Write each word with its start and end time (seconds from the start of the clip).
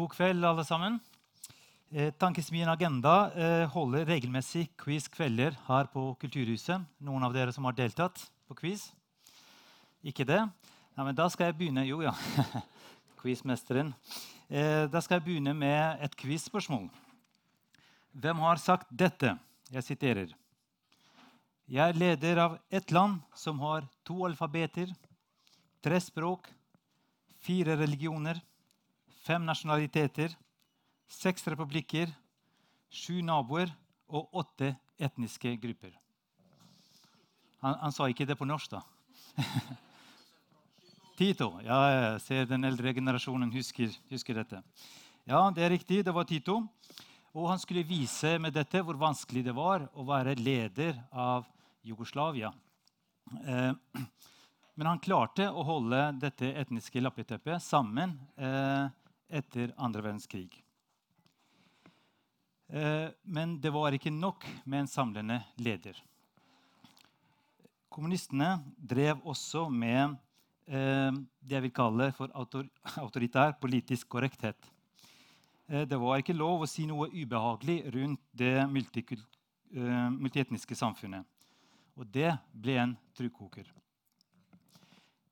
God 0.00 0.14
kveld, 0.14 0.44
alle 0.48 0.62
sammen. 0.64 0.94
Eh, 1.92 2.08
Tankesmien 2.16 2.68
Agenda 2.72 3.14
eh, 3.36 3.66
holder 3.68 4.06
regelmessig 4.08 4.62
quiz-kvelder 4.80 5.58
her 5.66 5.90
på 5.92 6.14
Kulturhuset. 6.22 6.86
Noen 7.04 7.26
av 7.26 7.34
dere 7.36 7.52
som 7.52 7.66
har 7.68 7.76
deltatt 7.76 8.22
på 8.48 8.56
quiz? 8.62 8.86
Ikke 10.00 10.24
det? 10.24 10.38
Ja, 10.96 11.04
men 11.04 11.18
da 11.18 11.28
skal 11.28 11.50
jeg 11.50 11.58
begynne 11.58 11.84
Jo, 11.84 12.00
ja. 12.00 12.14
Quizmesteren. 13.20 13.92
Eh, 14.48 14.88
da 14.88 15.04
skal 15.04 15.18
jeg 15.18 15.26
begynne 15.26 15.52
med 15.52 16.00
et 16.00 16.16
quiz-spørsmål. 16.16 16.88
Hvem 18.16 18.44
har 18.46 18.64
sagt 18.64 18.88
dette? 18.88 19.36
Jeg 19.68 19.84
siterer. 19.84 20.36
Jeg 21.68 21.92
er 21.92 22.04
leder 22.06 22.46
av 22.46 22.60
et 22.72 22.88
land 22.88 23.20
som 23.36 23.60
har 23.66 23.84
to 24.08 24.22
alfabeter, 24.24 24.96
tre 25.84 26.00
språk, 26.00 26.48
fire 27.44 27.76
religioner, 27.82 28.40
fem 29.24 29.44
nasjonaliteter, 29.44 30.34
seks 31.10 31.46
republikker, 31.50 32.10
sju 32.90 33.20
naboer 33.22 33.70
og 34.10 34.40
åtte 34.42 34.74
etniske 35.00 35.54
grupper. 35.62 35.92
Han, 37.60 37.76
han 37.82 37.94
sa 37.94 38.08
ikke 38.08 38.26
det 38.28 38.38
på 38.40 38.48
norsk, 38.48 38.72
da. 38.72 38.82
Tito. 41.20 41.52
Ja, 41.60 41.78
jeg 41.92 42.20
ser 42.24 42.46
den 42.48 42.64
eldre 42.64 42.94
generasjonen 42.96 43.50
husker, 43.52 43.92
husker 44.08 44.40
dette. 44.40 44.62
Ja, 45.28 45.42
det 45.52 45.66
er 45.66 45.74
riktig. 45.74 46.00
Det 46.06 46.14
var 46.16 46.24
Tito. 46.24 46.62
Og 47.36 47.50
han 47.50 47.60
skulle 47.62 47.86
vise 47.86 48.38
med 48.42 48.56
dette 48.56 48.80
hvor 48.82 48.96
vanskelig 48.98 49.44
det 49.46 49.54
var 49.54 49.84
å 49.92 50.06
være 50.08 50.32
leder 50.40 50.96
av 51.12 51.44
Jugoslavia. 51.86 52.50
Eh, 53.44 54.00
men 54.80 54.88
han 54.88 55.02
klarte 55.02 55.50
å 55.52 55.62
holde 55.66 56.00
dette 56.22 56.54
etniske 56.56 57.02
lappeteppet 57.04 57.62
sammen 57.62 58.16
eh, 58.40 58.88
etter 59.30 59.72
andre 59.78 60.02
verdenskrig. 60.04 60.64
Eh, 62.70 63.08
men 63.22 63.60
det 63.60 63.70
var 63.74 63.92
ikke 63.94 64.12
nok 64.14 64.46
med 64.64 64.80
en 64.84 64.90
samlende 64.90 65.40
leder. 65.58 66.04
Kommunistene 67.90 68.60
drev 68.76 69.18
også 69.26 69.68
med 69.70 70.14
eh, 70.70 71.10
det 71.42 71.54
jeg 71.56 71.62
vil 71.66 71.74
kalle 71.74 72.12
for 72.14 72.30
autor 72.38 72.68
autoritær 73.02 73.58
politisk 73.58 74.08
korrekthet. 74.08 74.70
Eh, 75.66 75.82
det 75.82 75.98
var 75.98 76.18
ikke 76.22 76.38
lov 76.38 76.62
å 76.62 76.70
si 76.70 76.86
noe 76.86 77.10
ubehagelig 77.10 77.90
rundt 77.96 78.22
det 78.30 78.70
multietniske 78.70 80.78
samfunnet. 80.78 81.26
Og 81.98 82.06
det 82.06 82.38
ble 82.54 82.78
en 82.78 82.94
trykkoker. 83.18 83.66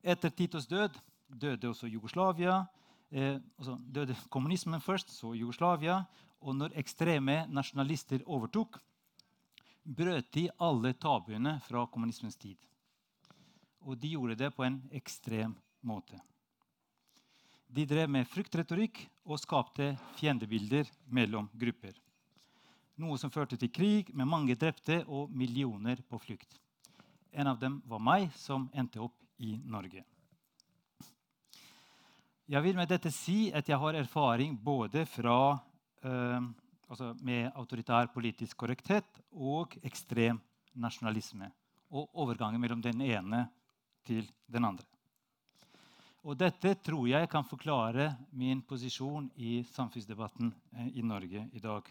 Etter 0.03 0.29
Titos 0.31 0.67
død 0.67 0.91
døde 1.29 1.69
også 1.69 1.87
Jugoslavia. 1.87 2.65
Eh, 3.09 3.39
altså 3.57 3.77
døde 3.81 4.15
kommunismen 4.29 4.81
først, 4.81 5.09
så 5.09 5.33
Jugoslavia. 5.33 6.03
Og 6.41 6.55
når 6.55 6.77
ekstreme 6.79 7.41
nasjonalister 7.51 8.21
overtok, 8.25 8.79
brøt 9.83 10.31
de 10.35 10.47
alle 10.61 10.93
tabuene 10.93 11.57
fra 11.65 11.85
kommunismens 11.89 12.37
tid. 12.37 12.57
Og 13.81 13.97
de 13.97 14.13
gjorde 14.13 14.37
det 14.39 14.51
på 14.55 14.63
en 14.63 14.81
ekstrem 14.95 15.55
måte. 15.81 16.19
De 17.69 17.85
drev 17.85 18.09
med 18.09 18.27
fryktretorikk 18.27 19.01
og 19.29 19.39
skapte 19.39 19.91
fiendebilder 20.17 20.89
mellom 21.05 21.49
grupper. 21.53 21.93
Noe 22.99 23.17
som 23.21 23.31
førte 23.31 23.57
til 23.59 23.71
krig 23.71 24.09
med 24.11 24.27
mange 24.27 24.55
drepte 24.59 25.03
og 25.07 25.29
millioner 25.31 26.01
på 26.09 26.19
flukt. 26.19 26.57
En 27.31 27.47
av 27.47 27.59
dem 27.61 27.77
var 27.85 28.01
meg, 28.01 28.31
som 28.35 28.67
endte 28.73 28.99
opp 28.99 29.15
i 29.37 29.53
Norge. 29.63 30.03
Jeg 32.49 32.65
vil 32.65 32.79
med 32.79 32.89
dette 32.89 33.11
si 33.13 33.51
at 33.53 33.67
jeg 33.69 33.77
har 33.77 33.93
erfaring 33.93 34.55
både 34.57 35.03
fra, 35.05 35.53
eh, 36.01 36.47
altså 36.89 37.11
med 37.21 37.51
autoritær 37.53 38.09
politisk 38.09 38.57
korrekthet 38.57 39.19
og 39.37 39.75
ekstrem 39.85 40.39
nasjonalisme. 40.73 41.51
Og 41.93 42.09
overgangen 42.15 42.61
mellom 42.61 42.81
den 42.81 43.03
ene 43.05 43.43
til 44.03 44.25
den 44.49 44.65
andre. 44.65 44.87
Og 46.25 46.39
dette 46.41 46.73
tror 46.81 47.05
jeg 47.07 47.29
kan 47.29 47.45
forklare 47.45 48.15
min 48.33 48.65
posisjon 48.65 49.29
i 49.37 49.61
samfunnsdebatten 49.69 50.49
eh, 50.73 50.89
i 50.97 51.05
Norge 51.05 51.45
i 51.53 51.61
dag. 51.61 51.85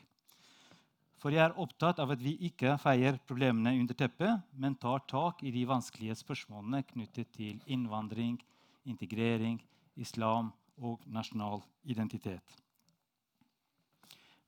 For 1.23 1.31
jeg 1.31 1.45
er 1.47 1.55
opptatt 1.55 2.03
av 2.03 2.11
at 2.11 2.19
vi 2.19 2.35
ikke 2.51 2.75
feier 2.83 3.23
problemene 3.31 3.79
under 3.79 3.95
teppet, 3.95 4.43
men 4.59 4.75
tar 4.75 5.07
tak 5.07 5.47
i 5.47 5.55
de 5.55 5.65
vanskelige 5.71 6.19
spørsmålene 6.19 6.83
knyttet 6.83 7.31
til 7.39 7.63
innvandring, 7.71 8.43
integrering, 8.91 9.63
islam 9.99 10.53
og 10.79 11.03
nasjonal 11.07 11.63
identitet. 11.85 12.57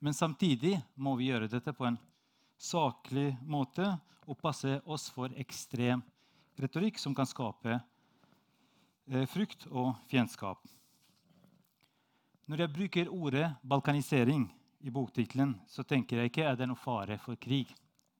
Men 0.00 0.16
samtidig 0.16 0.78
må 0.94 1.16
vi 1.18 1.28
gjøre 1.28 1.50
dette 1.50 1.74
på 1.76 1.84
en 1.88 1.98
saklig 2.60 3.34
måte 3.42 3.92
og 4.24 4.38
passe 4.40 4.78
oss 4.86 5.10
for 5.12 5.32
ekstrem 5.40 6.02
retorikk 6.60 7.00
som 7.00 7.14
kan 7.16 7.28
skape 7.28 7.80
Eh, 9.10 9.26
frykt 9.26 9.64
og 9.74 9.96
fiendskap. 10.06 10.60
Når 12.46 12.60
jeg 12.62 12.72
bruker 12.74 13.08
ordet 13.10 13.48
balkanisering 13.66 14.44
i 14.86 14.90
boktittelen, 14.94 15.56
så 15.66 15.82
tenker 15.82 16.20
jeg 16.20 16.30
ikke 16.30 16.44
at 16.46 16.58
det 16.58 16.68
er 16.68 16.70
noe 16.70 16.78
fare 16.78 17.16
for 17.18 17.34
krig 17.34 17.72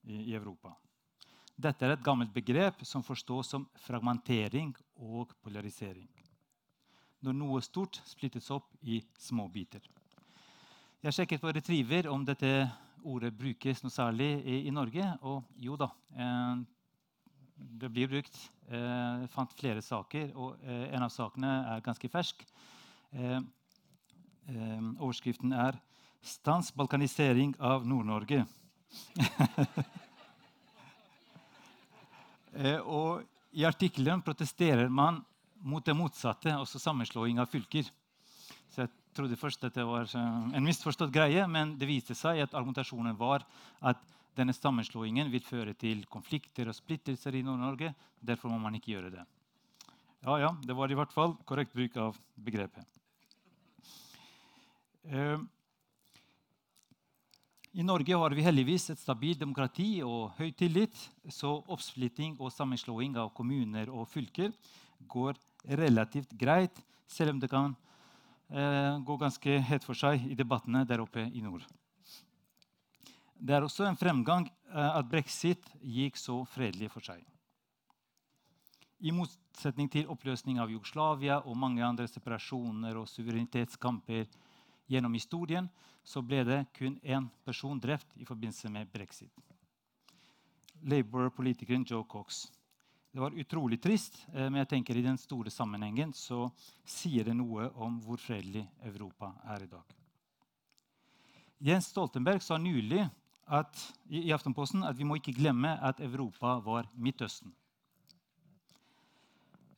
i, 0.03 0.33
Europa. 0.35 0.73
Dette 1.55 1.87
er 1.87 1.93
et 1.95 2.03
gammelt 2.03 2.33
begrep 2.35 2.83
som 2.83 3.05
forstås 3.07 3.53
som 3.53 3.63
fragmentering 3.85 4.73
og 4.99 5.31
polarisering. 5.39 6.09
Når 7.21 7.35
noe 7.37 7.61
stort 7.61 7.99
splittes 8.09 8.49
opp 8.53 8.71
i 8.81 8.97
små 9.21 9.45
biter. 9.53 9.81
Jeg 11.01 11.13
sjekket 11.13 11.41
på 11.41 11.51
Retriever 11.53 12.07
om 12.09 12.25
dette 12.25 12.65
ordet 13.05 13.33
brukes 13.33 13.83
noe 13.83 13.91
særlig 13.93 14.41
i, 14.45 14.67
i 14.69 14.71
Norge. 14.73 15.05
Og 15.25 15.43
jo 15.61 15.75
da, 15.77 15.89
eh, 16.17 16.55
det 17.81 17.89
blir 17.93 18.07
brukt. 18.09 18.49
Jeg 18.71 18.79
eh, 18.79 19.27
fant 19.33 19.53
flere 19.57 19.81
saker, 19.83 20.31
og 20.39 20.55
eh, 20.63 20.95
en 20.95 21.03
av 21.05 21.11
sakene 21.13 21.51
er 21.73 21.85
ganske 21.85 22.09
fersk. 22.11 22.37
Eh, 23.11 23.41
overskriften 24.99 25.53
er 25.53 25.73
'Stans 26.21 26.71
balkanisering 26.71 27.55
av 27.59 27.85
Nord-Norge'. 27.85 28.45
og 32.85 33.23
I 33.53 33.65
artikkelen 33.65 34.21
protesterer 34.21 34.89
man 34.89 35.25
mot 35.61 35.85
det 35.85 35.95
motsatte, 35.97 36.53
også 36.57 36.79
sammenslåing 36.81 37.39
av 37.41 37.49
fylker. 37.51 37.87
Så 38.71 38.85
jeg 38.85 38.91
trodde 39.15 39.39
først 39.39 39.63
at 39.67 39.75
det 39.75 39.85
var 39.85 40.07
en 40.15 40.65
misforstått 40.65 41.13
greie, 41.13 41.43
men 41.47 41.75
det 41.79 41.89
viste 41.89 42.15
seg 42.17 42.41
at 42.43 42.55
argumentasjonen 42.55 43.17
var 43.19 43.45
at 43.81 44.01
denne 44.37 44.55
sammenslåingen 44.55 45.29
vil 45.31 45.43
føre 45.43 45.75
til 45.75 46.05
konflikter 46.11 46.69
og 46.71 46.77
splittelser 46.77 47.35
i 47.35 47.43
Nord-Norge. 47.43 47.91
Derfor 48.23 48.51
må 48.53 48.61
man 48.63 48.77
ikke 48.77 48.93
gjøre 48.93 49.11
det. 49.17 49.25
Ja, 50.21 50.37
ja, 50.39 50.51
Det 50.63 50.75
var 50.77 50.91
i 50.91 50.95
hvert 50.95 51.13
fall 51.13 51.35
korrekt 51.45 51.73
bruk 51.73 51.97
av 51.97 52.17
begrepet. 52.35 52.85
Uh, 55.01 55.41
I 57.73 57.83
Norge 57.83 58.17
har 58.21 58.35
vi 58.37 58.45
heldigvis 58.45 58.91
et 58.93 59.01
stabilt 59.01 59.41
demokrati 59.41 60.03
og 60.05 60.37
høy 60.37 60.51
tillit, 60.53 60.93
så 61.27 61.57
oppsplitting 61.73 62.37
og 62.39 62.53
sammenslåing 62.53 63.17
av 63.17 63.33
kommuner 63.33 63.89
og 63.89 64.07
fylker 64.13 64.53
går 65.09 65.39
relativt 65.63 66.31
greit, 66.37 66.81
selv 67.07 67.35
om 67.35 67.39
det 67.39 67.49
kan 67.51 67.75
eh, 68.49 68.99
gå 68.99 69.17
ganske 69.17 69.59
hett 69.67 69.85
for 69.85 69.97
seg 69.97 70.25
i 70.29 70.37
debattene 70.37 70.85
der 70.87 71.03
oppe 71.03 71.25
i 71.27 71.41
nord. 71.43 71.65
Det 73.41 73.55
er 73.55 73.65
også 73.65 73.87
en 73.89 73.97
fremgang 73.97 74.47
eh, 74.47 74.91
at 74.97 75.09
brexit 75.09 75.65
gikk 75.81 76.17
så 76.19 76.41
fredelig 76.45 76.91
for 76.93 77.05
seg. 77.05 77.23
I 79.01 79.13
motsetning 79.17 79.89
til 79.89 80.09
oppløsning 80.13 80.59
av 80.61 80.69
Jugoslavia 80.69 81.39
og 81.41 81.57
mange 81.57 81.81
andre 81.81 82.05
separasjoner 82.05 82.99
og 83.01 83.09
suverenitetskamper 83.09 84.27
gjennom 84.91 85.15
historien, 85.17 85.69
så 86.03 86.21
ble 86.21 86.43
det 86.45 86.59
kun 86.77 86.99
én 87.01 87.27
person 87.45 87.79
drept 87.81 88.13
i 88.17 88.25
forbindelse 88.25 88.69
med 88.69 88.89
brexit. 88.93 89.33
Labour-politikeren 90.81 91.85
Joe 91.85 92.05
Cox. 92.09 92.47
Det 93.11 93.19
var 93.19 93.31
utrolig 93.31 93.81
trist, 93.83 94.27
eh, 94.33 94.47
men 94.47 94.61
jeg 94.61 94.69
tenker 94.71 94.97
i 94.97 95.03
den 95.03 95.17
store 95.19 95.51
sammenhengen 95.51 96.13
så 96.15 96.45
sier 96.87 97.27
det 97.27 97.35
noe 97.35 97.67
om 97.83 97.97
hvor 98.05 98.21
fredelig 98.21 98.63
Europa 98.87 99.33
er 99.51 99.65
i 99.65 99.71
dag. 99.71 99.97
Jens 101.61 101.89
Stoltenberg 101.91 102.39
sa 102.41 102.55
nylig 102.57 103.03
at, 103.51 103.81
i, 104.07 104.31
Aftenposten 104.31 104.85
at 104.87 104.95
vi 104.95 105.05
må 105.05 105.19
ikke 105.19 105.35
glemme 105.35 105.75
at 105.83 105.99
Europa 105.99 106.55
var 106.63 106.87
Midtøsten. 106.95 107.51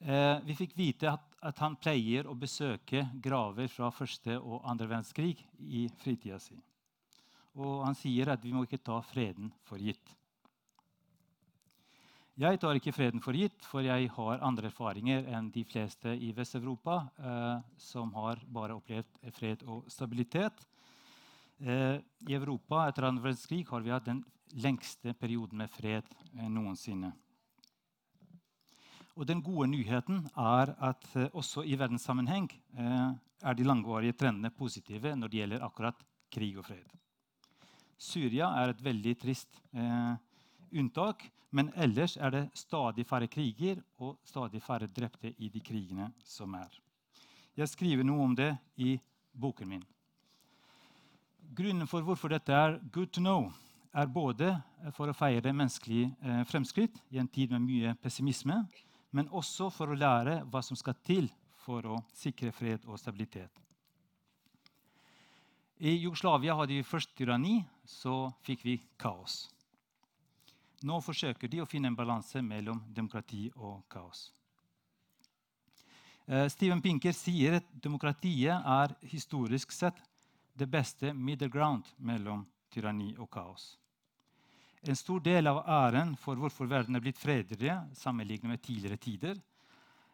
Eh, 0.03 0.37
vi 0.45 0.53
fikk 0.59 0.77
vite 0.77 1.09
at, 1.09 1.25
at, 1.41 1.57
han 1.63 1.79
pleier 1.81 2.29
å 2.29 2.37
besøke 2.37 3.07
graver 3.23 3.71
fra 3.71 3.89
første 3.89 4.37
og 4.37 4.61
andre 4.61 4.91
verdenskrig 4.91 5.39
i 5.57 5.87
fritida 6.03 6.37
si. 6.43 6.59
Og 7.57 7.81
han 7.87 7.97
sier 7.97 8.29
at 8.29 8.45
vi 8.45 8.53
må 8.53 8.67
ikke 8.67 8.83
ta 8.83 9.01
freden 9.01 9.49
for 9.65 9.81
gitt. 9.81 10.13
Jeg 12.33 12.57
tar 12.57 12.73
ikke 12.73 12.95
freden 12.95 13.21
for 13.21 13.37
gitt, 13.37 13.61
for 13.69 13.85
jeg 13.85 14.07
har 14.09 14.39
andre 14.41 14.71
erfaringer 14.71 15.27
enn 15.37 15.51
de 15.53 15.61
fleste 15.69 16.15
i 16.17 16.31
Vest-Europa, 16.33 16.95
eh, 17.21 17.59
som 17.77 18.09
har 18.17 18.41
bare 18.49 18.73
opplevd 18.73 19.19
fred 19.35 19.61
og 19.69 19.85
stabilitet. 19.93 20.63
Eh, 21.61 22.01
I 22.01 22.33
Europa 22.33 22.87
etter 22.87 23.05
annen 23.05 23.21
verdenskrig 23.21 23.67
har 23.69 23.85
vi 23.85 23.93
hatt 23.93 24.09
den 24.09 24.23
lengste 24.65 25.13
perioden 25.13 25.61
med 25.61 25.69
fred 25.69 26.09
eh, 26.09 26.49
noensinne. 26.49 27.13
Og 29.13 29.29
den 29.29 29.45
gode 29.45 29.69
nyheten 29.69 30.25
er 30.33 30.73
at 30.89 31.05
eh, 31.13 31.29
også 31.37 31.61
i 31.69 31.77
verdenssammenheng 31.77 32.49
eh, 32.49 33.13
er 33.45 33.53
de 33.53 33.69
langvarige 33.69 34.17
trendene 34.17 34.49
positive 34.49 35.13
når 35.13 35.29
det 35.29 35.43
gjelder 35.43 35.69
akkurat 35.69 36.01
krig 36.33 36.57
og 36.57 36.65
fred. 36.65 36.99
Syria 37.93 38.55
er 38.57 38.73
et 38.73 38.81
veldig 38.89 39.19
trist 39.21 39.61
eh, 39.69 40.15
unntak. 40.73 41.25
Men 41.53 41.69
ellers 41.77 42.15
er 42.17 42.31
det 42.33 42.43
stadig 42.57 43.05
færre 43.05 43.27
kriger 43.29 43.81
og 44.01 44.17
stadig 44.25 44.61
færre 44.63 44.87
drepte 44.89 45.35
i 45.37 45.49
de 45.53 45.61
krigene 45.61 46.09
som 46.25 46.53
er. 46.57 46.71
Jeg 47.53 47.69
skriver 47.69 48.05
noe 48.07 48.23
om 48.25 48.33
det 48.33 48.49
i 48.81 48.95
boken 49.37 49.69
min. 49.69 49.83
Grunnen 51.53 51.85
for 51.85 52.01
hvorfor 52.01 52.33
dette 52.33 52.53
er 52.53 52.79
good 52.89 53.11
to 53.13 53.21
know, 53.21 53.51
er 53.93 54.09
både 54.09 54.55
for 54.97 55.11
å 55.11 55.13
feire 55.13 55.53
menneskelig 55.53 56.07
eh, 56.09 56.41
fremskritt 56.49 56.97
i 57.13 57.19
en 57.21 57.29
tid 57.29 57.53
med 57.53 57.61
mye 57.61 57.93
pessimisme, 58.01 58.63
men 59.13 59.29
også 59.29 59.69
for 59.69 59.93
å 59.93 59.97
lære 59.97 60.39
hva 60.49 60.63
som 60.65 60.77
skal 60.79 60.97
til 61.05 61.29
for 61.61 61.85
å 61.85 61.99
sikre 62.17 62.49
fred 62.51 62.87
og 62.89 62.97
stabilitet. 62.97 63.53
I 65.83 65.93
Jugoslavia 65.99 66.55
hadde 66.57 66.79
vi 66.79 66.85
først 66.87 67.13
tyranni, 67.17 67.59
så 67.85 68.31
fikk 68.47 68.65
vi 68.65 68.79
kaos. 68.97 69.43
Nå 70.83 70.99
forsøker 70.99 71.47
de 71.47 71.61
å 71.63 71.67
finne 71.69 71.87
en 71.87 71.95
balanse 71.95 72.41
mellom 72.43 72.81
demokrati 72.91 73.45
og 73.55 73.85
kaos. 73.91 74.25
Eh, 76.27 76.47
Steven 76.51 76.81
Pinker 76.83 77.15
sier 77.15 77.59
at 77.59 77.69
demokratiet 77.83 78.51
er 78.51 78.95
historisk 79.11 79.71
sett 79.71 79.99
det 80.59 80.67
beste 80.71 81.13
middle 81.13 81.49
ground 81.51 81.87
mellom 81.97 82.43
tyranni 82.71 83.13
og 83.17 83.29
kaos. 83.31 83.77
En 84.83 84.99
stor 84.99 85.21
del 85.23 85.47
av 85.47 85.61
æren 85.63 86.17
for 86.19 86.35
hvorfor 86.35 86.67
verden 86.67 86.95
er 86.99 87.03
blitt 87.03 87.19
fredeligere 87.19 87.87
sammenlignet 87.95 88.51
med 88.51 88.63
tidligere 88.63 88.99
tider, 88.99 89.39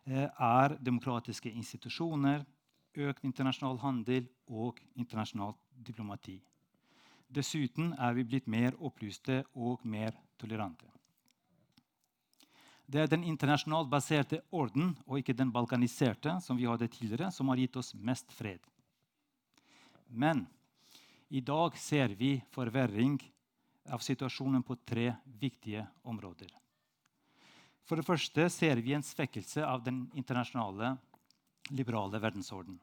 eh, 0.05 0.29
er 0.29 0.77
demokratiske 0.77 1.49
institusjoner, 1.49 2.45
økt 2.93 3.23
internasjonal 3.25 3.79
handel 3.81 4.27
og 4.47 4.77
internasjonalt 4.95 5.57
diplomati. 5.73 6.39
Dessuten 7.29 7.93
er 7.93 8.15
vi 8.17 8.25
blitt 8.25 8.47
mer 8.49 8.73
opplyste 8.81 9.43
og 9.53 9.83
mer 9.85 10.15
tolerante. 10.41 10.87
Det 12.89 13.03
er 13.03 13.09
den 13.11 13.23
internasjonalt 13.29 13.89
baserte 13.91 14.39
orden 14.49 14.95
og 15.05 15.19
ikke 15.19 15.35
den 15.37 15.51
balkaniserte 15.53 16.39
som 16.41 16.57
vi 16.57 16.65
hadde 16.65 16.89
tidligere, 16.89 17.29
som 17.29 17.51
har 17.53 17.61
gitt 17.61 17.77
oss 17.77 17.93
mest 17.93 18.33
fred. 18.33 18.63
Men 20.09 20.47
i 21.29 21.43
dag 21.45 21.77
ser 21.77 22.15
vi 22.17 22.39
forverring 22.49 23.19
av 23.93 24.01
situasjonen 24.01 24.65
på 24.65 24.79
tre 24.89 25.11
viktige 25.37 25.85
områder. 26.01 26.49
For 27.85 27.97
det 27.97 28.05
første 28.05 28.49
ser 28.53 28.81
vi 28.81 28.95
en 28.97 29.05
svekkelse 29.05 29.61
av 29.65 29.85
den 29.85 30.07
internasjonale 30.17 30.95
liberale 31.69 32.17
verdensorden. 32.21 32.79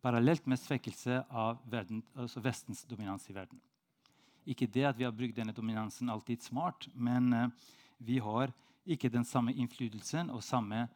Parallelt 0.00 0.46
med 0.48 0.56
svekkelse 0.56 1.18
av 1.28 1.58
verden, 1.68 2.00
altså 2.16 2.40
Vestens 2.40 2.86
dominans 2.88 3.26
i 3.28 3.34
verden. 3.36 3.60
Ikke 4.48 4.66
det 4.66 4.86
at 4.88 4.96
vi 4.96 5.04
har 5.04 5.12
brukt 5.12 5.36
denne 5.36 5.52
dominansen 5.52 6.08
alltid 6.08 6.42
smart, 6.42 6.88
men 6.94 7.32
eh, 7.36 7.50
vi 7.98 8.16
har 8.18 8.52
ikke 8.88 9.10
den 9.12 9.26
samme 9.28 9.52
innflytelsen 9.52 10.32
og 10.32 10.44
samme 10.44 10.86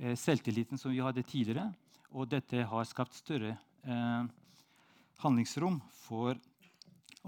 eh, 0.00 0.16
selvtilliten 0.16 0.80
som 0.80 0.94
vi 0.94 1.02
hadde 1.04 1.26
tidligere. 1.28 1.68
Og 2.16 2.30
dette 2.32 2.64
har 2.64 2.88
skapt 2.88 3.18
større 3.20 3.52
eh, 3.84 4.24
handlingsrom 5.20 5.82
for 6.06 6.40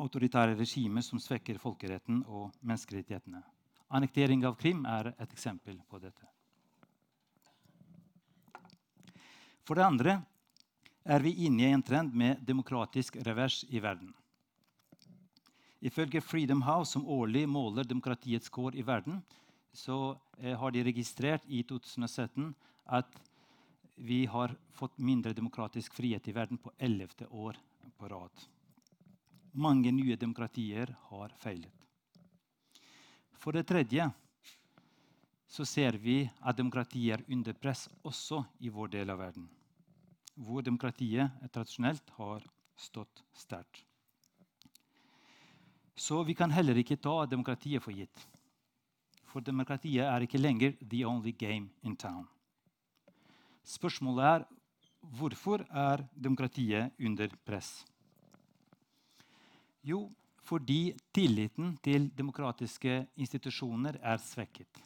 autoritære 0.00 0.56
regimer 0.56 1.04
som 1.04 1.20
svekker 1.20 1.60
folkeretten 1.60 2.24
og 2.24 2.48
menneskerettighetene. 2.64 3.44
Annektering 3.92 4.46
av 4.48 4.56
Krim 4.56 4.86
er 4.88 5.12
et 5.18 5.32
eksempel 5.34 5.76
på 5.90 6.00
dette. 6.00 6.24
For 9.66 9.76
det 9.76 9.84
andre 9.84 10.20
er 11.04 11.20
vi 11.24 11.32
inne 11.46 11.62
i 11.62 11.72
en 11.74 11.82
trend 11.82 12.14
med 12.14 12.42
demokratisk 12.46 13.16
revers 13.26 13.64
i 13.68 13.80
verden. 13.80 14.12
Ifølge 15.80 16.20
Freedom 16.20 16.62
House, 16.62 16.92
som 16.92 17.06
årlig 17.08 17.46
måler 17.48 17.88
demokratiets 17.88 18.48
kår 18.52 18.76
i 18.76 18.84
verden, 18.84 19.22
så 19.72 20.18
eh, 20.38 20.58
har 20.58 20.70
de 20.70 20.84
registrert 20.84 21.46
i 21.48 21.62
2017 21.62 22.52
at 22.84 23.20
vi 24.00 24.26
har 24.26 24.52
fått 24.72 24.98
mindre 24.98 25.32
demokratisk 25.36 25.94
frihet 25.94 26.28
i 26.28 26.34
verden 26.36 26.58
på 26.58 26.72
ellevte 26.78 27.26
år 27.30 27.56
på 27.96 28.08
rad. 28.08 28.44
Mange 29.52 29.92
nye 29.92 30.16
demokratier 30.16 30.92
har 31.08 31.32
feilet. 31.40 31.72
For 33.40 33.56
det 33.56 33.66
tredje 33.68 34.10
så 35.50 35.64
ser 35.66 35.96
vi 35.98 36.22
at 36.40 36.56
demokratiet 36.56 37.18
er 37.18 37.32
under 37.32 37.56
press 37.56 37.88
også 38.06 38.44
i 38.60 38.68
vår 38.70 38.92
del 38.92 39.10
av 39.10 39.20
verden, 39.20 39.48
hvor 40.40 40.64
demokratiet 40.64 41.30
tradisjonelt 41.52 42.10
har 42.16 42.44
stått 42.76 43.22
sterkt. 43.36 43.84
Så 46.00 46.22
vi 46.24 46.34
kan 46.34 46.50
heller 46.50 46.78
ikke 46.80 46.96
ta 46.96 47.26
demokratiet 47.28 47.82
for 47.84 47.92
gitt. 47.92 48.22
For 49.28 49.44
demokratiet 49.44 50.06
er 50.06 50.24
ikke 50.24 50.40
lenger 50.40 50.78
the 50.80 51.04
only 51.04 51.32
game 51.36 51.68
in 51.84 51.96
town. 51.96 52.24
Spørsmålet 53.62 54.24
er 54.24 54.46
hvorfor 55.18 55.66
er 55.68 56.06
demokratiet 56.16 56.96
under 56.98 57.28
press? 57.44 57.84
Jo, 59.84 60.08
fordi 60.40 60.94
tilliten 61.14 61.76
til 61.84 62.08
demokratiske 62.16 63.06
institusjoner 63.20 64.00
er 64.02 64.18
svekket. 64.24 64.80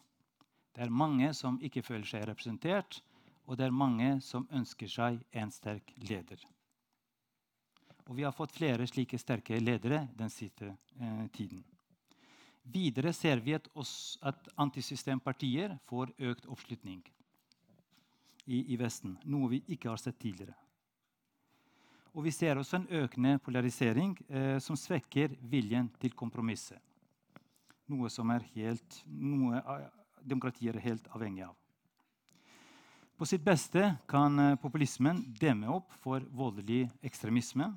Det 0.74 0.82
er 0.82 0.90
mange 0.90 1.30
som 1.34 1.60
ikke 1.62 1.82
føler 1.86 2.06
seg 2.06 2.26
representert, 2.28 2.98
og 3.44 3.58
det 3.58 3.66
er 3.66 3.76
mange 3.76 4.18
som 4.24 4.46
ønsker 4.52 4.88
seg 4.88 5.20
en 5.36 5.52
sterk 5.52 5.92
leder. 6.08 6.40
Og 8.08 8.16
vi 8.16 8.24
har 8.24 8.36
fått 8.36 8.52
flere 8.52 8.86
slike 8.88 9.18
sterke 9.20 9.58
ledere 9.60 10.06
den 10.16 10.32
siste 10.32 10.74
eh, 11.00 11.24
tiden. 11.32 11.64
Videre 12.64 13.12
ser 13.12 13.40
vi 13.44 13.54
at, 13.56 13.68
oss, 13.76 14.16
at 14.24 14.48
antisystempartier 14.60 15.76
får 15.88 16.12
økt 16.30 16.46
oppslutning 16.48 17.02
i, 18.44 18.72
i, 18.72 18.76
Vesten, 18.80 19.18
noe 19.28 19.50
vi 19.52 19.62
ikke 19.72 19.90
har 19.92 20.00
sett 20.00 20.18
tidligere. 20.20 20.56
Og 22.14 22.24
vi 22.24 22.32
ser 22.32 22.60
også 22.60 22.78
en 22.78 22.88
økende 23.02 23.38
polarisering 23.44 24.14
eh, 24.28 24.56
som 24.62 24.78
svekker 24.78 25.36
viljen 25.50 25.90
til 26.00 26.14
kompromisset. 26.16 26.80
Noe 27.90 28.08
som 28.08 28.30
er 28.32 28.46
helt, 28.54 29.02
noe 29.04 29.60
demokratiet 29.60 30.00
demokratier 30.24 30.76
er 30.78 30.86
helt 30.86 31.08
avhengig 31.12 31.44
av. 31.44 31.56
På 33.16 33.26
sitt 33.26 33.44
beste 33.44 33.96
kan 34.10 34.38
eh, 34.38 34.56
populismen 34.58 35.20
demme 35.38 35.70
opp 35.70 35.92
for 36.02 36.24
voldelig 36.34 36.88
ekstremisme 37.06 37.68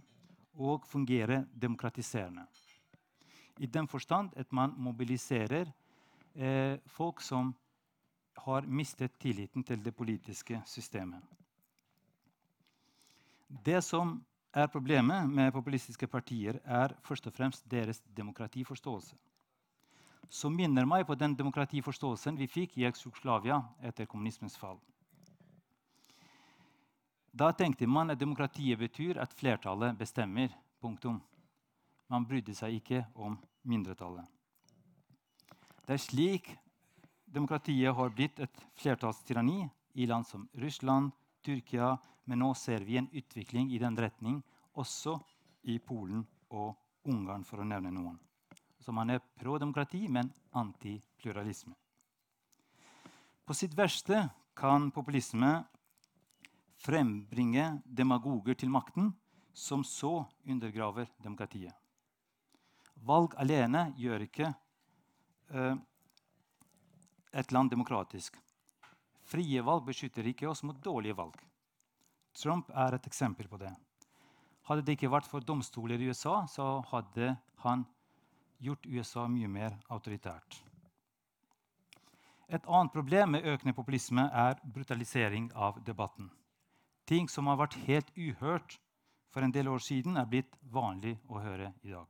og 0.57 0.87
fungere 0.89 1.43
demokratiserende. 1.53 2.47
I 3.61 3.69
den 3.69 3.87
forstand 3.87 4.33
at 4.37 4.51
man 4.51 4.73
mobiliserer 4.77 5.69
eh, 6.33 6.79
folk 6.85 7.21
som 7.21 7.53
har 8.47 8.65
mistet 8.65 9.19
tilliten 9.19 9.63
til 9.63 9.83
det 9.83 9.93
politiske 9.95 10.61
systemet. 10.65 11.21
Det 13.47 13.83
som 13.83 14.17
er 14.53 14.67
problemet 14.67 15.29
med 15.29 15.53
populistiske 15.53 16.07
partier, 16.07 16.59
er 16.65 16.97
først 17.05 17.27
og 17.27 17.33
fremst 17.33 17.65
deres 17.71 18.01
demokratiforståelse. 18.17 19.15
Som 20.29 20.55
minner 20.55 20.85
meg 20.85 21.05
på 21.07 21.15
den 21.15 21.37
demokratiforståelsen 21.37 22.37
vi 22.37 22.47
fikk 22.47 22.77
i 22.77 22.87
Jugoslavia 22.87 23.61
etter 23.85 24.05
kommunismens 24.05 24.57
fall. 24.57 24.79
Da 27.37 27.51
tenkte 27.53 27.85
man 27.87 28.09
at 28.09 28.19
demokratiet 28.19 28.79
betyr 28.79 29.19
at 29.21 29.33
flertallet 29.37 29.97
bestemmer. 29.97 30.49
Punktum. 30.81 31.19
Man 32.09 32.25
brydde 32.25 32.55
seg 32.55 32.79
ikke 32.79 33.03
om 33.13 33.35
mindretallet. 33.67 34.25
Det 35.85 35.93
er 35.93 36.01
slik 36.01 36.49
demokratiet 37.25 37.93
har 37.93 38.13
blitt 38.15 38.39
et 38.41 38.63
flertallstyranni 38.79 39.67
i 39.97 40.07
land 40.09 40.25
som 40.25 40.47
Russland, 40.57 41.11
Tyrkia, 41.45 41.95
men 42.25 42.41
nå 42.41 42.53
ser 42.57 42.85
vi 42.87 42.97
en 42.97 43.09
utvikling 43.13 43.69
i 43.71 43.81
den 43.81 43.97
retning 43.97 44.41
også 44.73 45.17
i 45.69 45.77
Polen 45.79 46.25
og 46.49 46.73
Ungarn, 47.07 47.45
for 47.45 47.61
å 47.61 47.67
nevne 47.67 47.91
noen. 47.93 48.17
Så 48.81 48.93
man 48.95 49.11
er 49.13 49.23
pro-demokrati, 49.39 50.07
men 50.09 50.31
anti-pluralisme. 50.57 51.75
På 53.45 53.55
sitt 53.55 53.77
verste 53.77 54.25
kan 54.57 54.89
populisme 54.91 55.61
frembringe 56.77 57.81
demagoger 57.85 58.57
til 58.57 58.69
makten, 58.69 59.11
som 59.53 59.83
så 59.83 60.25
undergraver 60.45 61.09
demokratiet. 61.23 61.73
Valg 63.05 63.33
alene 63.41 63.91
gjør 63.97 64.25
ikke 64.25 64.51
uh, 65.53 65.75
et 67.33 67.51
land 67.51 67.71
demokratisk. 67.73 68.37
Frie 69.27 69.61
valg 69.65 69.85
beskytter 69.85 70.29
ikke 70.29 70.47
oss 70.49 70.63
mot 70.63 70.77
dårlige 70.83 71.17
valg. 71.17 71.35
Trump 72.37 72.69
er 72.69 72.95
et 72.95 73.09
eksempel 73.09 73.49
på 73.49 73.59
det. 73.61 73.73
Hadde 74.67 74.83
det 74.85 74.97
ikke 74.97 75.11
vært 75.11 75.27
for 75.29 75.43
domstoler 75.43 75.99
i 76.01 76.09
USA, 76.11 76.41
så 76.49 76.81
hadde 76.91 77.33
han 77.63 77.85
gjort 78.61 78.85
USA 78.85 79.27
mye 79.31 79.49
mer 79.49 79.77
autoritært. 79.93 80.61
Et 82.47 82.63
annet 82.63 82.93
problem 82.93 83.35
med 83.35 83.47
økende 83.47 83.75
populisme 83.75 84.27
er 84.31 84.59
brutalisering 84.63 85.49
av 85.55 85.81
debatten. 85.83 86.29
Ting 87.07 87.29
som 87.31 87.47
har 87.47 87.59
vært 87.59 87.77
helt 87.87 88.09
uhørt 88.17 88.77
for 89.31 89.45
en 89.45 89.53
del 89.53 89.69
år 89.71 89.79
siden, 89.83 90.17
er 90.17 90.27
blitt 90.27 90.57
vanlig 90.73 91.15
å 91.31 91.39
høre 91.39 91.71
i 91.83 91.93
dag. 91.93 92.07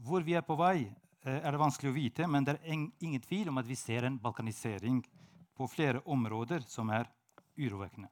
Hvor 0.00 0.24
vi 0.26 0.34
er 0.34 0.42
på 0.46 0.56
vei, 0.58 0.90
eh, 1.22 1.38
er 1.38 1.50
det 1.50 1.60
vanskelig 1.60 1.90
å 1.90 1.94
vite, 1.94 2.26
men 2.26 2.44
det 2.44 2.56
er 2.56 2.72
ingen 2.72 3.20
tvil 3.20 3.48
om 3.48 3.58
at 3.58 3.66
vi 3.66 3.74
ser 3.74 4.04
en 4.04 4.18
balkanisering 4.18 5.04
på 5.54 5.68
flere 5.68 6.02
områder 6.06 6.64
som 6.66 6.90
er 6.90 7.06
urovekkende. 7.56 8.08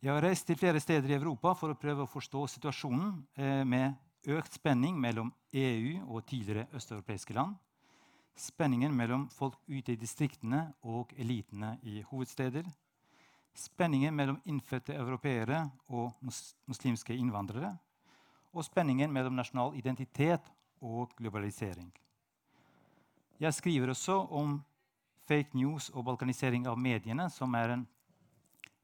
Jeg 0.00 0.12
har 0.12 0.22
reist 0.22 0.46
til 0.46 0.56
flere 0.56 0.80
steder 0.80 1.10
i 1.10 1.18
Europa 1.18 1.54
for 1.54 1.70
å 1.70 1.78
prøve 1.78 2.02
å 2.02 2.10
forstå 2.10 2.46
situasjonen 2.48 3.26
eh, 3.36 3.64
med 3.64 3.94
økt 4.26 4.54
spenning 4.54 4.98
mellom 4.98 5.32
EU 5.52 6.04
og 6.08 6.26
tidligere 6.26 6.68
østeuropeiske 6.74 7.34
land 7.34 7.56
spenningen 8.38 8.94
mellom 8.96 9.26
folk 9.34 9.58
ute 9.68 9.92
i 9.92 10.00
distriktene 10.00 10.68
og 10.86 11.12
elitene 11.18 11.76
i 11.82 12.00
hovedsteder, 12.10 12.66
spenningen 13.58 14.14
mellom 14.16 14.40
innfødte 14.46 14.94
europeere 14.94 15.64
og 15.88 16.14
muslimske 16.68 17.16
innvandrere, 17.16 17.74
og 18.54 18.64
spenningen 18.64 19.12
mellom 19.12 19.36
nasjonal 19.36 19.74
identitet 19.76 20.46
og 20.80 21.12
globalisering. 21.18 21.90
Jeg 23.38 23.54
skriver 23.54 23.90
også 23.90 24.16
om 24.30 24.58
fake 25.28 25.58
news 25.58 25.90
og 25.90 26.04
balkanisering 26.04 26.66
av 26.66 26.78
mediene, 26.78 27.28
som 27.30 27.54
er 27.54 27.74
en 27.74 27.86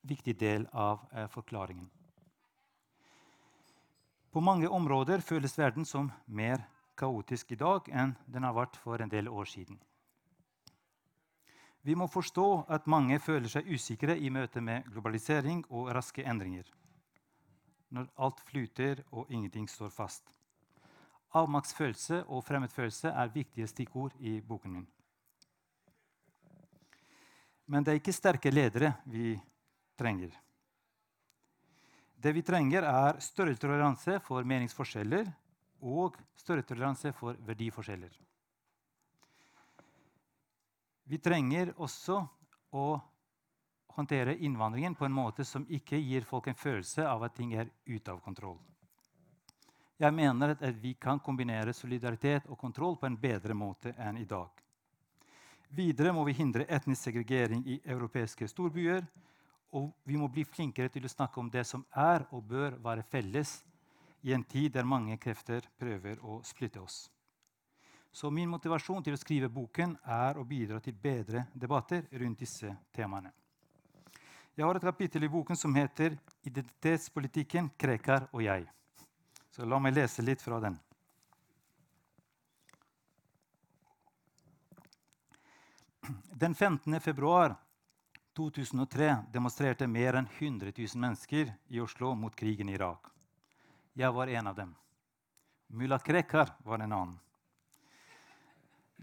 viktig 0.05 0.37
del 0.39 0.67
av 0.73 1.07
eh, 1.13 1.27
forklaringen. 1.33 1.89
På 4.31 4.43
mange 4.43 4.69
områder 4.69 5.23
føles 5.23 5.59
verden 5.59 5.87
som 5.87 6.11
mer 6.27 6.67
kaotisk 6.99 7.55
i 7.55 7.59
dag 7.59 7.89
enn 7.91 8.15
den 8.27 8.45
har 8.47 8.55
vært 8.55 8.77
for 8.83 9.01
en 9.01 9.11
del 9.11 9.31
år 9.31 9.47
siden. 9.47 9.79
Vi 11.85 11.95
må 11.95 12.07
forstå 12.09 12.65
at 12.73 12.87
mange 12.89 13.19
føler 13.21 13.51
seg 13.53 13.69
usikre 13.69 14.17
i 14.17 14.31
møte 14.33 14.63
med 14.65 14.87
globalisering 14.89 15.61
og 15.69 15.91
raske 15.93 16.25
endringer. 16.25 16.65
Når 17.93 18.09
alt 18.25 18.41
flyter 18.49 19.03
og 19.13 19.29
ingenting 19.29 19.69
står 19.69 19.93
fast. 19.93 20.25
Avmaktsfølelse 21.37 22.23
og 22.25 22.45
fremmedfølelse 22.47 23.13
er 23.13 23.33
viktige 23.35 23.69
stikkord 23.69 24.17
i 24.19 24.39
boken 24.41 24.79
min. 24.79 24.89
Men 27.67 27.85
det 27.85 27.93
er 27.93 28.01
ikke 28.01 28.17
sterke 28.17 28.53
ledere 28.53 28.95
vi 29.05 29.35
trenger. 29.99 30.33
Det 32.17 32.33
vi 32.33 32.43
trenger, 32.43 32.85
er 32.89 33.21
større 33.21 33.57
toleranse 33.61 34.17
for 34.25 34.47
meningsforskjeller 34.49 35.29
og 35.85 36.17
større 36.41 36.65
toleranse 36.65 37.13
for 37.13 37.37
verdiforskjeller. 37.45 38.15
Vi 41.05 41.19
trenger 41.19 41.75
også 41.77 42.21
å 42.73 42.87
håndtere 43.95 44.37
innvandringen 44.37 44.95
på 44.95 45.05
en 45.07 45.15
måte 45.15 45.45
som 45.45 45.67
ikke 45.69 46.01
gir 46.01 46.25
folk 46.27 46.49
en 46.49 46.59
følelse 46.59 47.07
av 47.07 47.23
at 47.27 47.37
ting 47.37 47.55
er 47.55 47.71
ute 47.87 48.11
av 48.11 48.23
kontroll. 48.25 48.59
Jeg 50.01 50.11
mener 50.15 50.57
at 50.57 50.65
vi 50.83 50.95
kan 50.99 51.21
kombinere 51.23 51.73
solidaritet 51.73 52.49
og 52.51 52.59
kontroll 52.59 52.97
på 52.99 53.07
en 53.07 53.19
bedre 53.21 53.55
måte 53.55 53.95
enn 53.95 54.19
i 54.19 54.27
dag. 54.27 54.51
Videre 55.75 56.13
må 56.15 56.25
vi 56.27 56.35
hindre 56.39 56.67
etnisk 56.71 57.09
segregering 57.09 57.63
i 57.67 57.81
europeiske 57.85 58.49
storbyer. 58.51 59.07
Og 59.75 59.91
vi 60.07 60.15
må 60.19 60.29
bli 60.31 60.45
flinkere 60.47 60.89
til 60.89 61.07
å 61.07 61.11
snakke 61.11 61.41
om 61.41 61.49
det 61.51 61.65
som 61.67 61.83
er 61.91 62.23
og 62.31 62.45
bør 62.47 62.77
være 62.83 63.03
felles 63.03 63.57
i 64.23 64.33
en 64.33 64.45
tid 64.47 64.73
der 64.77 64.87
mange 64.87 65.17
krefter 65.19 65.67
prøver 65.79 66.21
å 66.23 66.41
splitte 66.47 66.79
oss. 66.79 67.09
Så 68.15 68.31
min 68.31 68.47
motivasjon 68.47 69.03
til 69.03 69.17
å 69.17 69.19
skrive 69.19 69.49
boken 69.51 69.97
er 70.07 70.37
å 70.39 70.45
bidra 70.47 70.79
til 70.79 70.95
bedre 70.95 71.49
debatter 71.51 72.05
rundt 72.21 72.45
disse 72.45 72.71
temaene. 72.95 73.33
Jeg 74.55 74.63
har 74.63 74.79
et 74.79 74.87
kapittel 74.87 75.27
i 75.27 75.29
boken 75.29 75.59
som 75.59 75.75
heter 75.75 76.15
'Identitetspolitikken 76.47 77.73
Krekar 77.77 78.29
og 78.31 78.43
jeg'. 78.43 78.69
Så 79.51 79.67
la 79.67 79.79
meg 79.79 79.97
lese 79.97 80.23
litt 80.23 80.43
fra 80.43 80.61
den. 80.61 80.79
Den 86.31 86.55
15. 86.55 87.01
februar 87.01 87.57
2003 88.33 89.25
demonstrerte 89.33 89.87
mer 89.87 90.15
enn 90.15 90.29
100 90.39 90.73
000 90.79 91.01
mennesker 91.01 91.53
i 91.67 91.81
Oslo 91.81 92.15
mot 92.15 92.37
krigen 92.37 92.69
i 92.69 92.75
Irak. 92.75 93.11
Jeg 93.93 94.15
var 94.15 94.29
en 94.29 94.47
av 94.47 94.55
dem. 94.55 94.75
Mulla 95.67 95.99
Krekar 95.99 96.55
var 96.59 96.79
en 96.79 96.93
annen. 96.93 97.21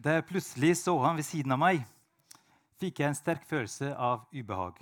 Da 0.02 0.16
jeg 0.16 0.26
plutselig 0.26 0.80
så 0.80 0.96
han 1.04 1.20
ved 1.20 1.28
siden 1.28 1.54
av 1.54 1.60
meg, 1.62 1.84
fikk 2.82 3.04
jeg 3.04 3.12
en 3.12 3.18
sterk 3.18 3.44
følelse 3.46 3.92
av 3.94 4.24
ubehag. 4.34 4.80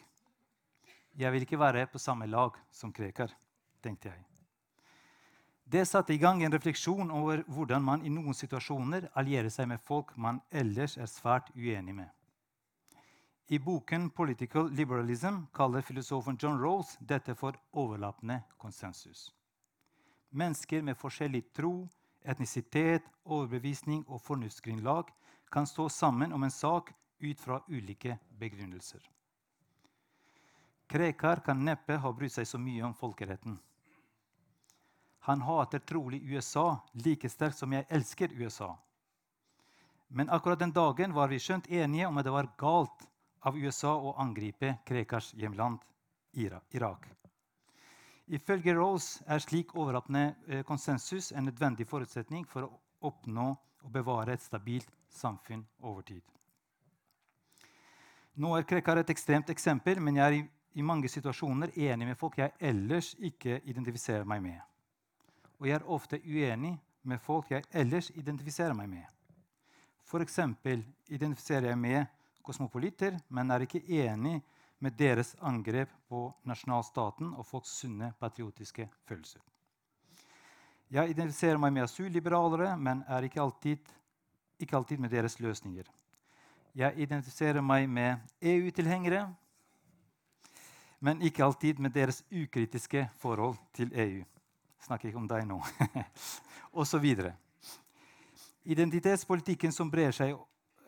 Jeg 1.20 1.34
vil 1.34 1.44
ikke 1.44 1.60
være 1.60 1.90
på 1.92 2.00
samme 2.00 2.28
lag 2.30 2.56
som 2.72 2.94
Krekar, 2.96 3.34
tenkte 3.84 4.14
jeg. 4.14 4.22
Det 5.70 5.84
satte 5.90 6.16
i 6.16 6.22
gang 6.22 6.40
en 6.44 6.56
refleksjon 6.56 7.12
over 7.12 7.44
hvordan 7.52 7.84
man 7.84 8.06
i 8.08 8.14
noen 8.14 8.38
situasjoner 8.38 9.10
allierer 9.20 9.52
seg 9.52 9.68
med 9.74 9.84
folk 9.84 10.16
man 10.16 10.40
ellers 10.50 10.96
er 10.98 11.12
svært 11.12 11.52
uenig 11.58 11.98
med. 12.00 12.08
I 13.52 13.60
boken 13.60 14.10
'Political 14.12 14.72
Liberalism' 14.72 15.48
kaller 15.54 15.82
filosofen 15.82 16.38
John 16.40 16.62
Rose 16.62 16.98
dette 17.02 17.36
for 17.36 17.60
overlappende 17.74 18.44
konsensus. 18.58 19.34
Mennesker 20.32 20.82
med 20.82 20.96
forskjellig 20.96 21.52
tro, 21.54 21.90
etnisitet, 22.24 23.04
overbevisning 23.24 24.04
og 24.08 24.22
fornuftsgrunnlag 24.22 25.12
kan 25.52 25.68
stå 25.68 25.90
sammen 25.90 26.34
om 26.34 26.44
en 26.44 26.52
sak 26.52 26.92
ut 27.20 27.40
fra 27.40 27.62
ulike 27.68 28.18
begrunnelser. 28.40 29.02
Krekar 30.90 31.44
kan 31.46 31.66
neppe 31.66 32.00
ha 32.02 32.12
brydd 32.14 32.34
seg 32.34 32.48
så 32.50 32.58
mye 32.58 32.84
om 32.88 32.96
folkeretten. 32.98 33.60
Han 35.28 35.42
hater 35.46 35.80
trolig 35.80 36.24
USA 36.26 36.80
like 36.94 37.30
sterkt 37.30 37.60
som 37.60 37.74
jeg 37.74 37.86
elsker 37.90 38.34
USA. 38.34 38.72
Men 40.08 40.30
akkurat 40.30 40.60
den 40.60 40.74
dagen 40.74 41.14
var 41.14 41.30
vi 41.30 41.38
skjønt 41.40 41.70
enige 41.70 42.08
om 42.08 42.18
at 42.18 42.26
det 42.26 42.34
var 42.34 42.50
galt 42.58 43.06
av 43.46 43.58
USA 43.58 43.94
å 43.94 44.16
angripe 44.18 44.80
Krekars 44.86 45.34
hjemland, 45.38 45.78
Irak. 46.34 47.06
Ifølge 48.30 48.76
Rose 48.78 49.24
er 49.26 49.42
slik 49.42 49.72
overlappende 49.76 50.36
eh, 50.48 50.64
konsensus 50.64 51.32
en 51.32 51.48
nødvendig 51.50 51.88
forutsetning 51.90 52.44
for 52.46 52.68
å 52.68 52.76
oppnå 53.10 53.46
og 53.82 53.92
bevare 53.94 54.36
et 54.36 54.44
stabilt 54.44 54.92
samfunn 55.10 55.64
over 55.82 56.06
tid. 56.06 56.22
Nå 58.38 58.54
er 58.54 58.68
Krekar 58.70 59.02
et 59.02 59.10
ekstremt 59.10 59.50
eksempel, 59.50 59.98
men 60.00 60.20
jeg 60.20 60.26
er 60.28 60.38
i, 60.78 60.84
mange 60.86 61.10
situasjoner 61.10 61.74
enig 61.74 62.06
med 62.12 62.18
folk 62.18 62.38
jeg 62.38 62.54
ellers 62.70 63.16
ikke 63.18 63.58
identifiserer 63.66 64.24
meg 64.30 64.44
med. 64.46 64.60
Og 65.58 65.68
jeg 65.68 65.80
er 65.80 65.90
ofte 65.90 66.22
uenig 66.22 66.76
med 67.02 67.20
folk 67.26 67.50
jeg 67.52 67.66
ellers 67.74 68.12
identifiserer 68.14 68.78
meg 68.78 68.94
med. 68.94 69.10
F.eks. 70.06 70.40
identifiserer 71.10 71.72
jeg 71.72 71.82
med 71.82 72.06
kosmopolitter, 72.46 73.18
men 73.30 73.52
er 73.52 73.66
ikke 73.66 73.82
enig 73.90 74.38
med 74.38 74.59
med 74.80 74.96
deres 74.98 75.36
angrep 75.42 75.92
på 76.10 76.30
nasjonalstaten 76.48 77.34
og 77.36 77.46
folks 77.46 77.72
sunne 77.82 78.14
patriotiske 78.20 78.88
følelser. 79.08 79.42
Jeg 80.90 81.12
identifiserer 81.12 81.60
meg 81.62 81.74
med 81.74 81.86
asylliberalere, 81.86 82.74
men 82.78 83.04
er 83.08 83.28
ikke 83.28 83.42
alltid, 83.42 83.92
ikke 84.60 84.78
alltid 84.78 84.98
med 84.98 85.12
deres 85.14 85.40
løsninger. 85.40 85.86
Jeg 86.76 86.94
identifiserer 86.98 87.62
meg 87.62 87.90
med 87.90 88.18
EU-tilhengere, 88.42 89.28
men 91.00 91.22
ikke 91.22 91.44
alltid 91.44 91.80
med 91.80 91.94
deres 91.94 92.24
ukritiske 92.32 93.10
forhold 93.20 93.58
til 93.74 93.92
EU. 93.94 94.24
Snakker 94.82 95.10
ikke 95.10 95.20
om 95.20 95.28
deg 95.28 95.46
nå. 95.48 95.60
og 96.78 96.88
så 96.88 96.98
videre. 96.98 97.36
Identitetspolitikken 98.64 99.72
som 99.72 99.92
brer 99.92 100.16
seg 100.16 100.36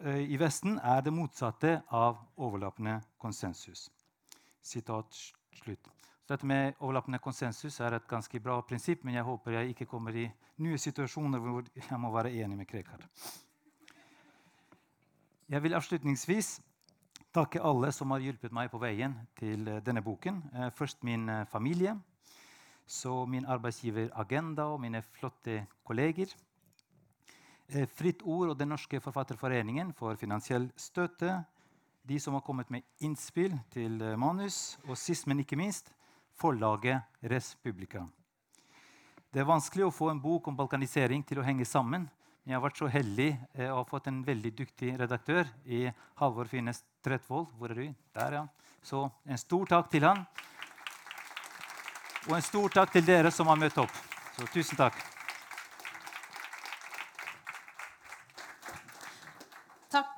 i 0.01 0.37
Vesten 0.39 0.79
er 0.81 1.01
det 1.05 1.13
motsatte 1.13 1.75
av 1.93 2.17
overlappende 2.41 2.95
konsensus. 3.21 3.89
Sitat 4.61 5.13
slutt. 5.53 5.89
Så 6.25 6.33
dette 6.33 6.47
med 6.47 6.77
overlappende 6.79 7.19
konsensus 7.19 7.79
er 7.79 7.97
et 7.97 8.07
ganske 8.09 8.39
bra 8.39 8.59
prinsipp, 8.65 9.03
men 9.03 9.17
jeg 9.17 9.27
håper 9.27 9.57
jeg 9.57 9.73
ikke 9.73 9.89
kommer 9.91 10.15
i 10.15 10.25
nye 10.63 10.77
situasjoner 10.79 11.41
hvor 11.43 11.65
jeg 11.75 11.99
må 11.99 12.11
være 12.13 12.33
enig 12.33 12.57
med 12.57 12.69
Krekar. 12.69 13.03
Jeg 15.51 15.63
vil 15.63 15.75
avslutningsvis 15.75 16.61
takke 17.35 17.61
alle 17.61 17.91
som 17.91 18.13
har 18.15 18.23
hjulpet 18.23 18.53
meg 18.55 18.71
på 18.71 18.79
veien 18.79 19.17
til 19.39 19.67
eh, 19.67 19.81
denne 19.83 20.03
boken. 20.05 20.41
Eh, 20.53 20.69
først 20.71 21.03
min 21.03 21.27
familie, 21.51 21.97
så 22.87 23.25
min 23.25 23.45
arbeidsgiver 23.45 24.09
Agenda 24.15 24.69
og 24.71 24.81
mine 24.81 25.01
flotte 25.01 25.65
kolleger. 25.83 26.31
Eh, 27.71 27.87
Fritt 27.87 28.21
Ord 28.27 28.51
og 28.51 28.57
Den 28.59 28.73
norske 28.73 28.99
forfatterforeningen 28.99 29.93
får 29.95 30.19
finansiell 30.19 30.67
støtte. 30.75 31.39
De 32.03 32.17
som 32.19 32.35
har 32.35 32.43
kommet 32.43 32.71
med 32.73 32.83
innspill 32.99 33.53
til 33.71 34.01
eh, 34.01 34.17
manus. 34.19 34.77
Og 34.89 34.97
sist, 34.99 35.27
men 35.27 35.39
ikke 35.39 35.59
minst, 35.59 35.93
forlaget 36.35 37.05
Respublika. 37.31 38.03
Det 39.31 39.39
er 39.39 39.47
vanskelig 39.47 39.85
å 39.87 39.93
få 39.95 40.09
en 40.11 40.19
bok 40.19 40.49
om 40.51 40.57
balkanisering 40.57 41.23
til 41.23 41.39
å 41.39 41.45
henge 41.47 41.63
sammen. 41.65 42.09
Men 42.43 42.51
jeg 42.51 42.57
har 42.57 42.65
vært 42.65 42.81
så 42.81 42.89
heldig 42.91 43.29
eh, 43.53 43.69
å 43.69 43.79
ha 43.79 43.87
fått 43.87 44.11
en 44.11 44.19
veldig 44.27 44.51
dyktig 44.57 44.97
redaktør 44.99 45.47
i 45.63 45.85
Halvor 46.19 46.51
Finnes 46.51 46.83
Tretvold. 47.05 47.53
Hvor 47.55 47.71
er 47.71 47.85
du? 47.85 47.87
Der, 48.17 48.39
ja. 48.41 48.43
Så 48.83 49.05
en 49.23 49.39
stor 49.39 49.71
takk 49.77 49.87
til 49.93 50.09
han. 50.09 50.25
Og 52.27 52.35
en 52.35 52.43
stor 52.43 52.75
takk 52.81 52.91
til 52.97 53.07
dere 53.07 53.31
som 53.31 53.47
har 53.47 53.63
møtt 53.63 53.79
opp. 53.79 53.95
Så 54.35 54.51
tusen 54.51 54.83
takk. 54.83 55.20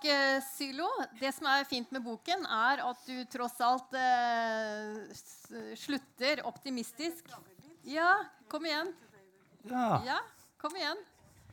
Takk, 0.04 0.12
eh, 0.12 0.42
Sylo. 0.44 0.88
Det 1.20 1.32
som 1.32 1.46
er 1.48 1.64
fint 1.64 1.92
med 1.96 2.04
boken, 2.04 2.44
er 2.46 2.82
at 2.84 3.06
du 3.08 3.24
tross 3.32 3.56
alt 3.64 3.94
eh, 3.96 5.14
slutter 5.80 6.42
optimistisk. 6.44 7.30
Ja, 7.88 8.26
kom 8.52 8.66
igjen. 8.66 8.92
Ja, 9.70 10.02
Ja, 10.04 10.18
kom 10.60 10.76
igjen. 10.76 10.98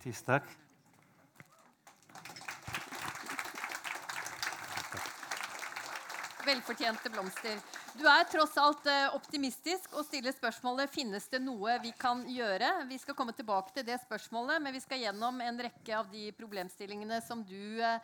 tusen 0.03 0.27
takk. 0.27 0.49
Velfortjente 6.47 7.11
blomster. 7.11 7.61
Du 7.95 8.03
er 8.09 8.25
tross 8.33 8.57
alt 8.59 8.87
eh, 8.87 9.15
optimistisk 9.15 9.93
og 9.95 10.09
stiller 10.09 10.35
spørsmålet 10.35 10.91
finnes 10.91 11.29
det 11.31 11.39
noe 11.45 11.77
vi 11.85 11.93
kan 11.93 12.25
gjøre. 12.27 12.87
Vi 12.89 12.99
skal 12.99 13.15
komme 13.15 13.33
tilbake 13.37 13.77
til 13.77 13.87
det 13.87 14.01
spørsmålet, 14.09 14.59
men 14.63 14.75
vi 14.75 14.83
skal 14.83 14.99
gjennom 15.05 15.39
en 15.45 15.63
rekke 15.69 15.95
av 15.99 16.11
de 16.11 16.33
problemstillingene 16.35 17.21
som 17.23 17.45
du 17.47 17.79
eh, 17.79 18.01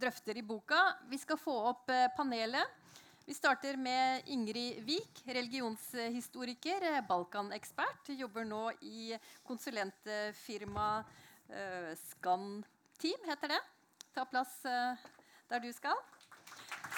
drøfter 0.00 0.38
i 0.38 0.42
boka. 0.42 0.78
Vi 1.10 1.18
skal 1.18 1.38
få 1.38 1.54
opp 1.70 1.90
eh, 1.90 2.08
panelet. 2.16 2.82
Vi 3.26 3.34
starter 3.34 3.76
med 3.76 4.22
Ingrid 4.30 4.84
Wiik, 4.86 5.22
religionshistoriker, 5.26 6.82
eh, 6.82 7.00
Balkanekspert. 7.08 8.12
Jobber 8.14 8.44
nå 8.46 8.70
i 8.86 9.16
konsulentfirmaet 9.42 11.06
eh, 11.50 11.90
Scan 11.98 12.62
Team, 12.98 13.18
heter 13.26 13.56
det. 13.56 13.58
Ta 14.14 14.24
plass 14.30 14.60
eh, 14.64 15.08
der 15.50 15.64
du 15.64 15.72
skal. 15.74 15.98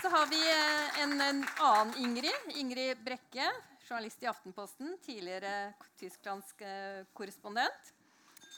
Så 0.03 0.13
har 0.13 0.29
vi 0.29 0.43
eh, 0.53 1.01
en, 1.03 1.17
en 1.17 1.41
annen 1.65 1.97
Ingrid. 1.97 2.53
Ingrid 2.61 3.01
Brekke, 3.07 3.49
journalist 3.89 4.23
i 4.23 4.29
Aftenposten. 4.29 4.99
Tidligere 5.07 5.73
tysklandsk 5.97 6.61
eh, 6.61 7.07
korrespondent. 7.17 7.95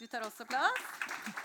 Du 0.01 0.09
tar 0.11 0.27
også 0.27 0.49
plass. 0.49 1.40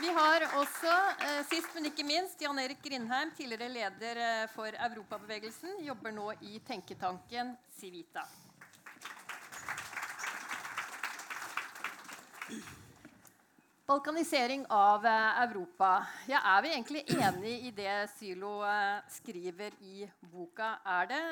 Vi 0.00 0.08
har 0.12 0.42
også, 0.60 0.92
eh, 1.24 1.44
sist 1.48 1.72
men 1.74 1.88
ikke 1.88 2.04
minst, 2.04 2.40
Jan 2.40 2.58
Erik 2.60 2.82
Grindheim, 2.84 3.30
tidligere 3.32 3.68
leder 3.72 4.18
eh, 4.20 4.48
for 4.52 4.68
Europabevegelsen. 4.68 5.78
Jobber 5.86 6.12
nå 6.12 6.26
i 6.44 6.58
tenketanken 6.68 7.54
Civita. 7.78 8.26
Balkanisering 13.88 14.66
av 14.68 15.08
eh, 15.08 15.42
Europa. 15.46 15.90
Ja, 16.28 16.44
er 16.44 16.66
vi 16.66 16.74
egentlig 16.74 17.04
enig 17.16 17.56
i 17.70 17.72
det 17.80 17.98
Sylo 18.18 18.58
skriver 19.16 19.80
i 19.80 20.04
boka? 20.20 20.74
Er 20.84 21.08
det, 21.14 21.26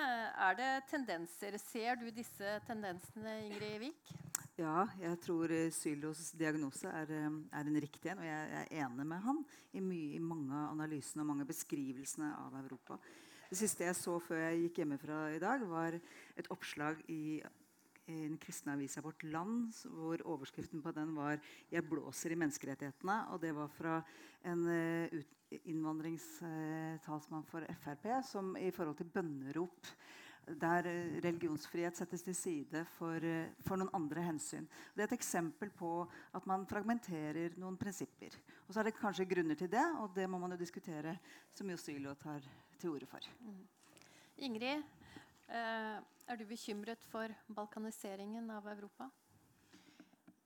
er 0.49 0.61
det 0.63 0.75
tendenser? 0.89 1.61
Ser 1.61 2.01
du 2.01 2.09
disse 2.09 2.61
tendensene, 2.65 3.43
Ingrid 3.45 3.83
Vik? 3.85 4.24
Ja, 4.55 4.85
jeg 5.01 5.19
tror 5.19 5.51
eh, 5.51 5.73
Sylos 5.75 6.29
diagnose 6.39 6.87
er, 6.87 7.11
eh, 7.11 7.39
er 7.59 7.67
en 7.67 7.79
riktig 7.83 8.13
en. 8.13 8.21
Og 8.23 8.29
jeg, 8.29 8.61
er 8.61 8.85
enig 8.85 9.07
med 9.11 9.23
han 9.25 9.41
i, 9.75 9.83
mye, 9.83 10.13
i 10.15 10.23
mange 10.23 10.55
av 10.55 10.77
analysene 10.77 11.25
og 11.25 11.33
mange 11.33 11.47
beskrivelsene 11.49 12.29
av 12.39 12.55
Europa. 12.61 13.01
Det 13.49 13.59
siste 13.59 13.83
jeg 13.89 13.99
så 13.99 14.15
før 14.23 14.45
jeg 14.45 14.61
gikk 14.63 14.79
hjemmefra 14.85 15.19
i 15.35 15.41
dag, 15.43 15.67
var 15.67 15.99
et 15.99 16.51
oppslag 16.55 17.03
i 17.11 17.43
i 18.05 18.19
den 18.27 18.35
kristne 18.37 18.75
avisa 18.75 19.01
Vårt 19.01 19.23
Land, 19.25 19.71
hvor 19.89 20.21
overskriften 20.29 20.83
på 20.85 20.93
den 20.93 21.15
var 21.17 21.39
'Jeg 21.71 21.89
blåser 21.89 22.33
i 22.33 22.37
menneskerettighetene'. 22.37 23.33
Og 23.33 23.41
det 23.41 23.55
var 23.55 23.69
fra 23.69 24.03
en 24.45 24.69
eh, 24.69 25.23
innvandringstalsmann 25.65 27.47
for 27.47 27.65
Frp 27.81 28.23
som 28.23 28.57
i 28.57 28.71
forhold 28.71 28.97
til 28.97 29.09
bønnerop 29.09 29.87
der 30.47 30.87
eh, 30.91 31.17
religionsfrihet 31.25 31.97
settes 31.97 32.23
til 32.25 32.37
side 32.37 32.85
for, 32.99 33.17
eh, 33.25 33.53
for 33.65 33.81
noen 33.81 33.93
andre 33.97 34.25
hensyn. 34.27 34.67
Det 34.95 35.05
er 35.05 35.09
et 35.09 35.17
eksempel 35.19 35.73
på 35.75 35.93
at 36.35 36.47
man 36.51 36.67
fragmenterer 36.69 37.57
noen 37.61 37.79
prinsipper. 37.81 38.37
Og 38.67 38.75
så 38.75 38.81
er 38.81 38.91
det 38.91 38.97
kanskje 38.99 39.29
grunner 39.31 39.59
til 39.59 39.71
det, 39.73 39.85
og 40.01 40.13
det 40.17 40.29
må 40.31 40.41
man 40.43 40.55
jo 40.55 40.61
diskutere, 40.61 41.17
som 41.55 41.71
jo 41.71 41.81
Sylo 41.81 42.15
tar 42.21 42.45
til 42.79 42.95
orde 42.95 43.09
for. 43.09 43.27
Ingrid, 44.45 44.85
eh, 45.49 45.99
er 46.29 46.37
du 46.41 46.47
bekymret 46.49 47.05
for 47.11 47.33
balkaniseringen 47.49 48.51
av 48.51 48.67
Europa? 48.73 49.11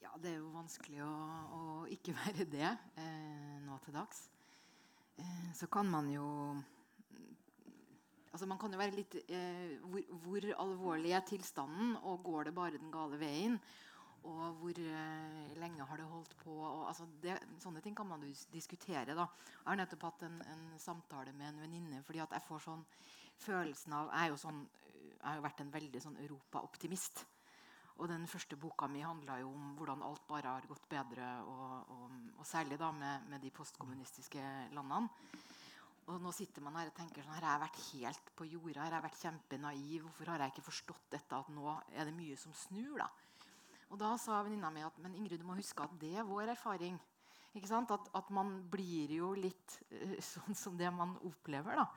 Ja, 0.02 0.10
det 0.22 0.30
er 0.32 0.40
jo 0.40 0.50
vanskelig 0.54 1.02
å, 1.02 1.12
å 1.52 1.62
ikke 1.90 2.14
være 2.16 2.46
det 2.48 2.68
eh, 2.68 3.56
nå 3.64 3.78
til 3.84 3.96
dags. 3.98 4.28
Eh, 5.18 5.48
så 5.54 5.66
kan 5.66 5.88
man 5.90 6.10
jo 6.12 6.26
Altså 8.32 8.46
Man 8.46 8.58
kan 8.60 8.72
jo 8.72 8.80
være 8.80 8.96
litt 8.96 9.14
eh, 9.24 9.76
hvor, 9.88 10.02
hvor 10.24 10.46
alvorlig 10.64 11.14
er 11.16 11.24
tilstanden, 11.26 11.96
og 12.02 12.24
går 12.26 12.48
det 12.48 12.56
bare 12.56 12.80
den 12.80 12.92
gale 12.92 13.20
veien? 13.20 13.56
Og 14.28 14.58
hvor 14.60 14.80
eh, 14.82 15.54
lenge 15.60 15.86
har 15.88 16.00
det 16.00 16.08
holdt 16.10 16.34
på? 16.42 16.52
Og, 16.52 16.82
altså, 16.90 17.06
det, 17.22 17.38
sånne 17.62 17.80
ting 17.84 17.96
kan 17.96 18.08
man 18.08 18.26
diskutere. 18.52 19.14
da. 19.14 19.28
Jeg 19.54 19.70
har 19.70 19.80
nettopp 19.80 20.08
hatt 20.10 20.26
en, 20.28 20.42
en 20.42 20.68
samtale 20.80 21.32
med 21.32 21.52
en 21.52 21.64
venninne 21.64 22.02
fordi 22.06 22.20
at 22.24 22.36
jeg 22.36 22.46
får 22.48 22.66
sånn 22.66 22.84
følelsen 23.38 23.94
av 23.94 24.12
Jeg, 24.12 24.32
jo 24.32 24.38
sånn, 24.42 24.62
jeg 25.08 25.24
har 25.24 25.38
jo 25.38 25.46
vært 25.46 25.60
en 25.64 25.74
veldig 25.74 26.02
sånn 26.02 26.22
Europa-optimist. 26.24 27.24
Og 27.98 28.06
den 28.10 28.26
første 28.30 28.58
boka 28.58 28.86
mi 28.90 29.00
handla 29.02 29.40
jo 29.40 29.50
om 29.50 29.72
hvordan 29.78 30.04
alt 30.06 30.26
bare 30.28 30.54
har 30.54 30.66
gått 30.70 30.84
bedre, 30.90 31.30
og, 31.50 31.94
og, 31.94 32.18
og 32.38 32.46
særlig 32.46 32.78
da 32.78 32.92
med, 32.94 33.26
med 33.30 33.42
de 33.42 33.50
postkommunistiske 33.54 34.42
landene. 34.76 35.08
Og 36.08 36.22
nå 36.24 36.32
sitter 36.32 36.64
man 36.64 36.78
her 36.80 36.88
og 36.88 36.96
tenker 36.96 37.20
sånn, 37.20 37.36
her 37.36 37.44
har 37.44 37.58
jeg 37.58 37.64
vært 37.66 37.80
helt 37.92 38.30
på 38.38 38.46
jorda, 38.48 38.80
her 38.80 38.94
har 38.94 38.96
jeg 38.96 39.06
vært 39.08 39.22
kjempenaiv. 39.22 40.04
Hvorfor 40.06 40.30
har 40.32 40.44
jeg 40.44 40.54
ikke 40.54 40.68
forstått 40.70 41.10
dette, 41.12 41.40
at 41.40 41.50
nå 41.52 41.74
er 41.92 42.08
det 42.08 42.14
mye 42.16 42.36
som 42.40 42.54
snur? 42.56 43.02
da? 43.02 43.08
Og 43.92 44.00
da 44.00 44.14
sa 44.20 44.40
venninna 44.44 44.70
mi 44.72 44.84
at 44.84 44.96
men 45.04 45.16
Ingrid, 45.16 45.40
du 45.40 45.48
må 45.48 45.56
huske 45.58 45.84
at 45.84 45.92
det 46.00 46.14
er 46.16 46.28
vår 46.28 46.54
erfaring. 46.54 46.96
Ikke 47.56 47.68
sant? 47.68 47.92
At, 47.92 48.08
at 48.16 48.30
man 48.32 48.54
blir 48.72 49.12
jo 49.18 49.32
litt 49.36 49.80
uh, 49.92 50.16
sånn 50.32 50.56
som 50.56 50.78
det 50.80 50.88
man 50.94 51.16
opplever. 51.28 51.80
da. 51.80 51.88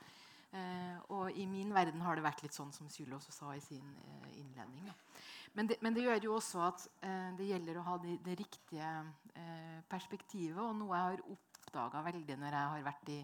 Uh, 0.52 0.98
og 1.16 1.38
i 1.40 1.46
min 1.48 1.72
verden 1.72 2.04
har 2.04 2.18
det 2.18 2.26
vært 2.26 2.42
litt 2.44 2.56
sånn 2.56 2.74
som 2.76 2.90
Sylo 2.92 3.16
også 3.16 3.32
sa 3.32 3.54
i 3.56 3.64
sin 3.64 3.86
uh, 4.04 4.28
innledning. 4.36 4.90
Men 5.56 5.68
det, 5.68 5.78
men 5.84 5.96
det 5.96 6.04
gjør 6.04 6.28
jo 6.28 6.34
også 6.40 6.66
at 6.68 6.84
uh, 7.06 7.32
det 7.38 7.48
gjelder 7.48 7.80
å 7.80 7.86
ha 7.88 7.96
det, 8.04 8.18
det 8.26 8.36
riktige 8.44 8.92
perspektivet. 9.92 10.60
Og 10.60 10.76
noe 10.76 10.98
jeg 10.98 11.08
har 11.08 11.24
oppdaga 11.32 12.04
veldig 12.04 12.36
når 12.40 12.58
jeg 12.58 12.72
har 12.74 12.84
vært 12.84 13.12
i, 13.14 13.22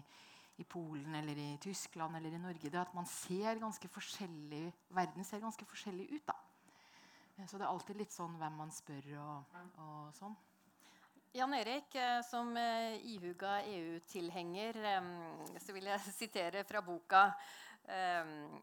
i 0.58 0.64
Polen 0.66 1.14
eller 1.14 1.38
i 1.38 1.56
Tyskland 1.62 2.16
eller 2.16 2.34
i 2.34 2.40
Norge, 2.42 2.66
det 2.70 2.74
er 2.74 2.82
at 2.82 2.94
man 2.96 3.06
ser 3.06 3.60
ganske 3.62 3.88
forskjellig, 3.94 4.64
verden 4.90 5.24
ser 5.24 5.42
ganske 5.42 5.64
forskjellig 5.64 6.08
ut. 6.16 6.26
da. 6.26 6.34
Eh, 7.38 7.46
Så 7.46 7.58
det 7.58 7.64
er 7.64 7.70
alltid 7.70 7.96
litt 7.96 8.12
sånn 8.12 8.36
hvem 8.38 8.58
man 8.58 8.74
spør 8.74 9.12
og, 9.22 9.58
og 9.78 10.14
sånn. 10.18 10.36
Jan 11.36 11.54
Erik, 11.54 11.94
eh, 11.94 12.20
som 12.26 12.50
eh, 12.56 12.98
ihuga 13.06 13.60
EU-tilhenger, 13.62 14.80
så 15.62 15.76
vil 15.76 15.90
jeg 15.92 16.12
sitere 16.22 16.64
fra 16.64 16.82
boka. 16.82 17.30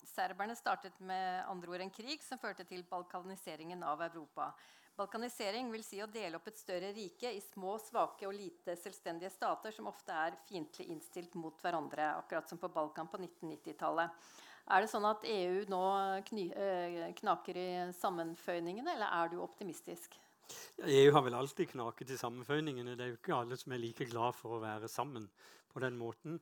Serberne 0.06 0.54
startet 0.54 1.00
med 1.02 1.48
andre 1.50 1.72
ord 1.72 1.82
en 1.82 1.90
krig 1.90 2.22
som 2.22 2.38
førte 2.38 2.62
til 2.70 2.84
balkaniseringen 2.86 3.82
av 3.82 4.04
Europa. 4.06 4.52
Balkanisering 4.96 5.68
vil 5.74 5.84
si 5.84 6.00
å 6.00 6.08
dele 6.08 6.38
opp 6.40 6.48
et 6.48 6.60
større 6.60 6.94
rike 6.96 7.28
i 7.36 7.42
små, 7.44 7.76
svake 7.84 8.28
og 8.30 8.36
lite 8.36 8.78
selvstendige 8.80 9.34
stater 9.34 9.76
som 9.76 9.90
ofte 9.92 10.16
er 10.16 10.38
fiendtlig 10.48 10.88
innstilt 10.94 11.36
mot 11.36 11.60
hverandre, 11.60 12.14
akkurat 12.22 12.48
som 12.48 12.62
på 12.62 12.72
Balkan 12.72 13.10
på 13.12 13.20
1990-tallet. 13.20 14.16
Er 14.66 14.82
det 14.82 14.90
sånn 14.90 15.06
at 15.06 15.26
EU 15.30 15.66
nå 15.70 15.82
eh, 16.18 17.10
knaker 17.20 17.60
i 17.60 17.68
sammenføyningene, 18.00 18.96
eller 18.96 19.12
er 19.20 19.34
du 19.34 19.42
optimistisk? 19.44 20.16
EU 20.88 21.12
har 21.12 21.26
vel 21.26 21.36
alltid 21.38 21.74
knaket 21.74 22.16
i 22.16 22.18
sammenføyningene. 22.22 22.96
Det 22.96 23.04
er 23.06 23.12
jo 23.12 23.20
ikke 23.20 23.36
alle 23.38 23.60
som 23.60 23.76
er 23.76 23.84
like 23.84 24.08
glad 24.10 24.38
for 24.38 24.56
å 24.56 24.64
være 24.64 24.90
sammen 24.90 25.28
på 25.74 25.84
den 25.84 26.00
måten. 26.00 26.40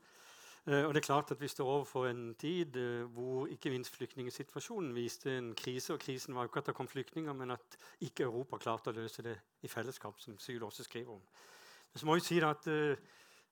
Eh, 0.68 0.86
og 0.86 0.94
det 0.94 1.02
er 1.02 1.06
klart 1.06 1.32
at 1.32 1.42
Vi 1.42 1.48
står 1.48 1.68
overfor 1.68 2.06
en 2.08 2.36
tid 2.40 2.76
eh, 2.76 3.04
hvor 3.12 3.48
ikke 3.48 3.70
minst 3.70 3.96
flyktningsituasjonen 3.96 4.96
viste 4.96 5.38
en 5.38 5.56
krise. 5.56 5.94
Og 5.94 6.00
krisen 6.00 6.36
var 6.36 6.42
jo 6.42 6.48
ikke 6.48 6.60
at 6.60 6.66
det 6.66 6.76
kom 6.76 6.88
flyktninger, 6.88 7.34
men 7.34 7.52
at 7.52 7.78
ikke 8.02 8.24
Europa 8.24 8.58
klarte 8.58 8.94
å 8.94 8.96
løse 8.96 9.24
det 9.24 9.36
i 9.62 9.68
fellesskap. 9.68 10.20
som 10.20 10.40
Syl 10.40 10.64
også 10.64 10.84
skriver 10.84 11.12
om. 11.12 11.22
Men 11.94 12.00
så 12.00 12.06
må 12.06 12.16
jeg 12.16 12.24
si 12.30 12.40
at 12.40 12.68
eh, 12.68 12.96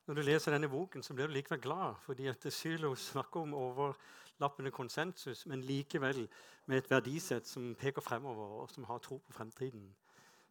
Når 0.07 0.15
du 0.15 0.21
leser 0.21 0.51
denne 0.51 0.69
boken, 0.69 1.03
så 1.03 1.13
blir 1.13 1.27
du 1.27 1.33
likevel 1.33 1.61
glad. 1.61 1.95
fordi 2.05 2.27
at 2.27 2.53
Sylo 2.53 2.95
snakker 2.95 3.39
om 3.39 3.53
overlappende 3.53 4.71
konsensus, 4.71 5.45
men 5.45 5.61
likevel 5.61 6.27
med 6.65 6.77
et 6.77 6.91
verdisett 6.91 7.47
som 7.47 7.75
peker 7.75 8.01
fremover, 8.01 8.61
og 8.61 8.69
som 8.69 8.83
har 8.83 8.97
tro 8.97 9.17
på 9.17 9.33
fremtiden. 9.33 9.95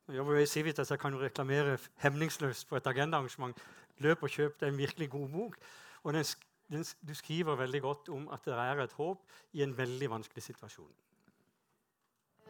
Jeg 0.09 0.89
jeg 0.91 0.99
kan 0.99 1.13
jo 1.13 1.21
reklamere 1.21 1.79
hemningsløst 1.97 2.69
på 2.69 2.77
et 2.77 2.87
agendaarrangement. 2.87 3.59
Løp 3.99 4.23
og 4.23 4.31
kjøp. 4.31 4.61
Det 4.61 4.69
er 4.69 4.73
en 4.73 4.79
virkelig 4.79 5.11
god 5.11 5.29
bok. 5.29 5.57
Og 6.03 6.13
den, 6.13 6.25
du 6.71 7.15
skriver 7.19 7.59
veldig 7.59 7.83
godt 7.83 8.11
om 8.15 8.29
at 8.33 8.45
det 8.47 8.57
er 8.57 8.83
et 8.85 8.99
håp 8.99 9.25
i 9.59 9.65
en 9.65 9.77
veldig 9.77 10.11
vanskelig 10.13 10.45
situasjon. 10.45 10.93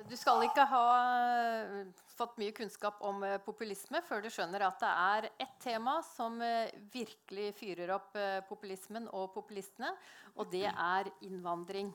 Du 0.08 0.16
skal 0.16 0.46
ikke 0.46 0.64
ha 0.64 0.84
eh, 0.96 1.88
fått 2.16 2.38
mye 2.40 2.54
kunnskap 2.56 3.02
om 3.04 3.20
eh, 3.26 3.36
populisme 3.44 4.00
før 4.06 4.22
du 4.24 4.30
skjønner 4.32 4.64
at 4.64 4.78
det 4.80 4.92
er 4.92 5.28
ett 5.44 5.58
tema 5.60 5.98
som 6.06 6.38
eh, 6.44 6.72
virkelig 6.92 7.50
fyrer 7.58 7.92
opp 7.96 8.16
populismen 8.48 9.10
og 9.12 9.28
populistene, 9.34 9.92
og 10.40 10.48
det 10.52 10.66
er 10.70 11.10
innvandring. 11.26 11.92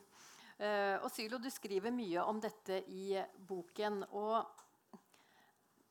Og 0.56 1.10
Sylo, 1.12 1.36
du 1.36 1.50
skriver 1.52 1.92
mye 1.92 2.22
om 2.24 2.38
dette 2.40 2.78
i 2.88 3.18
boken. 3.44 4.06
Og 4.16 4.38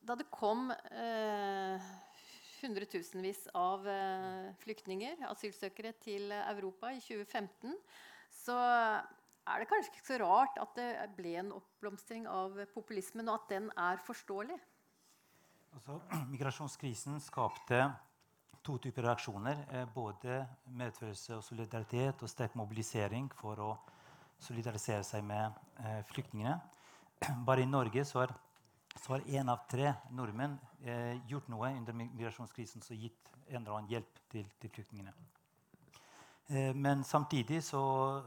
da 0.05 0.15
det 0.17 0.27
kom 0.33 0.71
eh, 0.71 1.85
hundretusenvis 2.65 3.45
av 3.57 3.85
eh, 3.89 4.51
flyktninger, 4.63 5.23
asylsøkere, 5.29 5.95
til 6.03 6.33
Europa 6.35 6.91
i 6.93 7.01
2015, 7.03 7.77
så 8.43 8.57
er 9.45 9.61
det 9.61 9.69
kanskje 9.69 9.93
ikke 9.93 10.07
så 10.07 10.17
rart 10.23 10.57
at 10.61 10.77
det 10.77 10.89
ble 11.17 11.35
en 11.39 11.53
oppblomstring 11.55 12.25
av 12.29 12.57
populismen, 12.73 13.29
og 13.29 13.43
at 13.43 13.51
den 13.53 13.69
er 13.77 14.01
forståelig? 14.05 14.57
Altså, 15.75 15.99
migrasjonskrisen 16.33 17.19
skapte 17.21 17.83
to 18.65 18.77
typer 18.81 19.05
reaksjoner. 19.05 19.65
Eh, 19.71 19.85
både 19.93 20.41
medfølelse 20.73 21.37
og 21.37 21.43
solidaritet 21.45 22.23
og 22.23 22.31
sterk 22.31 22.55
mobilisering 22.57 23.29
for 23.37 23.61
å 23.61 23.73
solidarisere 24.41 25.03
seg 25.05 25.23
med 25.25 25.53
eh, 25.83 26.01
flyktningene. 26.09 26.57
Bare 27.47 27.63
i 27.63 27.69
Norge 27.69 28.05
så 28.07 28.23
har, 28.23 28.33
så 28.95 29.13
har 29.13 29.27
en 29.39 29.49
av 29.49 29.65
tre 29.69 29.93
nordmenn 30.15 30.57
eh, 30.85 31.15
gjort 31.29 31.49
noe 31.51 31.71
under 31.75 31.93
migrasjonskrisen 31.97 32.81
som 32.81 32.97
gitt 32.97 33.31
en 33.47 33.61
eller 33.61 33.77
annen 33.77 33.91
hjelp 33.91 34.21
til, 34.31 34.47
til 34.61 34.71
flyktningene. 34.73 35.13
Eh, 36.47 36.71
men 36.75 37.03
samtidig 37.03 37.63
så, 37.63 37.83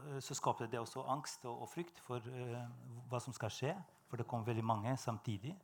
eh, 0.07 0.19
så 0.19 0.37
skapte 0.37 0.67
det 0.67 0.79
også 0.79 1.05
angst 1.07 1.45
og, 1.45 1.63
og 1.63 1.71
frykt 1.71 1.99
for 2.05 2.23
eh, 2.33 2.61
hva 3.09 3.21
som 3.23 3.35
skal 3.35 3.53
skje. 3.53 3.73
For 4.09 4.17
det 4.17 4.27
kom 4.27 4.45
veldig 4.45 4.65
mange 4.65 4.95
samtidig. 4.97 5.55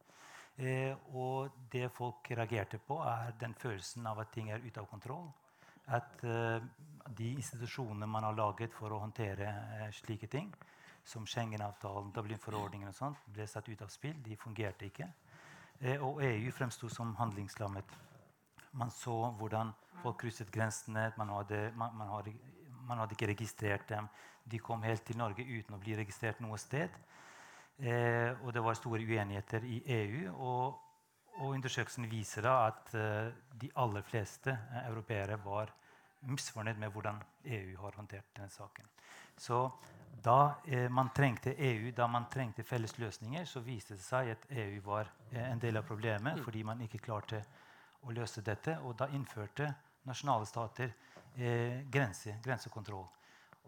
Eh, 0.58 0.94
og 1.14 1.52
det 1.72 1.90
folk 1.92 2.30
reagerte 2.32 2.80
på, 2.80 3.02
er 3.04 3.34
den 3.40 3.56
følelsen 3.60 4.06
av 4.08 4.22
at 4.24 4.32
ting 4.32 4.52
er 4.52 4.64
ute 4.64 4.80
av 4.80 4.88
kontroll. 4.88 5.28
At 5.86 6.24
uh, 6.26 6.58
de 7.14 7.28
institusjonene 7.36 8.08
man 8.10 8.24
har 8.26 8.34
laget 8.34 8.74
for 8.74 8.90
å 8.90 9.04
håndtere 9.04 9.52
slike 9.94 10.26
ting, 10.34 10.48
som 11.06 11.28
Schengen-avtalen, 11.30 12.12
Dublin-forordningen 12.16 12.90
og 12.90 12.98
sånt, 12.98 13.22
ble 13.32 13.46
satt 13.48 13.70
ut 13.70 13.82
av 13.86 13.94
spill. 13.94 14.18
De 14.26 14.38
fungerte 14.38 14.90
ikke. 14.90 15.08
og 16.02 16.22
EU 16.24 16.52
fremsto 16.56 16.90
som 16.90 17.16
handlingslammet. 17.20 17.98
Man 18.76 18.92
så 18.92 19.32
hvordan 19.38 19.74
folk 20.02 20.18
krysset 20.22 20.52
grensene. 20.52 21.12
Man 21.18 21.30
hadde, 21.30 21.72
man, 21.76 21.96
man, 21.98 22.08
hadde, 22.08 22.34
man 22.88 22.98
hadde, 22.98 23.16
ikke 23.18 23.32
registrert 23.32 23.90
dem. 23.90 24.08
De 24.52 24.60
kom 24.60 24.84
helt 24.84 25.06
til 25.06 25.18
Norge 25.18 25.46
uten 25.46 25.78
å 25.78 25.82
bli 25.82 25.96
registrert 25.98 26.42
noe 26.44 26.58
sted. 26.62 26.94
Eh, 27.80 28.32
og 28.44 28.54
det 28.54 28.64
var 28.64 28.78
store 28.78 29.04
uenigheter 29.04 29.66
i 29.68 29.82
EU. 30.00 30.34
Og, 30.36 30.82
og 31.40 31.56
undersøkelsen 31.56 32.08
viser 32.12 32.46
da 32.46 32.58
at 32.68 32.94
eh, 32.96 33.32
de 33.62 33.72
aller 33.82 34.06
fleste 34.06 34.54
eh, 34.54 34.86
europeere 34.90 35.40
var 35.44 35.74
misfornøyd 36.26 36.80
med 36.82 36.94
hvordan 36.94 37.20
EU 37.58 37.76
har 37.82 37.98
håndtert 37.98 38.36
denne 38.38 38.54
saken. 38.54 38.88
Så 39.38 39.60
da 40.24 40.56
eh, 40.66 40.90
man 40.90 41.12
trengte 41.14 41.54
EU, 41.58 41.92
da 41.92 42.08
man 42.08 42.30
trengte 42.32 42.64
felles 42.64 42.98
løsninger, 42.98 43.46
så 43.46 43.62
viste 43.66 43.98
det 43.98 44.04
seg 44.04 44.32
at 44.34 44.46
EU 44.50 44.82
var 44.86 45.12
eh, 45.32 45.52
en 45.52 45.60
del 45.62 45.78
av 45.78 45.88
problemet 45.88 46.40
mm. 46.40 46.44
fordi 46.46 46.64
man 46.64 46.82
ikke 46.86 47.04
klarte 47.04 47.44
å 48.06 48.14
løse 48.14 48.42
dette. 48.46 48.78
Og 48.84 48.96
da 48.98 49.10
innførte 49.14 49.70
nasjonale 50.06 50.48
stater 50.50 50.94
eh, 51.38 51.84
grense, 51.92 52.38
grensekontroll. 52.44 53.06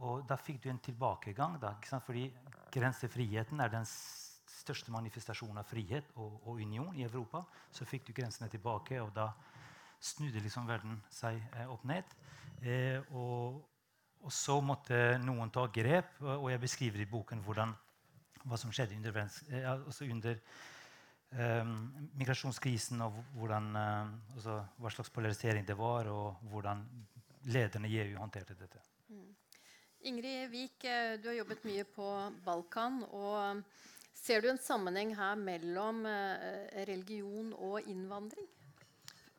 Og 0.06 0.26
da 0.30 0.38
fikk 0.38 0.62
du 0.64 0.70
en 0.70 0.82
tilbakegang. 0.84 1.58
Da, 1.62 1.74
fordi 2.06 2.28
grensefriheten 2.74 3.62
er 3.64 3.74
den 3.74 3.88
største 3.88 4.92
manifestasjonen 4.94 5.62
av 5.62 5.70
frihet 5.70 6.12
og, 6.16 6.42
og, 6.44 6.62
union 6.62 6.94
i 6.96 7.06
Europa. 7.08 7.44
Så 7.72 7.88
fikk 7.88 8.08
du 8.08 8.14
grensene 8.18 8.50
tilbake, 8.52 9.02
og 9.02 9.14
da 9.16 9.32
snudde 10.00 10.44
liksom 10.44 10.68
verden 10.70 11.00
seg 11.10 11.40
eh, 11.56 11.66
opp 11.72 11.86
ned. 11.90 12.18
Eh, 12.62 13.02
og, 13.16 13.64
og, 14.22 14.32
så 14.34 14.58
måtte 14.62 15.18
noen 15.24 15.52
ta 15.54 15.68
grep, 15.74 16.18
og 16.22 16.50
jeg 16.52 16.64
beskriver 16.64 17.04
i 17.04 17.10
boken 17.10 17.44
hvordan, 17.46 17.76
hva 18.48 18.58
som 18.60 18.72
skjedde 18.74 18.98
under, 18.98 19.22
eh, 19.52 19.70
altså 19.72 20.08
under 20.08 20.42
Um, 21.28 21.72
migrasjonskrisen 22.16 23.02
og 23.04 23.18
hvordan, 23.36 23.66
uh, 23.76 24.36
altså, 24.38 24.54
hva 24.80 24.92
slags 24.96 25.10
polarisering 25.12 25.66
det 25.68 25.76
var, 25.76 26.08
og 26.08 26.38
hvordan 26.48 26.86
lederne 27.52 27.90
i 27.92 27.98
EU 28.00 28.14
håndterte 28.22 28.56
dette. 28.56 28.80
Mm. 29.12 29.34
Ingrid 30.08 30.48
Vik, 30.54 30.86
eh, 30.88 31.18
du 31.20 31.28
har 31.28 31.36
jobbet 31.36 31.66
mye 31.68 31.84
på 31.84 32.08
Balkan. 32.46 33.02
og 33.12 33.60
Ser 34.16 34.40
du 34.42 34.48
en 34.48 34.62
sammenheng 34.62 35.12
her 35.18 35.36
mellom 35.36 36.06
religion 36.88 37.52
og 37.54 37.84
innvandring? 37.92 38.48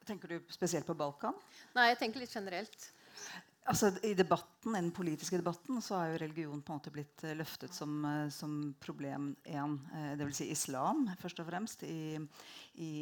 Tenker 0.06 0.28
du 0.28 0.52
spesielt 0.52 0.86
på 0.86 0.96
Balkan? 0.96 1.36
Nei, 1.74 1.88
jeg 1.88 1.98
tenker 2.02 2.20
litt 2.20 2.36
generelt. 2.36 2.90
Altså, 3.68 3.90
I 4.00 4.14
debatten, 4.16 4.72
den 4.72 4.88
politiske 4.96 5.36
debatten 5.36 5.82
så 5.84 5.98
er 5.98 6.12
jo 6.12 6.20
religion 6.22 6.62
på 6.64 6.72
en 6.72 6.78
måte 6.78 6.92
blitt 6.92 7.24
uh, 7.26 7.34
løftet 7.36 7.74
som, 7.76 7.98
uh, 8.00 8.30
som 8.32 8.54
problem 8.80 9.34
én. 9.44 9.74
Uh, 9.92 10.14
Dvs. 10.16 10.40
Si 10.40 10.46
islam, 10.54 11.04
først 11.20 11.42
og 11.42 11.50
fremst, 11.50 11.84
i, 11.84 12.16
i, 12.80 12.92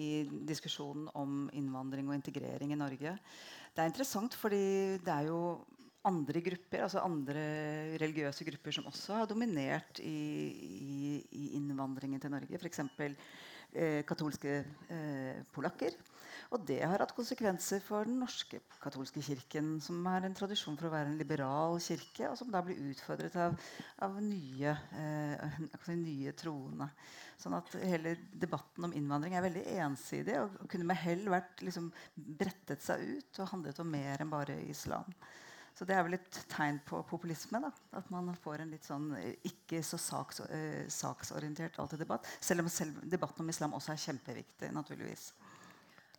diskusjonen 0.49 1.07
om 1.15 1.47
innvandring 1.55 2.11
og 2.11 2.19
integrering 2.19 2.75
i 2.75 2.81
Norge. 2.81 3.15
Det 3.77 3.85
er 3.85 3.93
interessant, 3.93 4.35
fordi 4.35 4.99
det 5.07 5.15
er 5.15 5.31
jo 5.31 5.41
andre 6.07 6.43
grupper, 6.43 6.83
altså 6.87 7.03
andre 7.03 7.43
religiøse 8.03 8.47
grupper 8.47 8.75
som 8.75 8.91
også 8.91 9.21
har 9.21 9.31
dominert 9.31 10.01
i, 10.03 10.19
i, 10.67 10.99
i 11.31 11.49
innvandringen 11.61 12.23
til 12.23 12.35
Norge. 12.35 12.59
F.eks. 12.59 12.83
Eh, 13.77 14.03
katolske 14.09 14.63
eh, 14.89 15.43
polakker. 15.53 15.95
Og 16.55 16.63
det 16.69 16.79
har 16.85 17.03
hatt 17.03 17.15
konsekvenser 17.17 17.81
for 17.83 18.07
den 18.07 18.21
norske 18.23 18.61
katolske 18.83 19.23
kirken, 19.25 19.77
som 19.83 20.05
har 20.07 20.27
en 20.27 20.37
tradisjon 20.37 20.77
for 20.79 20.89
å 20.89 20.93
være 20.95 21.11
en 21.11 21.19
liberal 21.19 21.79
kirke, 21.83 22.29
og 22.31 22.37
som 22.39 22.53
da 22.53 22.63
blir 22.65 22.79
utfordret 22.93 23.35
av, 23.43 23.57
av 24.07 24.21
nye, 24.23 24.75
eh, 25.01 25.59
nye 25.97 26.35
troende. 26.39 26.89
Sånn 27.41 27.57
at 27.59 27.75
hele 27.83 28.15
debatten 28.33 28.87
om 28.87 28.95
innvandring 28.97 29.35
er 29.37 29.45
veldig 29.45 29.65
ensidig 29.85 30.39
og, 30.41 30.55
kunne 30.71 30.87
med 30.89 31.01
hell 31.03 31.27
vært 31.33 31.67
liksom, 31.67 31.91
brettet 32.15 32.85
seg 32.85 33.03
ut 33.17 33.43
og 33.43 33.51
handlet 33.53 33.83
om 33.83 33.91
mer 33.93 34.23
enn 34.23 34.33
bare 34.33 34.57
islam. 34.71 35.11
Så 35.77 35.85
det 35.85 35.93
er 35.93 36.07
vel 36.07 36.17
et 36.17 36.39
tegn 36.49 36.79
på 36.89 37.03
populisme. 37.05 37.61
da, 37.61 37.69
At 37.99 38.09
man 38.09 38.31
får 38.41 38.63
en 38.63 38.71
litt 38.73 38.87
sånn 38.87 39.11
eh, 39.19 39.35
ikke 39.51 39.83
så 39.85 39.99
saks, 40.01 40.41
eh, 40.47 40.87
saksorientert 40.89 41.77
alltid 41.83 42.01
debatt. 42.07 42.31
Selv 42.41 42.65
om 42.65 42.71
selv 42.73 43.03
debatten 43.05 43.45
om 43.45 43.53
islam 43.53 43.77
også 43.77 43.93
er 43.93 44.01
kjempeviktig. 44.07 44.73
naturligvis. 44.73 45.33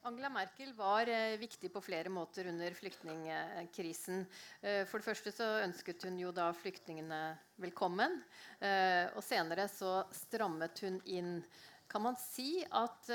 Angela 0.08 0.30
Merkel 0.32 0.72
var 0.74 1.10
eh, 1.12 1.36
viktig 1.40 1.68
på 1.74 1.82
flere 1.84 2.10
måter 2.10 2.48
under 2.48 2.72
flyktningkrisen. 2.74 4.22
Eh, 4.62 4.84
for 4.88 5.02
det 5.02 5.08
første 5.10 5.34
så 5.36 5.48
ønsket 5.66 6.06
hun 6.08 6.20
jo 6.22 6.32
da 6.36 6.48
flyktningene 6.56 7.22
velkommen. 7.60 8.22
Eh, 8.64 9.10
og 9.12 9.26
senere 9.26 9.68
så 9.68 10.06
strammet 10.16 10.80
hun 10.86 11.02
inn. 11.12 11.34
Kan 11.92 12.04
man 12.04 12.16
si 12.20 12.64
at 12.76 13.08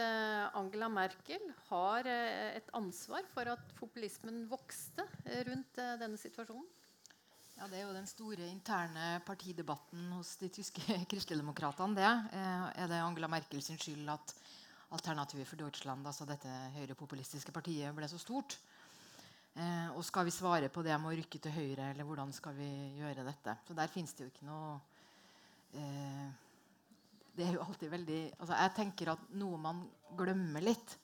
Angela 0.57 0.87
Merkel 0.89 1.43
har 1.67 2.07
et 2.09 2.71
ansvar 2.73 3.27
for 3.29 3.51
at 3.53 3.75
populismen 3.77 4.47
vokste 4.49 5.05
rundt 5.45 5.77
denne 6.01 6.17
situasjonen? 6.17 6.65
Ja, 7.59 7.69
Det 7.69 7.83
er 7.83 7.85
jo 7.85 7.93
den 7.93 8.09
store 8.09 8.49
interne 8.49 9.21
partidebatten 9.29 10.09
hos 10.17 10.39
de 10.41 10.49
tyske 10.57 10.81
kristeligdemokratene. 11.13 12.01
Det. 12.01 12.15
Er 12.81 12.89
det 12.89 13.03
Angela 13.05 13.29
Merkels 13.29 13.69
skyld 13.77 14.09
at 14.09 14.33
Alternativet 14.93 15.49
for 15.49 15.61
Deutschland, 15.61 16.07
altså 16.07 16.27
dette 16.29 16.53
høyrepopulistiske 16.77 17.53
partiet, 17.55 17.95
ble 17.97 18.09
så 18.11 18.21
stort. 18.21 18.59
Eh, 19.53 19.89
og 19.93 20.05
skal 20.05 20.25
vi 20.29 20.33
svare 20.33 20.71
på 20.73 20.85
det 20.85 20.95
med 21.01 21.13
å 21.13 21.17
rykke 21.19 21.41
til 21.43 21.53
høyre, 21.53 21.91
eller 21.93 22.07
hvordan 22.09 22.33
skal 22.33 22.57
vi 22.57 22.69
gjøre 22.97 23.25
dette? 23.27 23.57
Så 23.69 23.77
der 23.77 23.91
fins 23.93 24.15
det 24.17 24.25
jo 24.25 24.33
ikke 24.33 24.49
noe 24.49 24.79
eh, 25.77 26.31
Det 27.37 27.45
er 27.45 27.59
jo 27.59 27.65
alltid 27.65 27.91
veldig 27.93 28.21
altså 28.39 28.57
Jeg 28.57 28.73
tenker 28.79 29.13
at 29.13 29.27
noe 29.41 29.61
man 29.61 29.83
glemmer 30.17 30.65
litt 30.65 30.97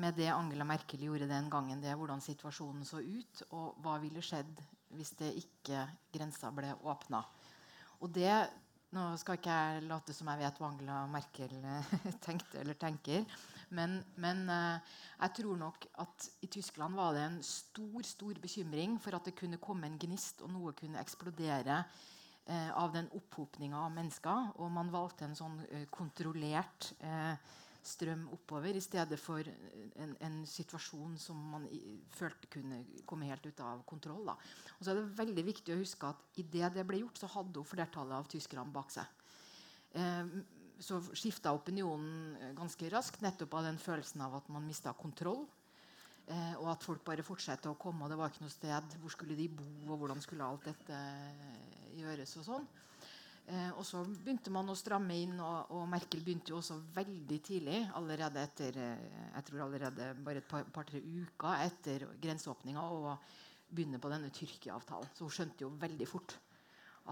med 0.00 0.16
det 0.16 0.30
Angela 0.32 0.64
Merkel 0.66 1.04
gjorde 1.06 1.28
den 1.30 1.50
gangen, 1.52 1.80
det 1.80 1.92
er 1.92 1.98
hvordan 2.00 2.24
situasjonen 2.24 2.86
så 2.88 2.98
ut, 2.98 3.42
og 3.54 3.76
hva 3.84 3.98
ville 4.02 4.22
skjedd 4.24 4.58
hvis 4.94 5.12
det 5.20 5.30
ikke 5.38 5.84
grensa 6.14 6.50
ble 6.54 6.72
åpna. 6.82 7.20
Og 8.02 8.10
det 8.14 8.32
nå 8.94 9.04
skal 9.18 9.38
ikke 9.38 9.54
jeg 9.54 9.84
late 9.88 10.14
som 10.14 10.30
jeg 10.30 10.40
vet 10.44 10.60
hva 10.60 10.70
Angela 10.70 11.00
Merkel 11.10 11.54
eh, 11.58 11.92
tenkte 12.26 12.60
eller 12.62 12.78
tenker. 12.78 13.26
Men, 13.74 13.98
men, 14.22 14.44
eh, 14.52 14.98
jeg 15.18 15.34
tror 15.40 15.58
nok 15.58 15.86
at 16.04 16.28
i 16.46 16.50
Tyskland 16.52 16.94
var 16.98 17.14
det 17.16 17.24
en 17.26 17.40
stor 17.46 18.06
stor 18.06 18.38
bekymring 18.42 18.98
for 19.02 19.16
at 19.16 19.26
det 19.26 19.36
kunne 19.38 19.62
komme 19.62 19.88
en 19.88 19.98
gnist, 19.98 20.44
og 20.44 20.52
noe 20.54 20.74
kunne 20.78 21.00
eksplodere 21.02 21.80
eh, 22.46 22.70
av 22.70 22.94
den 22.94 23.10
opphopninga 23.18 23.82
av 23.82 23.92
mennesker. 23.96 24.54
Og 24.62 24.70
man 24.72 24.92
valgte 24.94 25.26
en 25.26 25.38
sånn 25.38 25.58
kontrollert 25.94 26.92
eh, 27.02 27.34
strøm 27.88 28.26
oppover, 28.34 28.76
i 28.76 28.82
stedet 28.82 29.18
for 29.20 29.44
en, 29.44 30.14
en 30.24 30.38
situasjon 30.48 31.16
som 31.20 31.38
man 31.52 31.66
i, 31.68 31.98
følte 32.14 32.50
kunne 32.52 32.82
komme 33.08 33.28
helt 33.28 33.46
ut 33.46 33.62
av 33.64 33.82
kontroll. 33.88 34.24
Da. 34.28 34.36
Og 34.78 34.82
så 34.82 34.92
er 34.92 35.00
det 35.00 35.18
veldig 35.20 35.46
viktig 35.50 35.74
å 35.74 35.80
huske 35.80 36.10
at 36.10 36.40
idet 36.40 36.72
det 36.76 36.86
ble 36.88 37.02
gjort, 37.02 37.20
så 37.20 37.30
hadde 37.36 37.60
hun 37.60 37.68
flertallet 37.68 38.18
av 38.18 38.30
tyskerne 38.30 38.74
bak 38.74 38.94
seg. 38.94 39.26
Eh, 40.00 40.38
så 40.84 40.98
skifta 41.14 41.52
opinionen 41.54 42.54
ganske 42.58 42.88
raskt 42.92 43.22
nettopp 43.22 43.60
av 43.60 43.68
den 43.68 43.78
følelsen 43.78 44.24
av 44.26 44.40
at 44.40 44.48
man 44.52 44.66
mista 44.66 44.92
kontroll. 44.98 45.44
Eh, 46.24 46.54
og 46.56 46.70
at 46.72 46.84
folk 46.84 47.04
bare 47.04 47.24
fortsatte 47.24 47.68
å 47.68 47.76
komme, 47.76 48.04
og 48.04 48.10
det 48.12 48.16
var 48.16 48.32
ikke 48.32 48.46
noe 48.46 48.52
sted. 48.52 48.96
Hvor 49.02 49.12
skulle 49.12 49.36
de 49.36 49.50
bo, 49.52 49.66
og 49.90 50.00
hvordan 50.00 50.22
skulle 50.24 50.46
alt 50.46 50.70
dette 50.70 51.00
gjøres? 51.98 52.38
og 52.40 52.48
sånn. 52.48 52.66
Eh, 53.44 53.70
og 53.76 53.84
så 53.84 54.00
begynte 54.08 54.52
man 54.52 54.70
å 54.72 54.76
stramme 54.78 55.16
inn, 55.20 55.34
og, 55.36 55.72
og, 55.76 55.82
Merkel 55.92 56.22
begynte 56.24 56.54
jo 56.54 56.60
også 56.62 56.78
veldig 56.94 57.40
tidlig. 57.44 57.80
Allerede 57.98 58.40
etter 58.40 58.78
eh, 58.80 59.18
jeg 59.34 59.48
tror 59.50 59.66
allerede 59.66 60.06
bare 60.24 60.40
et 60.40 60.48
par-tre 60.48 61.02
par, 61.02 61.10
uker 61.24 61.66
etter 61.66 62.06
grenseåpninga 62.22 62.86
å 62.88 63.18
begynne 63.68 64.00
på 64.00 64.12
denne 64.12 64.32
Tyrkia-avtalen. 64.32 65.12
Så 65.12 65.28
hun 65.28 65.34
skjønte 65.36 65.66
jo 65.66 65.74
veldig 65.82 66.08
fort 66.08 66.38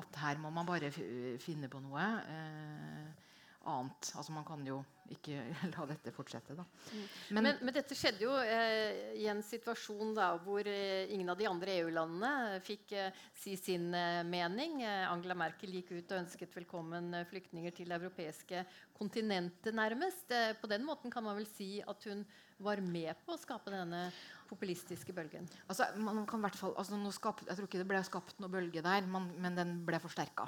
at 0.00 0.16
her 0.22 0.40
må 0.40 0.48
man 0.54 0.64
bare 0.64 0.88
finne 0.92 1.68
på 1.68 1.82
noe. 1.84 2.06
Eh, 2.32 3.31
annet. 3.68 4.12
Altså 4.16 4.34
Man 4.34 4.46
kan 4.46 4.64
jo 4.66 4.82
ikke 5.12 5.38
la 5.74 5.86
dette 5.90 6.12
fortsette. 6.14 6.56
Da. 6.56 6.64
Mm. 6.64 7.02
Men, 7.36 7.46
men, 7.46 7.58
men, 7.60 7.74
dette 7.76 7.96
skjedde 7.98 8.24
jo 8.24 8.34
eh, 8.40 9.14
i 9.20 9.26
en 9.30 9.42
situasjon 9.44 10.14
da, 10.16 10.32
hvor 10.44 10.66
eh, 10.68 11.10
ingen 11.12 11.32
av 11.32 11.40
de 11.40 11.48
andre 11.50 11.76
EU-landene 11.82 12.60
fikk 12.64 12.94
eh, 12.98 13.24
si 13.38 13.56
sin 13.60 13.90
eh, 13.96 14.22
mening. 14.28 14.80
Eh, 14.86 15.08
Angela 15.10 15.36
Merkel 15.38 15.74
gikk 15.78 15.92
ut 15.96 16.14
og 16.14 16.22
ønsket 16.22 16.56
velkommen 16.56 17.12
eh, 17.18 17.26
flyktninger 17.30 17.74
til 17.76 17.92
det 17.92 17.98
europeiske 18.00 18.64
kontinentet, 18.96 19.74
nærmest. 19.74 20.30
på 20.60 20.68
den 20.70 20.84
måten 20.86 21.10
kan 21.10 21.24
man 21.26 21.34
vel 21.34 21.48
si 21.50 21.80
at 21.82 22.04
hun 22.06 22.20
var 22.62 22.78
med 22.84 23.18
på 23.26 23.34
å 23.34 23.40
skape 23.40 23.72
denne 23.72 24.04
populistiske 24.46 25.14
bølgen. 25.16 25.48
Altså, 25.66 25.88
man 25.98 26.22
kan 26.28 26.44
hvert 26.44 26.58
fall, 26.58 26.76
altså, 26.78 26.98
skapt, 27.16 27.48
jeg 27.48 27.58
tror 27.58 27.66
ikke 27.66 27.80
det 27.80 27.88
ble 27.90 28.02
skapt 28.06 28.38
noe 28.38 28.52
bølge 28.52 28.84
der, 28.84 29.08
man, 29.10 29.32
men 29.42 29.58
den 29.58 29.80
ble 29.86 29.98
forsterka. 30.02 30.46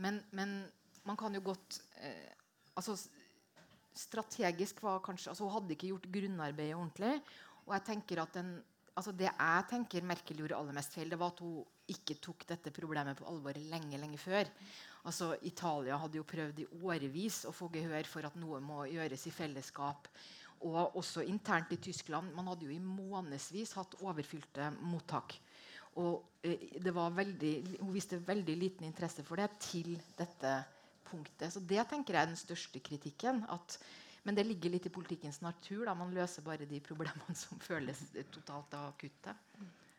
Men, 0.00 0.20
men 0.36 0.60
man 1.08 1.18
kan 1.18 1.34
jo 1.34 1.42
godt 1.44 1.80
eh, 2.02 2.30
altså, 2.76 2.96
Strategisk 4.00 4.82
var 4.84 5.00
kanskje 5.04 5.32
altså 5.32 5.46
Hun 5.46 5.56
hadde 5.56 5.74
ikke 5.74 5.90
gjort 5.90 6.10
grunnarbeidet 6.14 6.76
ordentlig. 6.78 7.16
Og 7.66 7.74
jeg 7.74 7.86
tenker 7.88 8.22
at 8.22 8.36
den, 8.38 8.52
altså 8.94 9.12
Det 9.12 9.28
jeg 9.28 9.64
tenker 9.70 10.06
Merkel 10.06 10.42
gjorde 10.42 10.60
aller 10.60 10.76
mest 10.76 10.94
feil, 10.94 11.10
det 11.10 11.18
var 11.20 11.34
at 11.34 11.42
hun 11.44 11.64
ikke 11.90 12.20
tok 12.22 12.46
dette 12.46 12.70
problemet 12.70 13.18
på 13.18 13.26
alvor 13.26 13.58
lenge 13.72 13.98
lenge 13.98 14.18
før. 14.18 14.48
Altså 15.08 15.32
Italia 15.42 15.98
hadde 15.98 16.20
jo 16.20 16.28
prøvd 16.28 16.60
i 16.62 16.68
årevis 16.84 17.42
å 17.48 17.54
få 17.56 17.70
gehør 17.72 18.06
for 18.06 18.28
at 18.28 18.36
noe 18.38 18.60
må 18.62 18.84
gjøres 18.90 19.26
i 19.26 19.34
fellesskap. 19.34 20.08
Og 20.68 20.96
også 21.00 21.24
internt 21.24 21.72
i 21.72 21.80
Tyskland. 21.80 22.34
Man 22.36 22.50
hadde 22.52 22.68
jo 22.68 22.74
i 22.74 22.82
månedsvis 22.84 23.72
hatt 23.78 23.96
overfylte 24.04 24.68
mottak. 24.84 25.38
Og 25.98 26.44
eh, 26.46 26.76
det 26.78 26.92
var 26.94 27.16
veldig, 27.16 27.54
Hun 27.80 27.94
viste 27.94 28.20
veldig 28.22 28.56
liten 28.56 28.86
interesse 28.86 29.24
for 29.26 29.40
det 29.40 29.50
til 29.64 29.96
dette 30.18 30.60
punktet. 31.10 31.52
Så 31.52 31.60
Det 31.60 31.82
tenker 31.90 32.16
jeg 32.16 32.22
er 32.22 32.32
den 32.32 32.40
største 32.40 32.82
kritikken. 32.84 33.42
At, 33.50 33.78
men 34.24 34.36
det 34.38 34.46
ligger 34.46 34.74
litt 34.74 34.88
i 34.88 34.94
politikkens 34.94 35.40
natur. 35.44 35.84
Da. 35.88 35.94
Man 35.98 36.14
løser 36.14 36.46
bare 36.46 36.68
de 36.68 36.80
problemene 36.84 37.36
som 37.42 37.60
føles 37.62 38.04
totalt 38.32 38.76
akutte. 38.78 39.36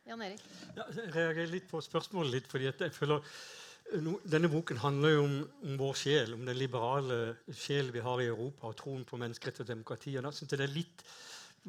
Jan 0.08 0.24
Erik? 0.26 0.46
Ja, 0.76 0.86
jeg 0.90 1.12
reagerer 1.14 1.52
litt 1.52 1.68
på 1.70 1.82
spørsmålet 1.84 2.34
litt, 2.36 2.48
fordi 2.50 2.72
jeg 2.72 2.94
føler 2.96 3.22
eh, 3.22 4.00
no, 4.02 4.16
Denne 4.26 4.50
boken 4.50 4.80
handler 4.82 5.14
jo 5.14 5.26
om, 5.28 5.36
om, 5.62 5.76
vår 5.78 6.00
sjel, 6.02 6.34
om 6.38 6.48
den 6.48 6.58
liberale 6.58 7.20
sjel 7.54 7.92
vi 7.94 8.02
har 8.02 8.24
i 8.24 8.32
Europa, 8.32 8.72
og 8.72 8.80
troen 8.80 9.06
på 9.08 9.20
menneskerett 9.22 9.62
og 9.62 9.70
demokrati. 9.70 10.16
og 10.18 10.26
da 10.26 10.34
synes 10.34 10.50
jeg 10.50 10.64
det 10.64 10.68
er 10.68 10.80
litt 10.80 11.06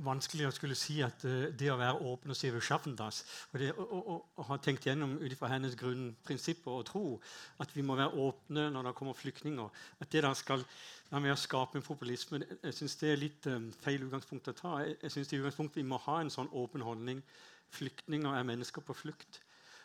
vanskelig 0.00 0.46
å 0.48 0.52
skulle 0.54 0.76
si 0.78 1.00
at 1.04 1.24
uh, 1.28 1.50
det 1.58 1.68
å 1.72 1.76
være 1.80 2.06
åpen 2.08 2.32
og 2.32 2.38
si 2.38 2.50
schaffen 2.64 2.94
das, 2.96 3.22
og 3.52 3.60
det 3.60 3.70
å, 3.76 4.00
å, 4.00 4.46
ha 4.48 4.56
tenkt 4.62 4.86
gjennom 4.88 5.18
ut 5.20 5.28
ifra 5.28 5.50
hennes 5.52 5.76
grunnprinsipper 5.78 6.72
og 6.72 6.86
tro 6.88 7.04
at 7.60 7.74
vi 7.76 7.84
må 7.84 7.96
være 7.98 8.16
åpne 8.24 8.70
når 8.72 8.88
det 8.88 8.94
kommer 8.96 9.18
flyktninger 9.18 9.84
At 10.00 10.10
det 10.12 10.24
da 10.24 10.32
skal 10.34 10.64
være 11.10 11.22
med 11.26 11.34
å 11.34 11.40
skape 11.40 11.78
en 11.78 11.84
populisme 11.84 12.40
Jeg 12.62 12.76
syns 12.76 12.96
det 13.02 13.12
er 13.12 13.20
litt 13.20 13.48
um, 13.52 13.70
feil 13.84 14.06
utgangspunkt 14.06 14.48
å 14.48 14.56
ta. 14.56 14.74
Jeg, 14.82 14.96
jeg 15.02 15.16
synes 15.16 15.32
i 15.32 15.40
utgangspunktet 15.40 15.82
vi 15.82 15.88
må 15.88 16.00
ha 16.06 16.20
en 16.22 16.32
sånn 16.32 16.52
åpen 16.56 16.84
holdning. 16.86 17.22
Flyktninger 17.72 18.36
er 18.36 18.48
mennesker 18.48 18.84
på 18.84 18.96
flukt. 18.96 19.42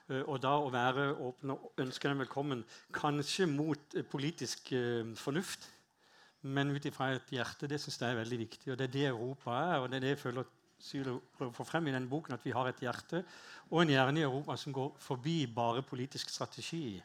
Uh, 0.08 0.24
og 0.24 0.40
da 0.46 0.56
å 0.56 0.72
være 0.72 1.10
åpen 1.20 1.56
og 1.56 1.84
ønske 1.84 2.08
dem 2.08 2.24
velkommen, 2.24 2.64
kanskje 2.96 3.50
mot 3.52 4.00
politisk 4.12 4.72
fornuft 5.20 5.68
men 6.42 6.72
ut 6.72 6.86
ifra 6.86 7.12
et 7.16 7.34
hjerte. 7.34 7.70
Det 7.70 7.80
syns 7.82 8.00
jeg 8.02 8.14
er 8.14 8.22
veldig 8.22 8.40
viktig. 8.44 8.72
Og 8.72 8.78
det 8.78 8.88
er 8.88 8.94
det 8.94 9.08
Europa 9.10 9.58
er. 9.58 9.80
og 9.82 9.90
det 9.90 9.98
er 9.98 10.06
det 10.06 10.16
jeg 10.16 10.24
føler 10.28 10.54
Syle 10.78 11.16
prøver 11.34 11.50
å 11.50 11.58
få 11.58 11.66
frem 11.66 11.88
i 11.90 11.94
denne 11.96 12.10
boken, 12.10 12.36
at 12.36 12.44
vi 12.46 12.54
har 12.54 12.68
et 12.70 12.84
hjerte 12.84 13.24
og 13.72 13.80
en 13.82 13.90
hjerne 13.90 14.22
i 14.22 14.26
Europa 14.28 14.54
som 14.62 14.76
går 14.76 14.92
forbi 15.02 15.40
bare 15.50 15.82
politisk 15.82 16.30
strategi. 16.30 17.02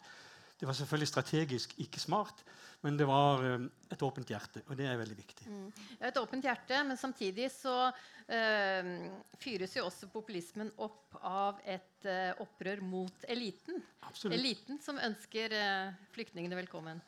Det 0.61 0.68
var 0.68 0.77
selvfølgelig 0.79 1.09
strategisk 1.09 1.73
ikke 1.83 1.99
smart, 1.99 2.45
men 2.85 2.99
det 2.99 3.07
var 3.09 3.40
um, 3.42 3.64
et 3.90 4.03
åpent 4.05 4.29
hjerte. 4.29 4.61
Og 4.68 4.77
det 4.79 4.87
er 4.87 5.01
veldig 5.01 5.16
viktig. 5.18 5.49
Mm. 5.51 5.73
Et 6.07 6.21
åpent 6.21 6.45
hjerte, 6.47 6.83
men 6.87 7.01
samtidig 7.01 7.49
så 7.51 7.88
øh, 7.88 8.92
fyres 9.42 9.75
jo 9.75 9.88
også 9.88 10.07
populismen 10.12 10.71
opp 10.77 11.16
av 11.18 11.59
et 11.66 12.07
øh, 12.07 12.45
opprør 12.45 12.85
mot 12.85 13.27
eliten. 13.27 13.83
Absolutt. 14.07 14.37
Eliten 14.38 14.79
som 14.85 15.01
ønsker 15.03 15.57
øh, 15.59 15.99
flyktningene 16.14 16.61
velkommen. 16.61 17.03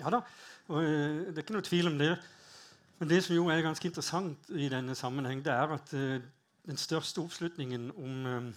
Ja 0.00 0.10
da, 0.10 0.22
og, 0.68 0.78
uh, 0.78 1.26
det 1.28 1.36
er 1.36 1.44
ikke 1.44 1.56
noe 1.58 1.66
tvil 1.66 1.90
om 1.90 1.98
det. 2.00 2.12
Men 2.98 3.10
det 3.10 3.22
som 3.24 3.34
jo 3.36 3.48
er 3.50 3.64
ganske 3.64 3.88
interessant 3.88 4.52
i 4.54 4.68
denne 4.72 4.94
sammenheng, 4.94 5.42
det 5.44 5.52
er 5.52 5.74
at 5.74 5.94
uh, 5.96 6.20
den 6.68 6.78
største 6.78 7.20
oppslutningen 7.20 7.90
om 7.98 8.26
um, 8.26 8.52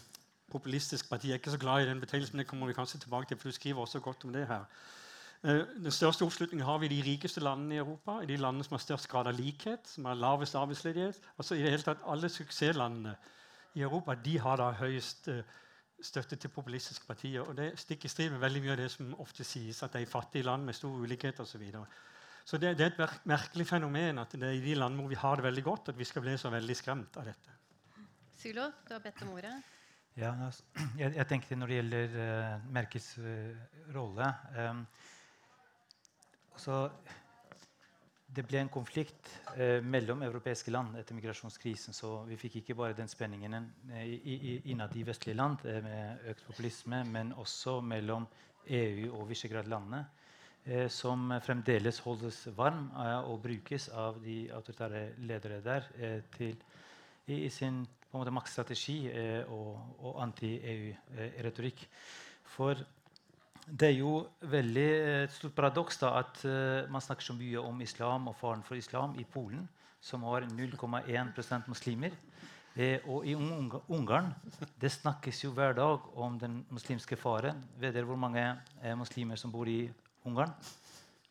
populistisk 0.51 1.09
parti 1.09 1.27
Jeg 1.27 1.33
er 1.33 1.41
ikke 1.41 1.55
så 1.55 1.61
glad 1.61 1.83
i 1.83 1.89
den 1.89 1.99
betegnelsen, 1.99 2.35
men 2.35 2.43
det 2.43 2.47
kommer 2.47 2.67
vi 2.67 2.77
kanskje 2.77 2.99
tilbake 2.99 3.27
til, 3.27 3.37
for 3.37 3.49
du 3.49 3.55
skriver 3.55 3.81
også 3.81 3.99
godt 3.99 4.23
om 4.25 4.33
det 4.33 4.47
her. 4.47 4.67
Den 5.45 5.91
største 5.91 6.25
oppslutningen 6.25 6.65
har 6.65 6.77
vi 6.77 6.85
i 6.85 6.89
de 6.89 7.01
rikeste 7.05 7.41
landene 7.43 7.75
i 7.75 7.77
Europa, 7.77 8.19
i 8.21 8.25
de 8.25 8.37
landene 8.37 8.63
som 8.63 8.73
har 8.77 8.81
størst 8.81 9.09
grad 9.09 9.27
av 9.27 9.35
likhet, 9.37 9.79
som 9.85 10.05
har 10.05 10.17
lavest 10.17 10.55
arbeidsledighet. 10.55 11.19
Altså 11.37 11.55
i 11.55 11.61
det 11.61 11.73
hele 11.73 11.85
tatt 11.85 12.05
Alle 12.07 12.29
suksesslandene 12.29 13.13
i 13.75 13.83
Europa 13.85 14.15
de 14.15 14.39
har 14.39 14.57
da 14.57 14.71
høyest 14.79 15.27
uh, 15.27 15.41
støtte 16.01 16.35
til 16.35 16.49
populistiske 16.49 17.05
partier. 17.07 17.41
og 17.41 17.55
Det 17.57 17.71
stikker 17.79 18.05
i 18.05 18.11
strid 18.11 18.31
med 18.31 18.39
veldig 18.43 18.61
mye 18.61 18.71
av 18.71 18.81
det 18.83 18.89
som 18.91 19.13
ofte 19.19 19.43
sies, 19.43 19.83
at 19.83 19.93
det 19.93 20.01
er 20.01 20.07
i 20.07 20.11
fattige 20.11 20.43
land 20.43 20.65
med 20.65 20.75
stor 20.75 20.91
ulikhet 20.91 21.39
osv. 21.39 21.51
Så, 21.51 21.57
videre. 21.57 21.85
så 22.45 22.57
det, 22.57 22.77
det, 22.77 22.85
er 22.85 23.07
et 23.07 23.25
merkelig 23.25 23.67
fenomen 23.67 24.19
at 24.19 24.35
det 24.35 24.49
er 24.49 24.57
i 24.57 24.63
de 24.63 24.75
landene 24.75 25.01
hvor 25.01 25.09
vi 25.09 25.21
har 25.21 25.35
det 25.35 25.47
veldig 25.47 25.63
godt, 25.63 25.89
at 25.89 25.99
vi 25.99 26.07
skal 26.07 26.21
bli 26.21 26.37
så 26.37 26.49
veldig 26.53 26.75
skremt 26.75 27.17
av 27.17 27.25
dette. 27.31 27.57
Sylo, 28.35 28.69
du 28.87 28.93
har 28.93 29.01
bedt 29.01 29.23
om 29.23 29.33
ordet. 29.33 29.53
Ja, 30.15 30.31
jeg, 31.01 31.15
jeg, 31.15 31.27
tenkte 31.27 31.55
Når 31.59 31.67
det 31.67 31.75
gjelder 31.75 32.13
uh, 32.15 32.67
Merkes 32.71 33.17
uh, 33.19 33.51
rolle 33.95 34.29
um, 34.55 34.85
så 36.55 36.85
det 38.35 38.43
ble 38.47 38.59
en 38.59 38.71
konflikt 38.71 39.29
eh, 39.55 39.81
mellom 39.83 40.23
europeiske 40.25 40.71
land 40.73 40.97
etter 40.99 41.15
migrasjonskrisen. 41.15 41.95
Så 41.95 42.11
vi 42.27 42.37
fikk 42.39 42.59
ikke 42.61 42.75
bare 42.77 42.97
den 42.97 43.09
spenningen 43.11 43.55
eh, 43.55 44.67
innad 44.71 44.95
i 44.95 45.05
vestlige 45.07 45.37
land 45.39 45.63
eh, 45.65 45.79
med 45.83 46.27
økt 46.33 46.45
populisme, 46.49 47.03
men 47.07 47.31
også 47.39 47.79
mellom 47.85 48.27
EU 48.65 49.11
og 49.13 49.29
Visegrad-landene, 49.29 50.01
eh, 50.65 50.87
som 50.91 51.31
fremdeles 51.45 52.01
holdes 52.05 52.45
varm 52.57 52.89
eh, 52.91 53.29
og 53.29 53.43
brukes 53.45 53.89
av 53.93 54.19
de 54.23 54.45
autoritære 54.55 55.05
ledere 55.29 55.61
der 55.65 55.89
eh, 55.99 56.19
til, 56.35 56.57
i, 57.27 57.45
i, 57.45 57.49
sin 57.49 57.85
på 58.11 58.21
en 58.21 58.37
og, 59.51 59.71
og 59.99 60.21
anti-EU-retorikk. 60.23 61.87
For 62.55 62.79
det 63.65 63.89
er 63.89 63.97
jo 63.97 64.11
veldig 64.45 64.85
et 64.85 65.29
eh, 65.29 65.33
stort 65.33 65.55
paradoks 65.57 65.97
da, 66.01 66.11
at 66.21 66.43
uh, 66.45 66.91
man 66.91 67.01
snakker 67.01 67.25
så 67.25 67.33
mye 67.37 67.61
om 67.61 67.81
islam 67.81 68.27
og 68.29 68.37
faren 68.37 68.63
for 68.63 68.77
islam 68.77 69.15
i 69.19 69.25
Polen, 69.25 69.67
som 70.01 70.23
har 70.29 70.45
0,1% 70.45 71.71
muslimer. 71.71 72.13
Eh, 72.75 72.99
og 73.07 73.23
i 73.23 73.31
Ungarn 73.35 74.33
det 74.81 74.91
snakkes 74.91 75.43
jo 75.45 75.51
hver 75.55 75.73
dag 75.77 75.99
om 76.19 76.39
den 76.39 76.65
muslimske 76.75 77.15
faren. 77.15 77.63
Vet 77.79 77.93
dere 77.95 78.05
hvor 78.09 78.19
mange 78.19 78.59
eh, 78.83 78.95
muslimer 78.99 79.35
som 79.39 79.51
bor 79.51 79.67
i 79.71 79.91
Ungarn? 80.27 80.51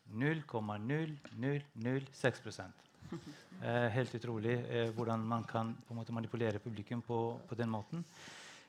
0,0006 0.09 2.61
eh, 3.61 3.89
Helt 3.93 4.15
utrolig 4.17 4.65
eh, 4.69 4.89
hvordan 4.97 5.19
man 5.21 5.43
kan 5.45 5.77
måte, 5.89 6.13
manipulere 6.13 6.59
publikum 6.59 7.01
på, 7.05 7.39
på 7.47 7.55
den 7.55 7.69
måten. 7.69 8.05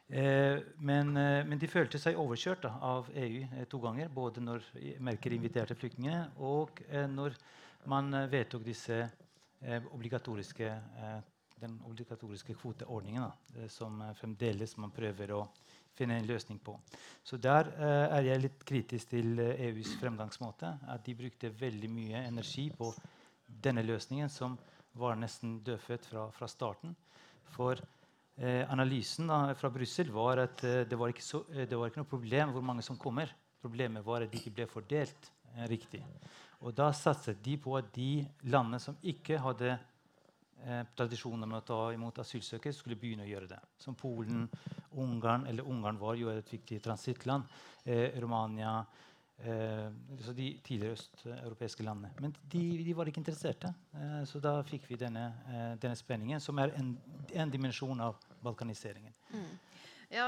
Eh, 0.08 0.58
men, 0.76 1.16
eh, 1.16 1.44
men, 1.46 1.58
de 1.58 1.66
følte 1.66 1.98
seg 1.98 2.18
overkjørt 2.20 2.62
da, 2.62 2.76
av 2.78 3.08
EU 3.10 3.40
eh, 3.42 3.64
to 3.70 3.80
ganger. 3.82 4.10
Både 4.12 4.42
når 4.42 4.66
Merker 5.02 5.34
inviterte 5.34 5.74
flyktningene, 5.78 6.28
og 6.38 6.82
når 7.10 7.34
man 7.90 8.10
vedtok 8.30 8.64
disse 8.66 9.04
obligatoriske, 9.94 10.68
den 11.62 11.76
obligatoriske 11.86 12.54
kvoteordningen, 12.58 13.24
da, 13.24 13.68
som 13.72 14.02
fremdeles 14.18 14.74
man 14.82 14.92
prøver 14.94 15.32
å 15.34 15.44
finne 15.96 16.18
en 16.18 16.26
løsning 16.28 16.58
på. 16.62 16.74
Så 17.24 17.38
der 17.40 17.70
er 17.78 18.26
jeg 18.26 18.42
litt 18.42 18.64
kritisk 18.68 19.14
til 19.14 19.40
EUs 19.40 19.94
fremgangsmåte. 20.00 20.74
At 20.92 21.06
de 21.06 21.14
brukte 21.16 21.54
veldig 21.56 21.90
mye 21.90 22.24
energi 22.26 22.66
på 22.74 22.90
denne 23.46 23.86
løsningen, 23.86 24.28
som 24.28 24.58
var 24.98 25.16
nesten 25.18 25.60
dødfødt 25.64 26.10
fra, 26.10 26.26
fra 26.34 26.50
starten. 26.50 26.92
For 27.54 27.80
analysen 28.68 29.30
da, 29.30 29.54
fra 29.56 29.70
Brussel 29.72 30.10
var 30.12 30.42
at 30.42 30.64
eh, 30.64 30.82
det, 30.88 30.96
var 31.00 31.12
så, 31.24 31.40
eh, 31.54 31.64
det 31.68 31.76
var 31.76 31.88
ikke 31.88 32.02
noe 32.02 32.10
problem 32.10 32.52
hvor 32.52 32.64
mange 32.64 32.84
som 32.84 32.98
kommer. 33.00 33.32
Problemet 33.62 34.04
var 34.04 34.22
at 34.22 34.32
de 34.32 34.36
ikke 34.36 34.54
ble 34.58 34.66
fordelt 34.68 35.30
eh, 35.54 35.64
riktig. 35.70 36.02
Og 36.60 36.74
da 36.76 36.90
satset 36.92 37.40
de 37.44 37.56
på 37.60 37.76
at 37.78 37.88
de 37.94 38.26
landene 38.52 38.80
som 38.82 38.96
ikke 39.08 39.40
hadde 39.40 39.72
eh, 39.72 40.84
tradisjoner 40.96 41.48
med 41.48 41.62
å 41.62 41.66
ta 41.66 41.80
imot 41.96 42.20
asylsøkere, 42.20 42.76
skulle 42.76 42.98
begynne 43.00 43.24
å 43.24 43.30
gjøre 43.30 43.50
det. 43.54 43.62
Som 43.80 43.96
Polen, 43.96 44.44
Ungarn 45.00 45.48
eller 45.48 45.68
Ungarn 45.68 46.00
var 46.00 46.20
jo 46.20 46.28
et 46.32 46.52
viktig 46.52 46.82
transittland. 46.84 47.48
Eh, 47.84 48.20
Romania 48.20 48.78
eh, 48.82 49.04
De 49.36 50.46
tidligere 50.64 50.96
østeuropeiske 50.96 51.84
landene. 51.84 52.10
Men 52.20 52.32
de, 52.52 52.62
de, 52.84 52.94
var 52.96 53.08
ikke 53.10 53.20
interesserte. 53.20 53.68
Eh, 53.94 54.22
så 54.26 54.40
da 54.42 54.54
fikk 54.66 54.88
vi 54.88 54.98
denne, 55.00 55.26
eh, 55.52 55.72
denne 55.82 55.98
spenningen, 55.98 56.40
som 56.40 56.58
er 56.62 56.72
en, 56.78 56.94
en 57.36 57.52
dimensjon 57.52 58.00
av 58.00 58.16
balkaniseringen. 58.42 59.12
Mm. 59.34 59.50
Ja, 60.14 60.26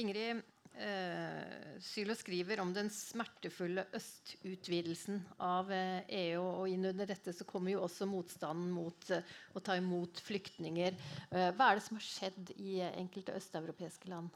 Ingrid 0.00 0.42
Eh, 0.78 1.80
Sylo 1.80 2.14
skriver 2.14 2.60
om 2.60 2.70
den 2.74 2.86
smertefulle 2.90 3.82
østutvidelsen 3.98 5.18
av 5.42 5.72
eh, 5.74 6.04
EU. 6.20 6.42
Og 6.62 6.68
Innunder 6.70 7.08
dette 7.10 7.34
så 7.34 7.46
kommer 7.48 7.74
jo 7.74 7.82
også 7.82 8.06
motstanden 8.06 8.70
mot 8.70 9.10
eh, 9.10 9.26
å 9.58 9.62
ta 9.64 9.74
imot 9.78 10.22
flyktninger. 10.22 10.98
Eh, 11.32 11.48
hva 11.58 11.70
er 11.70 11.78
det 11.80 11.86
som 11.88 11.98
har 11.98 12.06
skjedd 12.06 12.52
i 12.62 12.78
enkelte 12.92 13.34
østeuropeiske 13.40 14.12
land? 14.12 14.30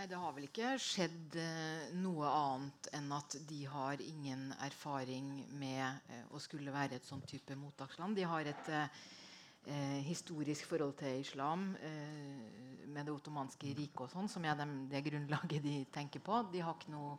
Nei, 0.00 0.06
Det 0.08 0.16
har 0.16 0.32
vel 0.32 0.46
ikke 0.46 0.68
skjedd 0.80 1.34
eh, 1.36 1.90
noe 2.00 2.24
annet 2.24 2.86
enn 2.96 3.10
at 3.12 3.34
de 3.50 3.58
har 3.68 4.00
ingen 4.00 4.46
erfaring 4.64 5.26
med 5.60 5.82
eh, 6.08 6.22
å 6.32 6.40
skulle 6.40 6.72
være 6.72 6.96
et 6.96 7.04
sånn 7.04 7.20
type 7.28 7.52
mottaksland. 7.52 8.16
De 8.16 8.24
har 8.24 8.48
et 8.48 8.70
eh, 8.72 10.00
historisk 10.06 10.70
forhold 10.72 10.96
til 11.02 11.20
islam 11.20 11.74
eh, 11.84 12.88
med 12.88 13.10
det 13.10 13.12
ottomanske 13.12 13.74
riket, 13.76 14.06
og 14.06 14.08
sånn, 14.14 14.32
som 14.32 14.48
er 14.48 14.56
dem, 14.56 14.74
det 14.88 15.04
grunnlaget 15.04 15.68
de 15.68 15.76
tenker 15.92 16.24
på. 16.24 16.46
De, 16.48 16.64
noe, 16.96 17.18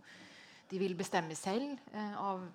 de 0.73 0.81
vil 0.81 0.97
bestemme 0.97 1.37
selv 1.37 1.77
eh, 1.93 2.17
av 2.17 2.47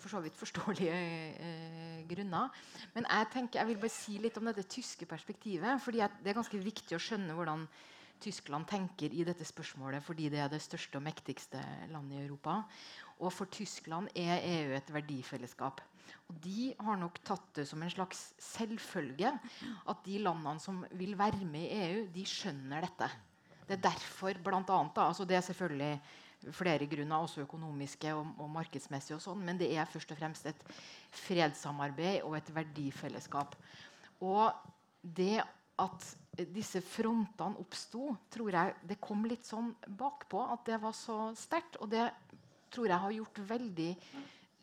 for 0.00 0.16
så 0.16 0.24
vidt 0.24 0.40
forståelige 0.40 0.96
eh, 0.96 2.04
grunner. 2.08 2.64
Men 2.96 3.04
jeg, 3.04 3.34
tenker, 3.36 3.60
jeg 3.60 3.74
vil 3.74 3.84
bare 3.84 3.98
si 4.00 4.16
litt 4.16 4.40
om 4.40 4.48
dette 4.48 4.64
tyske 4.64 5.04
perspektivet. 5.12 5.76
fordi 5.76 6.06
Det 6.22 6.32
er 6.32 6.40
ganske 6.40 6.68
viktig 6.72 6.96
å 6.96 7.04
skjønne 7.12 7.36
hvordan 7.36 7.68
Tyskland 8.24 8.66
tenker 8.70 9.12
i 9.12 9.24
dette 9.26 9.44
spørsmålet, 9.46 10.04
fordi 10.04 10.30
det 10.32 10.40
er 10.40 10.48
det 10.52 10.62
største 10.64 10.98
og 10.98 11.04
mektigste 11.04 11.60
landet 11.92 12.18
i 12.18 12.22
Europa. 12.24 12.62
Og 13.20 13.32
for 13.32 13.50
Tyskland 13.52 14.08
er 14.16 14.40
EU 14.40 14.72
et 14.76 14.92
verdifellesskap. 14.94 15.82
Og 16.28 16.40
De 16.44 16.72
har 16.80 16.98
nok 17.00 17.20
tatt 17.24 17.46
det 17.60 17.66
som 17.68 17.82
en 17.84 17.92
slags 17.92 18.32
selvfølge 18.40 19.30
at 19.30 20.04
de 20.06 20.18
landene 20.24 20.60
som 20.60 20.82
vil 20.96 21.16
være 21.18 21.44
med 21.44 21.68
i 21.68 21.80
EU, 21.84 22.04
de 22.14 22.26
skjønner 22.28 22.84
dette. 22.88 23.10
Det 23.64 23.78
er 23.78 23.86
derfor 23.86 24.36
blant 24.44 24.70
annet, 24.70 24.94
da, 24.96 25.08
altså 25.08 25.24
Det 25.24 25.36
er 25.36 25.44
selvfølgelig 25.46 26.00
flere 26.52 26.86
grunner, 26.86 27.16
også 27.16 27.44
økonomiske 27.44 28.12
og, 28.14 28.34
og 28.38 28.50
markedsmessige, 28.52 29.16
og 29.16 29.24
sånn, 29.24 29.44
men 29.46 29.60
det 29.60 29.70
er 29.72 29.88
først 29.88 30.12
og 30.12 30.18
fremst 30.18 30.48
et 30.50 30.64
fredssamarbeid 31.24 32.24
og 32.26 32.36
et 32.36 32.50
verdifellesskap. 32.54 33.56
Og 34.20 34.52
det 35.00 35.40
at 35.82 36.06
disse 36.54 36.80
frontene 36.82 37.58
oppsto, 37.62 38.12
tror 38.30 38.54
jeg 38.54 38.74
det 38.88 39.00
kom 39.02 39.24
litt 39.26 39.46
sånn 39.46 39.72
bakpå. 39.86 40.42
At 40.54 40.66
det 40.68 40.78
var 40.82 40.94
så 40.96 41.18
sterkt. 41.38 41.78
Og 41.82 41.90
det 41.92 42.08
tror 42.74 42.90
jeg 42.90 43.02
har 43.04 43.16
gjort 43.18 43.42
veldig 43.54 43.90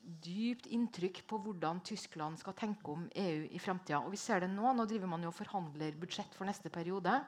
dypt 0.01 0.67
inntrykk 0.73 1.21
på 1.29 1.39
hvordan 1.43 1.81
Tyskland 1.85 2.39
skal 2.41 2.55
tenke 2.57 2.93
om 2.93 3.05
EU 3.07 3.47
i 3.47 3.61
framtida. 3.61 4.01
Og 4.01 4.13
vi 4.15 4.19
ser 4.19 4.43
det 4.43 4.51
nå. 4.51 4.73
Nå 4.73 4.87
driver 4.89 5.11
man 5.11 5.23
jo 5.23 5.31
og 5.31 5.37
forhandler 5.37 5.97
budsjett 5.99 6.33
for 6.37 6.49
neste 6.49 6.71
periode. 6.73 7.21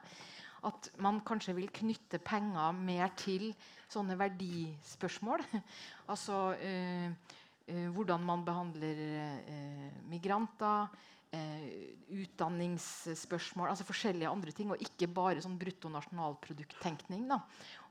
At 0.64 0.90
man 1.04 1.20
kanskje 1.26 1.54
vil 1.58 1.72
knytte 1.72 2.20
penger 2.24 2.76
mer 2.76 3.12
til 3.20 3.50
sånne 3.92 4.16
verdispørsmål. 4.18 5.44
altså 6.12 6.54
øh, 6.56 7.10
øh, 7.68 7.88
hvordan 7.94 8.24
man 8.24 8.44
behandler 8.46 9.02
øh, 9.44 9.90
migranter. 10.10 10.88
Utdanningsspørsmål, 12.14 13.70
altså 13.70 13.86
forskjellige 13.88 14.30
andre 14.30 14.52
ting, 14.54 14.70
og 14.70 14.82
ikke 14.82 15.08
bare 15.10 15.42
sånn 15.42 15.58
bruttonasjonalprodukttenkning. 15.60 17.30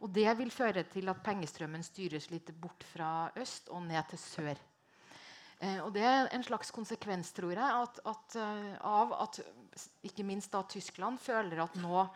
Og 0.01 0.11
det 0.15 0.29
vil 0.39 0.53
føre 0.53 0.85
til 0.91 1.11
at 1.11 1.23
pengestrømmen 1.25 1.83
styres 1.85 2.29
litt 2.31 2.53
bort 2.61 2.85
fra 2.93 3.31
øst 3.39 3.71
og 3.73 3.83
ned 3.87 4.13
til 4.13 4.21
sør. 4.21 4.61
Eh, 5.63 5.79
og 5.83 5.93
Det 5.93 6.03
er 6.03 6.29
en 6.33 6.43
slags 6.43 6.71
konsekvens 6.75 7.31
tror 7.35 7.53
jeg, 7.55 7.63
at, 7.63 7.99
at, 8.05 8.35
uh, 8.35 8.73
av 8.83 9.13
at 9.27 9.39
ikke 10.03 10.25
minst 10.27 10.51
da 10.51 10.63
Tyskland 10.67 11.21
føler 11.23 11.63
at 11.63 11.77
nå 11.79 12.07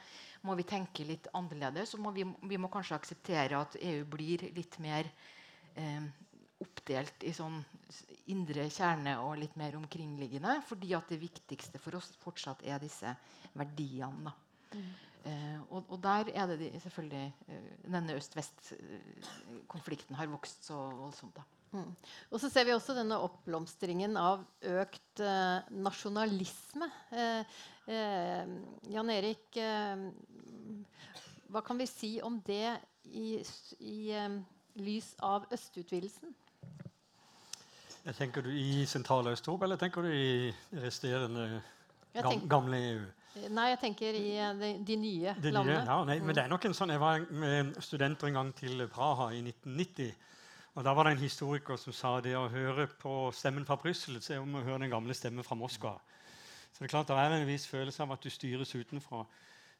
må 0.47 0.55
vi 0.59 0.67
tenke 0.67 1.05
litt 1.07 1.27
annerledes. 1.35 1.95
og 1.95 2.03
må 2.03 2.11
vi, 2.15 2.23
vi, 2.23 2.57
må 2.57 2.69
kanskje 2.71 2.97
akseptere 2.97 3.59
at 3.59 3.77
EU 3.79 4.05
blir 4.05 4.49
litt 4.55 4.77
mer 4.83 5.07
eh, 5.75 6.03
oppdelt 6.63 7.25
i 7.27 7.33
sånn 7.35 7.59
indre 8.33 8.67
kjerne 8.73 9.13
og 9.23 9.37
litt 9.41 9.55
mer 9.59 9.77
omkringliggende. 9.79 10.53
Fordi 10.67 10.93
at 10.97 11.11
det 11.11 11.19
viktigste 11.21 11.81
for 11.81 11.91
oss 11.99 12.09
fortsatt 12.21 12.63
er 12.67 12.77
disse 12.83 13.09
verdiene. 13.57 14.33
Mm. 14.73 14.87
Eh, 15.27 15.59
og, 15.69 15.83
og, 15.89 15.99
der 16.03 16.23
er 16.35 16.45
det 16.51 16.57
de, 16.61 16.67
selvfølgelig 16.83 17.27
eh, 17.49 17.69
Denne 17.87 18.15
øst-vest-konflikten 18.15 20.15
har 20.15 20.27
vokst 20.31 20.67
så 20.69 20.77
voldsomt. 20.95 21.35
da. 21.35 21.43
Mm. 21.75 21.91
Og 22.31 22.39
så 22.39 22.49
ser 22.51 22.67
vi 22.67 22.75
også 22.75 22.95
denne 22.95 23.17
oppblomstringen 23.19 24.15
av 24.19 24.45
økt 24.63 25.19
eh, 25.23 25.59
nasjonalisme. 25.83 26.87
Eh, 27.11 27.57
eh, 27.91 28.45
Jan 28.93 29.11
Erik, 29.11 29.57
eh, 29.59 29.95
hva 31.51 31.61
kan 31.65 31.79
vi 31.79 31.87
si 31.89 32.11
om 32.23 32.39
det 32.47 32.77
i, 33.07 33.43
i 33.79 34.11
eh, 34.15 34.39
lys 34.79 35.13
av 35.23 35.47
østutvidelsen? 35.51 36.35
Tenker 38.15 38.41
du 38.41 38.49
I 38.49 38.85
sentrale 38.87 39.33
Øst-Europa, 39.35 39.65
eller 39.65 39.75
tenker 39.75 40.01
du 40.01 40.07
i 40.07 40.53
resterende 40.71 41.61
gam, 42.13 42.49
gamle 42.49 42.77
EU? 42.91 43.01
Nei, 43.49 43.65
jeg 43.73 43.79
tenker 43.81 44.15
i 44.15 44.29
eh, 44.39 44.53
de, 44.57 44.69
de 44.87 44.95
nye 44.95 45.33
de 45.43 45.51
landene. 45.51 45.81
Nye, 45.81 45.89
ja, 45.91 45.97
nei, 46.07 46.15
mm. 46.19 46.25
men 46.25 46.37
det 46.37 46.43
er 46.43 46.51
nok 46.51 46.65
en 46.65 46.75
sånn, 46.77 46.93
Jeg 46.95 47.01
var 47.03 47.25
med 47.29 47.75
studenter 47.83 48.29
en 48.29 48.39
gang 48.39 48.53
til 48.55 48.85
Praha 48.91 49.29
i 49.35 49.41
1990. 49.43 50.13
Og 50.77 50.85
Da 50.85 50.93
var 50.93 51.07
det 51.07 51.15
en 51.15 51.25
historiker 51.25 51.79
som 51.81 51.93
sa 51.93 52.13
det 52.21 52.35
å 52.37 52.47
høre 52.53 52.85
på 53.01 53.31
stemmen 53.33 53.65
fra 53.65 53.79
Brussel 53.81 54.19
er 54.21 54.39
om 54.39 54.55
å 54.55 54.63
høre 54.63 54.83
den 54.85 54.93
gamle 54.93 55.15
stemmen 55.17 55.45
fra 55.45 55.57
Moskva. 55.57 55.95
Så 56.71 56.79
det 56.79 56.87
er 56.87 56.93
klart 56.93 57.09
det 57.09 57.17
er 57.17 57.33
en 57.33 57.47
viss 57.49 57.65
følelse 57.67 58.03
av 58.05 58.13
at 58.13 58.23
du 58.23 58.29
styres 58.29 58.75
utenfra. 58.75 59.23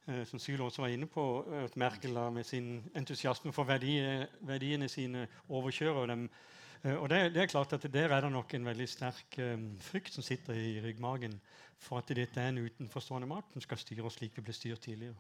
Eh, 0.08 0.24
som 0.26 0.42
Syl 0.42 0.62
også 0.66 0.84
var 0.84 0.92
inne 0.92 1.08
på, 1.08 1.46
at 1.64 1.78
Merkel 1.78 2.18
med 2.34 2.46
sin 2.46 2.82
entusiasme 2.96 3.54
for 3.54 3.70
verdi, 3.70 4.00
verdiene 4.42 4.90
sine 4.90 5.28
overkjører 5.48 6.12
dem. 6.14 6.30
Eh, 6.84 6.96
og 6.96 7.10
det, 7.10 7.34
det, 7.36 7.44
er 7.44 7.54
klart 7.54 7.74
at 7.74 7.88
Der 7.94 8.12
er 8.12 8.22
det 8.22 8.32
nok 8.32 8.54
en 8.54 8.66
veldig 8.66 8.90
sterk 8.90 9.40
um, 9.40 9.70
frykt 9.80 10.14
som 10.14 10.26
sitter 10.26 10.54
i 10.54 10.82
ryggmagen 10.84 11.40
for 11.78 12.02
at 12.02 12.10
dette 12.10 12.42
er 12.42 12.52
en 12.52 12.64
utenforstående 12.66 13.30
makt 13.30 13.54
som 13.54 13.64
skal 13.66 13.82
styre 13.82 14.08
oss 14.08 14.18
slik 14.18 14.38
vi 14.38 14.46
ble 14.46 14.56
styrt 14.56 14.82
tidligere. 14.86 15.18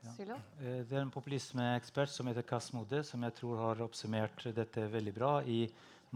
Ja. 0.00 0.38
Eh, 0.60 0.80
det 0.88 0.96
er 0.96 1.02
en 1.02 1.12
populismeekspert 1.12 2.12
som 2.12 2.28
heter 2.30 2.46
Kasmode, 2.46 3.02
som 3.04 3.22
jeg 3.26 3.36
tror 3.36 3.60
har 3.60 3.82
oppsummert 3.84 4.46
dette 4.56 4.86
veldig 4.92 5.12
bra 5.16 5.32
i 5.44 5.66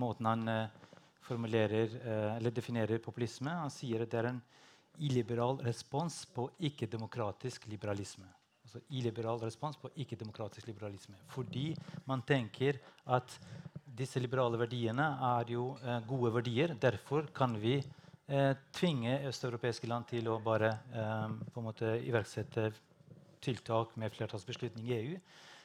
måten 0.01 0.29
han 0.29 0.49
eh, 0.49 0.95
formulerer, 1.25 1.99
eh, 2.01 2.31
eller 2.39 2.55
definerer 2.55 3.03
populisme. 3.05 3.53
Han 3.65 3.73
sier 3.73 4.05
at 4.05 4.13
det 4.13 4.23
er 4.23 4.31
en 4.33 4.41
illiberal 5.05 5.61
respons 5.67 6.23
på 6.33 6.49
ikke-demokratisk 6.69 7.69
liberalisme. 7.69 8.27
Altså 8.65 8.81
illiberal 8.97 9.43
respons 9.43 9.77
på 9.81 9.91
ikke-demokratisk 10.01 10.71
liberalisme. 10.71 11.19
Fordi 11.35 11.73
man 12.09 12.25
tenker 12.25 12.81
at 13.05 13.37
disse 13.95 14.21
liberale 14.23 14.59
verdiene 14.59 15.07
er 15.37 15.53
jo 15.55 15.69
eh, 15.83 16.01
gode 16.09 16.33
verdier. 16.35 16.75
Derfor 16.81 17.29
kan 17.35 17.55
vi 17.61 17.77
eh, 17.79 18.53
tvinge 18.75 19.21
østeuropeiske 19.29 19.91
land 19.91 20.09
til 20.11 20.29
å 20.31 20.41
bare 20.43 20.73
eh, 20.93 21.37
på 21.53 21.63
en 21.63 21.69
måte 21.69 21.95
iverksette 22.03 22.71
tiltak 23.45 23.93
med 24.01 24.15
flertallsbeslutning 24.15 24.89
i 24.89 24.97
EU, 24.99 25.17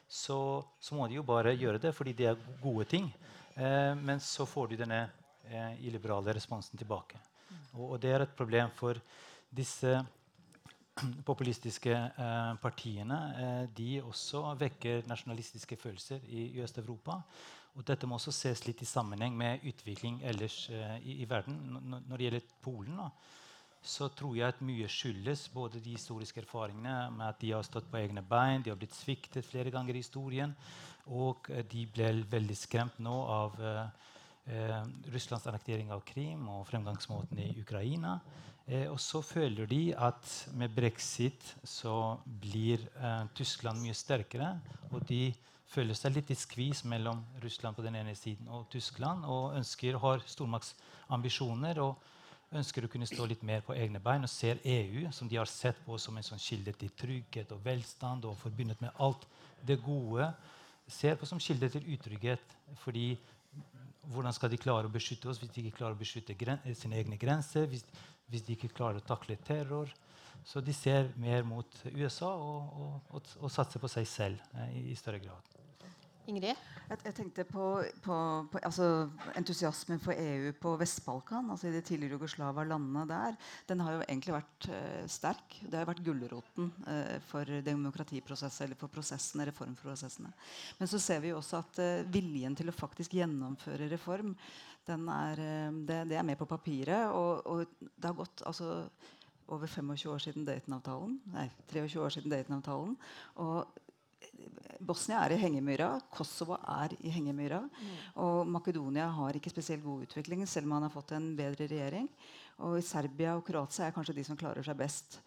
så, 0.09 0.39
så, 0.81 0.95
må 0.97 1.07
de 1.07 1.19
jo 1.19 1.23
bare 1.23 1.53
gjøre 1.55 1.79
det 1.79 1.93
fordi 1.95 2.15
det 2.17 2.31
er 2.31 2.47
gode 2.63 2.87
ting. 2.89 3.05
Men 3.55 4.19
så 4.23 4.45
får 4.47 4.71
de 4.71 4.79
denne 4.79 4.99
illiberale 5.85 6.33
responsen 6.35 6.79
tilbake. 6.79 7.19
Og, 7.75 7.91
og, 7.91 7.95
det 8.01 8.11
er 8.11 8.25
et 8.25 8.35
problem 8.35 8.71
for 8.75 8.99
disse 9.55 9.93
populistiske 11.29 11.93
eh, 11.93 12.53
partiene. 12.61 13.19
Eh, 13.43 13.63
de 13.77 13.89
også 14.01 14.43
vekker 14.59 15.07
nasjonalistiske 15.09 15.77
følelser 15.79 16.23
i, 16.27 16.49
i 16.55 16.63
Øst-Europa. 16.63 17.19
Og 17.77 17.85
dette 17.87 18.07
må 18.09 18.17
også 18.17 18.33
ses 18.35 18.65
litt 18.65 18.81
i 18.83 18.87
sammenheng 18.89 19.35
med 19.37 19.65
utvikling 19.69 20.19
ellers 20.27 20.65
eh, 20.73 20.97
i, 21.03 21.19
i, 21.23 21.27
verden. 21.29 21.59
N 21.77 21.99
når 22.09 22.15
det 22.15 22.25
gjelder 22.27 22.49
Polen, 22.65 22.97
da, 22.99 23.09
så 23.79 24.09
tror 24.11 24.35
jeg 24.35 24.51
at 24.51 24.63
mye 24.65 24.89
skyldes 24.91 25.45
både 25.53 25.79
de 25.83 25.95
historiske 25.95 26.41
erfaringene 26.43 26.97
med 27.15 27.27
at 27.29 27.39
de 27.39 27.53
har 27.53 27.63
stått 27.63 27.87
på 27.91 28.01
egne 28.01 28.25
bein, 28.25 28.63
de 28.63 28.73
har 28.73 28.79
blitt 28.79 28.97
sviktet 28.97 29.47
flere 29.47 29.71
ganger 29.71 29.95
i 29.95 30.03
historien, 30.03 30.55
og 31.07 31.47
de 31.71 31.85
ble 31.89 32.09
veldig 32.29 32.57
skremt 32.59 32.99
nå 33.01 33.15
av 33.33 33.55
uh, 33.63 33.87
eh, 34.45 34.83
Russlands 35.13 35.47
annektering 35.49 35.89
av 35.95 36.03
Krim 36.05 36.43
og 36.51 36.67
fremgangsmåten 36.69 37.39
i 37.41 37.53
Ukraina. 37.61 38.19
Eh, 38.69 38.85
og 38.91 38.99
så 39.01 39.21
føler 39.25 39.65
de 39.69 39.81
at 39.97 40.33
med 40.53 40.73
brexit 40.75 41.55
så 41.65 42.19
blir 42.23 42.83
eh, 42.99 43.23
Tyskland 43.37 43.81
mye 43.81 43.97
sterkere. 43.97 44.51
Og 44.91 45.01
de 45.09 45.31
føler 45.69 45.97
seg 45.97 46.15
litt 46.15 46.31
i 46.33 46.37
skvis 46.37 46.83
mellom 46.89 47.21
Russland 47.43 47.77
på 47.77 47.85
den 47.85 47.97
ene 47.99 48.15
siden 48.17 48.49
og 48.53 48.69
Tyskland. 48.73 49.25
Og 49.29 49.57
ønsker, 49.59 49.97
har 50.01 50.23
stormaktsambisjoner 50.25 51.81
og 51.83 52.55
ønsker 52.57 52.85
å 52.85 52.91
kunne 52.91 53.07
stå 53.09 53.27
litt 53.29 53.43
mer 53.45 53.61
på 53.65 53.75
egne 53.77 54.01
bein. 54.01 54.25
Og 54.25 54.31
ser 54.33 54.61
EU, 54.65 55.05
som 55.15 55.29
de 55.29 55.37
har 55.37 55.49
sett 55.49 55.79
på 55.85 55.97
som 56.01 56.17
en 56.17 56.25
sånn 56.25 56.41
kilde 56.41 56.73
til 56.77 56.93
trygghet 56.97 57.53
og 57.55 57.61
velstand 57.65 58.25
og 58.25 58.39
forbundet 58.41 58.81
med 58.81 58.95
alt 58.97 59.27
det 59.65 59.79
gode, 59.85 60.31
ser 60.89 61.19
på 61.19 61.27
som 61.29 61.41
kilde 61.41 61.69
til 61.69 61.85
utrygghet. 61.93 62.55
fordi 62.83 63.17
hvordan 64.09 64.33
skal 64.33 64.49
de 64.49 64.57
klare 64.57 64.89
å 64.89 64.93
beskytte 64.93 65.29
oss 65.29 65.37
hvis 65.41 65.51
de 65.53 65.61
ikke 65.61 65.77
klarer 65.77 65.93
å 65.93 65.99
beskytte 65.99 66.33
sine 66.73 66.97
egne 66.97 67.17
grenser? 67.17 67.67
Hvis, 67.69 67.85
hvis, 68.27 68.41
de 68.41 68.55
ikke 68.55 68.73
klarer 68.73 68.97
å 68.97 69.05
takle 69.05 69.37
terror? 69.45 69.91
Så 70.45 70.61
de 70.61 70.73
ser 70.73 71.11
mer 71.19 71.43
mot 71.43 71.67
USA 71.93 72.31
og, 72.31 72.73
og, 72.73 73.13
og, 73.13 73.31
og 73.43 73.51
satser 73.51 73.79
på 73.79 73.91
seg 73.91 74.07
selv 74.07 74.39
eh, 74.55 74.77
i, 74.79 74.83
i 74.93 74.95
større 74.97 75.19
grad. 75.19 75.58
Ingrid? 76.29 76.59
Jeg, 76.89 77.01
jeg 77.05 77.15
tenkte 77.17 77.45
på, 77.45 77.65
på, 78.05 78.15
på 78.51 78.61
altså, 78.65 78.87
entusiasmen 79.37 80.01
for 80.01 80.17
EU 80.17 80.53
på 80.61 80.73
Vest-Balkan, 80.79 81.51
altså 81.53 81.69
i 81.69 81.73
de 81.75 81.81
tidligere 81.85 82.17
Jugoslava 82.17 82.65
landene 82.67 83.05
der. 83.09 83.37
Den 83.69 83.83
har 83.85 83.97
jo 83.97 84.05
egentlig 84.05 84.35
vært 84.37 84.69
uh, 84.71 85.03
sterk. 85.09 85.59
Det 85.65 85.77
har 85.79 85.89
vært 85.89 86.03
gulroten 86.05 86.71
uh, 86.87 87.17
for 87.29 87.59
demokratiprosesser 87.65 88.67
eller 88.67 88.79
for 88.79 88.93
prosessene, 88.93 89.47
reformprosessene. 89.51 90.33
Men 90.79 90.91
så 90.91 91.01
ser 91.01 91.21
vi 91.23 91.33
jo 91.33 91.39
også 91.41 91.61
at 91.61 91.81
uh, 91.83 92.09
viljen 92.13 92.57
til 92.57 92.71
å 92.71 92.77
faktisk 92.77 93.17
gjennomføre 93.19 93.91
reform, 93.91 94.35
er, 94.89 95.37
det, 95.85 95.97
det, 96.09 96.15
er 96.17 96.23
med 96.25 96.39
på 96.39 96.47
papiret. 96.49 97.11
Og, 97.13 97.45
og 97.45 97.75
det 97.77 98.07
har 98.07 98.15
gått 98.17 98.41
altså, 98.49 98.87
over 99.53 99.67
25 99.67 100.09
år 100.09 100.23
siden 100.23 100.47
Dayton-avtalen. 100.47 101.19
Nei, 101.33 101.45
23 101.69 102.01
år 102.01 102.15
siden 102.15 102.33
Dayton-avtalen. 102.33 102.95
Og 103.45 103.88
Bosnia 104.79 105.19
er 105.25 105.35
i 105.35 105.39
hengemyra, 105.41 105.89
Kosovo 106.13 106.55
er 106.57 106.93
i 107.03 107.11
hengemyra. 107.11 107.59
Mm. 107.67 107.95
Og 108.23 108.47
Makedonia 108.47 109.09
har 109.17 109.35
ikke 109.37 109.51
spesielt 109.51 109.83
god 109.83 110.05
utvikling, 110.07 110.45
selv 110.47 110.69
om 110.69 110.77
man 110.77 110.87
har 110.87 110.93
fått 110.93 111.13
en 111.17 111.33
bedre 111.37 111.67
regjering. 111.67 112.07
Og 112.65 112.79
Serbia 112.83 113.35
og 113.37 113.45
Kroatia 113.47 113.87
er 113.87 113.95
kanskje 113.95 114.15
de 114.17 114.25
som 114.27 114.39
klarer 114.39 114.65
seg 114.65 114.79
best. 114.79 115.19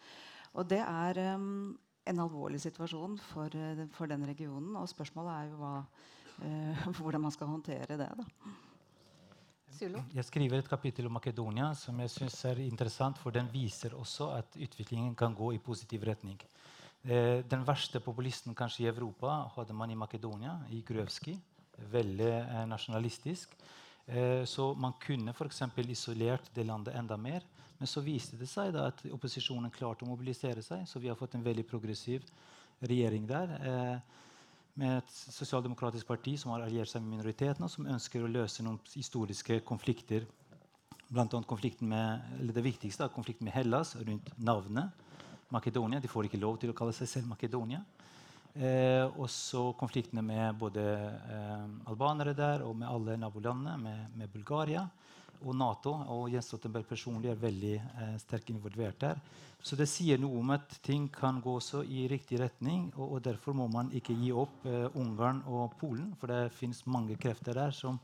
Og 0.57 0.67
det 0.69 0.81
er 0.85 1.21
um, 1.37 1.73
en 2.09 2.25
alvorlig 2.25 2.61
situasjon 2.65 3.17
for, 3.31 3.53
uh, 3.53 3.87
for, 3.97 4.11
den 4.11 4.27
regionen. 4.29 4.75
Og 4.81 4.91
spørsmålet 4.91 5.33
er 5.37 5.53
jo 5.53 5.61
hva, 5.61 5.77
uh, 6.43 6.85
hvordan 6.99 7.27
man 7.29 7.35
skal 7.35 7.53
håndtere 7.53 7.97
det. 8.01 8.11
da. 8.19 8.29
Jeg 9.83 10.25
skriver 10.29 10.61
et 10.61 10.69
kapittel 10.69 11.09
om 11.09 11.17
Makedonia 11.17 11.73
som 11.75 11.99
jeg 12.05 12.11
synes 12.13 12.37
er 12.47 12.61
interessant, 12.63 13.19
for 13.19 13.35
den 13.35 13.49
viser 13.51 13.97
også 13.99 14.29
at 14.37 14.59
utviklingen 14.61 15.15
kan 15.19 15.35
gå 15.35 15.55
i 15.57 15.59
positiv 15.59 16.05
retning. 16.07 16.37
Eh, 17.03 17.41
den 17.51 17.65
verste 17.67 17.99
populisten 17.99 18.55
kanskje 18.55 18.85
i 18.85 18.91
Europa 18.91 19.49
hadde 19.57 19.75
man 19.75 19.91
i 19.91 19.99
Makedonia, 19.99 20.61
i 20.71 20.85
Grøvskij. 20.87 21.35
Veldig 21.91 22.29
eh, 22.31 22.63
nasjonalistisk. 22.71 23.57
Eh, 24.07 24.45
så 24.47 24.69
man 24.79 24.95
kunne 25.03 25.35
f.eks. 25.35 25.65
isolert 25.89 26.53
det 26.55 26.67
landet 26.67 26.95
enda 26.95 27.17
mer. 27.17 27.43
Men 27.79 27.91
så 27.91 28.01
viste 28.01 28.39
det 28.39 28.47
seg 28.47 28.77
at 28.79 29.03
opposisjonen 29.11 29.73
klarte 29.75 30.07
å 30.07 30.11
mobilisere 30.13 30.63
seg. 30.63 30.87
Så 30.87 31.03
vi 31.03 31.11
har 31.11 31.19
fått 31.19 31.35
en 31.35 31.43
veldig 31.43 31.67
progressiv 31.67 32.23
regjering 32.83 33.27
der. 33.27 33.57
Med 34.79 35.01
et 35.01 35.11
sosialdemokratisk 35.11 36.07
parti 36.07 36.37
som 36.39 36.55
har 36.55 36.63
alliert 36.63 36.89
seg 36.89 37.03
med 37.03 37.17
minoritetene, 37.17 37.67
og 37.67 37.73
som 37.75 37.89
ønsker 37.91 38.23
å 38.23 38.31
løse 38.31 38.63
noen 38.63 38.79
historiske 38.95 39.59
konflikter. 39.67 40.29
Blant 41.11 41.35
annet 41.35 41.51
konflikten 41.51 41.91
med, 41.91 42.23
det 42.55 42.63
viktigste 42.65 43.05
er 43.05 43.15
konflikten 43.15 43.51
med 43.51 43.57
Hellas 43.57 43.97
rundt 43.99 44.31
navnet. 44.39 44.95
Makedonia. 45.53 46.01
De 46.01 46.11
får 46.11 46.29
ikke 46.29 46.41
lov 46.41 46.59
til 46.61 46.73
å 46.73 46.77
kalle 46.77 46.95
seg 46.97 47.11
selv 47.11 47.31
Makedonia. 47.31 47.83
Eh, 48.53 49.05
og 49.17 49.31
så 49.33 49.71
konfliktene 49.81 50.25
med 50.25 50.59
både 50.61 50.83
eh, 50.83 51.69
albanere 51.89 52.35
der 52.37 52.65
og 52.67 52.77
med 52.77 52.89
alle 52.89 53.17
nabolandene, 53.17 53.79
med, 53.81 54.11
med, 54.17 54.29
Bulgaria 54.33 54.83
og 55.41 55.57
Nato. 55.57 55.95
Og 56.13 56.27
Jens 56.33 56.51
Stoltenberg 56.51 56.85
personlig 56.89 57.33
er 57.33 57.41
veldig 57.41 57.75
eh, 57.81 58.17
sterkt 58.21 58.53
involvert 58.53 59.01
der. 59.01 59.23
Så 59.63 59.79
det 59.79 59.87
sier 59.89 60.19
noe 60.19 60.41
om 60.41 60.51
at 60.53 60.75
ting 60.83 61.07
kan 61.13 61.39
gå 61.41 61.55
også 61.61 61.85
i 61.87 62.05
riktig 62.11 62.41
retning. 62.43 62.91
Og, 62.97 63.17
og 63.17 63.25
derfor 63.25 63.57
må 63.57 63.69
man 63.73 63.93
ikke 63.95 64.17
gi 64.19 64.33
opp 64.35 64.67
eh, 64.69 64.89
Ungarn 65.01 65.45
og 65.47 65.77
Polen, 65.81 66.13
for 66.21 66.33
det 66.33 66.53
fins 66.57 66.83
mange 66.85 67.17
krefter 67.21 67.57
der 67.57 67.77
som, 67.77 68.01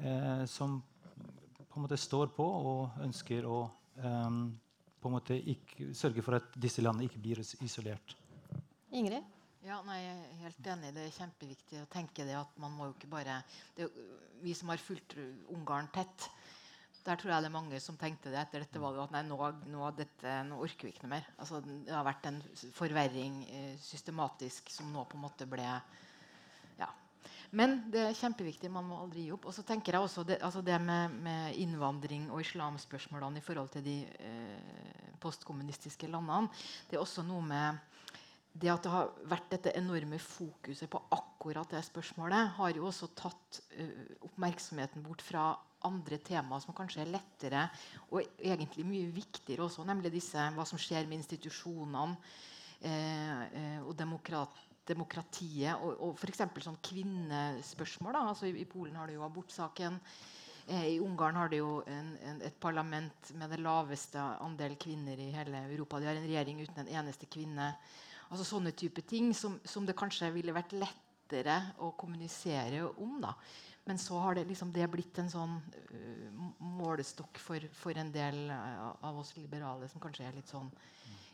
eh, 0.00 0.42
som 0.50 0.80
på 1.68 1.78
en 1.78 1.86
måte 1.86 2.00
står 2.00 2.32
på 2.34 2.44
og 2.44 2.98
ønsker 3.04 3.46
å 3.48 3.62
um, 4.02 4.42
på 5.02 5.10
en 5.10 5.16
måte 5.18 5.36
ikke, 5.36 5.90
sørge 5.98 6.22
for 6.24 6.38
at 6.38 6.54
disse 6.62 6.84
landene 6.84 7.08
ikke 7.08 7.22
blir 7.22 7.42
isolert. 7.42 8.16
Ingrid? 8.94 9.22
Ja, 9.62 9.76
nei, 9.86 10.00
jeg 10.02 10.14
er 10.18 10.38
helt 10.42 10.68
enig. 10.72 10.90
Det 10.94 11.04
er 11.06 11.14
kjempeviktig 11.14 11.82
å 11.82 11.90
tenke 11.90 12.26
det 12.26 12.34
at 12.34 12.56
man 12.62 12.72
må 12.74 12.88
jo 12.88 12.96
ikke 12.96 13.12
bare 13.12 13.38
det, 13.76 13.86
Vi 14.42 14.54
som 14.58 14.72
har 14.72 14.82
fulgt 14.82 15.14
Ungarn 15.54 15.86
tett, 15.94 16.26
der 17.06 17.18
tror 17.18 17.32
jeg 17.32 17.42
det 17.44 17.48
er 17.50 17.54
mange 17.54 17.78
som 17.82 17.98
tenkte 17.98 18.30
det 18.30 18.38
etter 18.40 18.62
dette 18.62 18.82
valget 18.82 19.08
at 19.08 19.14
nei, 19.14 19.22
nå, 19.26 19.38
nå, 19.70 19.86
dette, 19.98 20.34
nå 20.46 20.58
orker 20.62 20.86
vi 20.86 20.92
ikke 20.92 21.06
noe 21.06 21.14
mer. 21.16 21.28
Altså, 21.42 21.58
det 21.62 21.94
har 21.94 22.06
vært 22.06 22.28
en 22.30 22.38
forverring 22.76 23.40
eh, 23.48 23.72
systematisk 23.82 24.70
som 24.70 24.90
nå 24.94 25.02
på 25.10 25.18
en 25.18 25.24
måte 25.24 25.48
ble 25.50 25.66
men 27.52 27.76
det 27.92 28.00
er 28.00 28.16
kjempeviktig. 28.16 28.70
Man 28.72 28.86
må 28.88 28.98
aldri 29.02 29.26
gi 29.26 29.32
opp. 29.34 29.44
Og 29.50 29.52
så 29.52 29.64
tenker 29.66 29.92
jeg 29.92 30.06
også 30.06 30.24
det, 30.24 30.38
altså 30.44 30.62
det 30.64 30.78
med, 30.80 31.16
med, 31.24 31.56
innvandring 31.60 32.30
og 32.32 32.40
islamspørsmålene 32.40 33.42
i 33.42 33.44
forhold 33.44 33.68
til 33.74 33.84
de 33.84 33.96
eh, 34.08 35.10
postkommunistiske 35.20 36.08
landene. 36.08 36.48
Det 36.88 36.96
er 36.96 37.02
også 37.04 37.24
noe 37.28 37.44
med 37.44 37.82
det 38.52 38.68
at 38.72 38.84
det 38.84 38.92
har 38.92 39.12
vært 39.28 39.52
dette 39.52 39.72
enorme 39.76 40.18
fokuset 40.20 40.90
på 40.92 41.00
akkurat 41.16 41.70
det 41.72 41.80
spørsmålet, 41.86 42.54
har 42.58 42.76
jo 42.76 42.84
også 42.90 43.08
tatt 43.16 43.60
uh, 43.78 44.02
oppmerksomheten 44.28 45.04
bort 45.06 45.24
fra 45.24 45.46
andre 45.88 46.18
temaer 46.20 46.60
som 46.60 46.76
kanskje 46.76 47.00
er 47.02 47.14
lettere 47.14 47.62
og 48.10 48.20
egentlig 48.36 48.84
mye 48.86 49.08
viktigere 49.14 49.64
også, 49.64 49.86
nemlig 49.88 50.12
disse, 50.12 50.44
hva 50.52 50.66
som 50.68 50.80
skjer 50.80 51.08
med 51.08 51.22
institusjonene 51.22 52.18
eh, 52.86 53.80
og 53.82 53.96
demokrat, 53.98 54.60
demokratiet 54.88 55.78
og, 55.78 55.94
og 56.02 56.20
f.eks. 56.20 56.42
sånn 56.64 56.78
kvinnespørsmål. 56.84 58.14
Da. 58.16 58.22
Altså, 58.32 58.48
i, 58.50 58.54
i, 58.62 58.68
Polen 58.68 58.98
har 58.98 59.08
du 59.08 59.16
jo 59.16 59.26
abortsaken. 59.26 59.98
Eh, 60.66 60.86
I 60.94 61.00
Ungarn 61.02 61.38
har 61.38 61.52
de 61.52 61.60
jo 61.62 61.76
en, 61.90 62.12
en, 62.28 62.40
et 62.46 62.58
parlament 62.62 63.32
med 63.38 63.54
det 63.54 63.60
laveste 63.62 64.22
andel 64.42 64.76
kvinner 64.80 65.18
i 65.18 65.32
hele 65.34 65.64
Europa. 65.70 66.00
De 66.00 66.10
har 66.10 66.18
en 66.18 66.28
regjering 66.28 66.62
uten 66.62 66.84
en 66.84 66.94
eneste 67.02 67.30
kvinne. 67.30 67.72
Altså 68.30 68.46
Sånne 68.48 68.72
type 68.76 69.04
ting 69.06 69.32
som, 69.36 69.58
som 69.64 69.86
det 69.86 69.98
kanskje 69.98 70.32
ville 70.34 70.54
vært 70.56 70.74
lettere 70.76 71.58
å 71.82 71.92
kommunisere 71.98 72.86
om. 72.96 73.20
da. 73.22 73.36
Men 73.84 73.98
så 73.98 74.18
har 74.22 74.34
det, 74.34 74.44
liksom, 74.46 74.70
det 74.72 74.86
blitt 74.90 75.18
en 75.18 75.30
sånn 75.30 75.56
uh, 75.58 76.42
målestokk 76.62 77.40
for, 77.42 77.64
for, 77.74 77.98
en 77.98 78.12
del 78.14 78.44
uh, 78.46 78.92
av 79.02 79.18
oss 79.18 79.34
liberale 79.36 79.88
som 79.90 80.02
kanskje 80.02 80.28
er 80.28 80.36
litt 80.38 80.50
sånn 80.50 80.70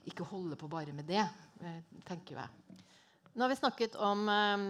Ikke 0.09 0.25
holder 0.25 0.57
på 0.57 0.71
bare 0.73 0.95
med 0.97 1.05
det, 1.11 1.27
uh, 1.61 2.01
tenker 2.09 2.41
jeg. 2.41 2.87
Nå 3.39 3.45
har 3.45 3.49
vi 3.49 3.57
snakket 3.57 3.95
om 3.95 4.25
eh, 4.29 4.63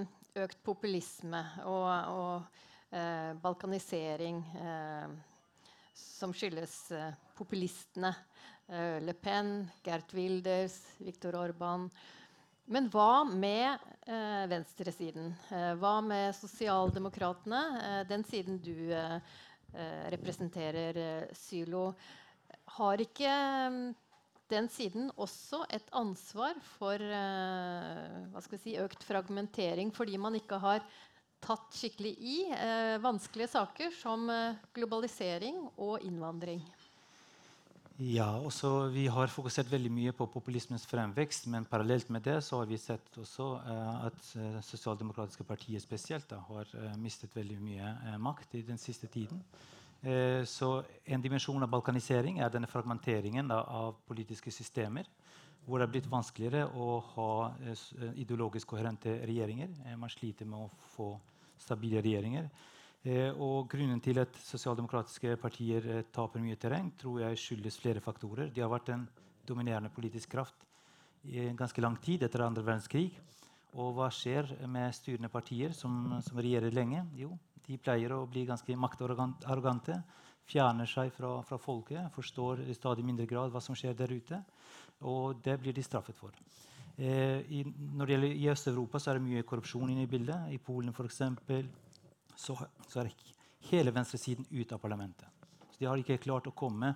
økt 0.45 0.59
populisme 0.61 1.39
og, 1.65 1.87
og 2.13 2.91
eh, 2.93 3.31
balkanisering 3.41 4.43
eh, 4.61 5.07
som 5.97 6.35
skyldes 6.37 6.75
eh, 6.93 7.15
populistene. 7.39 8.11
Eh, 8.69 8.99
Le 9.01 9.15
Pen, 9.17 9.63
Gert 9.87 10.13
Wilders, 10.13 10.77
Viktor 11.01 11.39
Orban. 11.41 11.87
Men 12.69 12.91
hva 12.93 13.25
med 13.25 13.89
venstresiden? 14.53 15.33
hva 15.81 15.95
med 16.05 16.37
sosialdemokratene? 16.37 18.05
den 18.05 18.27
siden 18.29 18.61
du 18.61 18.93
representerer, 20.13 21.31
Sylo. 21.33 21.95
Har 22.77 23.01
ikke 23.01 23.33
den 24.51 24.69
siden 24.73 25.11
også 25.21 25.63
et 25.75 25.91
ansvar 25.97 26.57
for 26.77 27.03
uh, 27.03 28.57
si, 28.57 28.77
økt 28.81 29.05
fragmentering, 29.07 29.93
fordi 29.95 30.19
man 30.21 30.39
ikke 30.39 30.61
har 30.63 30.85
tatt 31.39 31.71
skikkelig 31.71 32.17
i 32.19 32.37
eh, 32.51 32.97
vanskelige 32.99 33.53
saker 33.53 33.93
som 33.95 34.25
uh, 34.27 34.57
globalisering 34.75 35.61
og 35.77 36.03
innvandring. 36.03 36.65
Ja, 38.03 38.27
også 38.43 38.89
Vi 38.95 39.05
har 39.11 39.31
fokusert 39.31 39.71
veldig 39.71 39.91
mye 39.91 40.13
på 40.15 40.27
populismens 40.31 40.87
fremvekst, 40.87 41.47
men 41.51 41.67
parallelt 41.67 42.11
med 42.11 42.23
det 42.27 42.41
så 42.47 42.61
har 42.61 42.69
vi 42.71 42.79
sett 42.79 43.17
også 43.19 43.47
at 44.07 44.21
sosialdemokratiske 44.63 45.47
partier 45.47 45.83
spesielt 45.83 46.29
da, 46.31 46.39
har 46.47 46.71
mistet 46.99 47.35
veldig 47.35 47.59
mye 47.59 48.19
makt 48.23 48.55
i 48.55 48.63
den 48.63 48.79
siste 48.79 49.11
tiden. 49.11 49.43
Eh, 50.03 50.45
så 50.45 50.85
en 51.05 51.23
dimensjon 51.23 51.63
av 51.63 51.71
balkanisering 51.73 52.39
er 52.39 52.53
denne 52.55 52.71
fragmenteringen 52.71 53.51
av 53.51 53.97
politiske 54.07 54.53
systemer. 54.55 55.09
Hvor 55.67 55.81
det 55.81 55.89
er 55.89 55.93
blitt 55.97 56.11
vanskeligere 56.11 56.69
å 56.71 56.99
ha 57.15 57.31
eh, 57.61 57.75
eh 57.75 58.21
ideologisk 58.23 58.69
koherente 58.69 59.19
regjeringer. 59.27 59.75
Man 59.97 60.11
sliter 60.11 60.47
med 60.47 60.59
å 60.67 60.71
få 60.95 61.13
stabile 61.59 62.03
regjeringer. 62.03 62.51
Og 63.39 63.69
grunnen 63.71 64.01
til 64.03 64.19
at 64.19 64.35
sosialdemokratiske 64.43 65.37
partier 65.41 66.03
taper 66.13 66.43
mye 66.43 66.57
terreng, 66.57 66.91
tror 66.99 67.21
jeg 67.23 67.39
skyldes 67.39 67.79
flere 67.79 68.01
faktorer. 68.03 68.51
De 68.51 68.61
har 68.61 68.69
vært 68.69 68.91
en 68.93 69.07
dominerende 69.47 69.89
politisk 69.95 70.35
kraft 70.35 70.67
i 71.25 71.47
ganske 71.57 71.81
lang 71.81 71.97
tid 72.03 72.23
etter 72.27 72.43
andre 72.45 72.65
verdenskrig. 72.67 73.13
Og 73.79 73.95
hva 73.97 74.09
skjer 74.13 74.51
med 74.67 74.95
styrende 74.97 75.31
partier 75.33 75.73
som, 75.77 76.19
som 76.25 76.41
regjerer 76.41 76.75
lenge? 76.75 77.05
Jo, 77.17 77.37
de 77.69 77.79
pleier 77.81 78.15
å 78.17 78.25
bli 78.31 78.47
ganske 78.49 78.77
maktarrogante. 78.81 79.99
Fjerner 80.49 80.89
seg 80.89 81.13
fra, 81.13 81.35
fra, 81.45 81.59
folket, 81.61 82.09
forstår 82.15 82.65
i 82.65 82.77
stadig 82.77 83.05
mindre 83.05 83.27
grad 83.29 83.53
hva 83.53 83.61
som 83.61 83.77
skjer 83.77 83.97
der 83.97 84.15
ute. 84.15 84.41
Og 85.05 85.43
det 85.45 85.59
blir 85.61 85.77
de 85.77 85.85
straffet 85.85 86.17
for. 86.17 86.33
Eh, 86.97 87.45
i, 87.55 87.63
når 87.69 88.07
det 88.07 88.15
gjelder 88.15 88.39
I 88.39 88.49
Øst-Europa 88.55 88.99
så 88.99 89.13
er 89.13 89.19
det 89.19 89.27
mye 89.29 89.45
korrupsjon 89.47 89.93
inne 89.93 90.07
i 90.07 90.11
bildet. 90.11 90.49
I 90.55 90.59
Polen 90.59 90.97
for 90.97 91.07
eksempel, 91.07 91.69
så, 92.35 92.57
så 92.89 93.03
er 93.03 93.13
hele 93.69 93.93
venstresiden 93.95 94.49
ute 94.51 94.75
av 94.75 94.81
parlamentet. 94.83 95.29
Så 95.71 95.83
de 95.83 95.87
har 95.91 96.01
ikke 96.01 96.19
klart 96.25 96.49
å 96.49 96.57
komme 96.57 96.95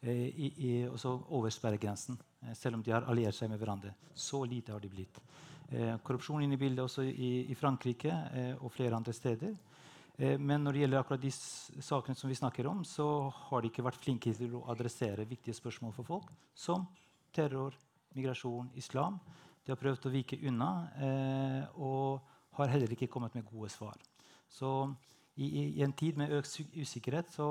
eh, 0.00 0.26
i, 0.32 0.50
i, 0.56 0.72
over 0.88 1.52
sperregrensen, 1.52 2.16
eh, 2.42 2.56
selv 2.56 2.78
om 2.78 2.82
de 2.82 2.96
har 2.96 3.06
alliert 3.10 3.36
seg 3.36 3.52
med 3.52 3.60
hverandre. 3.60 3.92
Så 4.14 4.42
lite 4.48 4.72
har 4.72 4.80
de 4.80 4.90
blitt. 4.90 5.20
Eh, 5.68 5.94
korrupsjon 6.02 6.42
inne 6.44 6.56
i 6.56 6.60
bildet 6.60 6.84
også 6.84 7.04
i, 7.04 7.30
i 7.50 7.56
Frankrike 7.58 8.12
eh, 8.32 8.52
og 8.58 8.72
flere 8.72 8.96
andre 8.96 9.12
steder. 9.16 9.54
Eh, 10.18 10.36
men 10.38 10.62
når 10.64 10.72
det 10.72 10.84
gjelder 10.84 11.00
akkurat 11.00 11.24
de 11.24 11.32
sakene 11.34 12.18
som 12.18 12.30
vi 12.30 12.38
snakker 12.38 12.68
om, 12.70 12.84
så 12.84 13.06
har 13.48 13.62
de 13.62 13.70
ikke 13.72 13.86
vært 13.86 14.02
flinke 14.02 14.34
til 14.36 14.58
å 14.58 14.66
adressere 14.72 15.26
viktige 15.28 15.56
spørsmål 15.56 15.94
for 15.96 16.08
folk, 16.08 16.30
som 16.54 16.86
terror, 17.34 17.74
migrasjon, 18.14 18.70
islam. 18.78 19.18
De 19.64 19.72
har 19.72 19.80
prøvd 19.80 20.06
å 20.06 20.12
vike 20.12 20.38
unna 20.46 20.70
eh, 21.00 21.80
og 21.80 22.20
har 22.58 22.70
heller 22.70 22.92
ikke 22.94 23.10
kommet 23.10 23.34
med 23.34 23.46
gode 23.48 23.72
svar. 23.72 23.98
Så 24.48 24.70
i, 25.34 25.48
i, 25.48 25.82
en 25.82 25.92
tid 25.92 26.18
med 26.18 26.32
økt 26.36 26.60
usikkerhet 26.78 27.32
så, 27.34 27.48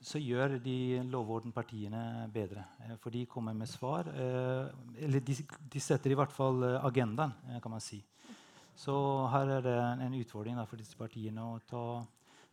så 0.00 0.20
gjør 0.20 0.56
de 0.64 1.02
lovordenpartiene 1.10 2.28
bedre. 2.32 2.64
Eh, 2.84 2.94
for 3.02 3.12
de 3.12 3.26
kommer 3.28 3.56
med 3.56 3.68
svar. 3.68 4.08
Eh, 4.08 5.04
eller 5.04 5.24
de, 5.24 5.36
de, 5.44 5.82
setter 5.82 6.14
i 6.14 6.18
hvert 6.18 6.32
fall 6.32 6.64
eh, 6.64 6.78
agendaen, 6.88 7.36
kan 7.60 7.74
man 7.74 7.84
si. 7.84 8.00
Så 8.76 8.94
her 9.32 9.56
er 9.56 9.64
det 9.64 9.76
en 10.04 10.14
utfordring 10.18 10.60
for 10.68 10.80
disse 10.80 10.98
partiene 10.98 11.42
å 11.42 11.58
ta 11.68 11.82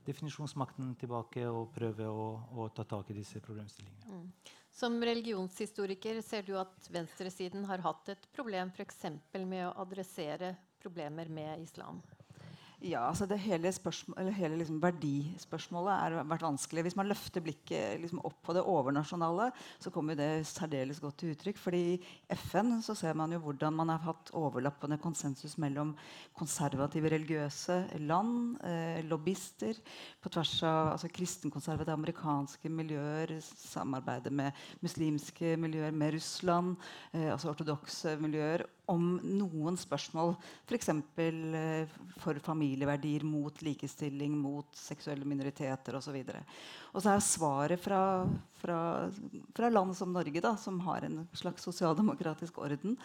definisjonsmakten 0.08 0.96
tilbake 1.00 1.46
og 1.48 1.72
prøve 1.76 2.08
å, 2.08 2.28
å 2.60 2.68
ta 2.76 2.86
tak 2.88 3.12
i 3.12 3.18
disse 3.18 3.42
problemstillingene. 3.44 4.20
Mm. 4.20 4.54
Som 4.74 4.98
religionshistoriker 5.06 6.20
ser 6.26 6.48
du 6.48 6.56
at 6.60 6.90
venstresiden 6.92 7.68
har 7.70 7.84
hatt 7.86 8.10
et 8.16 8.28
problem 8.36 8.72
f.eks. 8.74 9.04
med 9.36 9.68
å 9.68 9.76
adressere 9.84 10.56
problemer 10.82 11.30
med 11.30 11.62
islam? 11.62 12.02
Ja, 12.84 13.06
altså 13.08 13.24
det 13.24 13.38
Hele, 13.40 13.72
hele 14.36 14.58
liksom 14.60 14.82
verdispørsmålet 14.84 15.94
har 16.02 16.26
vært 16.28 16.44
vanskelig. 16.44 16.82
Hvis 16.84 16.98
man 17.00 17.08
løfter 17.08 17.44
blikket 17.44 18.02
liksom 18.02 18.20
opp 18.28 18.42
på 18.44 18.56
det 18.58 18.64
overnasjonale, 18.68 19.46
så 19.80 19.92
kommer 19.94 20.18
det 20.20 20.44
særdeles 20.50 21.00
godt 21.00 21.22
til 21.22 21.32
uttrykk. 21.32 21.58
fordi 21.64 21.84
I 21.96 22.36
FN 22.36 22.82
så 22.84 22.96
ser 22.96 23.16
man 23.16 23.32
jo 23.32 23.40
hvordan 23.40 23.74
man 23.74 23.94
har 23.94 24.04
hatt 24.04 24.34
overlappende 24.36 25.00
konsensus 25.00 25.56
mellom 25.58 25.96
konservative 26.36 27.08
religiøse 27.14 28.02
land, 28.04 28.60
eh, 28.68 29.00
lobbyister, 29.08 29.80
på 30.20 30.30
tvers 30.30 30.64
av 30.64 30.92
altså 30.98 31.08
kristenkonservative 31.08 31.94
amerikanske 31.94 32.70
miljøer, 32.70 33.40
samarbeidet 33.40 34.34
med 34.34 34.52
muslimske 34.82 35.56
miljøer, 35.56 35.92
med 35.92 36.18
Russland, 36.18 36.76
eh, 37.14 37.32
altså 37.32 37.56
ortodokse 37.56 38.18
miljøer 38.20 38.68
om 38.92 39.16
noen 39.24 39.78
spørsmål, 39.80 40.34
f.eks. 40.68 40.90
For, 41.16 41.40
eh, 41.60 41.94
for 42.20 42.40
familieverdier, 42.44 43.24
mot 43.28 43.62
likestilling, 43.64 44.36
mot 44.38 44.68
seksuelle 44.78 45.28
minoriteter 45.28 45.96
osv. 46.00 46.20
Og, 46.92 47.00
så 47.00 47.14
er 47.14 47.24
svaret 47.24 47.84
fra, 47.84 48.02
fra, 48.60 48.80
fra, 49.56 49.72
land 49.72 49.96
som 49.98 50.14
Norge, 50.16 50.44
da, 50.44 50.56
som 50.60 50.82
har 50.88 51.08
en 51.08 51.24
slags 51.38 51.64
sosialdemokratisk 51.70 52.60
orden, 52.64 52.98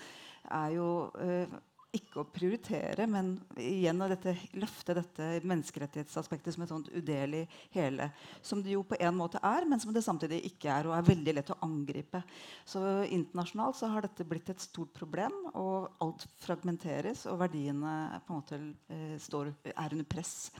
er 0.49 0.75
jo 0.75 0.89
eh, 1.23 1.59
ikke 1.97 2.21
å 2.21 2.29
prioritere, 2.29 3.07
men 3.09 3.31
igjen 3.57 4.05
å 4.05 4.09
løfte 4.11 4.97
dette 4.99 5.29
menneskerettighetsaspektet 5.49 6.55
som 6.55 6.65
et 6.65 6.73
sånt 6.73 6.91
udelelig 6.93 7.47
hele. 7.73 8.11
Som 8.45 8.61
det 8.65 8.75
jo 8.75 8.83
på 8.85 8.99
en 9.01 9.17
måte 9.17 9.41
er, 9.41 9.65
men 9.69 9.81
som 9.81 9.95
det 9.95 10.05
samtidig 10.05 10.43
ikke 10.51 10.69
er, 10.75 10.89
og 10.89 10.97
er 10.99 11.09
veldig 11.09 11.37
lett 11.39 11.53
å 11.55 11.59
angripe. 11.65 12.21
Så 12.69 12.83
internasjonalt 13.09 13.81
så 13.81 13.89
har 13.95 14.05
dette 14.05 14.27
blitt 14.29 14.53
et 14.53 14.65
stort 14.65 14.93
problem, 14.97 15.35
og 15.55 15.89
alt 16.05 16.27
fragmenteres, 16.45 17.25
og 17.33 17.41
verdiene 17.41 17.95
på 18.27 18.35
en 18.35 18.43
måte 18.43 18.61
eh, 18.93 19.17
står, 19.23 19.55
er 19.73 19.97
under 19.97 20.09
press. 20.09 20.51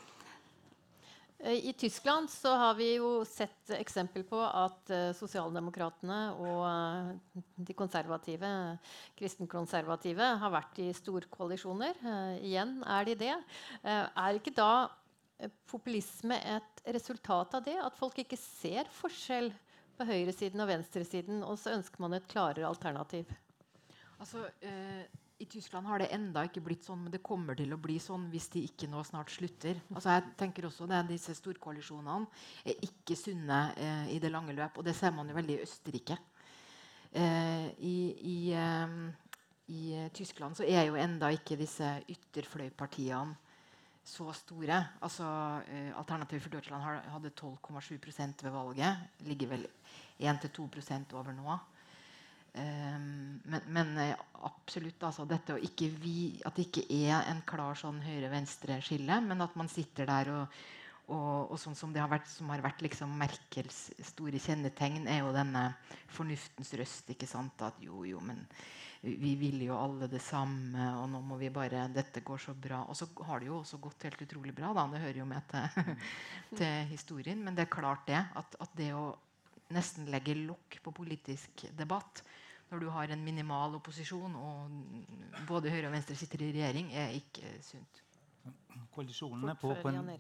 Eh, 1.39 1.69
I 1.69 1.73
Tyskland 1.73 2.31
så 2.31 2.55
har 2.55 2.75
vi 2.75 2.89
jo 2.97 3.25
sett 3.29 3.71
eksempel 3.77 4.25
på 4.27 4.39
at 4.43 4.91
uh, 4.91 5.11
sosialdemokratene 5.15 6.19
og 6.35 6.65
uh, 6.67 7.43
de 7.55 7.77
konservative, 7.79 8.51
kristenkonservative 9.19 10.33
har 10.43 10.55
vært 10.55 10.81
i 10.83 10.89
storkoalisjoner. 10.97 12.01
Igjen 12.43 12.81
er 12.83 13.07
de 13.07 13.15
det. 13.23 13.37
er 13.85 14.39
ikke 14.39 14.55
da 14.57 14.89
populisme 15.71 16.35
et 16.57 16.83
resultat 16.97 17.55
av 17.55 17.63
det? 17.67 17.77
At 17.79 17.99
folk 17.99 18.19
ikke 18.19 18.39
ser 18.41 18.91
forskjell 18.99 19.53
på 19.99 20.07
høyresiden 20.09 20.63
og 20.63 20.71
venstresiden, 20.71 21.45
og 21.47 21.59
så 21.59 21.77
ønsker 21.77 22.03
man 22.03 22.19
et 22.19 22.27
klarere 22.31 22.67
alternativ? 22.67 23.31
Altså, 24.19 24.43
i 25.39 25.47
Tyskland 25.47 25.87
har 25.87 26.03
det 26.03 26.09
enda 26.15 26.43
ikke 26.47 26.63
blitt 26.67 26.87
sånn, 26.87 27.05
men 27.05 27.13
det 27.15 27.23
kommer 27.23 27.55
til 27.59 27.71
å 27.75 27.79
bli 27.79 27.99
sånn 28.03 28.25
hvis 28.33 28.49
de 28.51 28.65
ikke 28.67 28.89
nå 28.91 29.05
snart 29.07 29.31
slutter. 29.31 29.79
Altså 29.95 30.17
jeg 30.17 30.33
tenker 30.41 30.67
også 30.67 30.89
det, 30.91 31.05
Disse 31.13 31.35
storkoalisjonene 31.39 32.27
er 32.67 32.83
ikke 32.89 33.15
sunne 33.19 33.61
eh, 33.79 34.09
i 34.17 34.19
det 34.23 34.33
lange 34.35 34.57
løp. 34.57 34.81
Og 34.81 34.87
det 34.89 34.97
ser 34.99 35.15
man 35.15 35.31
jo 35.31 35.39
veldig 35.39 35.61
i 35.61 35.63
Østerrike. 35.63 36.19
Eh, 37.13 37.69
i, 37.87 37.95
i, 38.19 38.39
eh, 38.59 38.99
i, 39.71 39.83
Tyskland 40.15 40.59
så 40.59 40.67
er 40.67 40.89
jo 40.89 40.99
enda 40.99 41.31
ikke 41.33 41.57
disse 41.61 41.87
ytterfløypartiene 42.11 43.39
så 44.09 44.33
store. 44.35 44.83
Altså, 45.07 45.25
eh, 45.71 45.95
Alternativ 45.97 46.43
for 46.49 46.57
Deutschland 46.57 46.83
hadde 46.83 47.31
12,7% 47.39 48.43
ved 48.43 48.55
valget. 48.59 49.09
Ligger 49.29 49.55
vel 49.55 49.67
1-2% 50.19 51.15
over 51.15 51.37
nå. 51.37 51.59
Um, 52.59 53.41
men, 53.45 53.61
men, 53.67 53.99
eh, 54.03 54.17
absolutt 54.43 55.03
altså, 55.07 55.27
dette 55.29 55.55
å 55.55 55.61
ikke 55.63 55.91
vi, 56.01 56.41
at 56.47 56.57
det 56.57 56.67
ikke 56.67 56.87
er 56.91 57.29
en 57.31 57.45
klar 57.47 57.79
sånn 57.79 58.01
høyre-venstre-skille, 58.03 59.21
men 59.29 59.45
at 59.45 59.55
man 59.59 59.71
sitter 59.71 60.09
der 60.09 60.31
og, 60.33 60.57
og, 61.07 61.53
og 61.53 61.61
sånn 61.61 61.77
som 61.79 61.93
det 61.95 62.03
har 62.03 62.11
vært, 62.11 62.27
som 62.31 62.51
har 62.51 62.65
vært 62.65 62.83
liksom 62.85 63.15
Merkels 63.21 63.79
store 64.11 64.41
kjennetegn, 64.43 65.07
er 65.07 65.23
jo 65.23 65.31
denne 65.37 65.69
fornuftens 66.17 66.75
røst. 66.81 67.15
ikke 67.15 67.31
sant, 67.31 67.63
At 67.63 67.79
jo, 67.85 68.03
jo, 68.09 68.21
men 68.25 68.43
vi 69.01 69.37
vil 69.39 69.63
jo 69.63 69.79
alle 69.79 70.09
det 70.11 70.21
samme, 70.25 70.91
og 70.99 71.07
nå 71.13 71.23
må 71.23 71.39
vi 71.39 71.53
bare 71.55 71.87
Dette 71.95 72.25
går 72.27 72.43
så 72.43 72.57
bra. 72.59 72.83
Og 72.91 72.99
så 72.99 73.07
har 73.29 73.41
det 73.41 73.53
jo 73.53 73.61
også 73.61 73.79
gått 73.83 74.09
helt 74.09 74.27
utrolig 74.27 74.55
bra. 74.57 74.73
da, 74.75 74.89
Det 74.91 75.05
hører 75.05 75.23
jo 75.23 75.31
med 75.31 75.47
til, 75.53 75.95
til 76.59 76.91
historien. 76.91 77.45
Men 77.45 77.55
det 77.55 77.69
er 77.69 77.77
klart 77.79 78.07
det. 78.11 78.19
At, 78.19 78.59
at 78.59 78.75
det 78.77 78.91
å 78.99 79.13
nesten 79.75 80.09
legge 80.11 80.35
lokk 80.35 80.81
på 80.83 80.95
politisk 80.97 81.69
debatt 81.77 82.23
når 82.71 82.83
du 82.83 82.91
har 82.93 83.13
en 83.13 83.25
minimal 83.25 83.79
opposisjon 83.79 84.35
og 84.37 84.77
både 85.49 85.73
Høyre 85.73 85.89
og 85.89 85.97
Venstre 85.97 86.17
sitter 86.19 86.45
i 86.45 86.53
regjering, 86.53 86.93
er 86.93 87.17
ikke 87.17 87.57
sunt. 87.65 88.05
Koalisjonene 88.95 89.55
på, 89.61 89.73
på, 89.83 89.91
en, 89.93 90.13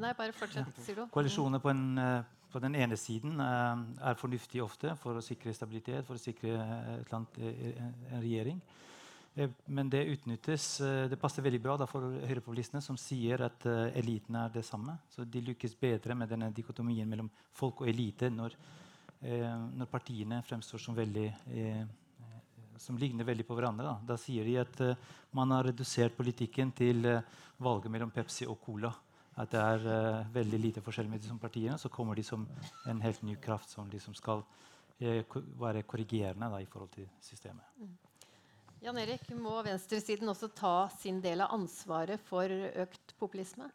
Nei, 0.00 0.12
bare 0.16 0.34
fortsett, 0.34 0.78
sier 0.80 1.02
du. 1.02 1.06
Koalisjoner 1.12 1.60
på, 1.62 1.72
en, 1.72 1.98
eh, 2.00 2.28
på 2.52 2.62
den 2.62 2.76
ene 2.78 2.96
siden 2.96 3.40
uh, 3.42 3.82
er 4.08 4.18
fornuftige 4.18 4.64
ofte 4.64 4.94
for 5.00 5.18
å 5.18 5.24
sikre 5.24 5.52
stabilitet, 5.54 6.06
for 6.08 6.16
å 6.16 6.22
sikre 6.22 6.54
et 6.96 7.12
land, 7.12 7.40
en 7.40 8.22
regjering. 8.22 8.62
Men 9.70 9.88
det 9.92 10.00
utnyttes. 10.10 10.64
Det 11.08 11.16
passer 11.20 11.44
veldig 11.44 11.60
bra 11.62 11.76
for 11.88 12.16
høyrepopulistene, 12.26 12.82
som 12.82 12.96
sier 12.98 13.44
at 13.46 13.62
eliten 13.96 14.36
er 14.36 14.50
det 14.52 14.64
samme. 14.66 14.96
Så 15.08 15.24
de 15.24 15.44
lykkes 15.52 15.76
bedre 15.80 16.16
med 16.18 16.32
denne 16.32 16.50
dikotomien 16.52 17.08
mellom 17.08 17.30
folk 17.56 17.84
og 17.84 17.92
elite 17.92 18.28
når 18.34 18.56
Eh, 18.58 18.79
når 19.20 19.88
partiene 19.90 20.40
fremstår 20.46 20.80
som 20.80 20.96
veldig 20.96 21.26
eh, 21.52 21.82
som 22.80 22.96
ligner 22.96 23.26
veldig 23.28 23.44
på 23.44 23.56
hverandre. 23.58 23.84
Da, 23.84 24.14
da 24.14 24.16
sier 24.16 24.46
de 24.48 24.54
at 24.56 24.78
uh, 24.80 25.10
man 25.36 25.50
har 25.52 25.66
redusert 25.68 26.14
politikken 26.16 26.70
til 26.72 27.04
valget 27.60 27.92
mellom 27.92 28.08
Pepsi 28.14 28.46
og 28.48 28.56
Cola. 28.64 28.88
At 29.36 29.52
det 29.52 29.60
er 29.60 30.24
veldig 30.32 30.60
lite 30.62 30.82
forskjell 30.84 31.10
med 31.12 31.20
de 31.20 31.36
partiene. 31.40 31.76
Så 31.76 31.90
kommer 31.92 32.16
de 32.16 32.24
som 32.24 32.46
en 32.88 33.02
helt 33.04 33.20
ny 33.22 33.36
kraft 33.36 33.68
som 33.68 33.88
liksom 33.92 34.16
skal 34.16 34.40
være 34.98 35.84
korrigerende 35.88 36.48
da, 36.54 36.60
i 36.60 36.68
forhold 36.72 36.90
til 36.96 37.04
systemet. 37.20 37.68
Mm. 37.76 37.92
Jan 38.80 38.96
Erik, 38.96 39.28
må 39.36 39.58
venstresiden 39.60 40.32
også 40.32 40.48
ta 40.56 40.88
sin 41.02 41.20
del 41.20 41.44
av 41.44 41.52
ansvaret 41.52 42.20
for 42.24 42.48
økt 42.48 43.12
populisme? 43.20 43.68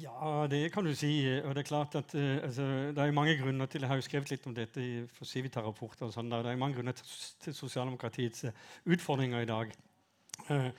Ja, 0.00 0.46
det 0.50 0.72
kan 0.72 0.84
du 0.84 0.94
si. 0.94 1.40
Og 1.44 1.54
det 1.54 1.62
er 1.62 1.68
klart 1.68 1.94
at 1.94 2.14
uh, 2.14 2.36
altså, 2.42 2.62
det 2.62 2.98
er 2.98 3.10
mange 3.12 3.36
grunner 3.42 3.66
til 3.66 3.80
Jeg 3.80 3.88
har 3.88 3.96
jo 3.96 4.02
skrevet 4.06 4.30
litt 4.30 4.46
om 4.46 4.54
dette 4.54 4.80
i 4.80 5.06
Civita-rapporter. 5.22 6.06
og 6.06 6.12
sånn, 6.12 6.30
Det 6.30 6.46
er 6.46 6.56
mange 6.56 6.76
grunner 6.76 6.92
til, 6.92 7.06
til 7.40 7.54
sosialdemokratiets 7.54 8.44
uh, 8.44 8.52
utfordringer 8.86 9.40
i 9.40 9.50
dag. 9.50 9.72
Uh, 10.48 10.70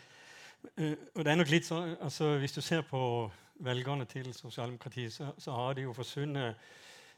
og 1.15 1.25
det 1.25 1.31
er 1.31 1.35
nok 1.35 1.51
litt 1.51 1.65
sånn, 1.65 1.95
altså, 2.01 2.37
Hvis 2.39 2.57
du 2.57 2.61
ser 2.61 2.81
på 2.81 3.29
velgerne 3.59 4.05
til 4.05 4.33
sosialdemokratiet, 4.33 5.13
så, 5.13 5.33
så, 5.37 5.51
har 5.51 5.73
de 5.73 5.85
jo 5.85 5.93
forsvunnet 5.93 6.55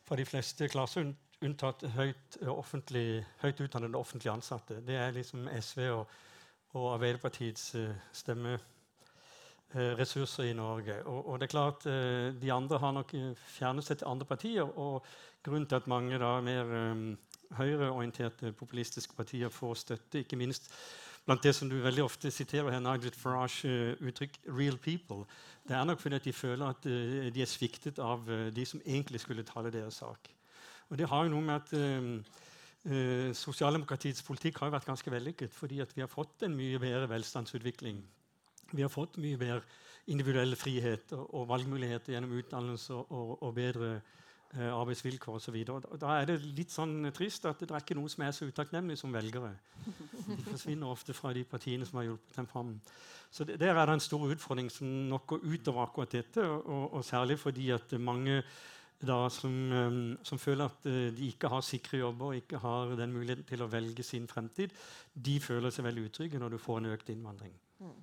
fra 0.03 0.15
de 0.15 0.25
fleste 0.25 0.67
klasser, 0.67 1.13
unntatt 1.41 1.83
høyt, 1.95 2.37
offentlig, 2.47 3.23
høyt 3.41 3.61
utdannede 3.61 3.97
offentlig 3.97 4.31
ansatte. 4.33 4.81
Det 4.85 4.95
er 4.95 5.15
liksom 5.15 5.47
SV 5.61 5.79
og, 5.93 6.07
og 6.73 6.93
Arbeiderpartiets 6.93 7.75
stemme 8.13 8.57
Eh, 8.57 8.74
ressurser 9.74 10.43
i 10.43 10.53
Norge. 10.53 11.03
Og, 11.05 11.30
og, 11.30 11.39
det 11.39 11.47
er 11.47 11.51
klart 11.51 11.86
eh, 11.86 12.34
De 12.41 12.51
andre 12.53 12.78
har 12.80 12.91
nok 12.91 13.13
eh, 13.13 13.32
fjernet 13.36 13.86
seg 13.86 13.99
til 13.99 14.07
andre 14.07 14.26
partier. 14.26 14.63
Og 14.63 15.05
grunnen 15.43 15.68
til 15.68 15.76
at 15.76 15.88
mange 15.88 16.20
da, 16.20 16.39
mer 16.41 16.72
um, 16.91 17.18
høyreorienterte 17.57 18.51
populistiske 18.57 19.16
partier 19.16 19.49
får 19.49 19.74
støtte, 19.84 20.24
ikke 20.24 20.39
minst 20.39 20.72
blant 21.26 21.43
det 21.43 21.55
som 21.57 21.70
du 21.70 21.76
veldig 21.82 22.03
ofte 22.03 22.32
siterer 22.32 22.72
her, 22.72 22.80
Nigel 22.80 23.11
Farage 23.11 23.95
uttrykk 24.01 24.39
'real 24.45 24.78
people', 24.78 25.26
det 25.68 25.76
er 25.76 25.84
nok 25.84 25.99
fordi 25.99 26.16
at 26.16 26.26
de 26.26 26.34
føler 26.34 26.66
at 26.66 26.86
uh, 26.86 27.34
de 27.34 27.41
er 27.41 27.49
sviktet 27.49 27.99
av 27.99 28.30
uh, 28.30 28.49
de 28.55 28.66
som 28.66 28.82
egentlig 28.86 29.20
skulle 29.20 29.43
tale 29.43 29.72
deres 29.72 29.93
sak. 29.93 30.30
Og 30.89 30.97
det 30.97 31.09
har 31.09 31.24
jo 31.24 31.30
noe 31.30 31.41
med 31.41 31.55
at 31.55 31.74
uh, 31.74 33.34
Sosialdemokratiets 33.34 34.22
politikk 34.24 34.59
har 34.59 34.68
jo 34.68 34.76
vært 34.78 34.86
ganske 34.86 35.11
vellykket 35.11 35.53
fordi 35.53 35.80
at 35.80 35.95
vi 35.95 36.01
har 36.01 36.07
fått 36.07 36.43
en 36.45 36.53
mye 36.55 36.78
bedre 36.80 37.09
velstandsutvikling 37.09 38.03
vi 38.76 38.86
har 38.86 38.93
fått 38.93 39.19
mye 39.23 39.39
bedre 39.39 39.63
individuell 40.11 40.53
frihet 40.59 41.13
og, 41.17 41.26
og 41.34 41.47
valgmuligheter 41.49 42.13
gjennom 42.13 42.36
utdannelse 42.38 42.93
og, 42.93 43.09
og, 43.09 43.32
og 43.47 43.55
bedre 43.57 43.89
eh, 43.95 44.69
arbeidsvilkår 44.69 45.39
osv. 45.39 45.57
Da 46.01 46.11
er 46.19 46.30
det 46.30 46.38
litt 46.45 46.73
sånn 46.73 47.09
trist 47.15 47.47
at 47.49 47.63
det 47.63 47.71
er 47.71 47.82
ikke 47.82 47.97
noe 47.97 48.11
som 48.11 48.26
er 48.28 48.36
så 48.36 48.49
utakknemlig 48.49 48.99
som 49.01 49.15
velgere. 49.15 49.55
De 50.28 50.38
forsvinner 50.45 50.91
ofte 50.91 51.15
fra 51.17 51.34
de 51.36 51.45
partiene 51.49 51.88
som 51.89 52.01
har 52.01 52.09
hjulpet 52.11 52.38
dem 52.38 52.49
fram. 52.51 52.78
Så 53.34 53.47
det, 53.47 53.59
Der 53.59 53.73
er 53.73 53.86
det 53.86 53.97
en 53.97 54.05
stor 54.05 54.30
utfordring 54.30 54.69
som 54.71 54.88
nok 55.09 55.28
går 55.34 55.45
utover 55.49 55.88
akkurat 55.88 56.13
dette, 56.13 56.45
og, 56.45 57.01
særlig 57.03 57.39
fordi 57.41 57.71
at 57.73 57.97
mange 57.99 58.43
da, 59.05 59.26
som, 59.30 59.51
um, 59.51 60.17
som, 60.23 60.39
føler 60.39 60.69
at 60.69 60.86
uh, 60.88 61.09
de 61.11 61.28
ikke 61.28 61.49
har 61.51 61.61
sikre 61.65 61.99
jobber 61.99 62.26
og 62.30 62.36
ikke 62.39 62.61
har 62.63 62.95
den 62.95 63.11
muligheten 63.11 63.43
til 63.43 63.61
å 63.61 63.67
velge 63.67 64.05
sin 64.07 64.28
fremtid, 64.28 64.71
de 65.13 65.39
føler 65.43 65.73
seg 65.73 65.86
veldig 65.86 66.05
utrygge 66.07 66.39
når 66.39 66.55
du 66.55 66.61
får 66.63 66.80
en 66.80 66.93
økt 66.93 67.11
innvandring. 67.11 67.51
Mm. 67.84 67.97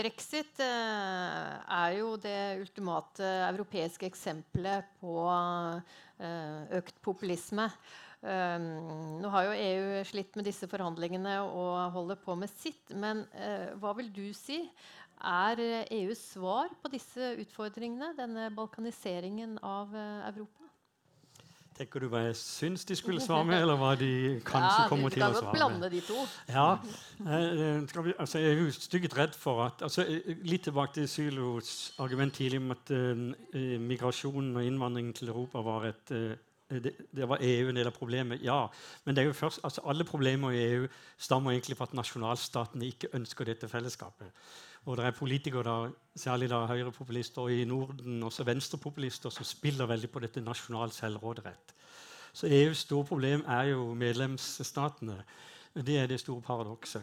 Brexit 0.00 0.60
eh, 0.64 1.56
er 1.60 1.96
jo 1.98 2.14
det 2.20 2.60
ultimate 2.62 3.26
europeiske 3.50 4.08
eksempelet 4.08 4.86
på 5.00 5.26
eh, 5.28 6.78
økt 6.78 6.96
populisme. 7.04 7.68
Um, 8.20 8.64
nå 9.20 9.28
har 9.32 9.46
jo 9.46 9.52
EU 9.56 10.00
slitt 10.04 10.34
med 10.36 10.44
disse 10.48 10.68
forhandlingene 10.68 11.38
og 11.40 11.92
holder 11.94 12.20
på 12.20 12.36
med 12.36 12.52
sitt. 12.52 12.92
Men 12.92 13.22
hva 13.80 13.94
vil 13.96 14.10
du 14.12 14.26
si 14.36 14.58
er 15.20 15.60
EUs 15.88 16.20
svar 16.34 16.72
på 16.82 16.92
disse 16.92 17.32
utfordringene, 17.40 18.12
denne 18.20 18.50
balkaniseringen 18.56 19.56
av 19.64 19.96
Europa? 19.96 20.69
Tenker 21.80 22.02
du 22.04 22.10
hva 22.12 22.20
jeg 22.26 22.34
syns 22.36 22.82
de 22.84 22.92
skulle 22.98 23.22
svare 23.24 23.46
med, 23.48 23.62
eller 23.62 23.78
hva 23.80 23.94
de 23.96 24.10
kanskje 24.44 24.82
ja, 24.82 24.88
kommer 24.90 25.14
til 25.14 25.22
å 25.24 25.30
svare 25.32 25.46
med? 25.46 25.56
Blande 25.56 25.88
de 25.88 26.02
to. 26.04 26.24
Ja, 26.52 26.66
eh, 27.24 28.02
vi, 28.04 28.12
altså, 28.20 28.42
Jeg 28.42 28.50
er 28.50 28.60
jo 28.60 28.74
stygget 28.76 29.16
redd 29.16 29.38
for 29.38 29.62
at 29.64 29.80
altså, 29.86 30.04
Litt 30.44 30.66
tilbake 30.68 30.98
til 30.98 31.08
Sylos 31.08 31.94
argument 32.04 32.36
tidlig 32.36 32.60
om 32.60 32.74
at 32.74 32.92
uh, 32.92 33.24
migrasjonen 33.80 34.60
og 34.60 34.68
innvandringen 34.68 35.16
til 35.16 35.32
Europa 35.32 35.64
var 35.64 35.88
et 35.88 36.12
uh, 36.12 36.36
det, 36.70 36.92
det, 37.16 37.28
var 37.28 37.40
EU 37.40 37.70
en 37.70 37.80
del 37.80 37.88
av 37.88 37.96
problemet. 37.96 38.44
Ja, 38.44 38.60
men 39.04 39.16
det 39.16 39.24
er 39.24 39.30
jo 39.30 39.38
først, 39.40 39.64
altså, 39.64 39.80
alle 39.88 40.04
problemer 40.04 40.52
i 40.52 40.60
EU 40.74 40.84
stammer 41.18 41.56
egentlig 41.56 41.80
fra 41.80 41.88
at 41.88 41.96
nasjonalstatene 41.96 42.92
ikke 42.92 43.10
ønsker 43.16 43.48
dette 43.48 43.72
fellesskapet. 43.72 44.36
Og 44.88 44.96
det 44.96 45.04
er 45.04 45.16
politikere, 45.16 45.62
da, 45.62 45.90
særlig 46.16 46.48
da 46.50 46.64
høyrepopulister 46.66 47.48
i 47.52 47.64
Norden, 47.68 48.22
også 48.22 48.46
venstrepopulister, 48.48 49.30
som 49.30 49.44
spiller 49.44 49.86
veldig 49.86 50.10
på 50.10 50.22
dette 50.24 50.40
nasjonal 50.40 50.92
selvråderett. 50.96 51.74
Så 52.32 52.46
EUs 52.46 52.86
store 52.86 53.04
problem 53.04 53.44
er 53.48 53.72
jo 53.74 53.94
medlemsstatene. 53.94 55.18
Det 55.74 55.98
er 55.98 56.06
det 56.06 56.20
store 56.20 56.42
paradokset. 56.42 57.02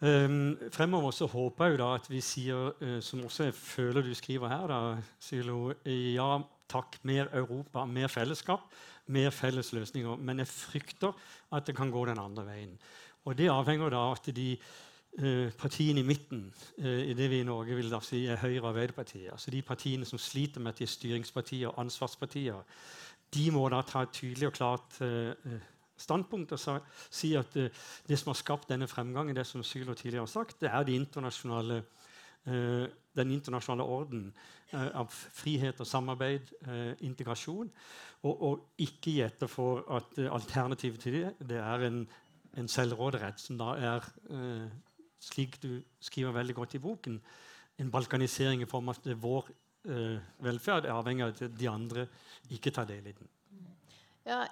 Um, 0.00 0.56
fremover 0.72 1.10
så 1.14 1.26
håper 1.30 1.70
jeg 1.70 1.78
da 1.80 1.92
at 1.96 2.08
vi 2.10 2.20
sier, 2.20 2.74
uh, 2.80 2.98
som 3.00 3.22
også 3.24 3.48
jeg 3.48 3.54
føler 3.54 4.02
du 4.02 4.14
skriver 4.14 4.50
her, 4.50 4.66
da, 4.68 4.80
Sylo, 5.22 5.72
ja 5.86 6.42
takk, 6.68 6.98
mer 7.02 7.30
Europa, 7.32 7.84
mer 7.86 8.10
fellesskap, 8.12 8.66
mer 9.06 9.30
felles 9.30 9.72
løsninger. 9.72 10.16
Men 10.16 10.42
jeg 10.42 10.50
frykter 10.50 11.14
at 11.52 11.66
det 11.66 11.76
kan 11.76 11.92
gå 11.92 12.04
den 12.08 12.20
andre 12.20 12.46
veien. 12.46 12.74
Og 13.24 13.38
det 13.38 13.50
avhenger 13.52 13.94
da 13.94 14.10
at 14.12 14.28
de 14.36 14.56
partiene 15.14 16.00
i 16.00 16.06
midten, 16.06 16.52
eh, 16.78 17.10
i 17.10 17.14
det 17.14 17.28
vi 17.30 17.40
i 17.40 17.46
Norge 17.46 17.76
vil 17.78 17.90
da 17.90 18.00
si 18.02 18.24
er 18.26 18.40
Høyre 18.40 18.64
og 18.64 18.68
Arbeiderpartiet, 18.72 19.30
altså 19.30 19.50
de 19.50 19.62
partiene 19.62 20.04
som 20.04 20.18
sliter 20.18 20.60
med 20.60 20.72
at 20.72 20.78
de 20.78 20.84
er 20.84 20.90
styringspartier 20.90 21.68
og 21.68 21.78
ansvarspartier, 21.84 22.58
de 23.34 23.44
må 23.54 23.68
da 23.70 23.82
ta 23.86 24.02
et 24.02 24.14
tydelig 24.14 24.48
og 24.48 24.56
klart 24.56 24.98
eh, 25.06 25.60
standpunkt 25.96 26.52
og 26.52 26.82
si 27.14 27.34
at 27.38 27.54
det 27.54 28.18
som 28.18 28.32
har 28.32 28.40
skapt 28.40 28.68
denne 28.68 28.88
fremgangen, 28.90 29.36
det 29.36 29.46
som 29.46 29.62
Sylo 29.62 29.94
tidligere 29.94 30.26
har 30.26 30.32
sagt, 30.32 30.60
det 30.60 30.70
er 30.70 30.82
de 30.82 30.96
internasjonale, 30.98 31.84
den 32.44 33.30
internasjonale 33.30 33.86
orden 33.86 34.24
av 34.74 35.06
frihet 35.14 35.78
og 35.80 35.86
samarbeid, 35.86 36.50
integrasjon, 37.06 37.70
og, 38.26 38.42
og 38.42 38.82
ikke 38.82 38.98
gi 39.06 39.14
etter 39.22 39.46
for 39.46 39.86
at 39.94 40.18
alternativet 40.26 41.00
til 41.00 41.12
det, 41.20 41.30
det 41.54 41.62
er 41.62 41.86
en, 41.86 42.02
en 42.58 42.68
selvråderett 42.68 43.38
som 43.40 43.62
da 43.62 43.70
er 43.78 44.10
slik 45.24 45.60
du 45.62 45.78
skriver 46.02 46.34
veldig 46.36 46.56
godt 46.60 46.76
i 46.78 46.82
boken, 46.82 47.20
en 47.82 47.90
balkanisering 47.90 48.62
i 48.62 48.70
form 48.70 48.92
av 48.92 49.00
at 49.00 49.08
vår 49.20 49.48
eh, 49.90 50.18
velferd 50.44 50.86
er 50.86 50.94
avhengig 50.94 51.26
av 51.26 51.32
at 51.34 51.56
de 51.58 51.70
andre 51.70 52.06
ikke 52.54 52.72
tar 52.74 52.86
del 52.90 53.08
i 53.10 53.16
den. 53.16 53.32
Ja, 54.24 54.44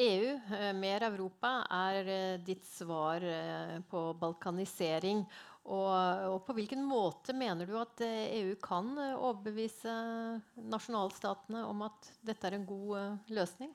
EU, 0.00 0.40
eh, 0.56 0.72
mer 0.72 1.04
Europa, 1.04 1.66
er 1.70 2.08
eh, 2.08 2.40
ditt 2.40 2.64
svar 2.64 3.22
eh, 3.22 3.80
på 3.90 4.02
balkanisering. 4.20 5.24
Og, 5.70 5.92
og, 6.32 6.38
på 6.46 6.54
hvilken 6.56 6.80
måte 6.88 7.34
mener 7.36 7.68
du 7.68 7.74
at 7.78 8.00
EU 8.00 8.54
kan 8.64 8.94
overbevise 8.96 9.92
nasjonalstatene 10.56 11.66
om 11.68 11.84
at 11.84 12.08
dette 12.24 12.48
er 12.48 12.56
en 12.56 12.64
god 12.66 13.28
løsning? 13.28 13.74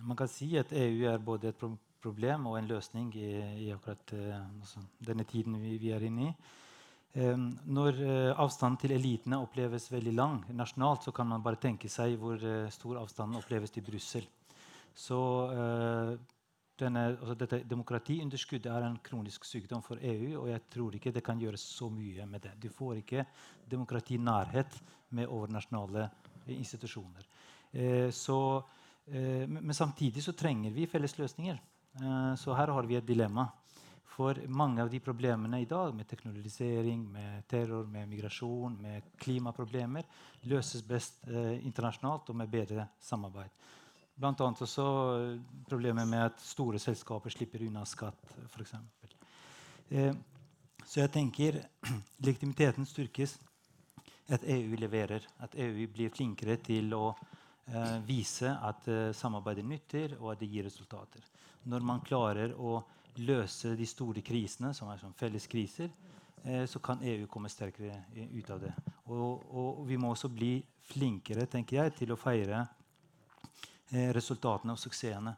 Man 0.00 0.16
kan 0.16 0.30
si 0.32 0.48
at 0.58 0.72
EU 0.72 1.04
er 1.12 1.20
både 1.22 1.52
et 1.52 1.60
problem 2.02 2.50
og 2.50 2.58
en 2.58 2.68
løsning 2.68 3.12
i, 3.16 3.30
i 3.66 3.70
akkurat 3.74 4.14
altså, 4.16 4.82
denne 5.06 5.24
tiden 5.28 5.56
vi, 5.62 5.76
vi, 5.80 5.94
er 5.94 6.04
inne 6.08 6.28
i. 6.30 6.34
Um, 7.12 7.50
når 7.68 7.98
uh, 8.00 8.40
avstanden 8.40 8.78
til 8.80 8.94
elitene 8.96 9.36
oppleves 9.44 9.90
veldig 9.92 10.12
lang 10.16 10.38
nasjonalt, 10.56 11.04
så 11.04 11.12
kan 11.12 11.28
man 11.28 11.42
bare 11.44 11.60
tenke 11.60 11.90
seg 11.92 12.14
hvor 12.16 12.40
uh, 12.40 12.70
stor 12.72 13.02
avstanden 13.02 13.36
oppleves 13.36 13.74
til 13.74 13.84
Brussel. 13.84 14.24
Så 14.96 15.18
uh, 15.50 16.14
denne, 16.80 17.02
altså 17.10 17.36
dette 17.36 17.58
demokratiunderskuddet 17.68 18.70
er 18.72 18.86
en 18.86 18.96
kronisk 19.04 19.44
sykdom 19.44 19.84
for 19.84 20.00
EU, 20.00 20.38
og 20.40 20.48
jeg 20.54 20.62
tror 20.72 20.96
ikke 20.96 21.12
det 21.12 21.24
kan 21.26 21.42
gjøres 21.42 21.66
så 21.74 21.90
mye 21.92 22.24
med 22.30 22.46
det. 22.46 22.54
Du 22.62 22.70
får 22.72 23.02
ikke 23.02 23.26
demokratinærhet 23.68 24.78
med 25.12 25.28
overnasjonale 25.28 26.08
institusjoner. 26.48 27.28
så, 28.10 28.62
men 29.06 29.74
samtidig 29.74 30.22
så 30.24 30.32
trenger 30.32 30.70
vi 30.70 30.86
felles 30.86 31.14
løsninger. 31.18 31.60
Eh, 32.00 32.34
så 32.36 32.54
her 32.56 32.72
har 32.72 32.88
vi 32.88 32.96
et 32.96 33.06
dilemma. 33.06 33.48
For 34.12 34.36
mange 34.48 34.82
av 34.82 34.90
de 34.92 35.00
problemene 35.00 35.62
i 35.62 35.68
dag, 35.68 35.94
med 35.96 36.08
teknologisering, 36.08 37.04
med 37.12 37.46
terror, 37.48 37.86
med 37.88 38.08
migrasjon, 38.08 38.76
med 38.80 39.12
klimaproblemer, 39.20 40.04
løses 40.52 40.84
best 40.84 41.22
eh, 41.28 41.56
internasjonalt 41.64 42.28
og 42.28 42.36
med 42.36 42.50
bedre 42.52 42.86
samarbeid. 43.00 43.54
Blant 44.20 44.42
annet 44.44 44.60
også 44.66 44.86
eh, 45.16 45.38
problemet 45.68 46.08
med 46.08 46.26
at 46.26 46.44
store 46.44 46.80
selskaper 46.82 47.32
slipper 47.32 47.64
unna 47.64 47.86
skatt, 47.88 48.36
f.eks. 48.52 48.74
Eh, 49.90 50.12
så 50.84 51.00
jeg 51.00 51.12
tenker 51.14 51.62
legitimiteten 52.26 52.88
styrkes 52.88 53.38
at 54.32 54.44
EU 54.44 54.76
leverer. 54.76 55.24
At 55.40 55.56
EU 55.56 55.88
blir 55.88 56.12
flinkere 56.12 56.58
til 56.60 56.92
å 56.96 57.14
eh, 57.14 57.96
vise 58.04 58.52
at 58.60 58.92
eh, 58.92 59.08
samarbeidet 59.16 59.64
nytter, 59.64 60.18
og 60.20 60.34
at 60.34 60.44
det 60.44 60.52
gir 60.52 60.68
resultater 60.68 61.32
når 61.68 61.86
man 61.86 62.02
klarer 62.04 62.54
å 62.56 62.80
løse 63.22 63.74
de 63.76 63.86
store 63.86 64.22
krisene, 64.24 64.72
som 64.74 64.90
er 64.90 65.00
sånn 65.00 65.16
felles 65.18 65.46
kriser, 65.50 65.90
eh, 66.44 66.64
så 66.66 66.80
kan 66.80 67.02
EU 67.04 67.26
komme 67.30 67.50
sterkere 67.52 68.04
ut 68.32 68.50
av 68.50 68.62
det. 68.62 68.72
Og, 69.12 69.42
og, 69.52 69.82
vi 69.86 69.98
må 70.00 70.12
også 70.12 70.30
bli 70.32 70.56
flinkere 70.92 71.46
tenker 71.46 71.82
jeg, 71.82 71.96
til 72.02 72.12
å 72.12 72.20
feire 72.20 72.64
eh, 73.92 74.10
resultatene 74.16 74.74
og 74.74 74.80
suksessene. 74.80 75.36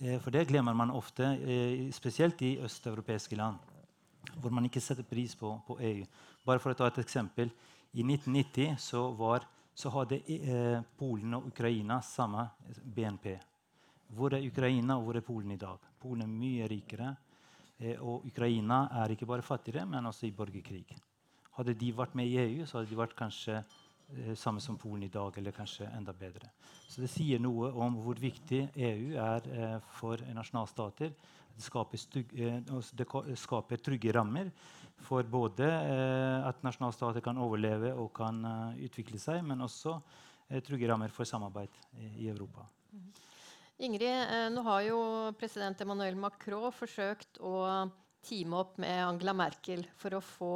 Eh, 0.00 0.18
for 0.20 0.30
det 0.30 0.46
glemmer 0.48 0.74
man 0.74 0.90
ofte, 0.90 1.24
eh, 1.24 1.90
spesielt 1.92 2.42
i 2.42 2.58
østeuropeiske 2.60 3.36
land, 3.36 3.56
hvor 4.40 4.50
man 4.50 4.64
ikke 4.64 4.80
setter 4.80 5.02
pris 5.02 5.34
på, 5.34 5.54
på, 5.66 5.78
EU. 5.80 6.04
Bare 6.44 6.60
for 6.60 6.72
å 6.72 6.78
ta 6.78 6.86
et 6.90 7.00
eksempel. 7.00 7.50
I 7.96 8.04
1990 8.04 8.76
så, 8.78 9.08
var, 9.16 9.46
så 9.74 9.90
hadde 9.94 10.20
eh, 10.28 10.82
Polen 10.98 11.38
og 11.38 11.48
Ukraina 11.48 12.02
samme 12.04 12.50
BNP. 12.84 13.38
Hvor 14.14 14.34
er 14.34 14.46
Ukraina 14.46 14.96
og 14.96 15.06
hvor 15.06 15.18
er 15.18 15.24
Polen 15.26 15.50
i 15.50 15.60
dag? 15.60 15.78
Polen 16.00 16.22
er 16.22 16.30
mye 16.30 16.68
rikere. 16.70 17.14
Eh, 17.78 17.98
og 18.00 18.24
Ukraina 18.26 18.86
er 19.02 19.12
ikke 19.12 19.28
bare 19.28 19.44
fattigere, 19.44 19.86
men 19.86 20.06
også 20.06 20.26
i 20.26 20.32
borgerkrig. 20.32 20.86
Hadde 21.56 21.74
de 21.74 21.90
vært 21.96 22.14
med 22.16 22.28
i 22.28 22.38
EU, 22.40 22.64
så 22.64 22.78
hadde 22.78 22.90
de 22.90 22.98
vært 22.98 23.16
kanskje 23.16 23.56
eh, 23.58 24.32
samme 24.38 24.62
som 24.64 24.78
Polen 24.80 25.04
i 25.04 25.12
dag, 25.12 25.36
eller 25.36 25.56
kanskje 25.56 25.88
enda 25.96 26.14
bedre. 26.16 26.48
Så 26.88 27.02
det 27.02 27.10
sier 27.12 27.42
noe 27.42 27.72
om 27.74 27.98
hvor 28.04 28.20
viktig 28.20 28.62
EU 28.76 29.16
er 29.20 29.50
eh, 29.52 29.76
for 29.98 30.22
nasjonalstater. 30.38 31.12
Det 31.56 31.64
skaper, 31.64 32.00
altså 32.68 32.96
det 33.00 33.06
skaper, 33.40 33.80
trygge 33.80 34.12
rammer 34.12 34.50
for 35.06 35.24
både 35.24 35.64
at 36.44 36.60
nasjonalstater 36.64 37.24
kan 37.24 37.40
overleve 37.40 37.94
og 37.96 38.10
kan 38.16 38.42
utvikle 38.76 39.16
seg, 39.16 39.40
men 39.40 39.64
også 39.64 39.94
trygge 40.68 40.90
rammer 40.90 41.08
for 41.08 41.24
samarbeid 41.24 41.72
i 42.20 42.28
Europa. 42.28 42.66
Ingrid, 43.76 44.52
nå 44.54 44.62
har 44.64 44.82
jo 44.86 44.98
president 45.36 45.80
Emmanuel 45.84 46.16
Macron 46.16 46.72
forsøkt 46.72 47.40
å 47.44 47.56
teame 48.24 48.60
opp 48.62 48.78
med 48.82 49.02
Angela 49.04 49.34
Merkel 49.36 49.84
for 50.00 50.16
å 50.16 50.22
få 50.24 50.54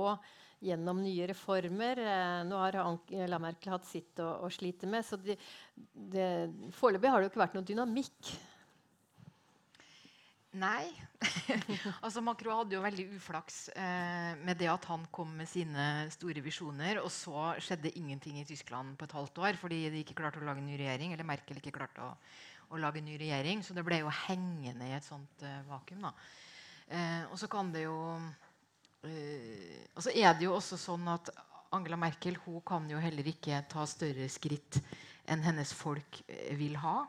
gjennom 0.61 1.01
nye 1.03 1.27
reformer. 1.31 2.01
Eh, 2.05 2.39
nå 2.49 2.61
har 2.61 2.81
Angela 2.83 3.41
Merkel 3.43 3.75
hatt 3.75 3.89
sitt 3.89 4.21
å, 4.21 4.31
å 4.45 4.53
slite 4.53 4.89
med. 4.91 5.07
Så 5.07 5.18
de, 5.21 5.37
de, 5.75 6.25
foreløpig 6.77 7.12
har 7.12 7.21
det 7.21 7.29
jo 7.29 7.35
ikke 7.35 7.45
vært 7.45 7.57
noen 7.57 7.68
dynamikk. 7.68 8.33
Nei. 10.61 10.91
altså 12.05 12.23
Macron 12.25 12.59
hadde 12.59 12.75
jo 12.75 12.83
veldig 12.83 13.05
uflaks 13.14 13.68
eh, 13.71 14.33
med 14.41 14.59
det 14.59 14.71
at 14.73 14.87
han 14.91 15.05
kom 15.14 15.31
med 15.39 15.49
sine 15.49 16.09
store 16.11 16.43
visjoner, 16.43 16.99
og 17.05 17.12
så 17.14 17.53
skjedde 17.62 17.93
ingenting 18.01 18.41
i 18.41 18.47
Tyskland 18.49 18.97
på 18.99 19.07
et 19.07 19.14
halvt 19.14 19.39
år 19.45 19.61
fordi 19.61 19.85
de 19.93 20.03
ikke 20.03 20.16
klarte 20.18 20.43
å 20.43 20.49
lage 20.49 20.64
en 20.64 20.68
ny 20.68 20.81
regjering. 20.81 21.14
Eller 21.14 21.29
Merkel 21.29 21.61
ikke 21.62 21.77
klarte 21.79 22.03
å, 22.05 22.11
å 22.71 22.81
lage 22.81 23.01
en 23.01 23.09
ny 23.11 23.18
regjering. 23.21 23.64
Så 23.66 23.75
det 23.77 23.85
ble 23.87 24.01
jo 24.03 24.12
hengende 24.27 24.89
i 24.89 24.95
et 24.97 25.07
sånt 25.07 25.45
uh, 25.47 25.61
vakuum. 25.68 26.07
da. 26.07 26.14
Uh, 26.91 27.23
og 27.31 27.39
så 27.39 27.49
kan 27.51 27.71
det 27.71 27.85
jo 27.85 27.97
uh, 28.18 29.79
Og 29.95 30.03
så 30.03 30.11
er 30.11 30.35
det 30.35 30.49
jo 30.49 30.57
også 30.57 30.79
sånn 30.81 31.07
at 31.12 31.31
Angela 31.75 31.99
Merkel 32.01 32.39
hun 32.47 32.59
kan 32.66 32.89
jo 32.91 32.99
heller 32.99 33.27
ikke 33.31 33.62
ta 33.71 33.85
større 33.87 34.27
skritt 34.33 34.81
enn 35.31 35.45
hennes 35.45 35.71
folk 35.77 36.18
vil 36.59 36.75
ha. 36.83 37.05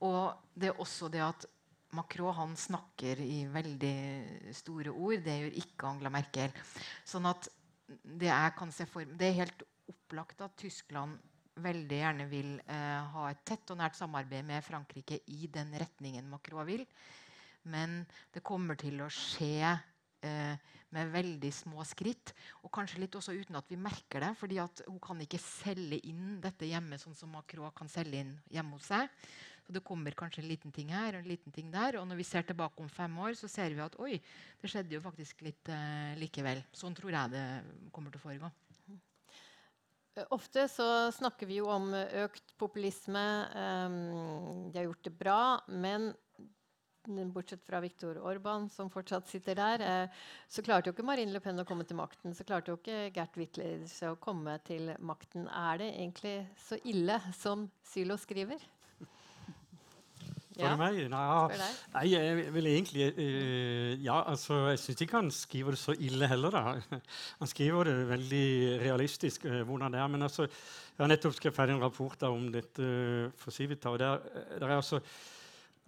Og 0.00 0.32
det 0.56 0.70
er 0.70 0.80
også 0.80 1.10
det 1.12 1.20
at 1.20 1.44
Macron 1.92 2.32
han 2.36 2.52
snakker 2.56 3.20
i 3.20 3.42
veldig 3.50 4.54
store 4.56 4.94
ord. 4.94 5.20
Det 5.26 5.34
gjør 5.42 5.58
ikke 5.60 5.90
Angela 5.90 6.12
Merkel. 6.14 6.54
Sånn 7.04 7.28
at 7.28 7.50
det, 7.90 8.30
for, 8.88 9.04
det 9.04 9.28
er 9.28 9.40
helt 9.42 9.64
opplagt 9.90 10.40
at 10.46 10.56
Tyskland 10.60 11.18
veldig 11.60 12.00
gjerne 12.00 12.26
vil 12.30 12.52
eh, 12.64 13.12
ha 13.14 13.28
et 13.30 13.42
tett 13.48 13.72
og 13.72 13.80
nært 13.80 13.98
samarbeid 13.98 14.46
med 14.46 14.64
Frankrike 14.64 15.20
i 15.32 15.48
den 15.52 15.72
retningen 15.80 16.28
Macron 16.30 16.68
vil. 16.68 16.84
Men 17.68 18.02
det 18.32 18.44
kommer 18.46 18.78
til 18.80 19.02
å 19.04 19.10
skje 19.12 19.66
eh, 19.68 20.56
med 20.94 21.12
veldig 21.12 21.50
små 21.54 21.84
skritt. 21.88 22.32
Og 22.64 22.72
kanskje 22.74 23.02
litt 23.02 23.16
også 23.18 23.34
uten 23.36 23.58
at 23.60 23.68
vi 23.70 23.78
merker 23.80 24.24
det. 24.24 24.32
fordi 24.38 24.60
hun 24.60 25.00
kan 25.02 25.20
ikke 25.20 25.42
selge 25.42 26.00
inn 26.08 26.40
dette 26.42 26.68
hjemme 26.68 26.98
sånn 26.98 27.16
som 27.18 27.32
Macron 27.34 27.72
kan 27.76 27.88
selge 27.88 28.24
inn 28.24 28.34
hjemme 28.50 28.78
hos 28.78 28.90
seg. 28.90 29.08
Så 29.66 29.74
det 29.76 29.84
kommer 29.86 30.16
kanskje 30.18 30.42
en 30.42 30.48
liten 30.50 30.72
ting 30.74 30.88
her 30.90 31.14
og 31.14 31.20
en 31.20 31.30
liten 31.30 31.52
ting 31.54 31.68
der. 31.70 32.00
Og 32.00 32.08
når 32.08 32.18
vi 32.18 32.26
ser 32.26 32.42
tilbake 32.42 32.82
om 32.82 32.88
fem 32.90 33.12
år, 33.22 33.36
så 33.38 33.48
ser 33.48 33.70
vi 33.70 33.84
at 33.84 33.94
oi, 34.02 34.16
det 34.60 34.70
skjedde 34.72 34.96
jo 34.96 35.04
faktisk 35.04 35.44
litt 35.46 35.70
eh, 35.70 36.16
likevel. 36.18 36.64
Sånn 36.74 36.96
tror 36.96 37.14
jeg 37.14 37.36
det 37.36 37.44
kommer 37.94 38.10
til 38.10 38.18
å 38.18 38.24
foregå. 38.24 38.50
Ofte 40.30 40.68
så 40.68 40.86
snakker 41.12 41.48
vi 41.48 41.60
jo 41.60 41.68
om 41.72 41.92
økt 41.94 42.54
populisme. 42.60 43.26
Um, 43.54 44.70
de 44.70 44.78
har 44.78 44.88
gjort 44.90 45.06
det 45.06 45.14
bra. 45.18 45.40
Men 45.68 46.12
bortsett 47.32 47.64
fra 47.64 47.80
Viktor 47.80 48.18
Orban, 48.18 48.68
som 48.68 48.90
fortsatt 48.90 49.28
sitter 49.28 49.54
der, 49.54 49.80
eh, 49.80 50.08
så 50.48 50.62
klarte 50.62 50.90
jo 50.90 50.92
ikke 50.92 51.06
Marine 51.06 51.32
Le 51.32 51.40
Pen 51.40 51.58
å 51.58 51.64
komme 51.64 51.84
til 51.84 51.96
makten. 51.96 52.34
Så 52.34 52.44
klarte 52.44 52.70
jo 52.70 52.76
ikke 52.76 53.12
Gert 53.14 53.36
Witlers 53.36 54.02
å 54.02 54.16
komme 54.20 54.58
til 54.64 54.92
makten. 54.98 55.48
Er 55.48 55.78
det 55.78 55.94
egentlig 55.94 56.46
så 56.58 56.78
ille 56.84 57.20
som 57.32 57.70
Sylo 57.82 58.16
skriver? 58.16 58.60
Spør 60.60 60.76
du 60.76 60.82
meg? 60.82 61.00
Nei, 61.12 61.58
nei, 61.94 62.04
jeg 62.12 62.52
vil 62.54 62.68
egentlig 62.70 63.08
uh, 63.16 63.90
Ja, 64.04 64.20
altså, 64.30 64.60
jeg 64.70 64.82
syns 64.84 65.04
ikke 65.06 65.18
han 65.18 65.32
skriver 65.34 65.76
det 65.76 65.80
så 65.80 65.96
ille 65.96 66.28
heller, 66.30 66.54
da. 66.54 67.00
Han 67.40 67.50
skriver 67.50 67.90
det 67.90 67.96
veldig 68.12 68.46
realistisk 68.84 69.48
uh, 69.48 69.60
hvordan 69.66 69.96
det 69.96 70.02
er. 70.04 70.08
Men 70.12 70.28
altså, 70.28 70.46
jeg 70.46 71.04
har 71.04 71.10
nettopp 71.10 71.36
skrevet 71.38 71.56
ferdig 71.56 71.76
en 71.78 71.84
rapport 71.84 72.26
om 72.30 72.48
dette 72.52 72.86
uh, 72.86 73.28
for 73.40 73.56
Civita. 73.56 73.90
og 73.90 74.00
der, 74.02 74.20
der 74.56 74.68
er 74.68 74.78
altså 74.78 75.00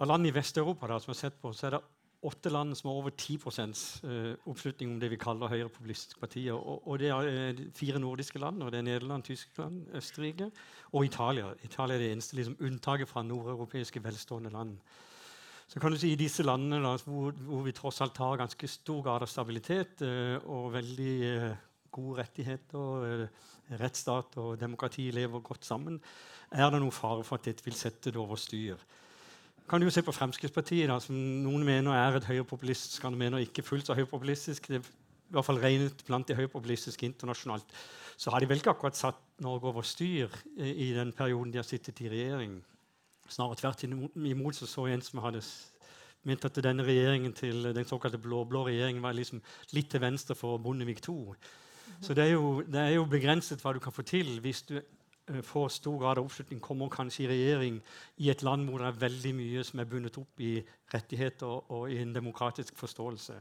av 0.02 0.08
land 0.08 0.26
i 0.26 0.34
Vest-Europa 0.34 0.88
som 0.98 1.12
har 1.12 1.18
sett 1.18 1.36
på, 1.38 1.52
så 1.54 1.68
er 1.68 1.76
det 1.76 1.84
åtte 2.22 2.50
land 2.50 2.76
som 2.78 2.88
har 2.88 2.98
over 3.00 3.10
10 3.10 3.38
uh, 3.42 4.34
oppslutning 4.46 4.92
om 4.92 4.98
det 5.00 5.10
vi 5.10 5.18
kaller 5.18 5.50
høyrepopulistiske 5.50 6.20
partier. 6.20 6.54
Og, 6.54 6.82
og, 6.86 6.98
det 6.98 7.10
er 7.10 7.30
uh, 7.58 7.62
fire 7.74 7.98
nordiske 7.98 8.38
land. 8.38 8.62
og 8.62 8.72
det 8.72 8.78
er 8.78 8.86
Nederland, 8.86 9.22
Tyskland, 9.22 9.86
Østerrike 9.94 10.50
og 10.92 11.04
Italia. 11.04 11.52
Italia 11.64 11.96
er 11.96 12.04
det 12.04 12.12
eneste 12.12 12.36
liksom, 12.36 12.56
unntaket 12.60 13.08
fra 13.08 13.22
nordeuropeiske 13.22 14.04
velstående 14.04 14.50
land. 14.50 14.78
Så 15.66 15.80
kan 15.80 15.92
du 15.92 15.98
si 15.98 16.12
I 16.12 16.20
disse 16.20 16.44
landene 16.44 16.82
da, 16.84 16.96
hvor, 17.06 17.32
hvor, 17.32 17.62
vi 17.64 17.72
tross 17.72 18.00
alt 18.04 18.18
har 18.20 18.36
ganske 18.36 18.68
stor 18.68 19.02
grad 19.02 19.22
av 19.24 19.30
stabilitet 19.30 20.02
eh, 20.04 20.36
og 20.44 20.72
veldig 20.74 21.14
eh, 21.30 21.54
gode 21.92 22.18
rettigheter, 22.20 23.28
rettsstat 23.80 24.36
og 24.40 24.58
demokrati 24.60 25.10
lever 25.10 25.40
godt 25.40 25.64
sammen, 25.64 25.96
er 26.52 26.68
det 26.70 26.80
noen 26.82 26.92
fare 26.92 27.24
for 27.24 27.40
at 27.40 27.48
dette 27.48 27.64
vil 27.64 27.76
sette 27.76 28.12
det 28.12 28.20
over 28.20 28.36
styr 28.36 28.80
kan 29.72 29.80
du 29.80 29.88
se 29.88 30.02
på 30.04 30.12
Fremskrittspartiet, 30.12 30.84
da, 30.90 30.98
som 31.00 31.16
noen 31.16 31.62
mener 31.64 31.94
er 31.96 32.18
et 32.18 32.26
høyrepopulistisk, 32.28 33.06
andre 33.08 33.22
mener 33.22 33.40
ikke 33.40 33.62
fullt 33.64 33.88
så 33.88 33.94
høyrepopulistisk. 33.96 34.66
Det 34.68 34.82
er 34.82 34.84
i 34.84 35.32
hvert 35.32 35.46
fall 35.46 35.60
regnet 35.62 36.02
blant 36.04 36.28
de 36.28 36.36
høyrepopulistiske 36.36 37.06
internasjonalt. 37.08 37.72
Så 38.20 38.28
har 38.34 38.44
de 38.44 38.50
vel 38.50 38.60
ikke 38.60 38.74
akkurat 38.74 38.98
satt 38.98 39.22
Norge 39.40 39.70
over 39.70 39.86
styr 39.88 40.28
i 40.60 40.90
den 40.92 41.14
perioden 41.16 41.54
de 41.54 41.62
har 41.62 41.64
sittet 41.64 42.04
i 42.04 42.10
regjering. 42.12 42.58
Snarere 43.32 43.56
tvert 43.62 43.86
imot 43.88 44.60
så, 44.60 44.68
så 44.68 44.84
en 44.92 45.00
som 45.00 45.24
hadde 45.24 45.40
ment 46.28 46.44
at 46.44 46.60
denne 46.68 46.84
regjeringen 46.84 47.32
til 47.32 47.72
den 47.72 47.88
såkalte 47.88 48.20
blå-blå 48.20 48.66
regjeringen 48.68 49.00
var 49.02 49.16
liksom 49.16 49.40
litt 49.72 49.88
til 49.88 50.04
venstre 50.04 50.36
for 50.36 50.60
Bondevik 50.60 51.00
II. 51.08 51.32
Så 52.04 52.12
det 52.12 52.28
er, 52.28 52.34
jo, 52.36 52.58
det 52.60 52.80
er 52.90 52.98
jo 52.98 53.08
begrenset 53.08 53.64
hva 53.64 53.72
du 53.72 53.80
kan 53.80 53.96
få 53.96 54.04
til 54.04 54.36
hvis 54.44 54.66
du 54.68 54.82
får 55.42 55.68
stor 55.68 55.98
grad 56.00 56.18
av 56.18 56.26
oppslutning, 56.26 56.60
kommer 56.60 56.90
kanskje 56.90 57.24
i 57.24 57.28
regjering 57.30 57.78
i 58.18 58.30
et 58.30 58.42
land 58.42 58.68
hvor 58.68 58.82
det 58.82 58.88
er 58.90 59.04
veldig 59.04 59.34
mye 59.38 59.62
som 59.64 59.80
er 59.80 59.88
bundet 59.90 60.18
opp 60.18 60.42
i 60.42 60.56
rettigheter 60.92 61.70
og 61.72 61.92
i 61.92 62.00
en 62.02 62.14
demokratisk 62.14 62.76
forståelse. 62.80 63.38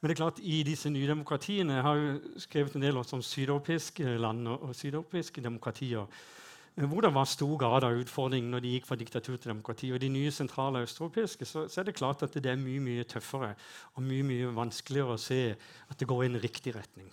Men 0.00 0.08
det 0.08 0.14
er 0.16 0.18
klart, 0.18 0.40
i 0.42 0.62
disse 0.66 0.90
nye 0.90 1.06
demokratiene 1.06 1.76
Jeg 1.76 1.82
har 1.86 1.96
jo 2.00 2.38
skrevet 2.42 2.74
en 2.74 2.82
del 2.82 2.96
om 2.98 3.22
sydeuropeiske 3.22 4.16
land 4.18 4.48
og 4.48 4.72
sydeuropeiske 4.74 5.44
demokratier 5.44 6.08
eh, 6.76 6.86
hvor 6.88 7.00
det 7.04 7.14
var 7.14 7.28
stor 7.30 7.54
grad 7.56 7.84
av 7.86 8.00
utfordring 8.00 8.48
når 8.50 8.64
de 8.64 8.72
gikk 8.74 8.88
fra 8.88 8.98
diktatur 8.98 9.36
til 9.36 9.52
demokrati. 9.52 9.92
Og 9.92 10.00
de 10.00 10.08
nye 10.10 10.32
sentrale 10.34 10.82
østeuropeiske 10.82 11.46
så, 11.46 11.68
så, 11.68 11.80
er 11.80 11.84
det 11.84 11.94
klart 11.94 12.22
at 12.26 12.34
det 12.34 12.50
er 12.50 12.58
mye 12.58 12.82
mye 12.82 13.04
tøffere 13.04 13.54
og 13.94 14.02
mye 14.02 14.26
mye 14.26 14.54
vanskeligere 14.56 15.14
å 15.14 15.22
se 15.22 15.42
at 15.52 15.98
det 16.00 16.08
går 16.08 16.24
i 16.24 16.32
en 16.32 16.42
riktig 16.42 16.74
retning. 16.74 17.12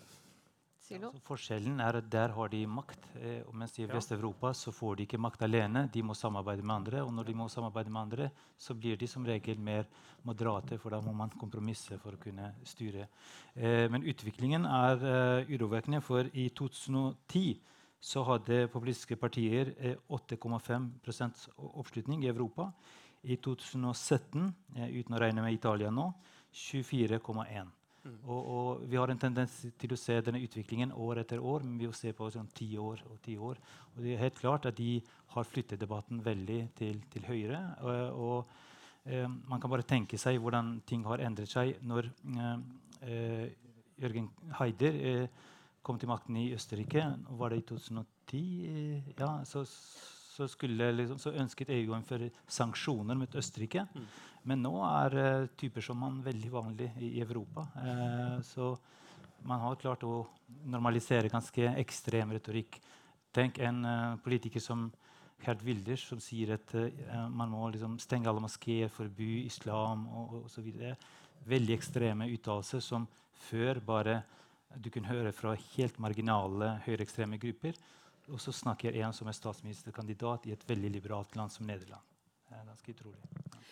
Ja, 0.89 1.11
forskjellen 1.21 1.77
er 1.85 1.99
at 1.99 2.07
der 2.09 2.31
har 2.33 2.49
de 2.49 2.63
makt, 2.65 3.03
eh, 3.21 3.43
mens 3.53 3.75
i. 3.77 3.85
Vest-Europa 3.85 4.53
så 4.57 4.71
får 4.73 4.95
de 4.97 5.05
ikke 5.05 5.19
makt 5.21 5.43
alene. 5.45 5.83
De 5.93 6.01
må 6.01 6.15
samarbeide 6.17 6.65
med 6.65 6.75
andre, 6.75 7.03
og 7.03 7.13
når 7.13 7.27
de 7.27 7.35
må 7.37 7.47
samarbeide 7.47 7.93
med 7.93 8.01
andre, 8.01 8.29
så 8.57 8.73
blir 8.73 8.97
de 8.97 9.07
som 9.07 9.25
regel 9.25 9.59
mer 9.59 9.85
moderate, 10.25 10.79
for 10.79 10.89
da 10.89 10.99
må 11.01 11.13
man 11.13 11.29
kompromisse 11.29 11.99
for 12.01 12.17
å 12.17 12.21
kunne 12.21 12.55
styre. 12.65 13.05
Eh, 13.55 13.85
men 13.87 14.01
utviklingen 14.01 14.65
er 14.65 15.05
eh, 15.05 15.53
urovekkende, 15.53 16.01
for 16.01 16.25
i 16.33 16.49
2010 16.49 17.59
så 17.99 18.23
hadde 18.23 18.67
populistiske 18.73 19.15
partier 19.19 19.75
8,5 20.09 20.89
eh, 21.05 21.65
oppslutning 21.69 22.23
i 22.23 22.31
Europa. 22.31 22.71
I 23.23 23.35
2017, 23.35 24.53
eh, 24.75 24.89
uten 25.01 25.13
å 25.13 25.19
regne 25.21 25.43
med 25.43 25.53
Italia 25.53 25.91
nå, 25.91 26.13
24,1. 26.49 27.75
Og, 28.05 28.39
og, 28.39 28.83
vi 28.87 28.97
har 28.99 29.11
en 29.11 29.19
tendens 29.19 29.53
til 29.79 29.93
å 29.93 29.99
se 29.99 30.15
denne 30.23 30.41
utviklingen 30.45 30.93
år 30.95 31.23
etter 31.23 31.41
år, 31.43 31.65
men 31.65 31.77
vi 31.79 31.87
vil 31.89 31.97
se 31.97 32.13
på 32.15 32.29
sånn 32.31 32.47
ti 32.55 32.69
år 32.79 33.03
og 33.09 33.19
ti 33.25 33.35
år. 33.35 33.59
Og 33.93 34.03
det 34.03 34.13
er 34.13 34.23
helt 34.23 34.39
klart 34.39 34.67
at 34.69 34.77
de 34.77 34.99
har 35.33 35.47
flyttet 35.47 35.81
debatten 35.81 36.21
veldig 36.25 36.59
til, 36.79 37.01
til 37.11 37.27
høyre. 37.27 37.59
Og, 37.83 38.21
og 38.23 39.09
eh, 39.11 39.27
man 39.27 39.59
kan 39.61 39.71
bare 39.73 39.87
tenke 39.87 40.19
seg 40.21 40.39
hvordan 40.39 40.77
ting 40.87 41.03
har 41.09 41.25
endret 41.25 41.51
seg 41.51 41.75
når 41.83 42.07
eh, 43.03 43.51
Jørgen 43.99 44.29
Heider 44.59 45.01
eh, 45.11 45.49
kom 45.83 45.99
til 45.99 46.11
makten 46.11 46.37
i 46.39 46.49
Østerrike. 46.55 47.03
Var 47.39 47.51
det 47.51 47.59
i 47.61 47.67
2010? 47.67 48.41
Eh, 48.69 49.11
ja, 49.19 49.33
så, 49.45 49.65
så, 49.65 50.47
liksom, 50.63 51.19
så, 51.19 51.35
ønsket 51.35 51.71
EU 51.75 51.93
å 51.93 51.99
innføre 51.99 52.31
sanksjoner 52.47 53.19
mot 53.19 53.35
Østerrike. 53.35 53.85
Mm. 53.93 54.09
Men 54.47 54.63
nå 54.63 54.73
er 54.87 55.17
uh, 55.17 55.49
typer 55.59 55.83
som 55.83 55.99
man 55.99 56.21
veldig 56.23 56.51
vanlig 56.53 56.89
i, 56.99 57.15
i 57.17 57.23
Europa. 57.23 57.65
Uh, 57.75 58.39
så 58.45 58.71
man 59.47 59.61
har 59.63 59.79
klart 59.79 60.03
å 60.07 60.23
normalisere 60.69 61.31
ganske 61.31 61.73
ekstrem 61.79 62.33
retorikk. 62.35 62.79
Tenk 63.35 63.59
en 63.63 63.83
uh, 63.85 64.17
politiker 64.23 64.63
som 64.63 64.89
Gerd 65.39 65.61
Wilders, 65.63 66.03
som 66.09 66.19
sier 66.19 66.57
at 66.57 66.73
man 67.31 67.47
må 67.47 67.69
liksom 67.71 67.93
stenge 68.03 68.27
alle 68.27 68.41
moskeer, 68.43 68.89
forby 68.91 69.45
islam 69.45 70.01
og 70.11 70.33
osv. 70.41 70.65
Veldig 71.47 71.77
ekstreme 71.77 72.27
uttalelser 72.33 72.83
som 72.83 73.05
før 73.47 73.79
bare 73.79 74.17
du 74.75 74.91
kunne 74.91 75.07
høre 75.07 75.31
fra 75.31 75.55
helt 75.77 75.95
marginale 76.03 76.73
høyreekstreme 76.83 77.39
grupper. 77.39 77.79
Og 78.29 78.43
så 78.43 78.51
snakker 78.51 78.99
en 78.99 79.15
som 79.15 79.31
er 79.31 79.39
statsministerkandidat 79.39 80.45
i 80.49 80.57
et 80.57 80.67
veldig 80.67 80.91
liberalt 80.99 81.39
land 81.39 81.55
som 81.55 81.71
Nederland. 81.71 82.03
Det 82.49 82.57
er 82.57 82.65
ganske 82.65 82.93
utrolig. 82.95 83.19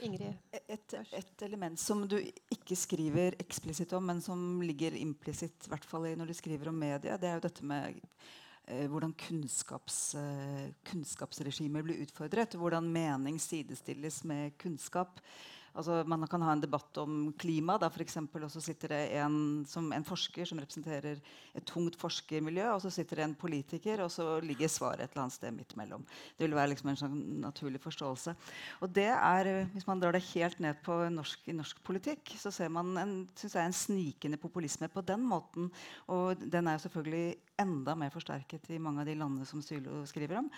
Ingrid. 0.06 0.34
Et, 0.54 0.94
et, 1.18 1.44
element 1.48 1.80
som 1.82 2.04
du 2.06 2.20
ikke 2.54 2.78
skriver 2.78 3.38
eksplisitt 3.42 3.96
om, 3.98 4.06
men 4.06 4.22
som 4.22 4.62
ligger 4.62 4.94
implisitt 5.00 5.66
når 5.72 6.28
du 6.30 6.34
skriver 6.38 6.70
om 6.70 6.78
media, 6.78 7.18
det 7.18 7.28
er 7.30 7.40
jo 7.40 7.46
dette 7.48 7.66
med 7.66 7.98
eh, 8.68 8.86
hvordan 8.86 9.16
kunnskaps, 9.18 10.16
eh, 10.22 10.70
kunnskapsregimer 10.86 11.82
blir 11.82 12.04
utfordret. 12.06 12.54
Hvordan 12.54 12.92
mening 12.94 13.42
sidestilles 13.42 14.24
med 14.24 14.58
kunnskap. 14.62 15.20
Altså, 15.78 16.00
man 16.10 16.26
kan 16.30 16.42
ha 16.42 16.56
en 16.56 16.62
debatt 16.64 16.98
om 16.98 17.32
klima. 17.38 17.76
Da 17.78 17.90
for 17.94 18.02
eksempel, 18.02 18.48
og 18.48 18.52
så 18.54 18.62
sitter 18.64 18.94
det 18.96 19.02
en, 19.22 19.38
som, 19.70 19.92
en, 19.94 20.06
forsker 20.08 20.48
som 20.50 20.62
representerer 20.62 21.20
et 21.58 21.68
tungt 21.70 21.98
forskermiljø, 22.02 22.66
og 22.74 22.82
så 22.82 22.92
sitter 22.94 23.22
det 23.22 23.28
en 23.28 23.36
politiker, 23.38 24.02
og 24.02 24.10
så 24.14 24.40
ligger 24.42 24.72
svaret 24.72 25.06
et 25.06 25.14
eller 25.14 25.28
annet 25.28 25.38
sted 25.38 25.54
midt 25.54 25.76
mellom. 25.78 26.06
Det 26.38 26.48
vil 26.48 26.58
være 26.58 26.74
liksom 26.74 26.92
en 26.92 27.00
sånn 27.04 27.20
naturlig 27.44 27.82
forståelse. 27.84 28.34
Og 28.82 28.96
det 28.98 29.10
er, 29.14 29.52
Hvis 29.74 29.88
man 29.88 30.02
drar 30.02 30.16
det 30.16 30.26
helt 30.32 30.60
ned 30.64 30.82
på 30.86 30.98
norsk, 31.14 31.46
i 31.48 31.56
norsk 31.56 31.84
politikk, 31.86 32.34
så 32.40 32.52
ser 32.52 32.74
man 32.74 32.98
en, 32.98 33.16
jeg, 33.38 33.54
en 33.62 33.76
snikende 33.76 34.42
populisme 34.42 34.90
på 34.90 35.06
den 35.06 35.26
måten. 35.28 35.70
Og 36.08 36.42
den 36.42 36.68
er 36.68 36.78
jo 36.78 36.88
selvfølgelig 36.88 37.38
enda 37.62 37.96
mer 37.98 38.14
forsterket 38.14 38.70
i 38.74 38.82
mange 38.82 39.04
av 39.04 39.10
de 39.10 39.18
landene 39.18 39.46
som 39.50 39.62
Sylo 39.66 40.04
skriver 40.10 40.42
om. 40.42 40.50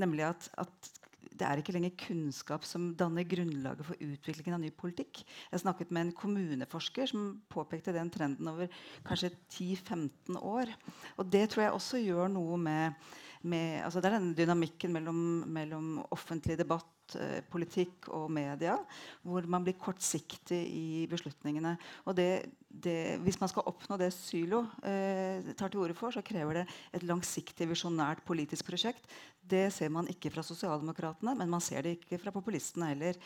Nemlig 0.00 0.28
at, 0.28 0.48
at 0.60 0.92
det 1.32 1.46
er 1.46 1.60
ikke 1.60 1.74
lenger 1.74 1.94
kunnskap 2.00 2.64
som 2.68 2.88
danner 2.98 3.26
grunnlaget 3.28 3.86
for 3.88 4.00
utviklingen 4.00 4.56
av 4.56 4.62
ny 4.62 4.70
politikk. 4.74 5.22
Jeg 5.52 5.62
snakket 5.62 5.92
med 5.92 6.06
en 6.06 6.16
kommuneforsker 6.16 7.10
som 7.10 7.28
påpekte 7.52 7.94
den 7.96 8.10
trenden 8.14 8.50
over 8.50 8.70
kanskje 9.06 9.32
10-15 9.52 10.40
år. 10.40 10.72
Og 11.16 11.30
det 11.32 11.46
tror 11.52 11.66
jeg 11.66 11.76
også 11.76 12.02
gjør 12.02 12.32
noe 12.32 12.58
med, 12.60 13.08
med 13.46 13.82
altså 13.86 14.00
Det 14.00 14.10
er 14.10 14.18
denne 14.18 14.36
dynamikken 14.38 14.94
mellom, 14.94 15.24
mellom 15.52 15.96
offentlig 16.14 16.58
debatt 16.60 16.95
Eh, 17.14 17.38
politikk 17.46 18.08
og 18.10 18.26
media, 18.34 18.74
hvor 19.22 19.44
man 19.46 19.62
blir 19.62 19.76
kortsiktig 19.78 20.58
i 20.66 21.04
beslutningene. 21.06 21.76
Og 22.02 22.16
det, 22.18 22.48
det, 22.66 23.20
hvis 23.22 23.38
man 23.38 23.50
skal 23.52 23.68
oppnå 23.70 23.98
det 24.00 24.08
Sylo 24.14 24.64
eh, 24.82 25.52
tar 25.54 25.70
til 25.70 25.84
orde 25.84 25.94
for, 25.94 26.10
så 26.10 26.24
krever 26.26 26.60
det 26.60 26.64
et 26.96 27.06
langsiktig, 27.06 27.68
visjonært 27.70 28.24
politisk 28.26 28.66
prosjekt. 28.66 29.06
Det 29.38 29.68
ser 29.70 29.92
man 29.94 30.10
ikke 30.10 30.32
fra 30.34 30.42
sosialdemokratene, 30.42 31.36
men 31.38 31.52
man 31.52 31.62
ser 31.62 31.86
det 31.86 31.94
ikke 32.00 32.18
fra 32.24 32.34
populistene 32.34 32.90
heller. 32.90 33.20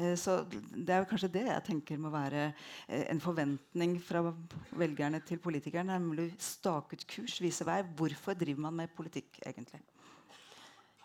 Eh, 0.00 0.14
så 0.16 0.38
det 0.48 0.96
er 0.96 1.08
kanskje 1.10 1.34
det 1.36 1.44
jeg 1.50 1.66
tenker 1.68 2.00
må 2.00 2.14
være 2.14 2.46
eh, 2.48 3.04
en 3.10 3.20
forventning 3.20 3.98
fra 4.00 4.24
velgerne 4.72 5.20
til 5.28 5.42
politikerne. 5.44 6.00
Nemlig 6.00 6.30
staket 6.40 7.04
kurs, 7.12 7.36
vise 7.44 7.68
vei. 7.68 7.82
Hvorfor 8.00 8.38
driver 8.38 8.64
man 8.70 8.80
med 8.80 8.96
politikk, 8.96 9.42
egentlig? 9.44 9.84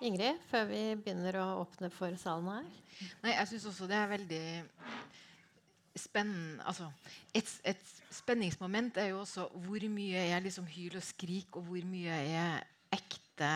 Ingrid, 0.01 0.39
før 0.49 0.65
vi 0.71 0.81
begynner 0.97 1.35
å 1.37 1.47
åpne 1.61 1.91
for 1.93 2.15
salen 2.17 2.47
her? 2.49 2.69
Nei, 3.21 3.35
jeg 3.35 3.49
syns 3.51 3.67
også 3.69 3.89
det 3.89 3.97
er 3.99 4.09
veldig 4.09 4.45
spennende 6.01 6.63
altså, 6.65 6.87
et, 7.35 7.49
et, 7.67 7.81
spenningsmoment 8.15 8.97
er 9.01 9.11
jo 9.11 9.19
også 9.21 9.45
hvor 9.65 9.85
mye 9.91 10.23
er 10.31 10.43
liksom 10.43 10.65
hyl 10.71 10.95
og 10.97 11.05
skrik, 11.05 11.53
og 11.59 11.67
hvor 11.67 11.85
mye 11.87 12.17
er 12.31 12.63
ekte 12.91 13.51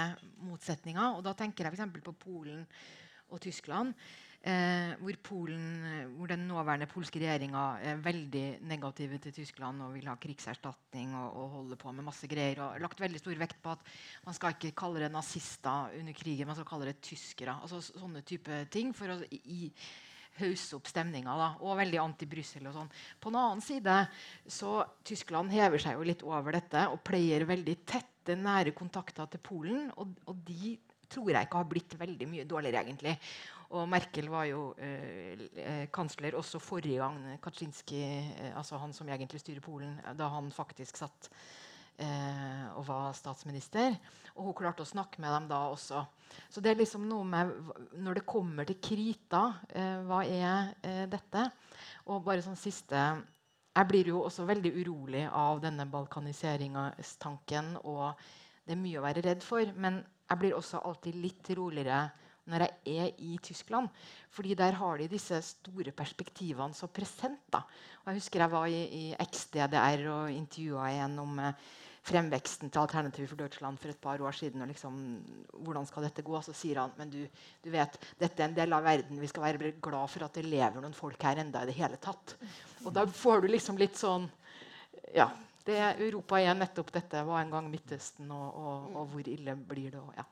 motsetninger. 0.46 1.18
Og 1.18 1.24
da 1.26 1.34
tenker 1.38 1.66
jeg 1.66 1.76
f.eks. 1.76 2.06
på 2.06 2.16
Polen 2.22 2.62
og 3.30 3.42
Tyskland. 3.42 3.96
Eh, 4.46 4.92
hvor, 5.02 5.16
Polen, 5.26 5.64
hvor, 6.14 6.30
den 6.30 6.44
nåværende 6.46 6.86
polske 6.86 7.18
regjeringa 7.18 7.64
er 7.82 8.02
veldig 8.06 8.44
negative 8.70 9.18
til 9.24 9.34
Tyskland 9.40 9.82
og 9.82 9.96
vil 9.96 10.06
ha 10.06 10.14
krigserstatning 10.22 11.16
og, 11.18 11.32
og 11.34 11.48
holde 11.56 11.78
på 11.82 11.94
med 11.96 12.06
masse 12.06 12.30
greier. 12.30 12.62
og 12.62 12.78
lagt 12.84 13.02
veldig 13.02 13.24
stor 13.24 13.42
vekt 13.42 13.58
på 13.64 13.74
at 13.74 13.82
man 14.28 14.38
skal 14.38 14.54
ikke 14.54 14.76
kalle 14.78 15.02
det 15.02 15.10
nazister 15.16 15.98
under 15.98 16.14
krigen, 16.14 16.46
man 16.46 16.60
skal 16.60 16.70
kalle 16.70 16.92
det 16.92 17.02
tyskere. 17.02 17.58
altså 17.58 17.82
Sånne 17.82 18.22
type 18.22 18.62
ting 18.70 18.94
for 18.94 19.16
å 19.16 19.20
i, 19.34 19.72
hausse 20.38 20.78
opp 20.78 20.94
stemninga. 20.94 21.36
Og 21.66 21.78
veldig 21.80 22.02
anti-Brussel. 22.06 22.70
og 22.70 22.78
sånn. 22.78 22.96
På 23.18 23.32
den 23.32 23.42
annen 23.42 23.66
side 23.66 24.00
så 24.46 24.78
Tyskland 25.08 25.54
hever 25.56 25.82
seg 25.82 25.98
jo 25.98 26.06
litt 26.06 26.26
over 26.28 26.60
dette 26.60 26.86
og 26.92 27.02
pleier 27.08 27.48
veldig 27.50 27.80
tette, 27.82 28.38
nære 28.38 28.78
kontakter 28.78 29.30
til 29.32 29.42
Polen. 29.42 29.90
Og, 29.98 30.14
og 30.30 30.46
de 30.46 30.78
tror 31.10 31.32
jeg 31.32 31.48
ikke 31.48 31.62
har 31.62 31.70
blitt 31.70 31.96
veldig 32.00 32.28
mye 32.30 32.48
dårligere, 32.50 32.84
egentlig. 32.86 33.14
Og 33.74 33.88
Merkel 33.90 34.30
var 34.30 34.46
jo 34.50 34.68
eh, 34.78 35.46
eh, 35.58 35.86
kansler 35.94 36.38
også 36.38 36.62
forrige 36.62 37.02
gang 37.02 37.40
Kaczynski, 37.42 38.02
eh, 38.04 38.52
altså 38.58 38.78
han 38.78 38.94
som 38.94 39.10
egentlig 39.10 39.42
styrer 39.42 39.64
Polen, 39.66 39.98
da 40.18 40.30
han 40.36 40.52
faktisk 40.54 41.00
satt 41.02 41.30
eh, 41.98 42.66
og 42.76 42.86
var 42.88 43.14
statsminister. 43.18 43.96
Og 44.36 44.50
hun 44.50 44.58
klarte 44.58 44.84
å 44.86 44.90
snakke 44.90 45.22
med 45.24 45.34
dem 45.34 45.50
da 45.52 45.62
også. 45.72 46.04
Så 46.52 46.62
det 46.64 46.74
er 46.74 46.82
liksom 46.82 47.06
noe 47.08 47.24
med 47.24 47.52
Når 48.04 48.20
det 48.20 48.26
kommer 48.28 48.68
til 48.68 48.82
krita, 48.84 49.44
eh, 49.70 50.02
hva 50.08 50.24
er 50.26 50.76
eh, 50.84 51.06
dette? 51.10 51.48
Og 52.12 52.24
bare 52.26 52.44
sånn 52.44 52.60
siste 52.60 53.00
Jeg 53.76 53.88
blir 53.90 54.08
jo 54.08 54.24
også 54.24 54.46
veldig 54.48 54.72
urolig 54.82 55.26
av 55.32 55.62
denne 55.64 55.86
balkaniseringstanken. 55.92 57.78
Og 57.84 58.14
det 58.66 58.76
er 58.76 58.80
mye 58.84 59.00
å 59.00 59.06
være 59.06 59.24
redd 59.26 59.44
for. 59.44 59.74
Men 59.76 60.00
jeg 60.30 60.40
blir 60.42 60.56
også 60.56 60.80
alltid 60.86 61.18
litt 61.20 61.50
roligere 61.58 62.06
når 62.50 62.66
jeg 62.68 62.98
er 62.98 63.24
i 63.26 63.38
Tyskland. 63.44 63.90
Fordi 64.30 64.54
der 64.58 64.78
har 64.78 65.00
de 65.00 65.08
disse 65.10 65.42
store 65.42 65.92
perspektivene 65.96 66.74
så 66.74 66.88
present. 66.88 67.42
da. 67.52 67.64
Og 68.04 68.12
jeg 68.12 68.22
husker 68.22 68.40
jeg 68.44 68.52
var 68.52 68.68
i, 68.68 68.84
i 68.86 69.16
XDDR 69.16 70.06
og 70.14 70.32
intervjua 70.32 70.92
en 71.06 71.20
om 71.20 71.40
eh, 71.40 71.66
fremveksten 72.06 72.70
til 72.70 72.84
Alternativ 72.84 73.28
for 73.32 73.40
Deutschland 73.40 73.80
for 73.82 73.90
et 73.90 74.02
par 74.02 74.22
år 74.22 74.32
siden. 74.32 74.62
og 74.62 74.68
liksom, 74.68 75.00
hvordan 75.66 75.86
skal 75.86 76.04
dette 76.06 76.22
gå? 76.22 76.42
Så 76.42 76.54
sier 76.54 76.80
han 76.82 76.94
men 76.98 77.10
du, 77.10 77.26
du 77.64 77.70
vet, 77.74 77.98
dette 78.20 78.44
er 78.44 78.50
en 78.50 78.58
del 78.58 78.74
av 78.74 78.84
verden. 78.86 79.22
Vi 79.22 79.32
skal 79.32 79.48
være 79.48 79.72
glad 79.82 80.10
for 80.14 80.28
at 80.28 80.38
det 80.38 80.46
lever 80.46 80.82
noen 80.82 80.94
folk 80.94 81.24
her 81.24 81.42
enda 81.42 81.64
i 81.64 81.72
det 81.72 81.80
hele 81.80 81.98
tatt. 81.98 82.38
Og 82.86 82.94
da 82.94 83.08
får 83.10 83.42
du 83.42 83.50
liksom 83.56 83.82
litt 83.82 83.98
sånn 83.98 84.30
ja, 85.16 85.30
det, 85.66 85.80
Europa 86.04 86.40
er 86.42 86.54
nettopp 86.58 86.94
dette. 86.94 87.24
Var 87.26 87.42
en 87.42 87.54
gang 87.54 87.72
Midtøsten, 87.72 88.30
og, 88.32 88.48
og, 88.54 88.96
og 88.96 89.12
hvor 89.14 89.30
ille 89.32 89.58
blir 89.58 89.92
det? 89.96 90.02
Og, 90.02 90.14
ja. 90.18 90.26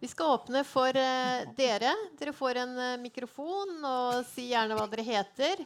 Vi 0.00 0.08
skal 0.08 0.32
åpne 0.32 0.62
for 0.64 0.96
eh, 0.96 1.42
dere. 1.58 1.90
Dere 2.16 2.32
får 2.32 2.56
en 2.62 2.70
eh, 2.80 3.00
mikrofon, 3.02 3.74
og 3.84 4.22
si 4.30 4.46
gjerne 4.48 4.78
hva 4.78 4.86
dere 4.88 5.04
heter. 5.04 5.60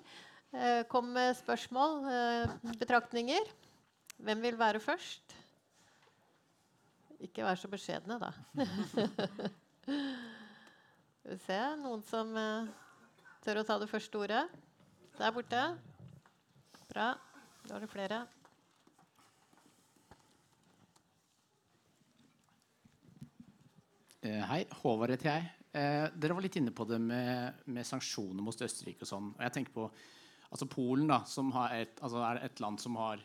Eh, 0.51 0.83
kom 0.91 1.13
med 1.15 1.37
spørsmål, 1.39 2.01
eh, 2.11 2.55
betraktninger. 2.81 3.47
Hvem 4.27 4.43
vil 4.43 4.59
være 4.59 4.83
først? 4.83 5.37
Ikke 7.23 7.47
vær 7.47 7.63
så 7.63 7.71
beskjedne, 7.71 8.19
da. 8.19 8.33
Skal 11.15 11.31
vi 11.31 11.41
se 11.47 11.61
Noen 11.87 12.03
som 12.11 12.35
eh, 12.35 12.67
tør 13.47 13.63
å 13.63 13.67
ta 13.71 13.79
det 13.79 13.91
første 13.93 14.19
ordet? 14.19 14.45
Der 15.15 15.31
borte. 15.35 15.63
Bra. 16.91 17.13
Da 17.69 17.79
er 17.79 17.87
det 17.87 17.95
flere. 17.95 18.25
Hei, 24.25 24.65
Håvard 24.81 25.13
heter 25.13 25.31
jeg. 25.31 25.49
Eh, 25.75 26.07
dere 26.17 26.37
var 26.37 26.45
litt 26.45 26.57
inne 26.57 26.73
på 26.73 26.87
det 26.89 27.01
med, 27.03 27.65
med 27.69 27.85
sanksjoner 27.85 28.45
mot 28.45 28.57
Østerrike 28.57 29.05
og 29.05 29.11
sånn. 29.11 29.31
Og 29.35 29.43
jeg 29.45 29.55
tenker 29.57 29.75
på 29.75 29.89
altså 30.55 30.69
Polen, 30.71 31.09
da, 31.11 31.21
som 31.29 31.51
et, 31.67 31.99
altså 32.01 32.23
er 32.25 32.41
et 32.47 32.63
land 32.63 32.81
som 32.81 32.97
har 33.01 33.21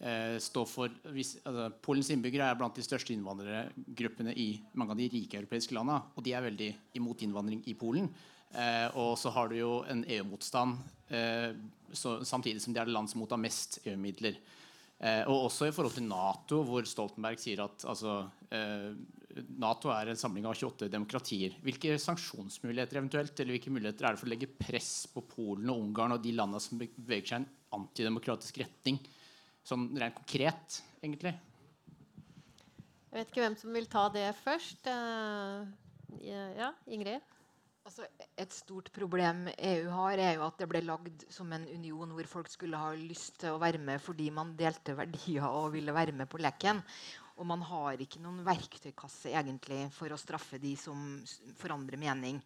eh, 0.00 0.38
står 0.42 0.66
for 0.66 0.94
hvis, 1.14 1.34
altså, 1.44 1.68
Polens 1.84 2.10
innbyggere 2.14 2.48
er 2.48 2.58
blant 2.58 2.78
de 2.78 2.84
største 2.86 3.14
innvandrergruppene 3.14 4.34
i 4.34 4.48
mange 4.80 4.96
av 4.96 5.02
de 5.02 5.10
rike 5.12 5.38
europeiske 5.42 5.76
landene. 5.76 6.00
Og 6.16 6.26
de 6.26 6.34
er 6.34 6.46
veldig 6.48 6.70
imot 6.98 7.22
innvandring 7.26 7.62
i 7.70 7.76
Polen. 7.78 8.08
Eh, 8.52 8.88
og 8.98 9.14
så 9.20 9.32
har 9.36 9.52
du 9.52 9.56
jo 9.60 9.76
en 9.88 10.02
EU-motstand 10.16 10.80
eh, 11.14 11.52
samtidig 11.94 12.60
som 12.64 12.74
de 12.74 12.82
er 12.82 12.88
det 12.88 12.96
land 12.96 13.08
som 13.12 13.22
mottar 13.22 13.40
mest 13.40 13.78
EU-midler. 13.84 14.40
Eh, 15.02 15.24
og 15.26 15.48
også 15.48 15.68
i 15.68 15.74
forhold 15.74 15.96
til 15.96 16.06
Nato, 16.06 16.62
hvor 16.66 16.86
Stoltenberg 16.86 17.40
sier 17.42 17.64
at 17.64 17.84
altså, 17.90 18.20
Nato 19.58 19.90
er 19.92 20.12
en 20.12 20.18
samling 20.18 20.46
av 20.46 20.54
28 20.54 20.90
demokratier. 20.92 21.56
Hvilke 21.64 21.96
sanksjonsmuligheter 22.00 23.00
eventuelt, 23.00 23.34
eller 23.40 23.56
hvilke 23.56 23.72
muligheter 23.72 24.06
er 24.06 24.14
det 24.14 24.20
for 24.20 24.28
å 24.28 24.32
legge 24.32 24.50
press 24.60 24.92
på 25.12 25.24
Polen 25.26 25.72
og 25.72 25.86
Ungarn 25.86 26.16
og 26.16 26.22
de 26.24 26.34
landene 26.36 26.62
som 26.62 26.80
beveger 26.80 27.32
seg 27.32 27.38
i 27.38 27.42
en 27.42 27.48
antidemokratisk 27.80 28.60
retning? 28.62 29.00
Sånn 29.66 29.88
rent 29.98 30.18
konkret, 30.18 30.80
egentlig. 31.00 31.34
Jeg 33.12 33.20
vet 33.20 33.32
ikke 33.32 33.44
hvem 33.44 33.58
som 33.60 33.76
vil 33.76 33.88
ta 33.92 34.06
det 34.12 34.28
først. 34.42 34.88
Eh, 34.88 36.28
ja, 36.28 36.72
Ingrid? 36.92 37.31
Altså, 37.82 38.04
et 38.38 38.52
stort 38.54 38.92
problem 38.94 39.48
EU 39.56 39.88
har, 39.90 40.20
er 40.22 40.36
jo 40.36 40.44
at 40.46 40.60
det 40.60 40.68
ble 40.70 40.84
lagd 40.86 41.24
som 41.34 41.50
en 41.50 41.64
union 41.66 42.12
hvor 42.14 42.28
folk 42.30 42.50
skulle 42.52 42.78
ha 42.78 42.92
lyst 42.94 43.40
til 43.42 43.56
å 43.56 43.58
være 43.62 43.80
med 43.82 43.98
fordi 44.02 44.28
man 44.30 44.52
delte 44.58 44.94
verdier 44.94 45.48
og 45.48 45.72
ville 45.74 45.94
være 45.94 46.14
med 46.14 46.30
på 46.30 46.38
leken. 46.38 46.78
Og 47.42 47.48
man 47.48 47.64
har 47.66 47.98
ikke 47.98 48.22
noen 48.22 48.44
verktøykasse 48.46 49.32
egentlig 49.34 49.88
for 49.96 50.14
å 50.14 50.20
straffe 50.20 50.62
de 50.62 50.76
som 50.78 51.18
forandrer 51.58 51.98
mening. 51.98 52.38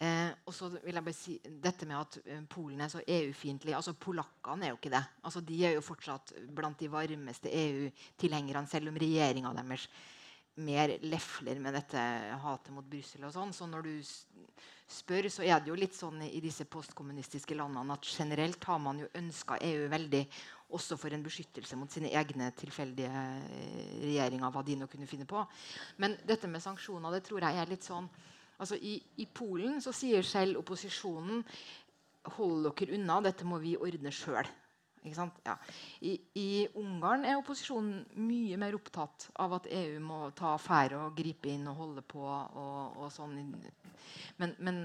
Eh, 0.00 0.32
og 0.48 0.52
så 0.56 0.70
vil 0.72 0.96
jeg 0.96 1.04
bare 1.04 1.16
si 1.16 1.36
dette 1.44 1.88
med 1.88 2.00
at 2.00 2.18
eh, 2.24 2.42
Polen 2.48 2.80
er 2.84 2.92
så 2.92 3.04
EU-fiendtlig. 3.04 3.76
altså 3.76 3.92
Polakkene 4.00 4.66
er 4.70 4.72
jo 4.72 4.80
ikke 4.80 4.92
det. 4.96 5.04
altså 5.20 5.44
De 5.44 5.62
er 5.68 5.76
jo 5.76 5.84
fortsatt 5.84 6.32
blant 6.56 6.80
de 6.80 6.88
varmeste 6.92 7.52
EU-tilhengerne, 7.52 8.68
selv 8.72 8.92
om 8.92 9.00
regjeringa 9.04 9.52
deres 9.56 9.88
mer 10.56 10.96
lefler 11.04 11.60
med 11.60 11.76
dette 11.76 12.00
hatet 12.42 12.72
mot 12.74 12.86
Brussel 12.88 13.26
og 13.28 13.34
sånn. 13.34 13.52
Så 13.52 13.68
når 13.68 13.86
du 13.86 13.94
spør, 14.86 15.28
så 15.32 15.44
er 15.44 15.60
det 15.60 15.72
jo 15.72 15.78
litt 15.78 15.96
sånn 15.96 16.22
i 16.26 16.40
disse 16.42 16.64
postkommunistiske 16.70 17.56
landene 17.58 17.96
at 17.96 18.06
generelt 18.06 18.64
har 18.70 18.78
man 18.82 19.02
jo 19.02 19.10
ønska 19.18 19.58
EU 19.66 19.88
veldig 19.92 20.22
også 20.76 20.98
for 20.98 21.14
en 21.14 21.22
beskyttelse 21.22 21.78
mot 21.78 21.92
sine 21.92 22.10
egne 22.16 22.48
tilfeldige 22.58 23.10
eh, 23.10 23.98
regjeringer. 24.02 24.50
hva 24.50 24.62
de 24.66 24.76
nå 24.80 24.88
kunne 24.90 25.06
finne 25.06 25.26
på. 25.28 25.44
Men 26.02 26.16
dette 26.26 26.50
med 26.50 26.62
sanksjoner 26.62 27.14
det 27.14 27.24
tror 27.26 27.44
jeg 27.44 27.60
er 27.62 27.70
litt 27.70 27.86
sånn 27.86 28.08
altså 28.58 28.78
i, 28.80 28.96
I 29.22 29.26
Polen 29.26 29.82
så 29.84 29.92
sier 29.94 30.24
selv 30.26 30.62
opposisjonen 30.62 31.44
hold 32.36 32.66
dere 32.66 32.96
unna, 32.96 33.20
dette 33.22 33.46
må 33.46 33.60
vi 33.62 33.76
ordne 33.78 34.10
sjøl. 34.10 34.48
Ja. 35.46 35.56
I, 36.00 36.16
I, 36.38 36.48
Ungarn 36.80 37.26
er 37.26 37.38
opposisjonen 37.38 38.04
mye 38.18 38.58
mer 38.60 38.76
opptatt 38.78 39.28
av 39.42 39.56
at 39.58 39.68
EU 39.70 40.00
må 40.04 40.20
ta 40.36 40.54
affære 40.56 40.98
og 40.98 41.16
gripe 41.18 41.50
inn 41.52 41.66
og 41.70 41.80
holde 41.80 42.04
på. 42.06 42.22
Og, 42.24 42.96
og 43.02 43.12
sånn. 43.14 43.36
Men, 44.40 44.54
men, 44.58 44.80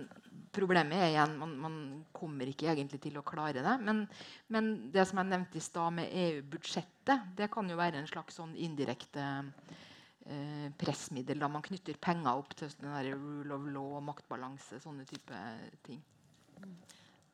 problemet 0.51 0.99
er 0.99 1.13
igjen 1.13 1.37
man, 1.39 1.53
man 1.63 1.77
kommer 2.15 2.49
ikke 2.49 2.69
egentlig 2.71 3.01
til 3.03 3.19
å 3.19 3.25
klare 3.27 3.63
det. 3.63 3.77
Men, 3.85 4.03
men 4.51 4.71
det 4.93 5.07
som 5.09 5.21
jeg 5.21 5.31
nevnte 5.31 5.59
i 5.59 5.65
stad 5.65 5.97
med 5.99 6.11
EU-budsjettet, 6.25 7.31
det 7.37 7.51
kan 7.53 7.69
jo 7.69 7.79
være 7.79 8.01
en 8.01 8.09
slags 8.09 8.37
sånn 8.39 8.53
indirekte 8.59 9.25
eh, 10.27 10.67
pressmiddel. 10.79 11.41
Da 11.41 11.51
man 11.51 11.65
knytter 11.65 11.99
penger 12.01 12.43
opp 12.43 12.55
til 12.59 12.71
rule 13.11 13.57
of 13.57 13.69
law 13.73 13.99
maktbalanse. 14.11 14.81
Sånne 14.83 15.07
type 15.09 15.45
ting. 15.87 16.01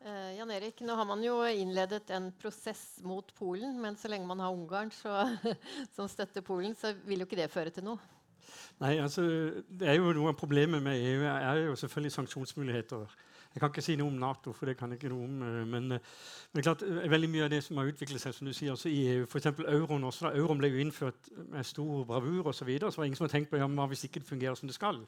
Uh, 0.05 0.33
Jan 0.37 0.51
Erik, 0.53 0.81
nå 0.85 0.93
har 0.93 1.07
man 1.09 1.23
jo 1.25 1.39
innledet 1.49 2.11
en 2.13 2.29
prosess 2.37 2.99
mot 3.03 3.31
Polen, 3.39 3.79
men 3.81 3.97
så 3.97 4.11
lenge 4.11 4.29
man 4.29 4.43
har 4.43 4.53
Ungarn 4.53 4.91
så, 4.93 5.23
som 5.95 6.09
støtter 6.11 6.45
Polen, 6.45 6.75
så 6.77 6.93
vil 7.07 7.23
jo 7.23 7.27
ikke 7.29 7.39
det 7.39 7.49
føre 7.51 7.73
til 7.73 7.87
noe. 7.87 7.97
Nei, 8.77 8.99
altså, 9.01 9.23
det 9.67 9.89
er 9.89 9.97
jo 9.97 10.13
Noe 10.13 10.31
av 10.31 10.37
problemet 10.37 10.83
med 10.85 11.01
EU 11.01 11.25
er 11.25 11.63
jo 11.65 11.75
selvfølgelig 11.81 12.13
sanksjonsmuligheter. 12.13 13.17
Jeg 13.53 13.61
kan 13.61 13.71
ikke 13.71 13.81
si 13.81 13.95
noe 13.97 14.11
om 14.11 14.17
Nato, 14.21 14.51
for 14.53 14.69
det 14.69 14.75
kan 14.77 14.91
jeg 14.93 14.99
ikke 14.99 15.09
noe 15.09 15.25
om. 15.25 15.37
Eh, 15.41 15.61
men, 15.65 15.91
eh, 15.91 15.99
men 16.53 16.63
klart, 16.63 16.83
veldig 16.85 17.29
mye 17.33 17.47
av 17.47 17.49
det 17.49 17.63
som 17.65 17.79
har 17.81 17.89
utviklet 17.89 18.21
seg 18.21 18.35
som 18.37 18.45
du 18.45 18.53
sier, 18.53 18.75
også 18.75 18.91
i 18.91 18.99
EU, 19.15 19.23
f.eks. 19.25 19.47
euroen 19.63 20.05
også, 20.05 20.27
da, 20.27 20.33
euroen 20.37 20.61
ble 20.61 20.69
jo 20.69 20.83
innført 20.83 21.31
med 21.49 21.65
stor 21.65 22.05
bravur 22.05 22.51
osv. 22.51 22.59
Så, 22.59 22.67
videre, 22.69 22.91
så 22.91 23.01
var 23.01 23.07
det 23.07 23.09
ingen 23.09 23.21
som 23.21 23.25
har 23.25 23.33
tenkt 23.33 23.49
på 23.49 23.57
ja, 23.57 23.65
hva 23.65 23.87
hvis 23.89 24.05
ikke 24.05 24.21
det 24.21 24.29
fungerer 24.29 24.59
som 24.59 24.69
det 24.69 24.77
skal. 24.77 25.01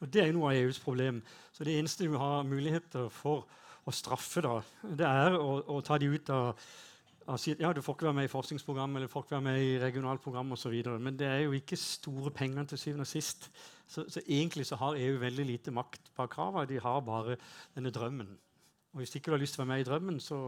Og 0.00 0.08
Det 0.08 0.22
er 0.22 0.30
jo 0.30 0.38
noe 0.38 0.54
av 0.54 0.62
EUs 0.62 0.80
problem. 0.80 1.20
Så 1.52 1.68
det 1.68 1.76
eneste 1.76 2.08
du 2.08 2.16
har 2.16 2.48
muligheter 2.48 3.12
for 3.12 3.44
å 3.90 3.96
straffe, 3.96 4.42
da, 4.44 4.60
det 4.82 5.08
er 5.08 5.36
å, 5.38 5.58
å 5.76 5.80
ta 5.84 5.98
de 6.00 6.10
ut 6.10 6.30
av, 6.34 6.62
av 7.30 7.40
si, 7.40 7.54
ja, 7.60 7.72
Du 7.76 7.82
får 7.84 7.96
ikke 7.96 8.08
være 8.08 8.18
med 8.20 8.28
i 8.28 8.32
forskningsprogram 8.32 8.96
eller 8.98 9.10
får 9.10 9.26
ikke 9.26 9.36
være 9.36 9.46
med 9.48 9.64
i 9.64 9.74
regionalt 9.82 10.22
program 10.24 10.54
osv. 10.56 10.76
Men 10.98 11.18
det 11.18 11.28
er 11.28 11.42
jo 11.44 11.56
ikke 11.56 11.78
store 11.78 12.32
pengene 12.34 12.66
til 12.70 12.80
syvende 12.80 13.06
og 13.06 13.12
sist. 13.12 13.50
Så, 13.90 14.06
så, 14.06 14.22
egentlig 14.26 14.68
så 14.68 14.78
har 14.80 14.98
EU 14.98 15.18
veldig 15.22 15.46
lite 15.48 15.74
makt 15.74 16.12
bak 16.16 16.32
kravene. 16.36 16.68
De 16.70 16.80
har 16.82 17.02
bare 17.06 17.36
denne 17.74 17.92
drømmen. 17.94 18.30
Og 18.94 19.02
hvis 19.02 19.14
ikke 19.14 19.30
du 19.30 19.36
har 19.36 19.42
lyst 19.42 19.56
til 19.56 19.62
å 19.62 19.66
være 19.66 19.72
med 19.74 19.84
i 19.84 19.88
drømmen, 19.88 20.22
så 20.22 20.40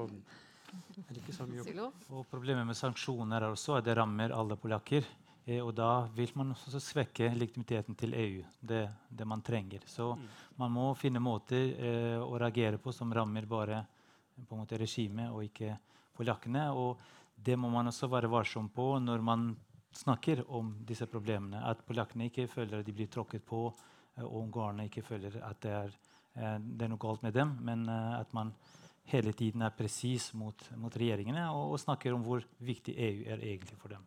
er 0.73 1.11
det 1.13 1.21
ikke 1.23 1.35
så 1.37 1.47
mye 1.47 1.91
Og 2.11 2.25
Problemet 2.31 2.67
med 2.67 2.79
sanksjoner 2.79 3.43
er 3.43 3.53
også 3.53 3.77
at 3.79 3.87
det 3.87 3.97
rammer 3.99 4.35
alle 4.35 4.57
polakker. 4.59 5.07
Eh, 5.45 5.61
og 5.63 5.73
da 5.75 6.07
vil 6.15 6.31
man 6.39 6.55
også 6.55 6.81
svekke 6.83 7.33
legitimiteten 7.35 7.99
til 7.99 8.15
EU. 8.15 8.45
Det, 8.61 8.85
det 9.11 9.27
man 9.27 9.43
trenger. 9.43 9.87
Så 9.87 10.13
mm. 10.15 10.29
man 10.63 10.73
må 10.75 10.93
finne 10.99 11.23
måter 11.23 11.75
eh, 11.75 12.21
å 12.23 12.39
reagere 12.39 12.79
på 12.83 12.95
som 12.95 13.13
rammer 13.15 13.49
bare 13.51 13.83
på 14.37 14.55
en 14.55 14.63
måte 14.63 14.79
regimet 14.81 15.33
og 15.33 15.45
ikke 15.47 15.77
polakkene. 16.17 16.69
Og 16.73 17.01
det 17.37 17.59
må 17.59 17.71
man 17.73 17.91
også 17.91 18.09
være 18.11 18.31
varsom 18.31 18.71
på 18.75 18.95
når 19.03 19.25
man 19.25 19.51
snakker 19.93 20.45
om 20.51 20.77
disse 20.87 21.07
problemene. 21.11 21.65
At 21.69 21.85
polakkene 21.87 22.31
ikke 22.31 22.49
føler 22.51 22.81
at 22.81 22.87
de 22.87 22.95
blir 22.97 23.11
tråkket 23.13 23.45
på, 23.47 23.67
eh, 24.17 24.25
og 24.25 24.45
ungarerne 24.47 24.89
ikke 24.89 25.05
føler 25.07 25.41
at 25.43 25.61
det 25.65 25.75
er, 25.81 25.99
eh, 26.37 26.57
det 26.59 26.87
er, 26.87 26.93
noe 26.93 27.03
galt 27.03 27.23
med 27.23 27.35
dem. 27.35 27.57
Men 27.61 27.89
eh, 27.89 28.21
at 28.21 28.33
man 28.33 28.55
hele 29.05 29.33
tiden 29.33 29.63
er 29.63 29.75
presis 29.75 30.33
mot, 30.39 30.71
mot 30.79 30.97
regjeringene 30.97 31.49
og, 31.51 31.75
og 31.75 31.81
snakker 31.83 32.15
om 32.15 32.23
hvor 32.23 32.45
viktig 32.63 32.95
EU 32.95 33.25
er 33.27 33.43
egentlig 33.43 33.79
for 33.81 33.97
dem. 33.97 34.07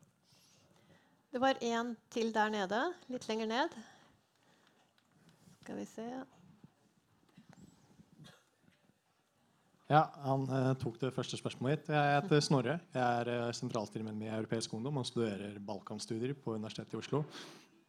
Det 1.36 1.41
var 1.43 1.57
en 1.67 1.89
til 2.07 2.29
der 2.31 2.47
nede, 2.47 2.77
litt 3.11 3.25
lenger 3.27 3.49
ned. 3.49 3.73
Skal 5.59 5.75
vi 5.81 5.83
se 5.89 6.05
Ja, 9.89 10.05
Han 10.23 10.45
eh, 10.47 10.69
tok 10.79 10.95
det 11.01 11.11
første 11.11 11.36
spørsmålet 11.36 11.81
mitt. 11.81 11.91
Jeg 11.91 12.13
heter 12.21 12.45
Snorre. 12.45 12.77
Jeg 12.95 13.03
er 13.25 13.33
eh, 13.33 13.51
sentralstyremedlem 13.51 14.23
i 14.23 14.31
Europeisk 14.31 14.77
Ungdom 14.79 15.01
og 15.03 15.09
studerer 15.11 15.59
balkanstudier 15.59 16.31
på 16.39 16.55
Universitetet 16.55 16.95
i 16.95 17.01
Oslo. 17.03 17.25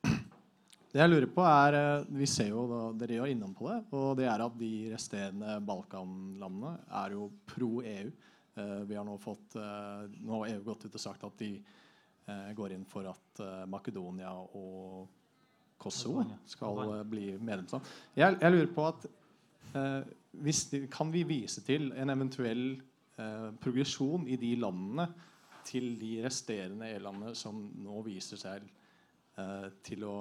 Det 0.02 0.98
jeg 1.04 1.14
lurer 1.14 1.30
på 1.38 1.46
er, 1.46 1.78
eh, 1.84 2.10
Vi 2.18 2.26
ser 2.26 2.50
jo, 2.50 2.66
da, 2.74 2.82
dere 2.98 3.20
gjør 3.20 3.30
innom 3.30 3.54
på 3.54 3.70
det, 3.70 3.80
og 3.94 4.16
det 4.18 4.26
er 4.26 4.46
at 4.50 4.58
de 4.58 4.74
resterende 4.90 5.60
Balkanlandene 5.70 6.80
er 7.04 7.14
jo 7.14 7.30
pro 7.46 7.76
EU. 7.94 8.10
Eh, 8.58 8.78
vi 8.90 8.98
har 8.98 9.06
nå 9.06 9.14
fått, 9.22 9.54
eh, 9.54 10.06
nå 10.18 10.34
har 10.34 10.56
EU 10.56 10.62
gått 10.66 10.90
ut 10.90 10.98
og 10.98 11.08
sagt 11.12 11.30
at 11.30 11.38
de 11.38 11.54
går 12.56 12.74
inn 12.74 12.84
for 12.88 13.08
at 13.10 13.42
eh, 13.44 13.62
Makedonia 13.70 14.32
og 14.34 15.06
Kosovo 15.78 16.24
skal 16.48 16.82
eh, 16.86 17.04
bli 17.06 17.28
medlemsland. 17.38 17.86
Jeg, 18.16 18.38
jeg, 18.40 18.52
lurer 18.52 18.74
på 18.74 18.88
at 18.90 19.06
hvis, 20.36 20.60
Kan 20.92 21.10
vi 21.12 21.24
vise 21.26 21.60
til 21.66 21.90
en 21.92 22.10
eventuell 22.10 22.78
progresjon 23.60 24.24
i 24.28 24.36
de 24.40 24.54
landene 24.60 25.04
til 25.66 25.96
de 26.00 26.12
resterende 26.24 26.88
EU-landene 26.94 27.34
som 27.38 27.58
nå 27.82 28.00
viser 28.06 28.40
seg 28.40 28.66
eh, 28.66 29.68
til 29.86 30.06
å 30.06 30.16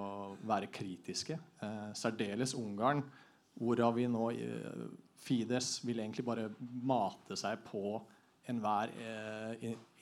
være 0.47 0.71
kritiske. 0.73 1.37
Eh, 1.61 1.91
særdeles 1.97 2.55
Ungarn, 2.57 3.03
hvorav 3.59 3.95
vi 3.99 4.07
nå 4.11 4.29
eh, 4.33 4.85
Fides 5.25 5.79
vil 5.85 6.01
egentlig 6.03 6.25
bare 6.27 6.49
mate 6.59 7.37
seg 7.39 7.63
på 7.65 7.97
enhver 8.51 8.91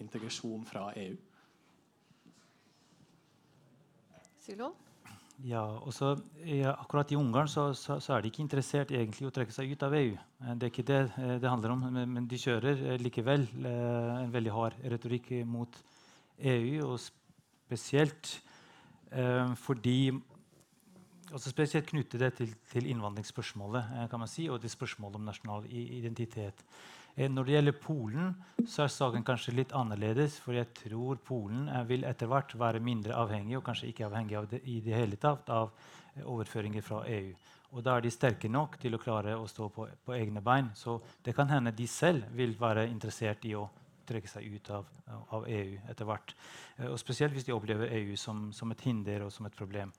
integrasjon 0.04 0.66
fra 0.68 0.90
EU. 1.00 1.14
Silo? 4.44 4.74
Ja, 5.48 5.62
også, 5.88 6.18
ja, 6.46 6.74
akkurat 6.76 7.12
I 7.12 7.16
Ungarn 7.16 7.48
så, 7.48 7.70
så, 7.74 7.96
så, 8.04 8.14
er 8.14 8.22
de 8.22 8.30
ikke 8.30 8.44
interessert 8.44 8.92
egentlig 8.92 9.24
i 9.24 9.28
å 9.30 9.32
trekke 9.34 9.56
seg 9.56 9.72
ut 9.72 9.86
av 9.88 9.96
EU. 9.96 10.12
Eh, 10.14 10.52
det 10.60 10.68
er 10.68 10.72
ikke 10.74 10.86
det 10.90 11.00
eh, 11.20 11.36
det 11.42 11.50
handler 11.50 11.74
om, 11.74 11.86
men, 11.96 12.28
de 12.28 12.40
kjører 12.40 12.84
eh, 12.92 13.00
likevel 13.02 13.48
en 13.64 14.34
veldig 14.34 14.54
hard 14.54 14.78
retorikk 14.94 15.32
mot 15.48 15.80
EU. 16.54 16.90
Og 16.90 17.00
spesielt 17.02 18.36
eh, 19.12 19.56
fordi 19.64 19.98
også 21.34 21.50
Spesielt 21.50 21.88
knytte 21.90 22.20
det 22.22 22.28
til, 22.38 22.52
til 22.70 22.86
innvandringsspørsmålet 22.92 24.10
kan 24.12 24.22
man 24.22 24.30
si, 24.30 24.44
og 24.54 24.60
det 24.62 24.70
spørsmålet 24.70 25.18
om 25.18 25.24
nasjonal 25.26 25.64
identitet. 25.72 26.60
Eh, 27.16 27.30
når 27.30 27.46
det 27.46 27.54
gjelder 27.54 27.76
Polen, 27.78 28.30
så 28.66 28.86
er 28.86 28.94
saken 28.94 29.26
kanskje 29.26 29.54
litt 29.54 29.74
annerledes. 29.78 30.40
For 30.42 30.58
jeg 30.58 30.72
tror 30.78 31.20
Polen 31.26 31.68
eh, 31.70 31.84
vil 31.90 32.08
etter 32.10 32.30
hvert 32.30 32.56
være 32.58 32.82
mindre 32.84 33.18
avhengig 33.18 33.60
og 33.60 33.66
kanskje 33.68 33.92
ikke 33.92 34.08
avhengig 34.08 34.40
av 34.40 34.50
det 34.50 34.64
i 34.66 34.80
det 34.82 34.96
hele 34.98 35.20
tatt 35.22 35.52
av 35.54 35.70
eh, 36.16 36.24
overføringer 36.26 36.86
fra 36.86 37.04
EU. 37.14 37.30
Og 37.74 37.86
da 37.86 37.98
er 37.98 38.06
de 38.06 38.14
sterke 38.14 38.50
nok 38.50 38.80
til 38.82 38.98
å 38.98 39.02
klare 39.02 39.38
å 39.38 39.46
stå 39.50 39.70
på, 39.74 39.88
på 40.06 40.18
egne 40.18 40.42
bein. 40.46 40.74
Så 40.78 41.00
det 41.26 41.36
kan 41.38 41.50
hende 41.50 41.74
de 41.74 41.88
selv 41.90 42.26
vil 42.38 42.58
være 42.60 42.88
interessert 42.90 43.46
i 43.50 43.56
å 43.58 43.68
trekke 44.06 44.28
seg 44.28 44.50
ut 44.52 44.70
av, 44.76 44.90
av 45.34 45.48
EU 45.48 45.78
etter 45.90 46.06
hvert. 46.06 46.34
Og 46.90 47.00
spesielt 47.00 47.34
hvis 47.34 47.48
de 47.48 47.54
opplever 47.56 47.94
EU 47.98 48.18
som, 48.20 48.50
som, 48.54 48.70
et 48.74 48.84
hinder 48.84 49.24
og 49.26 49.32
som 49.34 49.48
et 49.48 49.56
problem. 49.56 49.94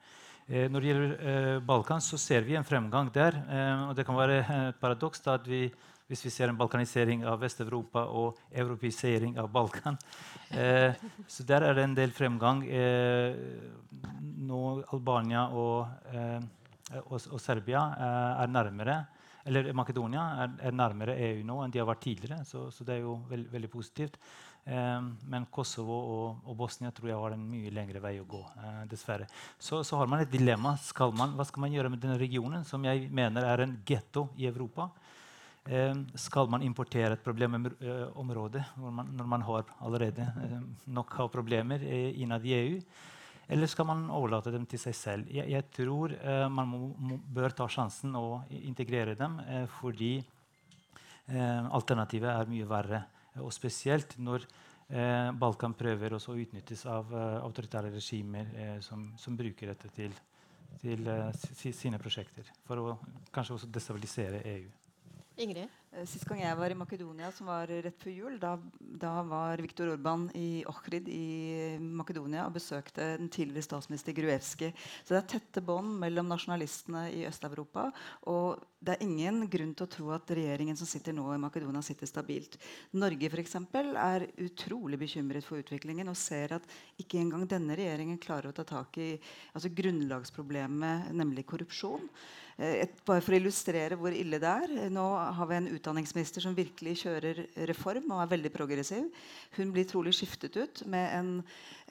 Når 0.45 0.85
det 0.85 0.91
gjelder 0.91 1.15
eh, 1.33 1.59
Balkan, 1.65 2.05
så 2.05 2.19
ser 2.21 2.45
vi 2.47 2.55
en 2.55 2.69
fremgang 2.69 3.09
der. 3.11 3.41
Og 3.89 3.95
det 3.97 4.05
kan 4.07 4.19
være 4.19 4.39
et 4.45 4.79
paradoks 4.79 5.25
at 5.33 5.49
vi 5.49 5.65
hvis 6.11 6.25
vi 6.27 6.33
ser 6.33 6.51
en 6.53 6.59
balkanisering 6.59 7.25
av 7.29 7.41
Vest-Europa 7.43 8.05
og 8.13 8.41
europeisering 8.53 9.39
av 9.41 9.51
Balkan. 9.53 9.99
Eh, 10.55 10.93
så 11.27 11.43
der 11.43 11.65
er 11.67 11.75
det 11.75 11.83
en 11.83 11.95
del 11.97 12.13
fremgang. 12.15 12.61
Eh, 12.63 13.33
nå 14.47 14.61
Albania 14.95 15.49
og, 15.51 15.89
eh, 16.15 16.39
og, 17.01 17.17
og 17.17 17.41
Serbia 17.43 17.81
eh, 17.97 18.43
er 18.45 18.53
nærmere 18.53 18.99
eller 19.45 19.73
Makedonia 19.77 20.25
er, 20.45 20.53
er, 20.69 20.77
nærmere 20.77 21.17
EU 21.21 21.43
nå 21.45 21.59
enn 21.65 21.73
de 21.73 21.81
har 21.83 21.89
vært 21.89 22.05
tidligere. 22.07 22.45
Så, 22.49 22.69
så 22.73 22.87
det 22.87 22.97
er 22.97 23.05
jo 23.05 23.19
veld, 23.29 23.49
veldig 23.53 23.71
positivt. 23.73 24.17
Eh, 24.65 25.01
men 25.29 25.45
Kosovo 25.53 25.97
og, 26.01 26.45
og, 26.47 26.57
Bosnia 26.57 26.93
tror 26.97 27.11
jeg 27.11 27.21
har 27.21 27.37
en 27.37 27.45
mye 27.51 27.73
lengre 27.75 28.01
vei 28.05 28.15
å 28.23 28.29
gå. 28.29 28.41
Eh, 28.57 28.83
dessverre. 28.89 29.29
Så, 29.59 29.83
så, 29.85 29.99
har 30.01 30.09
man 30.09 30.25
et 30.25 30.33
dilemma. 30.33 30.77
Skal 30.81 31.13
man, 31.17 31.37
hva 31.37 31.45
skal 31.49 31.67
man 31.67 31.77
gjøre 31.77 31.93
med 31.93 32.01
denne 32.05 32.17
regionen, 32.21 32.65
som 32.69 32.85
jeg 32.89 33.11
mener 33.13 33.45
er 33.51 33.67
en 33.67 33.77
getto 33.87 34.31
i 34.41 34.49
Europa? 34.49 34.89
Eh, 35.65 35.95
skal 36.21 36.51
man 36.53 36.62
importere 36.62 37.17
et 37.17 37.25
problemområde 37.25 38.61
når 38.77 39.29
man 39.33 39.45
har 39.49 39.71
allerede 39.81 40.27
eh, 40.45 40.59
nok 40.93 41.15
av 41.25 41.31
problemer 41.33 41.85
innad 42.12 42.45
i 42.45 42.53
EU? 42.59 42.77
Eller 43.49 43.69
skal 43.69 43.89
man 43.89 44.05
overlate 44.12 44.53
dem 44.53 44.67
til 44.69 44.81
seg 44.81 44.97
selv? 44.97 45.33
Jeg, 45.33 45.49
jeg 45.53 45.69
tror 45.73 46.12
eh, 46.17 46.45
man 46.53 46.69
må, 46.69 47.19
bør 47.25 47.57
ta 47.57 47.69
sjansen 47.69 48.12
og 48.17 48.53
integrere 48.61 49.17
dem, 49.17 49.41
fordi 49.81 50.19
alternativet 51.25 52.29
er 52.29 52.51
mye 52.53 52.67
verre. 52.69 52.99
Og 53.41 53.53
spesielt 53.55 54.19
når 54.21 54.45
eh, 54.45 55.31
Balkan 55.39 55.75
prøver 55.75 56.15
å 56.15 56.21
utnyttes 56.21 56.85
av 56.91 57.11
eh, 57.12 57.41
autoritære 57.43 57.91
regimer 57.95 58.53
eh, 58.55 58.79
som, 58.85 59.09
som, 59.19 59.37
bruker 59.37 59.73
dette 59.73 59.91
til, 59.97 60.15
til 60.83 61.09
eh, 61.11 61.45
sine 61.73 62.01
prosjekter. 62.03 62.51
For 62.67 62.81
å 62.81 62.97
kanskje 63.35 63.59
også 63.59 63.73
destabilisere 63.75 64.43
EU. 64.55 64.84
Ingrid? 65.37 65.68
Eh, 65.95 66.07
sist 66.11 66.27
gang 66.27 66.41
jeg 66.43 66.57
var 66.59 66.73
i 66.73 66.77
Makedonia, 66.79 67.31
som 67.35 67.47
var 67.51 67.71
rett 67.71 68.01
før 68.03 68.11
jul, 68.11 68.39
da, 68.43 68.55
da 68.81 69.13
var 69.27 69.61
Viktor 69.63 69.93
Orban 69.93 70.27
i 70.35 70.65
Ohrid 70.67 71.07
i 71.13 71.77
Makedonia 71.79 72.49
og 72.49 72.57
besøkte 72.57 73.13
den 73.21 73.31
tidligere 73.31 73.69
statsminister 73.69 74.17
Gruevski. 74.17 74.73
Så 75.05 75.15
det 75.15 75.21
er 75.21 75.31
tette 75.37 75.63
bånd 75.65 75.95
mellom 76.03 76.31
nasjonalistene 76.31 77.07
i 77.15 77.23
Øst-Europa. 77.29 77.91
Og 78.33 78.65
det 78.85 78.97
er 78.97 79.07
ingen 79.07 79.47
grunn 79.51 79.73
til 79.77 79.87
å 79.87 79.93
tro 79.95 80.11
at 80.17 80.35
regjeringen 80.35 80.77
som 80.79 80.89
sitter 80.89 81.15
nå 81.17 81.29
i 81.33 81.41
Makedonia, 81.41 81.83
sitter 81.85 82.11
stabilt. 82.11 82.59
Norge 82.99 83.31
for 83.31 83.43
eksempel, 83.45 83.95
er 83.95 84.27
utrolig 84.43 84.99
bekymret 85.01 85.47
for 85.47 85.63
utviklingen 85.63 86.11
og 86.11 86.19
ser 86.19 86.59
at 86.59 86.67
ikke 87.01 87.23
engang 87.23 87.47
denne 87.49 87.79
regjeringen 87.79 88.19
klarer 88.23 88.51
å 88.51 88.57
ta 88.57 88.67
tak 88.67 88.99
i 88.99 89.13
altså 89.55 89.71
grunnlagsproblemet, 89.71 91.15
nemlig 91.15 91.47
korrupsjon. 91.49 92.11
Eh, 92.57 92.85
et, 92.85 92.99
bare 93.07 93.23
for 93.25 93.35
å 93.35 93.39
illustrere 93.41 93.99
hvor 93.99 94.15
ille 94.15 94.39
det 94.43 94.51
er. 94.51 94.75
Nå 94.93 95.07
har 95.39 95.51
vi 95.51 95.59
en 95.59 95.71
utdanningsminister 95.85 96.41
som 96.41 96.55
virkelig 96.57 97.03
kjører 97.03 97.43
reform 97.68 98.09
og 98.14 98.22
er 98.22 98.30
veldig 98.30 98.51
progressiv. 98.55 99.11
Hun 99.59 99.72
blir 99.74 99.85
trolig 99.89 100.14
skiftet 100.16 100.57
ut 100.57 100.82
med 100.89 101.11
en, 101.12 101.30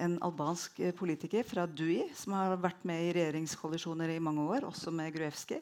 en 0.01 0.15
albansk 0.25 0.79
politiker 0.97 1.45
fra 1.45 1.67
DUI, 1.69 2.07
som 2.17 2.33
har 2.33 2.55
vært 2.57 2.81
med 2.89 3.03
i 3.05 3.11
regjeringskollisjoner 3.19 4.15
i 4.15 4.21
mange 4.23 4.41
år, 4.41 4.65
også 4.65 4.91
med 4.91 5.13
Gruevski. 5.13 5.59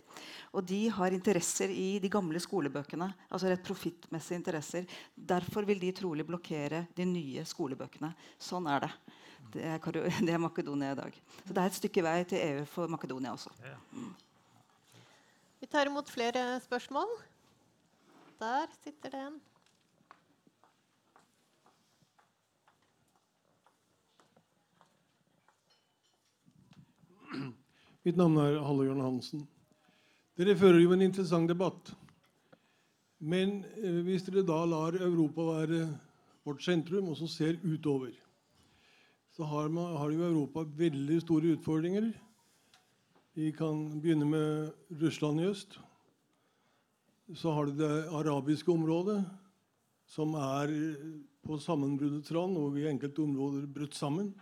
Og 0.56 0.64
de 0.64 0.86
har 0.96 1.12
interesser 1.12 1.74
i 1.76 2.00
de 2.00 2.12
gamle 2.12 2.40
skolebøkene. 2.40 3.10
altså 3.30 3.52
rett 3.52 3.66
profittmessige 3.68 4.40
interesser. 4.40 4.88
Derfor 5.16 5.68
vil 5.68 5.80
de 5.80 5.92
trolig 5.92 6.26
blokkere 6.28 6.86
de 6.96 7.06
nye 7.06 7.44
skolebøkene. 7.46 8.14
Sånn 8.40 8.70
er 8.72 8.88
det. 8.88 8.92
Det 9.52 9.66
er, 9.68 9.80
det 10.28 10.32
er 10.32 10.40
Makedonia 10.40 10.94
i 10.96 11.02
dag. 11.02 11.20
Så 11.44 11.52
det 11.52 11.60
er 11.60 11.68
et 11.68 11.80
stykke 11.82 12.06
vei 12.08 12.20
til 12.24 12.40
EU 12.40 12.64
for 12.70 12.88
Makedonia 12.88 13.36
også. 13.36 13.52
Mm. 13.92 14.14
Vi 15.62 15.68
tar 15.70 15.92
imot 15.92 16.08
flere 16.10 16.56
spørsmål. 16.64 17.12
Der 18.42 18.68
sitter 18.84 19.10
det 19.14 19.20
en. 19.22 19.36
Mitt 28.02 28.18
navn 28.18 28.40
er 28.42 28.58
Halle 28.66 28.88
Jørn 28.88 29.04
Hansen. 29.06 29.44
Dere 30.40 30.56
fører 30.58 30.82
jo 30.82 30.96
en 30.96 31.06
interessant 31.06 31.52
debatt. 31.52 31.92
Men 33.22 33.60
eh, 33.78 34.02
hvis 34.08 34.26
dere 34.26 34.42
da 34.48 34.64
lar 34.66 34.98
Europa 34.98 35.46
være 35.52 35.84
vårt 36.42 36.66
sentrum, 36.66 37.12
og 37.14 37.20
så 37.22 37.30
ser 37.30 37.62
utover, 37.62 38.10
så 39.38 39.46
har, 39.46 39.70
man, 39.70 39.94
har 40.02 40.10
jo 40.10 40.26
Europa 40.32 40.66
veldig 40.82 41.22
store 41.22 41.54
utfordringer 41.60 42.10
vi 43.38 43.54
kan 43.56 44.02
begynne 44.02 44.26
med 44.28 44.72
Russland 45.00 45.40
i 45.40 45.46
øst. 45.48 45.78
Så 47.36 47.52
har 47.52 47.66
du 47.66 47.78
det 47.80 48.08
arabiske 48.12 48.72
området, 48.72 49.22
som 50.06 50.34
er 50.36 50.72
på 51.46 51.58
sammenbruddets 51.58 52.32
rand 52.36 52.58
og 52.60 52.76
i 52.80 52.90
enkelte 52.90 53.24
områder 53.24 53.70
brutt 53.72 53.96
sammen. 53.96 54.34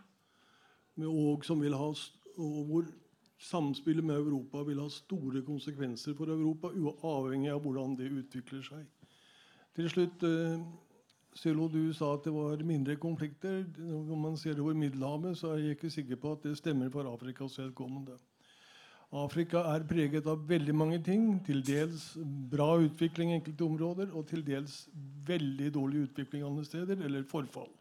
Og, 0.98 1.44
ha, 1.46 1.90
og 2.38 2.64
hvor 2.66 2.88
samspillet 3.38 4.04
med 4.04 4.18
Europa 4.18 4.64
vil 4.68 4.82
ha 4.82 4.90
store 4.90 5.44
konsekvenser 5.46 6.18
for 6.18 6.34
Europa, 6.34 6.74
uavhengig 6.74 7.54
av 7.54 7.62
hvordan 7.64 7.96
det 8.00 8.10
utvikler 8.10 8.66
seg. 8.66 8.88
Til 9.78 9.90
slutt 9.94 10.26
Sylo, 11.38 11.70
du 11.70 11.94
sa 11.94 12.16
at 12.16 12.26
det 12.26 12.34
var 12.34 12.64
mindre 12.66 12.98
konflikter. 13.00 13.62
Når 13.78 14.18
man 14.18 14.38
ser 14.38 14.60
over 14.60 14.74
Middelhavet, 14.74 15.38
så 15.38 15.54
er 15.54 15.62
jeg 15.62 15.78
ikke 15.78 15.94
sikker 15.94 16.18
på 16.20 16.34
at 16.34 16.44
det 16.44 16.58
stemmer 16.58 16.90
for 16.90 17.08
Afrikas 17.08 17.60
vedkommende. 17.62 18.18
Afrika 19.10 19.64
er 19.74 19.88
preget 19.90 20.28
av 20.30 20.44
veldig 20.50 20.74
mange 20.76 21.00
ting. 21.02 21.40
Til 21.46 21.64
dels 21.66 22.12
bra 22.52 22.76
utvikling 22.78 23.32
i 23.32 23.40
enkelte 23.40 23.66
områder, 23.66 24.12
og 24.14 24.28
til 24.30 24.44
dels 24.46 24.84
veldig 25.26 25.74
dårlig 25.74 26.04
utvikling 26.10 26.46
andre 26.46 26.66
steder, 26.66 27.02
eller 27.06 27.26
forfall. 27.30 27.72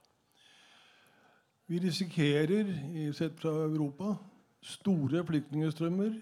Vi 1.69 1.79
risikerer, 1.85 2.71
sett 3.13 3.37
fra 3.41 3.53
Europa, 3.67 4.15
store 4.65 5.21
flyktningstrømmer. 5.29 6.17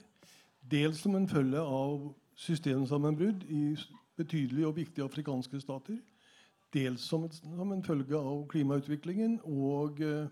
Dels 0.71 0.99
som 0.99 1.15
en 1.15 1.29
følge 1.31 1.63
av 1.63 2.09
systemsammenbrudd 2.37 3.47
i 3.47 3.77
betydelige 4.19 4.67
og 4.67 4.77
viktige 4.77 5.07
afrikanske 5.07 5.61
stater. 5.63 6.01
Dels 6.75 7.07
som, 7.07 7.29
en 7.73 7.85
følge 7.87 8.19
av 8.19 8.43
klimautviklingen 8.51 9.39
og 9.45 10.01
eh, 10.03 10.27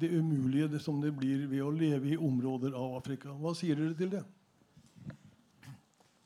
det 0.00 0.10
umulige 0.10 0.68
det 0.68 0.80
som 0.82 1.00
det 1.00 1.12
blir 1.14 1.46
ved 1.50 1.62
å 1.62 1.72
leve 1.74 2.14
i 2.14 2.16
områder 2.18 2.74
av 2.74 2.96
Afrika. 2.98 3.34
Hva 3.38 3.54
sier 3.56 3.78
dere 3.78 3.94
til 3.98 4.10
det? 4.16 4.22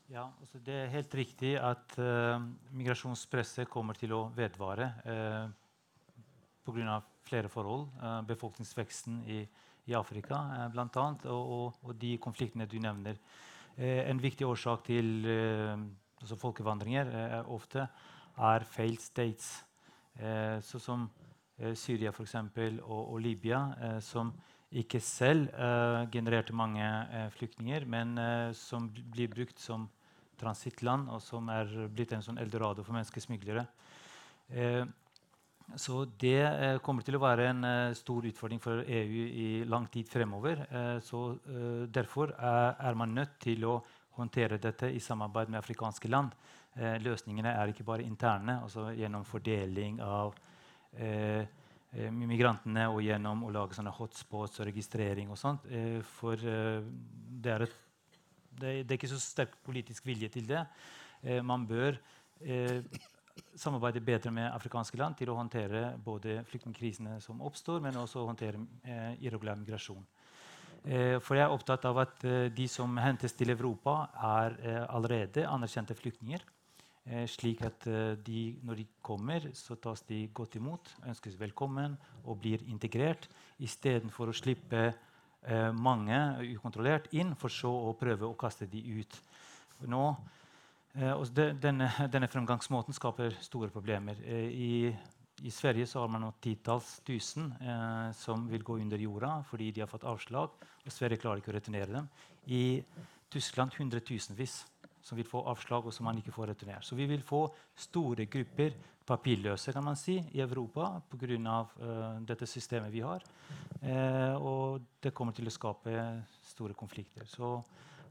Ja, 0.09 0.25
altså 0.41 0.57
Det 0.65 0.73
er 0.73 0.87
helt 0.89 1.13
riktig 1.13 1.53
at 1.61 1.93
uh, 2.01 2.41
migrasjonspresset 2.73 3.69
kommer 3.69 3.93
til 3.93 4.15
å 4.17 4.23
vedvare 4.33 4.87
uh, 5.05 5.13
eh, 5.13 5.51
pga. 6.65 7.01
flere 7.29 7.49
forhold. 7.49 7.91
Uh, 8.01 8.21
befolkningsveksten 8.25 9.21
i, 9.29 9.43
i 9.85 9.93
Afrika 9.93 10.39
uh, 10.49 10.65
bl.a. 10.73 10.87
Og, 11.29 11.29
og, 11.29 11.77
og, 11.83 11.93
de 12.01 12.17
konfliktene 12.17 12.65
du 12.65 12.79
nevner. 12.79 13.21
En 13.79 14.19
viktig 14.19 14.43
årsak 14.43 14.81
til 14.89 15.23
altså 16.19 16.35
folkevandringer 16.35 17.13
ofte 17.47 17.85
er 18.35 18.65
failed 18.67 18.99
states. 18.99 19.63
så 20.67 20.79
som 20.83 21.05
Syria 21.75 22.11
for 22.15 22.23
eksempel, 22.23 22.79
og, 22.85 23.13
og 23.13 23.21
Libya, 23.23 23.59
eh, 23.81 23.99
som 24.03 24.31
ikke 24.69 25.01
selv 25.01 25.49
eh, 25.49 26.05
genererte 26.13 26.53
mange 26.53 26.85
flyktninger, 27.35 27.85
men 27.89 28.15
som 28.55 28.89
blir 28.89 29.31
brukt 29.33 29.59
som 29.59 29.87
transittland, 30.39 31.09
og 31.09 31.21
som 31.21 31.49
er 31.51 31.71
blitt 31.91 32.13
en 32.15 32.23
sånn 32.23 32.39
eldorado 32.39 32.85
for 32.85 32.95
menneskesmuglere. 32.95 33.65
Så 35.77 35.95
det 36.17 36.79
kommer 36.81 37.03
til 37.05 37.17
å 37.17 37.21
være 37.21 37.49
en 37.51 37.67
stor 37.93 38.25
utfordring 38.25 38.61
for 38.63 38.81
EU 38.81 39.25
i 39.27 39.49
lang 39.69 39.85
tid 39.91 40.07
fremover. 40.09 40.63
så 41.05 41.35
Derfor 41.91 42.31
er 42.39 42.97
man 42.97 43.13
nødt 43.13 43.35
til 43.43 43.67
å 43.67 43.75
håndtere 44.17 44.57
dette 44.57 44.89
i 44.89 45.03
samarbeid 45.03 45.51
med 45.51 45.59
afrikanske 45.59 46.09
land. 46.09 46.31
løsningene 47.03 47.51
er 47.51 47.67
ikke 47.69 47.83
bare 47.83 48.07
interne, 48.07 48.61
altså 48.63 48.89
gjennom 48.95 49.27
fordeling 49.27 49.99
av 50.01 50.33
eh, 50.33 50.39
eh 50.39 50.48
migrantene 52.13 52.85
og 52.91 53.01
gjennom 53.01 53.45
å 53.47 53.51
lage 53.53 53.77
sånne 53.77 53.93
hotspots 53.93 54.59
og 54.59 54.67
registrering. 54.69 55.29
og 55.29 55.37
sånt. 55.37 55.65
Eh, 55.65 56.01
for 56.01 56.33
eh, 56.37 56.81
det 57.41 57.51
er, 57.51 57.61
et, 57.65 57.77
det, 58.59 58.73
er 58.85 58.97
ikke 58.97 59.09
så 59.09 59.19
sterk 59.19 59.55
politisk 59.65 60.05
vilje 60.05 60.29
til 60.29 60.47
det. 60.47 60.65
Eh, 61.23 61.41
man 61.41 61.65
bør 61.67 61.97
eh, 62.41 62.83
samarbeide 63.55 64.01
bedre 64.01 64.31
med 64.31 64.51
afrikanske 64.51 64.97
land 64.97 65.17
til 65.17 65.31
å 65.31 65.37
håndtere 65.39 65.97
både 66.03 66.43
flyktningkrisene 66.45 67.19
som 67.21 67.41
oppstår, 67.41 67.81
men 67.81 67.97
også 67.97 68.25
håndtere 68.27 68.59
irregulær 69.21 69.55
migrasjon. 69.55 70.05
For 71.23 71.35
jeg 71.35 71.43
er 71.43 71.51
opptatt 71.51 71.83
av 71.87 71.97
at 71.99 72.21
de 72.55 72.65
som 72.71 72.93
hentes 72.99 73.33
til 73.35 73.51
Europa, 73.51 74.09
er 74.15 74.85
allerede 74.87 75.43
anerkjente 75.47 75.95
flyktninger. 75.95 76.43
Eh, 77.09 77.25
slik 77.25 77.63
at 77.65 77.87
eh, 77.89 78.13
de, 78.21 78.41
når 78.61 78.83
de 78.83 78.85
kommer, 79.01 79.47
så 79.57 79.73
tas 79.81 80.03
de 80.05 80.27
godt 80.35 80.59
imot, 80.59 80.91
ønskes 81.09 81.39
velkommen 81.39 81.95
og 82.21 82.37
blir 82.43 82.61
integrert, 82.69 83.25
istedenfor 83.65 84.29
å 84.29 84.35
slippe 84.37 84.83
eh, 84.85 85.71
mange 85.73 86.19
ukontrollert 86.51 87.09
inn, 87.17 87.33
for 87.33 87.49
så 87.49 87.71
å 87.87 87.95
prøve 87.97 88.29
å 88.29 88.37
kaste 88.37 88.69
de 88.69 88.83
ut. 88.99 89.17
Nå, 89.89 90.03
de, 90.93 91.47
denne, 91.57 91.87
denne, 92.13 92.29
fremgangsmåten 92.29 92.93
skaper 92.93 93.39
store 93.41 93.71
problemer. 93.73 94.19
I, 94.27 94.89
i 95.41 95.53
Sverige 95.53 95.87
har 95.95 96.09
man 96.11 96.25
noen 96.25 96.37
titalls 96.43 96.97
tusen 97.07 97.53
som 98.17 98.43
vil 98.49 98.65
gå 98.65 98.75
under 98.81 98.99
jorda 98.99 99.29
fordi 99.47 99.69
de 99.71 99.85
har 99.85 99.87
fått 99.87 100.03
avslag. 100.09 100.57
og 100.83 100.91
Sverige 100.91 101.21
klarer 101.21 101.39
ikke 101.39 101.53
å 101.53 101.55
returnere 101.55 101.93
dem. 101.93 102.09
I 102.51 102.81
Tyskland 103.31 103.77
hundretusenvis 103.77 104.57
som 105.09 105.17
vil 105.17 105.27
få 105.27 105.41
avslag, 105.49 105.89
og 105.89 105.95
som 105.95 106.05
man 106.05 106.21
ikke 106.21 106.33
får 106.35 106.53
returnert. 106.53 106.85
Så 106.85 106.97
vi 106.97 107.09
vil 107.09 107.25
få 107.25 107.47
store 107.89 108.29
grupper 108.29 108.77
papirløse 109.09 109.73
kan 109.73 109.85
man 109.85 109.97
si, 109.97 110.19
i 110.33 110.41
Europa 110.43 110.91
pga. 111.09 111.25
Uh, 111.25 111.85
eh, 111.89 112.17
dette 112.29 112.47
systemet 112.47 112.93
vi 112.93 113.01
har. 113.01 113.23
Uh, 113.81 114.35
og 114.37 114.81
det 115.01 115.13
kommer 115.15 115.33
til 115.33 115.49
å 115.49 115.53
skape 115.53 115.93
store 116.51 116.77
konflikter. 116.77 117.25
Så 117.29 117.57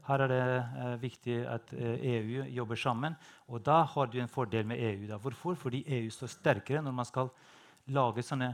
her 0.09 0.25
er 0.25 0.33
det 0.33 0.41
uh, 0.41 0.95
viktig 1.01 1.37
at 1.47 1.71
EU 1.73 2.43
jobber 2.57 2.79
sammen. 2.79 3.15
Og 3.47 3.63
da 3.63 3.83
har 3.93 4.11
du 4.11 4.19
en 4.19 4.31
fordel 4.31 4.67
med 4.67 4.81
EU. 4.81 5.07
Da. 5.07 5.21
Hvorfor? 5.21 5.55
Fordi 5.55 5.85
EU 5.99 6.09
står 6.11 6.35
sterkere 6.35 6.83
når 6.83 6.99
man 6.99 7.07
skal 7.07 7.31
lage 7.95 8.25
sånne 8.25 8.51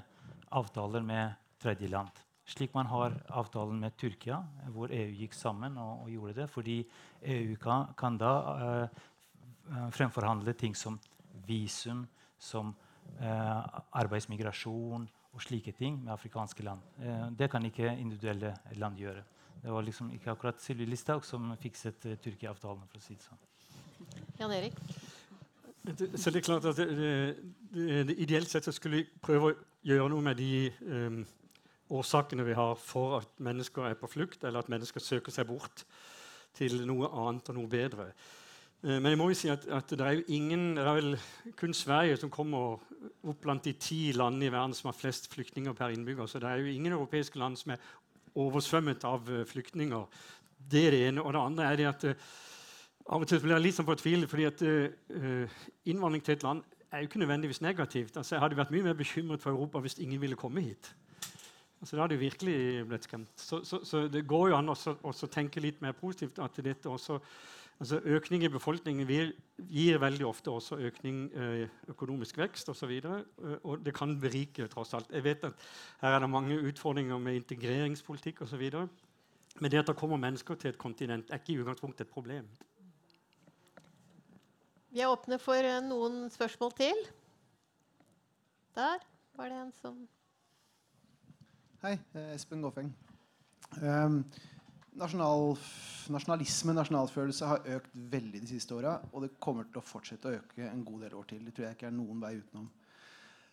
avtaler 0.55 1.03
med 1.03 1.33
tredjeland. 1.61 2.24
Slik 2.45 2.75
man 2.77 2.85
har 2.91 3.15
avtalen 3.33 3.79
med 3.81 3.95
Tyrkia, 3.97 4.37
hvor 4.69 4.91
EU 4.93 5.13
gikk 5.17 5.33
sammen 5.33 5.79
og, 5.81 6.05
og 6.05 6.11
gjorde 6.13 6.35
det. 6.41 6.49
Fordi 6.53 6.77
EU 7.35 7.55
kan, 7.61 7.87
kan 7.97 8.19
da 8.21 8.33
uh, 8.61 9.89
fremforhandle 9.95 10.53
ting 10.53 10.77
som 10.77 10.99
visum, 11.47 12.05
som 12.39 12.73
eh, 13.19 13.79
arbeidsmigrasjon 13.91 15.07
og 15.35 15.43
slike 15.43 15.73
ting 15.75 15.97
med 16.03 16.13
afrikanske 16.13 16.63
land. 16.63 16.81
Eh, 17.01 17.27
det 17.39 17.49
kan 17.51 17.65
ikke 17.65 17.95
individuelle 17.99 18.55
land 18.79 18.97
gjøre. 18.99 19.23
Det 19.61 19.73
var 19.73 19.81
liksom 19.81 20.11
ikke 20.13 20.31
akkurat 20.31 20.61
Sylvi 20.61 20.85
Listhaug 20.85 21.25
som 21.25 21.53
fikset 21.57 22.05
uh, 22.05 22.17
Tyrkia-avtalen. 22.21 22.83
for 22.91 22.99
å 22.99 23.01
si 23.01 23.15
det 23.15 23.23
sånn. 23.23 23.39
Jan 24.37 24.51
Erik? 24.53 24.77
Så 26.19 26.29
det 26.29 26.41
er 26.41 26.45
klart 26.45 26.65
at 26.69 26.77
det, 26.77 26.85
det, 26.97 28.03
det, 28.09 28.15
Ideelt 28.21 28.49
sett 28.49 28.67
så 28.67 28.73
skulle 28.75 28.99
vi 28.99 29.07
prøve 29.21 29.49
å 29.49 29.55
gjøre 29.85 30.09
noe 30.11 30.25
med 30.27 30.37
de 30.37 30.51
um, 30.85 31.17
årsakene 31.93 32.45
vi 32.47 32.55
har 32.57 32.75
for 32.79 33.19
at 33.19 33.29
mennesker 33.43 33.89
er 33.89 33.99
på 33.99 34.09
flukt, 34.09 34.43
eller 34.43 34.63
at 34.63 34.71
mennesker 34.71 35.03
søker 35.03 35.33
seg 35.33 35.47
bort 35.49 35.85
til 36.55 36.81
noe 36.87 37.09
annet 37.11 37.51
og 37.51 37.57
noe 37.59 37.69
bedre. 37.71 38.09
Uh, 38.85 38.97
men 38.97 39.11
jeg 39.11 39.19
må 39.19 39.29
jo 39.31 39.37
si 39.37 39.51
at, 39.51 39.67
at, 39.71 39.89
det 39.89 40.05
er 40.05 40.17
jo 40.19 40.25
ingen, 40.37 40.73
det 40.77 40.85
er 40.85 40.97
vel 40.99 41.19
kun 41.59 41.75
Sverige 41.75 42.17
som 42.21 42.31
kommer 42.33 42.79
opp 43.25 43.43
blant 43.43 43.65
de 43.65 43.75
ti 43.79 43.99
landene 44.15 44.49
i 44.49 44.53
verden 44.53 44.75
som 44.77 44.91
har 44.91 44.97
flest 44.97 45.29
flyktninger 45.33 45.75
per 45.77 45.93
innbygger. 45.95 46.29
Så 46.29 46.41
det 46.41 46.49
er 46.49 46.63
jo 46.63 46.73
ingen 46.73 46.95
europeiske 46.95 47.39
land 47.39 47.59
som 47.59 47.75
er 47.75 47.85
oversvømmet 48.35 49.05
av 49.07 49.29
uh, 49.31 49.43
flyktninger. 49.47 50.05
Det 50.57 50.87
er 50.87 50.95
det 50.95 51.05
ene. 51.09 51.23
Og 51.23 51.33
det 51.33 51.45
andre 51.45 51.71
er 51.71 51.81
det 51.81 51.89
at 51.91 52.09
uh, 52.09 52.29
av 53.05 53.21
og 53.21 53.29
til 53.29 53.41
blir 53.43 53.53
jeg 53.53 53.67
litt 53.67 53.77
sånn 53.77 53.85
fortvilet, 53.85 54.29
fordi 54.29 54.47
at 54.49 54.63
uh, 54.65 55.57
innvandring 55.85 56.23
til 56.25 56.39
et 56.39 56.45
land 56.45 56.63
er 56.89 57.03
jo 57.03 57.09
ikke 57.09 57.21
nødvendigvis 57.21 57.61
negativt. 57.61 58.17
Altså, 58.17 58.35
jeg 58.35 58.41
hadde 58.41 58.57
vært 58.57 58.71
mye 58.73 58.85
mer 58.87 58.97
bekymret 58.97 59.43
for 59.43 59.53
Europa 59.53 59.81
hvis 59.83 59.99
ingen 59.99 60.21
ville 60.21 60.37
komme 60.39 60.63
hit. 60.63 60.93
Altså, 61.81 61.95
da 61.95 62.05
hadde 62.05 62.15
jeg 62.15 62.23
virkelig 62.23 62.85
blitt 62.89 63.05
skremt. 63.05 63.33
Så, 63.35 63.63
så, 63.67 63.81
så, 63.85 64.05
det 64.11 64.23
går 64.27 64.49
jo 64.51 64.57
an 64.57 64.71
å 64.71 65.13
tenke 65.31 65.63
litt 65.63 65.81
mer 65.83 65.93
positivt. 65.97 66.39
at 66.39 66.57
dette 66.63 66.89
også, 66.89 67.19
altså 67.79 67.99
Økning 68.15 68.45
i 68.47 68.49
befolkningen 68.49 69.07
gir, 69.07 69.33
gir 69.69 69.99
veldig 70.01 70.25
ofte 70.25 70.51
også 70.51 70.79
økning 70.87 71.25
eh, 71.35 71.65
økonomisk 71.91 72.39
vekst 72.41 72.71
osv. 72.71 72.93
Og, 73.03 73.25
så 73.35 73.59
og 73.63 73.83
det 73.85 73.93
kan 73.95 74.15
berike, 74.19 74.67
tross 74.71 74.93
alt. 74.93 75.11
Jeg 75.11 75.23
vet 75.23 75.43
at 75.43 75.67
Her 76.01 76.15
er 76.15 76.23
det 76.23 76.29
mange 76.29 76.61
utfordringer 76.71 77.19
med 77.19 77.41
integreringspolitikk 77.43 78.41
osv. 78.47 78.65
Men 79.59 79.71
det 79.71 79.83
at 79.83 79.91
det 79.91 79.99
kommer 79.99 80.17
mennesker 80.17 80.55
til 80.55 80.73
et 80.73 80.77
kontinent, 80.79 81.29
er 81.29 81.39
ikke 81.39 81.53
i 81.53 81.59
utgangspunktet 81.61 82.07
et 82.07 82.11
problem. 82.11 82.47
Vi 84.95 85.03
er 85.03 85.11
åpne 85.11 85.35
for 85.43 85.59
eh, 85.59 85.83
noen 85.83 86.29
spørsmål 86.31 86.71
til. 86.79 87.05
Der 88.75 89.01
var 89.35 89.51
det 89.51 89.57
en 89.59 89.73
som 89.75 89.97
Hei, 91.85 91.99
eh, 92.15 92.31
Espen 92.33 92.63
Goffeng. 92.65 92.87
Um, 93.77 94.23
nasjonal, 94.97 95.51
nasjonalisme, 96.09 96.73
nasjonalfølelse, 96.73 97.45
har 97.45 97.67
økt 97.75 97.91
veldig 98.09 98.39
de 98.41 98.49
siste 98.49 98.73
åra. 98.73 98.95
Og 99.11 99.21
det 99.21 99.35
kommer 99.37 99.67
til 99.69 99.77
å 99.77 99.85
fortsette 99.85 100.31
å 100.31 100.39
øke 100.39 100.65
en 100.65 100.81
god 100.87 101.03
del 101.05 101.13
år 101.19 101.27
til. 101.29 101.43
Det 101.45 101.53
tror 101.53 101.67
jeg 101.67 101.77
ikke 101.77 101.87
er 101.91 101.93
noen 101.93 102.23
vei 102.23 102.31
utenom. 102.39 102.65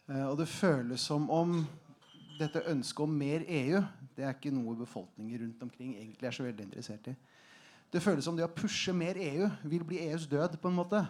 Uh, 0.08 0.24
og 0.30 0.38
det 0.40 0.48
føles 0.48 1.04
som 1.10 1.28
om 1.28 1.58
dette 2.38 2.64
ønsket 2.72 3.04
om 3.04 3.20
mer 3.20 3.44
EU 3.44 3.82
det 4.16 4.24
er 4.24 4.32
ikke 4.38 4.54
noe 4.56 4.80
befolkningen 4.80 5.44
rundt 5.44 5.68
omkring 5.68 5.92
egentlig 5.98 6.30
er 6.30 6.38
så 6.38 6.48
veldig 6.48 6.70
interessert 6.70 7.12
i. 7.12 7.16
Det 7.92 8.00
føles 8.00 8.24
som 8.24 8.36
det 8.38 8.46
å 8.46 8.54
pushe 8.56 8.94
mer 8.96 9.18
EU 9.20 9.50
vil 9.68 9.84
bli 9.84 10.00
EUs 10.06 10.24
død. 10.30 10.56
på 10.60 10.70
en 10.70 10.78
måte. 10.78 11.02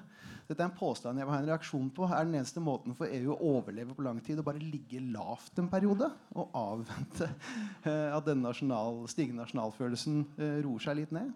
Dette 0.48 0.58
er 0.58 0.66
en 0.66 0.74
påstand 0.74 1.18
jeg 1.20 1.26
vil 1.28 1.32
ha 1.32 1.40
en 1.40 1.48
reaksjon 1.48 1.90
på. 1.94 2.08
Er 2.10 2.26
den 2.26 2.34
eneste 2.40 2.60
måten 2.60 2.96
for 2.98 3.06
EU 3.06 3.30
å 3.36 3.52
overleve 3.54 3.94
på 3.94 4.02
lang 4.02 4.18
tid 4.20 4.42
å 4.42 4.46
bare 4.46 4.58
ligge 4.58 5.00
lavt 5.14 5.62
en 5.62 5.70
periode 5.70 6.10
og 6.34 6.50
avvente 6.58 7.30
uh, 7.86 8.10
at 8.16 8.26
den 8.26 8.42
nasjonal, 8.42 9.04
stigende 9.08 9.44
nasjonalfølelsen 9.44 10.24
uh, 10.40 10.58
roer 10.66 10.82
seg 10.82 10.98
litt 10.98 11.14
ned? 11.14 11.30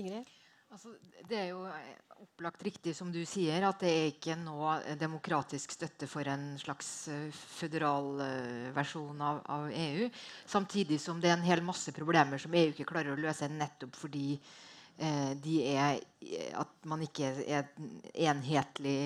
Ingrid? 0.00 0.39
Altså, 0.70 0.92
det 1.26 1.34
er 1.34 1.48
jo 1.50 1.64
opplagt 2.22 2.62
riktig 2.62 2.92
som 2.94 3.08
du 3.10 3.18
sier, 3.26 3.64
at 3.66 3.80
det 3.82 3.90
er 3.90 4.10
ikke 4.12 4.36
nå 4.38 4.68
demokratisk 5.00 5.72
støtte 5.74 6.06
for 6.06 6.28
en 6.30 6.52
slags 6.62 6.90
uh, 7.10 7.40
føderal 7.56 8.10
uh, 8.20 8.68
versjon 8.76 9.24
av, 9.24 9.40
av, 9.50 9.66
EU. 9.74 10.06
Samtidig 10.46 11.00
som 11.02 11.18
det 11.18 11.32
er 11.32 11.40
en 11.40 11.48
hel 11.48 11.64
masse 11.66 11.90
problemer 11.96 12.38
som 12.38 12.54
EU 12.54 12.70
ikke 12.70 12.86
klarer 12.86 13.16
å 13.16 13.18
løse 13.18 13.50
nettopp 13.50 13.98
fordi 13.98 14.36
de 15.40 15.54
er 15.72 15.96
at 16.60 16.86
man 16.88 17.02
ikke 17.04 17.28
er 17.48 17.68
enhetlig 18.28 19.00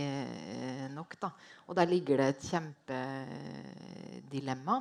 nok. 0.94 1.16
Da. 1.22 1.28
Og 1.68 1.76
der 1.78 1.86
ligger 1.86 2.16
det 2.18 2.26
et 2.32 2.46
kjempedilemma. 2.50 4.76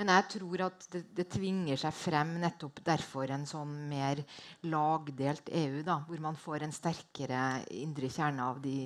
Men 0.00 0.06
jeg 0.12 0.24
tror 0.36 0.58
at 0.66 0.78
det, 0.92 1.02
det, 1.16 1.26
tvinger 1.32 1.76
seg 1.80 1.92
frem 1.96 2.30
nettopp 2.40 2.76
derfor 2.86 3.26
en 3.32 3.46
sånn 3.48 3.88
mer 3.90 4.16
lagdelt 4.64 5.48
EU. 5.52 5.82
Da, 5.86 5.96
hvor 6.08 6.20
man 6.24 6.36
får 6.40 6.62
en 6.64 6.72
sterkere 6.74 7.40
indre 7.76 8.08
kjerne 8.12 8.42
av 8.48 8.56
de 8.64 8.78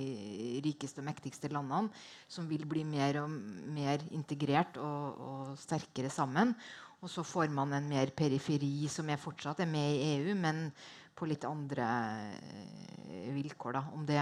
rikeste 0.67 1.01
og 1.03 1.07
mektigste 1.13 1.49
landene, 1.55 1.91
som 2.31 2.49
vil 2.51 2.65
bli 2.69 2.83
mer 2.89 3.23
og 3.23 3.29
mer 3.71 3.99
integrert 4.11 4.77
og, 4.83 5.05
og 5.23 5.59
sterkere 5.63 6.11
sammen. 6.11 6.55
Og 7.01 7.09
så 7.09 7.23
får 7.25 7.49
man 7.55 7.73
en 7.73 7.89
mer 7.89 8.11
periferi 8.13 8.89
som 8.93 9.09
er 9.09 9.17
fortsatt 9.21 9.61
er 9.65 9.69
med 9.71 9.95
i 9.95 10.19
EU, 10.19 10.35
men 10.37 10.69
på 11.15 11.29
litt 11.29 11.45
andre 11.49 11.89
eh, 12.37 13.31
vilkår. 13.35 13.79
Da. 13.79 13.85
Om 13.97 14.07
det, 14.09 14.21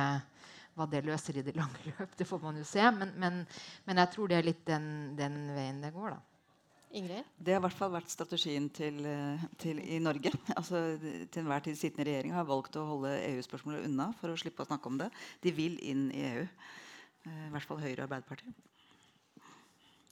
hva 0.79 0.87
det 0.91 1.05
løser 1.07 1.39
i 1.39 1.45
det 1.47 1.57
lange 1.59 1.93
løp, 1.93 2.17
det 2.19 2.27
får 2.29 2.43
man 2.43 2.59
jo 2.61 2.67
se. 2.69 2.85
Men, 2.95 3.15
men, 3.21 3.45
men 3.87 4.03
jeg 4.05 4.15
tror 4.15 4.31
det 4.31 4.41
er 4.41 4.51
litt 4.51 4.65
den, 4.69 4.89
den 5.19 5.47
veien 5.57 5.81
det 5.85 5.95
går. 5.95 6.17
da. 6.17 6.25
Ingrid? 6.91 7.25
Det 7.37 7.53
har 7.53 7.61
i 7.61 7.65
hvert 7.67 7.77
fall 7.77 7.91
vært 7.93 8.13
strategien 8.13 8.69
til, 8.73 9.03
eh, 9.05 9.43
til 9.61 9.81
i 9.83 9.99
Norge. 10.01 10.33
Altså, 10.59 10.81
til 10.99 11.43
enhver 11.43 11.65
tid 11.65 11.77
sittende 11.77 12.09
regjering 12.09 12.33
har 12.33 12.49
valgt 12.49 12.79
å 12.81 12.87
holde 12.89 13.13
EU-spørsmålet 13.27 13.85
unna 13.89 14.09
for 14.21 14.33
å 14.33 14.39
slippe 14.41 14.65
å 14.65 14.69
snakke 14.71 14.89
om 14.89 14.97
det. 15.03 15.11
De 15.45 15.53
vil 15.53 15.77
inn 15.85 16.09
i 16.15 16.25
EU. 16.31 16.47
Eh, 17.29 17.45
I 17.49 17.53
hvert 17.53 17.69
fall 17.69 17.83
Høyre 17.83 18.01
og 18.01 18.07
Arbeiderpartiet. 18.09 18.65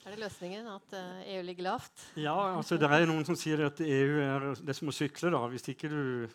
Er 0.07 0.15
det 0.15 0.21
løsningen 0.23 0.69
at 0.71 0.93
EU 1.33 1.41
ligger 1.43 1.67
lavt? 1.67 2.05
Ja, 2.15 2.37
altså 2.55 2.77
det 2.79 2.87
er 2.87 3.09
noen 3.11 3.25
som 3.27 3.35
sier 3.35 3.65
at 3.67 3.81
EU 3.83 4.21
er 4.23 4.45
det 4.63 4.77
som 4.79 4.93
å 4.93 4.95
sykle. 4.95 5.33
da. 5.35 5.41
Hvis 5.51 5.67
ikke 5.73 5.91
du 5.91 6.29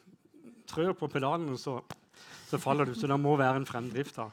trør 0.71 0.95
på 0.97 1.09
pedalene, 1.11 1.57
så, 1.59 1.77
så, 2.47 2.59
faller 2.61 2.89
du. 2.89 2.95
Så 2.97 3.09
det 3.11 3.19
må 3.19 3.35
være 3.39 3.61
en 3.61 3.67
fremdrift. 3.67 4.17
da. 4.17 4.29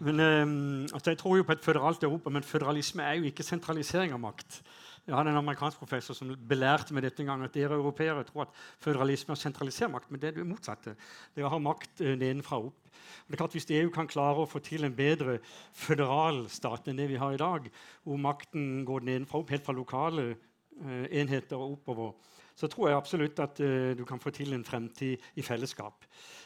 Men 0.00 0.20
um, 0.20 0.82
altså, 0.92 1.10
Jeg 1.10 1.18
tror 1.18 1.36
jo 1.40 1.48
på 1.48 1.56
et 1.56 1.64
føderalt 1.64 2.04
Europa, 2.04 2.30
men 2.30 2.46
føderalisme 2.46 3.02
er 3.02 3.18
jo 3.18 3.30
ikke 3.30 3.46
sentralisering 3.46 4.14
av 4.16 4.22
makt. 4.22 4.60
Jeg 5.06 5.16
hadde 5.16 5.32
en 5.32 5.40
amerikansk 5.40 5.80
professor 5.80 6.14
som 6.14 6.30
belærte 6.48 6.94
meg 6.94 7.02
dette 7.06 7.24
en 7.24 7.32
gang, 7.32 7.42
at 7.42 7.54
dere 7.56 7.78
europeere 7.80 8.22
tror 8.28 8.44
at 8.44 8.52
føderalisme 8.84 9.32
er 9.32 9.38
å 9.38 9.40
sentralisere 9.40 9.90
makt. 9.90 10.10
Men 10.12 10.20
det 10.22 10.28
er 10.28 10.38
det 10.38 10.46
motsatte. 10.46 10.94
Det 11.34 11.42
er 11.42 11.48
å 11.48 11.54
ha 11.56 11.62
makt 11.62 12.04
uh, 12.04 12.14
nedenfra 12.20 12.60
og 12.60 12.70
opp. 12.70 12.90
Det 13.26 13.36
er 13.36 13.40
klart 13.40 13.54
Hvis 13.54 13.70
EU 13.70 13.90
kan 13.94 14.08
klare 14.10 14.42
å 14.42 14.48
få 14.48 14.58
til 14.64 14.84
en 14.84 14.94
bedre 14.94 15.38
føderal 15.76 16.44
stat 16.50 16.88
enn 16.90 16.98
det 16.98 17.08
vi 17.10 17.18
har 17.20 17.34
i 17.34 17.40
dag, 17.40 17.68
hvor 18.02 18.18
makten 18.20 18.84
går 18.86 19.06
nedenfra 19.06 19.38
og 19.38 19.44
opp, 19.44 19.52
helt 19.54 19.66
fra 19.66 19.74
lokale 19.76 20.24
eh, 20.30 21.06
enheter 21.22 21.58
og 21.58 21.76
oppover, 21.78 22.12
så 22.60 22.68
tror 22.68 22.88
jeg 22.88 22.96
absolutt 22.96 23.40
at 23.40 23.60
uh, 23.64 23.98
du 23.98 24.04
kan 24.04 24.20
få 24.20 24.30
til 24.30 24.52
en 24.52 24.64
fremtid 24.64 25.16
i 25.36 25.42
fellesskap. 25.42 26.04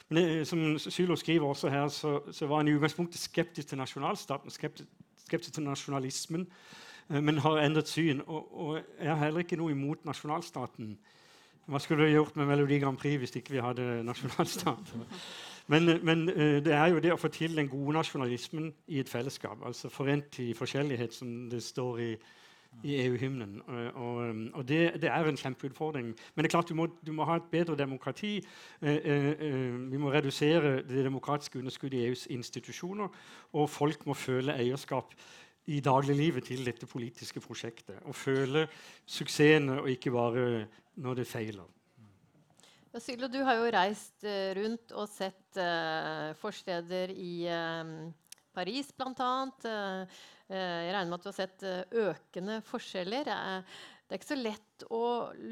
Men 0.08 0.40
uh, 0.40 0.44
som 0.46 0.78
Sylo 0.78 1.16
skriver 1.16 1.46
også 1.46 1.68
her, 1.68 1.88
så, 1.88 2.20
så, 2.32 2.46
var 2.46 2.62
han 2.62 2.68
i 2.68 2.74
utgangspunktet 2.76 3.20
skeptisk 3.20 3.68
til 3.68 3.78
nasjonalstaten, 3.78 4.50
skeptisk, 4.50 4.88
skeptisk 5.26 5.54
til 5.54 5.66
nasjonalismen, 5.66 6.46
uh, 7.10 7.20
men 7.20 7.38
har 7.38 7.64
endret 7.64 7.90
syn. 7.90 8.22
Og, 8.26 8.60
og, 8.60 8.78
jeg 9.00 9.16
har 9.16 9.24
heller 9.24 9.42
ikke 9.42 9.58
noe 9.58 9.74
imot 9.74 10.06
nasjonalstaten. 10.06 10.94
Hva 11.66 11.80
skulle 11.80 12.06
vi 12.06 12.12
gjort 12.12 12.36
med 12.36 12.46
Melodi 12.46 12.78
Grand 12.78 12.98
Prix 13.00 13.18
hvis 13.18 13.34
ikke 13.40 13.56
vi 13.56 13.64
hadde 13.64 13.82
nasjonalstat? 14.10 14.94
Men, 15.66 15.98
men 16.04 16.26
det 16.60 16.74
er 16.76 16.90
jo 16.92 16.98
det 17.00 17.14
å 17.14 17.16
få 17.16 17.30
til 17.32 17.56
den 17.56 17.70
gode 17.72 17.96
nasjonalismen 17.96 18.68
i 18.92 18.98
et 19.00 19.08
fellesskap. 19.08 19.64
altså 19.66 19.88
Forent 19.88 20.38
i 20.44 20.52
forskjellighet, 20.54 21.14
som 21.14 21.48
det 21.50 21.62
står 21.64 22.00
i 22.04 22.10
i 22.82 22.96
EU-hymnen. 23.06 23.60
Og, 23.66 23.84
og, 23.94 24.34
og 24.54 24.68
det, 24.68 24.80
det, 25.02 25.10
er 25.10 25.28
en 25.28 25.38
kjempeutfordring. 25.38 26.10
Men 26.34 26.44
det 26.44 26.50
er 26.50 26.54
klart 26.56 26.68
du 26.68 26.74
må, 26.78 26.88
du 27.06 27.12
må 27.12 27.26
ha 27.28 27.38
et 27.40 27.50
bedre 27.52 27.76
demokrati. 27.78 28.36
Eh, 28.82 28.96
eh, 28.96 29.30
eh 29.48 29.78
vi 29.92 30.00
må 30.00 30.12
redusere 30.12 30.82
det 30.82 31.04
demokratiske 31.04 31.58
underskuddet 31.58 31.98
i 31.98 32.06
EUs 32.08 32.26
institusjoner. 32.26 33.08
Og 33.52 33.70
folk 33.70 34.06
må 34.06 34.14
føle 34.14 34.56
eierskap 34.56 35.14
i 35.66 35.80
dagliglivet 35.80 36.44
til 36.44 36.64
dette 36.66 36.86
politiske 36.86 37.40
prosjektet. 37.40 37.96
Og 38.04 38.14
føle 38.14 38.66
suksessene, 39.06 39.80
og 39.80 39.90
ikke 39.90 40.10
bare 40.10 40.66
når 40.96 41.22
det 41.22 41.26
feiler. 41.26 41.70
Sylo, 42.98 43.26
du 43.26 43.40
har 43.42 43.56
jo 43.58 43.70
reist 43.74 44.22
rundt 44.54 44.92
og 44.94 45.08
sett 45.10 45.58
forsteder 46.38 47.10
i 47.10 47.32
Paris 48.54 48.94
bl.a. 48.96 49.34
Uh, 49.66 50.22
Eh, 50.52 50.80
jeg 50.84 50.92
regner 50.92 51.08
med 51.08 51.20
at 51.20 51.24
du 51.24 51.30
har 51.30 51.36
sett 51.38 51.64
eh, 51.64 52.02
økende 52.10 52.58
forskjeller. 52.68 53.30
Eh, 53.32 53.78
det 54.04 54.12
er 54.12 54.20
ikke 54.20 54.34
så 54.34 54.36
lett 54.36 54.84
å 54.92 55.04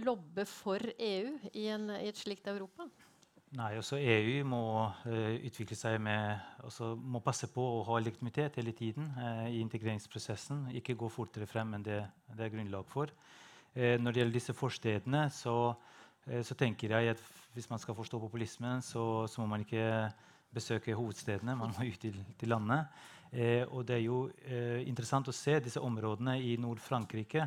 lobbe 0.04 0.44
for 0.48 0.82
EU 0.92 1.32
i, 1.54 1.70
en, 1.72 1.88
i 1.96 2.10
et 2.10 2.20
slikt 2.20 2.50
Europa? 2.52 2.86
Nei, 3.56 3.74
også 3.76 3.98
EU 4.00 4.36
må 4.48 4.62
uh, 5.04 5.34
utvikle 5.44 5.76
seg 5.76 5.98
med 6.00 6.40
også 6.64 6.94
må 6.96 7.20
passe 7.20 7.50
på 7.52 7.60
å 7.60 7.82
ha 7.84 7.98
legitimitet 8.00 8.56
hele 8.56 8.72
tiden 8.72 9.10
uh, 9.18 9.44
i 9.44 9.58
integreringsprosessen. 9.60 10.70
Ikke 10.78 10.96
gå 10.96 11.10
fortere 11.12 11.48
frem 11.48 11.74
enn 11.76 11.84
det, 11.84 11.98
det 12.32 12.46
er 12.46 12.54
grunnlag 12.54 12.88
for. 12.88 13.12
Uh, 13.76 13.98
når 14.00 14.08
det 14.08 14.22
gjelder 14.22 14.38
disse 14.38 14.56
forstedene, 14.56 15.26
så, 15.36 15.56
så, 16.24 16.56
tenker 16.56 16.96
jeg 16.96 17.12
at 17.12 17.26
hvis 17.52 17.68
man 17.68 17.80
skal 17.82 17.96
forstå 17.98 18.22
populismen, 18.24 18.80
så, 18.84 19.04
så 19.28 19.44
må 19.44 19.50
man 19.52 19.66
ikke 19.66 19.84
besøke 20.54 20.96
hovedstedene. 20.96 21.56
Man 21.58 21.74
må 21.76 21.88
ut 21.88 22.02
til, 22.02 22.48
landet. 22.48 23.02
Eh, 23.32 23.64
og 23.68 23.86
det 23.88 23.96
er 23.96 24.04
jo 24.04 24.24
eh, 24.44 24.80
interessant 24.88 25.28
å 25.28 25.36
se 25.36 25.58
disse 25.64 25.80
områdene 25.80 26.38
i 26.40 26.56
Nord-Frankrike 26.60 27.46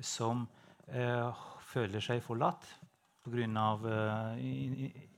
som 0.00 0.44
eh, 0.88 1.44
føler 1.72 2.04
seg 2.04 2.24
forlatt 2.24 2.68
pga. 3.24 3.78
Uh, 3.80 4.36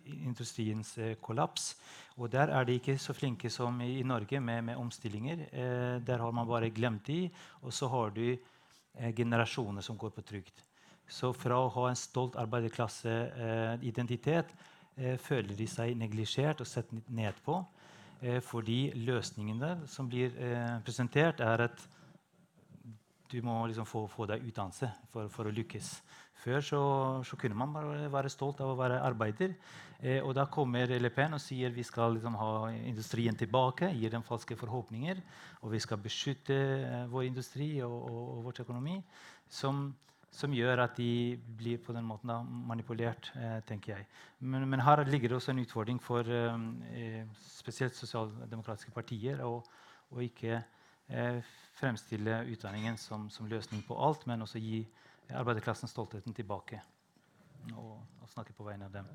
industriens 0.06 0.98
uh, 0.98 1.14
kollaps. 1.20 1.76
Og 2.16 2.32
der 2.32 2.48
er 2.54 2.64
de 2.64 2.72
ikke 2.78 2.98
så 2.98 3.12
flinke 3.16 3.50
som 3.50 3.80
i, 3.82 4.02
Norge 4.06 4.40
med, 4.40 4.64
med 4.64 4.76
omstillinger. 4.76 5.36
Uh, 5.52 6.06
der 6.06 6.18
har 6.22 6.30
man 6.30 6.46
bare 6.46 6.70
glemt 6.70 7.06
de, 7.06 7.30
og 7.62 7.72
så 7.72 7.88
har 7.90 8.10
du 8.14 8.36
uh, 8.36 9.12
generasjoner 9.16 9.80
som 9.82 9.96
går 9.98 10.10
på 10.14 10.22
trygd. 10.22 10.62
Så 11.08 11.32
fra 11.34 11.58
å 11.62 11.68
ha 11.70 11.88
en 11.90 11.96
stolt 11.98 12.36
arbeiderklasseidentitet 12.38 14.46
føler 14.96 15.52
de 15.58 15.66
seg 15.68 15.96
neglisjert 15.98 16.62
og 16.64 16.68
sett 16.70 16.92
ned 17.08 17.36
på. 17.44 17.58
fordi 18.42 18.92
løsningene 18.96 19.86
som 19.86 20.08
blir 20.08 20.32
presentert, 20.84 21.40
er 21.40 21.66
at 21.66 21.82
du 23.30 23.40
må 23.42 23.56
liksom 23.66 23.86
få, 23.88 24.04
få 24.10 24.26
deg 24.30 24.44
utdannelse 24.46 24.88
for, 25.12 25.30
for, 25.32 25.48
å 25.48 25.54
lykkes. 25.54 25.90
Før 26.44 26.62
så, 26.62 26.80
så, 27.26 27.38
kunne 27.40 27.58
man 27.58 27.72
bare 27.74 28.06
være 28.12 28.30
stolt 28.30 28.60
av 28.62 28.72
å 28.72 28.78
være 28.78 29.00
arbeider. 29.02 29.56
Eh, 29.98 30.20
og 30.20 30.34
da 30.36 30.46
kommer 30.52 30.92
Le 31.00 31.10
Pen 31.14 31.34
og 31.34 31.42
sier 31.42 31.74
vi 31.74 31.84
skal 31.86 32.14
liksom 32.16 32.36
ha 32.38 32.50
industrien 32.76 33.36
tilbake, 33.38 33.90
gir 33.96 34.12
dem 34.12 34.24
falske 34.26 34.58
forhåpninger, 34.58 35.22
og 35.62 35.72
vi 35.74 35.82
skal 35.82 36.02
beskytte 36.02 36.56
eh, 36.56 37.06
vår 37.10 37.30
industri 37.30 37.70
og, 37.86 37.96
og, 37.96 38.22
og 38.36 38.44
vår 38.46 38.62
økonomi, 38.66 39.00
som, 39.50 39.88
som, 40.36 40.54
gjør 40.54 40.82
at 40.84 40.98
de 40.98 41.36
blir 41.58 41.80
på 41.82 41.94
den 41.96 42.04
måten 42.04 42.30
da, 42.30 42.38
manipulert, 42.44 43.30
eh, 43.40 43.58
tenker 43.68 43.96
jeg. 43.96 44.06
Men, 44.40 44.66
men, 44.68 44.82
her 44.84 45.04
ligger 45.08 45.32
det 45.32 45.38
også 45.38 45.54
en 45.54 45.62
utfordring 45.64 46.00
for 46.02 46.28
eh, 46.28 47.22
spesielt 47.48 47.96
sosialdemokratiske 47.96 48.92
partier 48.94 49.40
å 49.46 49.62
ikke 50.22 50.60
eh, 51.08 51.40
fremstille 51.76 52.42
utdanningen 52.52 52.96
som, 53.00 53.30
som, 53.30 53.48
løsning 53.48 53.82
på 53.86 53.96
alt, 54.00 54.26
men 54.26 54.44
også 54.44 54.62
gi 54.62 54.84
arbeiderklassen 55.34 55.90
stoltheten 55.90 56.36
tilbake. 56.36 56.80
Og, 57.74 57.96
og 58.22 58.30
snakke 58.30 58.54
på 58.54 58.64
vegne 58.66 58.86
av 58.86 58.94
dem. 58.94 59.08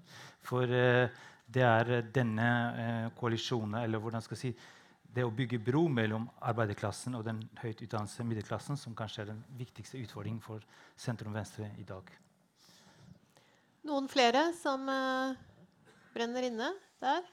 For 0.43 0.67
eh, 0.67 1.07
det 1.51 1.63
er 1.67 1.93
denne 2.13 2.49
eh, 2.83 3.07
koalisjonen, 3.17 3.79
eller 3.83 4.01
hvordan 4.01 4.23
skal 4.25 4.37
jeg 4.37 4.41
si, 4.41 4.69
det 5.11 5.25
å 5.27 5.31
bygge 5.35 5.59
bro 5.59 5.85
mellom 5.91 6.27
arbeiderklassen 6.39 7.17
og 7.17 7.25
den 7.27 7.41
høyt 7.59 7.81
utdannede 7.83 8.25
middelklassen 8.27 8.79
som 8.79 8.95
kanskje 8.95 9.25
er 9.25 9.31
den 9.33 9.41
viktigste 9.59 9.99
utfordringen 9.99 10.41
for 10.43 10.63
sentrum-venstre 10.99 11.67
i 11.81 11.85
dag. 11.87 12.07
Noen 13.87 14.07
flere 14.11 14.51
som 14.55 14.85
uh, 14.87 15.35
brenner 16.13 16.47
inne 16.47 16.69
der? 17.01 17.25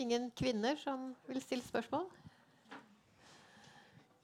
Ingen 0.00 0.30
kvinner 0.34 0.78
som 0.80 1.12
vil 1.28 1.38
stille 1.44 1.62
spørsmål? 1.62 2.08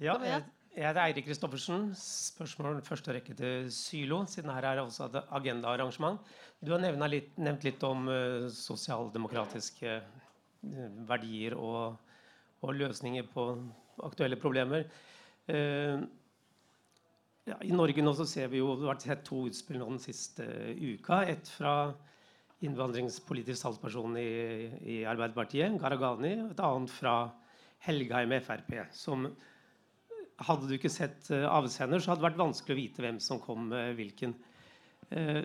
Ja, 0.01 0.17
jeg, 0.25 0.43
jeg 0.73 0.87
heter 0.89 1.03
Eirik 1.05 1.29
Kristoffersen. 1.29 1.91
Spørsmål 2.01 2.81
første 2.87 3.15
rekke 3.15 3.37
til 3.39 3.69
Sylo, 3.75 4.25
siden 4.27 4.51
her 4.57 4.67
er 4.73 4.83
også 4.83 5.07
et 5.07 5.21
agendaarrangement. 5.39 6.19
Du 6.59 6.73
har 6.75 6.83
nevnt 6.83 7.07
litt, 7.13 7.31
nevnt 7.39 7.69
litt 7.69 7.85
om 7.87 8.11
uh, 8.11 8.49
sosialdemokratiske 8.51 10.01
uh, 10.01 10.89
verdier 11.07 11.55
og, 11.61 12.01
og, 12.61 12.75
løsninger 12.77 13.29
på 13.33 13.47
aktuelle 14.07 14.39
problemer. 14.41 14.87
Uh, 15.51 16.01
ja, 17.49 17.57
I 17.65 17.73
Norge 17.75 18.05
nå 18.05 18.13
så 18.15 18.27
ser 18.29 18.51
vi 18.53 18.61
jo, 18.61 18.75
det 18.77 18.85
har 18.85 18.95
vært 18.95 19.07
sett 19.07 19.27
to 19.27 19.45
utspill 19.49 19.81
nå 19.81 19.89
den 19.95 20.03
siste 20.03 20.47
uka. 20.77 21.23
Et 21.33 21.53
fra 21.57 21.75
innvandringspolitisk 22.61 23.65
talsperson 23.65 24.19
i, 24.21 24.31
i 24.85 24.99
Arbeiderpartiet, 25.09 25.79
Gharahkhani, 25.81 26.35
et 26.51 26.61
annet 26.65 26.93
fra 26.93 27.15
Helgheim 27.87 28.37
Frp, 28.45 28.75
som 28.93 29.31
hadde 30.45 30.69
du 30.69 30.77
ikke 30.77 30.93
sett 30.93 31.33
uh, 31.33 31.49
avsender, 31.49 32.01
så 32.01 32.13
hadde 32.13 32.23
det 32.23 32.29
vært 32.29 32.43
vanskelig 32.45 32.77
å 32.77 32.81
vite 32.81 33.05
hvem 33.05 33.21
som 33.25 33.41
kom 33.43 33.71
med 33.73 33.97
hvilken. 33.99 34.37
Uh, 35.11 35.43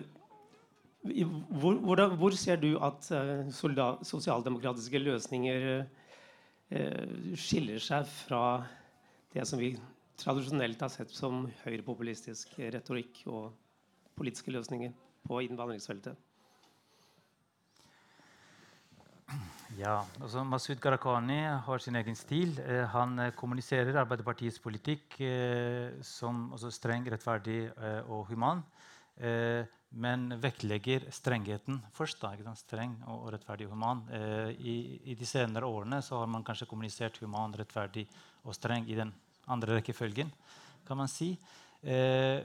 hvor, 1.06 1.78
hvor, 1.80 2.02
hvor, 2.18 2.34
ser 2.34 2.58
du 2.58 2.72
at 2.82 3.06
sosialdemokratiske 3.54 4.98
løsninger 4.98 5.84
skiller 6.66 7.78
seg 7.78 8.08
fra 8.10 8.40
det 9.30 9.44
som 9.46 9.60
vi 9.60 9.70
tradisjonelt 10.18 10.80
har 10.82 10.90
sett 10.90 11.12
som 11.14 11.44
høyrepopulistisk 11.62 12.56
retorikk 12.58 13.20
og 13.30 13.52
politiske 14.16 14.54
løsninger 14.54 14.94
på 15.26 15.42
innvandringsfeltet? 15.46 16.16
Ja, 19.76 19.98
altså 20.22 20.40
Masud 20.46 20.78
Gharahkhani 20.80 21.40
har 21.66 21.82
sin 21.84 21.98
egen 22.00 22.16
stil. 22.16 22.54
Eh, 22.64 22.86
han 22.88 23.18
eh, 23.18 23.32
kommuniserer 23.36 23.98
Arbeiderpartiets 24.00 24.60
politikk 24.62 25.18
eh, 25.20 25.98
som 26.00 26.48
streng, 26.72 27.04
rettferdig 27.12 27.66
eh, 27.68 28.08
og 28.08 28.30
human. 28.30 28.62
Eh, 29.20 29.68
men 29.90 30.28
vektlegger 30.42 31.06
strengheten 31.14 31.80
først. 31.94 32.20
da, 32.20 32.32
ikke 32.34 32.48
sant? 32.48 32.62
Streng 32.62 32.96
og, 33.06 33.28
rettferdig 33.32 33.68
og 33.68 33.76
human. 33.76 34.02
Eh, 34.12 34.50
i, 34.58 34.76
I, 35.04 35.14
de 35.14 35.26
senere 35.26 35.66
årene 35.66 36.02
så 36.02 36.20
har 36.20 36.30
man 36.30 36.44
kanskje 36.44 36.68
kommunisert 36.70 37.20
human, 37.22 37.54
rettferdig 37.56 38.06
og 38.44 38.54
streng 38.54 38.88
i 38.90 38.98
den 38.98 39.12
andre 39.46 39.78
rekkefølgen. 39.78 40.32
kan 40.86 40.96
man 40.96 41.08
si. 41.08 41.36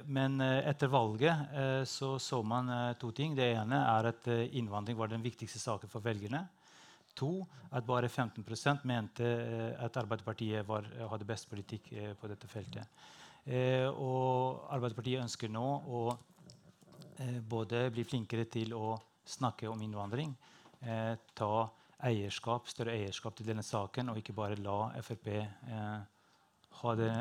men 0.05 0.41
etter 0.41 0.88
valget 0.88 1.88
så, 1.88 2.19
så 2.19 2.41
man 2.43 2.95
to 2.99 3.11
ting. 3.11 3.35
Det 3.35 3.53
ene 3.55 3.76
er 3.76 4.09
at 4.09 4.27
innvandring 4.27 4.97
var 4.97 5.07
den 5.07 5.23
viktigste 5.23 5.59
saken 5.59 5.89
for 5.89 6.01
velgerne. 6.01 6.47
To, 7.19 7.45
at 7.72 7.85
bare 7.88 8.09
15% 8.09 8.85
mente 8.88 9.26
eh, 9.26 9.84
at 9.84 9.97
Arbeiderpartiet 9.99 10.68
var, 10.68 10.88
eh, 10.95 11.07
hadde 11.11 11.27
best 11.27 11.49
politikk 11.49 11.91
eh, 11.93 12.13
på 12.15 12.30
dette 12.31 12.47
feltet. 12.47 12.88
og 13.97 14.68
Arbeiderpartiet 14.69 15.23
ønsker 15.23 15.49
nå 15.49 15.65
å 15.89 16.01
både 17.49 17.89
bli 17.93 18.06
flinkere 18.07 18.45
til 18.52 18.73
å 18.77 18.95
snakke 19.27 19.69
om 19.69 19.81
innvandring, 19.84 20.34
ta 21.38 21.53
eierskap, 22.02 22.69
større 22.69 22.95
eierskap 22.98 23.35
til 23.38 23.52
denne 23.52 23.64
saken, 23.65 24.10
og 24.10 24.18
ikke 24.22 24.35
bare 24.38 24.57
la 24.61 24.89
Frp 25.06 25.30
ha 26.81 26.95
det 26.98 27.11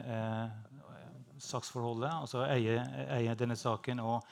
saksforholdet, 1.40 2.10
altså 2.10 2.47
eie, 2.47 2.78
eie, 3.18 3.36
denne 3.36 3.56
saken 3.59 4.01
og 4.05 4.24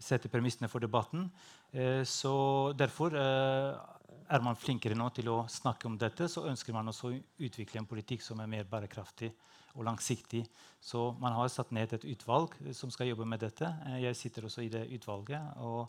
sette 0.00 0.28
premissene 0.28 0.68
for 0.68 0.84
debatten. 0.84 1.30
så 2.04 2.36
Derfor 2.76 3.16
er 3.16 4.44
man 4.44 4.56
flinkere 4.60 4.96
nå 4.98 5.08
til 5.16 5.28
å 5.32 5.44
snakke 5.48 5.88
om 5.88 5.98
dette, 6.00 6.28
så 6.28 6.46
ønsker 6.50 6.76
man 6.76 6.88
også 6.92 7.10
å 7.10 7.18
utvikle 7.46 7.80
en 7.80 7.88
politikk 7.88 8.24
som 8.24 8.40
er 8.40 8.50
mer 8.50 8.68
bærekraftig 8.68 9.32
og 9.74 9.84
langsiktig. 9.86 10.44
Så 10.80 11.10
man 11.20 11.34
har 11.36 11.48
satt 11.52 11.72
ned 11.74 11.92
et 11.96 12.06
utvalg 12.14 12.54
som 12.76 12.92
skal 12.92 13.10
jobbe 13.10 13.26
med 13.28 13.42
dette. 13.42 13.68
Eh, 13.88 14.00
jeg 14.06 14.18
sitter 14.18 14.48
også 14.48 14.64
i 14.64 14.72
det 14.72 14.86
utvalget. 14.96 15.56
og 15.64 15.88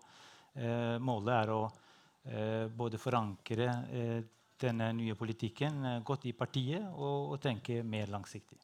eh, 0.56 0.98
Målet 1.00 1.34
er 1.36 1.54
å 1.54 1.62
eh, 1.66 2.66
både 2.72 3.02
forankre 3.02 3.70
eh, 3.92 4.22
denne 4.62 4.92
nye 4.96 5.16
politikken 5.20 5.84
eh, 5.86 6.00
godt 6.06 6.26
i 6.30 6.34
partiet 6.38 6.86
og, 6.94 7.34
og, 7.34 7.38
tenke 7.44 7.82
mer 7.84 8.12
langsiktig. 8.12 8.58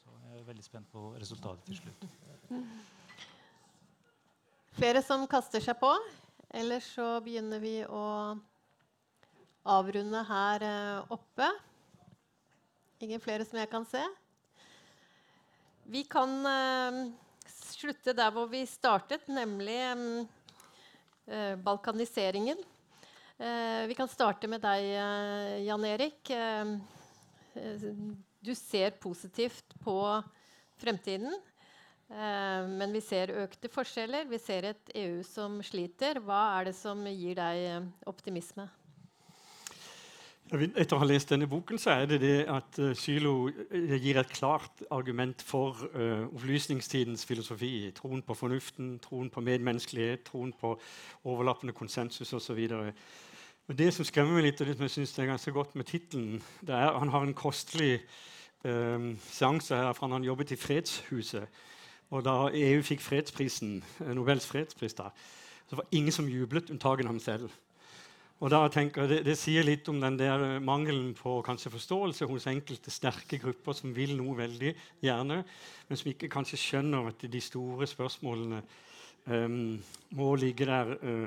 Så 0.00 0.14
jeg 0.28 0.40
er 0.40 0.46
veldig 0.46 0.64
spent 0.64 0.90
på 0.92 1.10
resultatet 1.18 1.66
til 1.66 1.80
slutt. 1.82 2.08
Flere 4.78 5.02
som 5.02 5.26
kaster 5.28 5.62
seg 5.62 5.76
på? 5.80 5.90
Ellers 6.54 6.86
så 6.96 7.18
begynner 7.22 7.60
vi 7.62 7.80
å 7.86 8.04
avrunde 9.70 10.22
her 10.28 10.64
eh, 10.66 11.12
oppe. 11.12 11.50
Ingen 13.00 13.20
flere 13.20 13.46
som 13.48 13.58
jeg 13.58 13.70
kan 13.72 13.86
se. 13.88 14.02
Vi 15.90 16.04
kan 16.06 16.34
uh, 16.44 16.98
slutte 17.48 18.14
der 18.16 18.32
hvor 18.34 18.50
vi 18.52 18.62
startet, 18.68 19.24
nemlig 19.28 19.78
um, 19.96 20.02
uh, 21.30 21.54
balkaniseringen. 21.64 22.60
Uh, 23.40 23.88
vi 23.88 23.96
kan 23.96 24.10
starte 24.10 24.50
med 24.52 24.60
deg, 24.62 24.90
Jan 25.64 25.86
Erik. 25.88 26.34
du 28.40 28.54
ser 28.54 28.90
positivt 29.00 29.74
på 29.84 29.96
fremtiden. 30.80 31.32
Eh, 32.10 32.66
men 32.66 32.92
vi 32.92 33.00
ser 33.04 33.30
økte 33.44 33.70
forskjeller. 33.70 34.26
Vi 34.30 34.38
ser 34.42 34.66
et 34.72 34.92
EU 34.98 35.22
som 35.26 35.60
sliter. 35.62 36.18
Hva 36.24 36.42
er 36.58 36.70
det 36.70 36.76
som 36.78 37.04
gir 37.06 37.38
deg 37.38 37.62
eh, 37.68 37.88
optimisme? 38.10 38.66
Etter 40.50 40.96
å 40.96 40.98
ha 40.98 41.06
lest 41.06 41.30
denne 41.30 41.46
boken 41.46 41.78
så 41.78 41.92
er 41.94 42.08
det 42.10 42.20
det 42.24 42.36
at 42.50 42.78
uh, 42.82 42.90
Sylo 42.98 43.50
gir 43.70 44.18
et 44.18 44.32
klart 44.34 44.82
argument 44.90 45.44
for 45.46 45.78
uh, 45.94 46.26
opplysningstidens 46.26 47.22
filosofi. 47.28 47.90
Troen 47.94 48.24
på 48.26 48.34
fornuften, 48.34 48.96
troen 49.04 49.30
på 49.30 49.44
medmenneskelighet, 49.46 50.24
troen 50.26 50.50
på 50.58 50.74
overlappende 51.22 51.76
konsensus 51.76 52.34
osv. 52.34 52.58
Det 53.70 53.90
som 53.94 54.08
skremmer 54.08 54.40
meg 54.40 54.48
litt, 54.48 54.60
og 54.60 54.66
det 54.66 54.74
som 54.76 54.88
jeg 54.88 54.96
synes 54.96 55.18
er 55.18 55.30
ganske 55.30 55.54
godt 55.54 55.78
med 55.78 55.86
tittelen, 55.86 56.42
er 56.66 56.98
Han 56.98 57.14
har 57.14 57.22
en 57.22 57.34
kostelig 57.34 58.00
um, 58.64 59.12
seanse 59.30 59.76
her 59.76 59.92
for 59.94 60.10
han 60.10 60.26
jobbet 60.26 60.50
i 60.50 60.58
Fredshuset 60.58 61.46
og 62.10 62.24
da 62.26 62.50
EU 62.50 62.82
fikk 62.82 63.02
fredsprisen, 63.04 63.84
eh, 64.00 64.14
Nobels 64.14 64.46
fredspris, 64.46 64.94
da, 64.98 65.10
så 65.68 65.76
var 65.76 65.86
det 65.86 65.98
ingen 65.98 66.12
som 66.12 66.28
jublet, 66.28 66.70
unntagen 66.70 67.06
ham 67.06 67.18
selv. 67.18 67.50
Og 68.40 68.48
da 68.48 68.62
tenker 68.72 69.04
jeg, 69.04 69.10
det, 69.10 69.18
det, 69.28 69.36
sier 69.36 69.66
litt 69.66 69.88
om 69.92 69.98
den 70.00 70.16
der 70.16 70.42
mangelen 70.64 71.12
på 71.16 71.36
kanskje 71.44 71.74
forståelse 71.74 72.28
hos 72.30 72.46
enkelte 72.48 72.92
sterke 72.92 73.36
grupper 73.42 73.76
som 73.76 73.92
vil 73.96 74.14
noe 74.16 74.38
veldig 74.38 74.72
gjerne, 75.04 75.42
men 75.88 76.00
som 76.00 76.08
ikke 76.08 76.30
kanskje 76.32 76.60
skjønner 76.60 77.10
at 77.10 77.26
de 77.28 77.42
store 77.44 77.88
spørsmålene 77.90 78.62
um, 79.28 79.76
må 80.16 80.30
ligge 80.40 80.68
der 80.70 80.94
uh, 81.02 81.26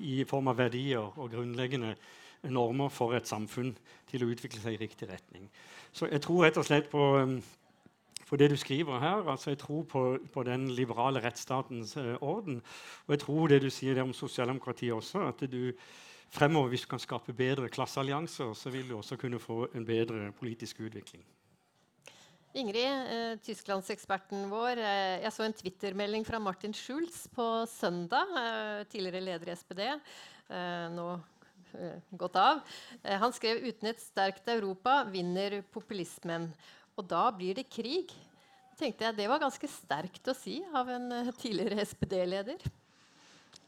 i 0.00 0.22
form 0.28 0.48
av 0.54 0.62
verdier 0.62 1.04
og 1.04 1.28
grunnleggende 1.34 1.92
normer 2.48 2.88
for 2.92 3.12
et 3.16 3.28
samfunn 3.28 3.74
til 4.08 4.24
å 4.24 4.30
utvikle 4.32 4.62
seg 4.62 4.78
i 4.78 4.80
riktig 4.80 5.10
retning. 5.12 5.44
Så 5.92 6.08
jeg 6.08 6.24
tror 6.24 6.46
rett 6.46 6.60
og 6.60 6.66
slett 6.68 6.88
på 6.92 7.10
um, 7.20 7.36
på 8.24 8.38
det 8.40 8.48
du 8.50 8.56
skriver 8.56 8.98
her. 8.98 9.30
altså 9.30 9.50
Jeg 9.50 9.58
tror 9.60 9.82
på, 9.84 10.18
på 10.32 10.42
den 10.42 10.70
liberale 10.72 11.20
rettsstatens 11.20 11.92
uh, 11.96 12.16
orden. 12.24 12.62
Og 13.06 13.12
jeg 13.12 13.20
tror 13.20 13.52
det 13.52 13.60
du 13.62 13.70
sier 13.70 14.00
om 14.02 14.16
sosialdemokratiet 14.16 14.96
også, 14.96 15.28
at 15.28 15.44
du 15.52 15.74
fremover, 16.30 16.68
hvis 16.72 16.84
du 16.84 16.90
kan 16.90 17.02
skape 17.02 17.32
bedre 17.36 17.68
klasseallianser, 17.68 18.54
så 18.54 18.70
vil 18.70 18.88
du 18.88 18.96
også 18.98 19.16
kunne 19.20 19.40
få 19.42 19.68
en 19.74 19.86
bedre 19.86 20.30
politisk 20.38 20.80
utvikling. 20.80 21.24
Ingrid, 22.54 22.86
eh, 22.86 23.36
tysklandseksperten 23.42 24.46
vår. 24.46 24.78
Eh, 24.78 25.22
jeg 25.24 25.32
så 25.34 25.42
en 25.42 25.56
twittermelding 25.58 26.24
fra 26.24 26.38
Martin 26.38 26.72
Schulz 26.72 27.26
på 27.34 27.66
søndag. 27.66 28.30
Eh, 28.30 28.84
tidligere 28.84 29.24
leder 29.24 29.48
i 29.48 29.56
SPD. 29.56 29.80
Eh, 30.50 30.86
nå 30.94 31.08
eh, 31.74 31.98
gått 32.14 32.36
av. 32.36 32.60
Eh, 33.02 33.18
han 33.18 33.34
skrev 33.34 33.58
uten 33.58 33.90
et 33.90 33.98
sterkt 33.98 34.46
Europa 34.46 35.02
vinner 35.10 35.62
populismen. 35.74 36.46
Og 36.94 37.08
da 37.10 37.26
blir 37.34 37.58
det 37.58 37.66
krig. 37.68 38.14
tenkte 38.78 39.04
jeg 39.04 39.16
Det 39.16 39.28
var 39.28 39.38
ganske 39.38 39.68
sterkt 39.70 40.30
å 40.30 40.34
si 40.34 40.62
av 40.72 40.88
en 40.88 41.32
tidligere 41.34 41.82
SPD-leder. 41.82 42.62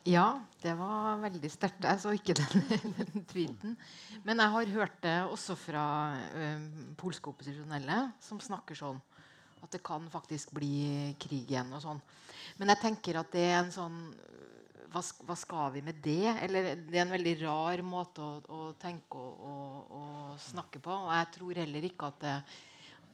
Ja, 0.06 0.36
det 0.62 0.76
var 0.78 1.16
veldig 1.18 1.48
sterkt. 1.50 1.82
Jeg 1.82 1.98
så 1.98 2.12
ikke 2.14 2.36
den, 2.38 2.92
den, 2.94 3.24
tweeten. 3.26 3.72
Men 4.22 4.38
jeg 4.38 4.52
har 4.54 4.72
hørt 4.76 5.00
det 5.02 5.16
også 5.26 5.56
fra 5.58 5.86
uh, 6.14 6.66
polske 7.00 7.32
opposisjonelle 7.32 7.96
som 8.22 8.38
snakker 8.42 8.78
sånn 8.78 9.00
at 9.64 9.72
det 9.74 9.80
kan 9.82 10.04
faktisk 10.12 10.52
bli 10.54 11.10
krig 11.18 11.50
igjen. 11.50 11.72
og 11.74 11.82
sånn. 11.82 12.02
Men 12.60 12.70
jeg 12.70 12.82
tenker 12.84 13.18
at 13.18 13.32
det 13.34 13.48
er 13.48 13.58
en 13.64 13.72
sånn 13.74 13.98
hva, 14.92 15.02
hva, 15.26 15.34
skal 15.34 15.74
vi 15.74 15.82
med 15.82 15.98
det? 16.04 16.30
Eller 16.44 16.76
det 16.78 17.00
er 17.00 17.02
en 17.02 17.16
veldig 17.16 17.34
rar 17.42 17.82
måte 17.82 18.22
å, 18.22 18.38
å 18.46 18.60
tenke 18.78 19.18
og, 19.18 19.42
og, 19.42 19.90
og, 19.90 20.38
snakke 20.46 20.78
på. 20.86 21.00
Og 21.08 21.10
jeg 21.16 21.32
tror 21.34 21.62
heller 21.64 21.90
ikke 21.90 22.12
at 22.12 22.22
det 22.22 22.36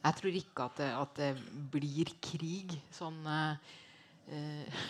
jeg 0.02 0.18
tror 0.18 0.36
ikke 0.36 0.64
at 0.66 0.78
det, 0.80 0.90
at 0.98 1.18
det 1.20 1.32
blir 1.72 2.08
krig 2.20 2.72
sånn 2.90 3.20
uh, 3.22 3.54
uh, 4.34 4.80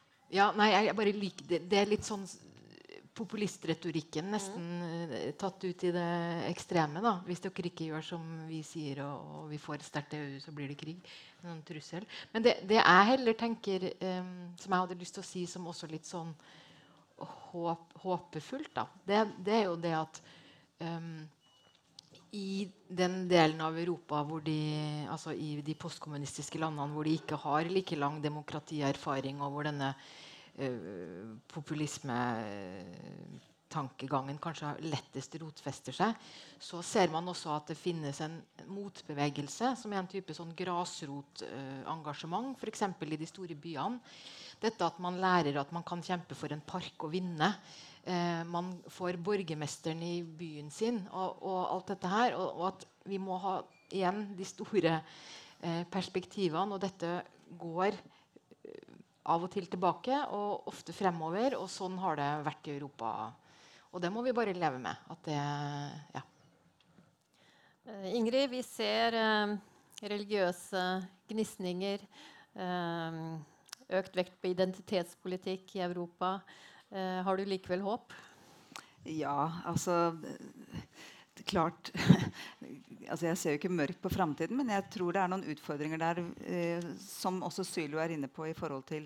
Ja, 0.34 0.50
nei, 0.56 0.72
jeg 0.74 0.96
bare 0.98 1.14
liker 1.14 1.48
det. 1.50 1.62
Det 1.70 1.78
er 1.80 1.90
litt 1.90 2.06
sånn 2.06 2.26
populistretorikken 3.16 4.28
nesten 4.28 4.64
mm. 4.82 5.14
tatt 5.40 5.64
ut 5.64 5.84
i 5.88 5.92
det 5.94 6.08
ekstreme. 6.50 7.00
da. 7.04 7.14
Hvis 7.26 7.40
dere 7.44 7.70
ikke 7.70 7.88
gjør 7.88 8.04
som 8.04 8.26
vi 8.48 8.60
sier, 8.66 9.00
og, 9.06 9.30
og 9.38 9.46
vi 9.52 9.60
får 9.60 9.86
sterkt 9.86 10.16
EU, 10.18 10.36
så 10.42 10.52
blir 10.56 10.68
det 10.72 10.78
krig. 10.80 11.14
Noen 11.46 11.62
trussel. 11.66 12.04
Men 12.34 12.44
det, 12.44 12.58
det 12.68 12.78
jeg 12.78 13.08
heller 13.12 13.38
tenker, 13.38 13.88
um, 14.02 14.34
som 14.60 14.74
jeg 14.74 14.84
hadde 14.84 15.00
lyst 15.00 15.16
til 15.16 15.24
å 15.24 15.30
si 15.30 15.46
som 15.48 15.68
også 15.70 15.88
litt 15.90 16.08
sånn 16.08 16.34
håp, 17.16 17.96
håpefullt, 18.02 18.74
da, 18.76 18.84
det, 19.08 19.22
det, 19.46 19.54
er 19.62 19.64
jo 19.70 19.78
det 19.80 19.94
at 19.96 20.20
um, 20.84 21.22
i 22.36 22.68
den 22.88 23.28
delen 23.30 23.60
av 23.64 23.78
Europa 23.78 24.24
de, 24.44 25.06
altså 25.10 25.32
i 25.32 25.62
de 25.64 25.74
postkommunistiske 25.78 26.58
landene 26.60 26.92
hvor 26.92 27.04
de 27.06 27.14
ikke 27.16 27.36
har 27.40 27.64
like 27.70 27.96
lang 27.96 28.22
demokratierfaring, 28.24 29.40
og 29.40 29.52
hvor 29.54 29.62
denne 29.66 29.94
uh, 29.96 30.00
populismetankegangen 31.52 34.38
kanskje 34.42 34.76
lettest 34.84 35.34
rotfester 35.40 35.92
seg, 35.96 36.14
så 36.60 36.82
ser 36.84 37.08
man 37.14 37.28
også 37.32 37.48
at 37.56 37.66
det 37.72 37.78
finnes 37.80 38.20
en 38.24 38.36
motbevegelse 38.68 39.66
som 39.80 39.92
er 39.92 39.98
en 40.02 40.12
type 40.12 40.32
sånn 40.36 40.56
grasrotengasjement, 40.58 42.48
uh, 42.52 42.58
f.eks. 42.60 42.82
i 42.82 43.16
de 43.16 43.32
store 43.32 43.56
byene. 43.56 43.98
Dette 44.60 44.86
at 44.86 44.98
man 45.04 45.20
lærer 45.20 45.56
at 45.60 45.72
man 45.72 45.84
kan 45.84 46.02
kjempe 46.04 46.34
for 46.36 46.52
en 46.52 46.60
park 46.64 47.04
og 47.04 47.12
vinne 47.12 47.56
eh, 48.06 48.42
man 48.48 48.72
får 48.92 49.18
borgermesteren 49.22 50.02
i 50.02 50.20
byen 50.22 50.70
sin 50.70 51.02
og, 51.10 51.42
og 51.42 51.62
alt 51.74 51.94
dette 51.94 52.12
her. 52.12 52.36
Og, 52.38 52.60
og, 52.60 52.66
at 52.72 52.86
vi 53.06 53.18
må 53.22 53.38
ha 53.42 53.56
igjen 53.90 54.22
de 54.38 54.46
store 54.48 54.98
eh, 55.00 55.82
perspektivene. 55.92 56.76
Og 56.76 56.82
dette 56.82 57.18
går 57.58 57.90
eh, 57.92 58.94
av 59.26 59.44
og 59.46 59.50
til 59.52 59.66
tilbake 59.70 60.22
og 60.34 60.70
ofte 60.70 60.94
fremover. 60.96 61.58
Og 61.58 61.68
sånn 61.72 61.98
har 62.02 62.18
det 62.20 62.30
vært 62.46 62.70
i 62.70 62.76
Europa. 62.78 63.16
Og 63.92 64.02
det 64.02 64.12
må 64.12 64.22
vi 64.26 64.34
bare 64.36 64.56
leve 64.56 64.80
med. 64.82 65.04
At 65.12 65.28
det, 65.28 65.40
ja. 66.16 66.24
Eh, 67.86 68.14
Ingrid, 68.18 68.50
vi 68.50 68.62
ser 68.66 69.14
eh, 69.16 69.58
religiøse 70.02 70.86
gnisninger. 71.30 72.02
Eh, 72.56 73.20
økt 73.96 74.16
vekt 74.18 74.34
på 74.42 74.50
identitetspolitikk 74.50 75.76
i 75.78 75.84
Europa. 75.86 76.40
Eh, 76.90 77.22
har 77.26 77.36
du 77.36 77.44
likevel 77.48 77.82
håp? 77.86 78.14
Ja, 79.06 79.62
altså 79.66 80.16
Klart 81.46 81.90
altså 83.10 83.26
Jeg 83.28 83.38
ser 83.38 83.54
jo 83.54 83.60
ikke 83.60 83.72
mørkt 83.72 84.00
på 84.02 84.10
framtiden, 84.12 84.56
men 84.58 84.72
jeg 84.72 84.86
tror 84.94 85.14
det 85.14 85.22
er 85.22 85.30
noen 85.30 85.48
utfordringer 85.52 86.00
der 86.00 86.22
eh, 86.48 86.86
som 87.02 87.42
også 87.46 87.66
Sylo 87.66 88.00
er 88.02 88.14
inne 88.14 88.30
på 88.32 88.48
i 88.48 88.54
forhold 88.56 88.86
til, 88.88 89.04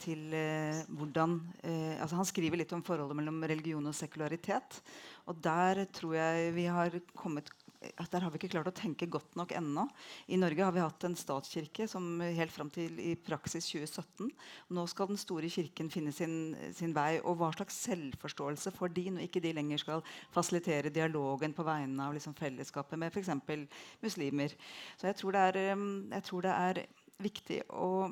til 0.00 0.32
eh, 0.34 0.80
hvordan 0.88 1.36
eh, 1.62 2.00
altså 2.00 2.18
Han 2.18 2.30
skriver 2.30 2.62
litt 2.62 2.72
om 2.74 2.82
forholdet 2.86 3.18
mellom 3.20 3.44
religion 3.44 3.90
og 3.90 3.96
sekularitet. 3.96 4.80
Og 5.28 5.38
der 5.44 5.84
tror 5.94 6.16
jeg 6.16 6.54
vi 6.56 6.66
har 6.72 6.98
kommet 7.14 7.52
der 7.78 8.24
har 8.24 8.32
vi 8.32 8.40
ikke 8.40 8.50
klart 8.56 8.70
å 8.70 8.74
tenke 8.74 9.06
godt 9.10 9.36
nok 9.38 9.52
ennå. 9.54 9.84
I 10.26 10.38
Norge 10.40 10.64
har 10.66 10.74
vi 10.74 10.82
hatt 10.82 11.04
en 11.06 11.16
statskirke 11.18 11.86
som 11.90 12.20
helt 12.20 12.52
fram 12.52 12.70
til 12.74 12.98
i 12.98 13.12
praksis 13.14 13.68
2017. 13.70 14.32
Nå 14.74 14.86
skal 14.90 15.12
den 15.12 15.20
store 15.20 15.50
kirken 15.52 15.90
finne 15.92 16.12
sin, 16.14 16.56
sin 16.74 16.94
vei. 16.96 17.20
Og 17.22 17.38
hva 17.38 17.52
slags 17.54 17.78
selvforståelse 17.86 18.74
får 18.74 18.94
de 18.96 19.06
når 19.14 19.28
ikke 19.28 19.42
de 19.44 19.54
lenger 19.60 19.82
skal 19.84 20.02
fasilitere 20.34 20.92
dialogen 20.94 21.54
på 21.54 21.66
vegne 21.66 22.08
av 22.08 22.16
liksom 22.16 22.34
fellesskapet 22.38 22.98
med 22.98 23.14
f.eks. 23.14 23.30
muslimer. 24.02 24.56
Så 24.98 25.12
jeg 25.12 25.20
tror 25.20 25.38
det 25.38 25.44
er, 25.52 25.60
jeg 26.18 26.26
tror 26.26 26.48
det 26.48 26.56
er 26.56 26.82
viktig 27.22 27.58
å, 27.74 28.08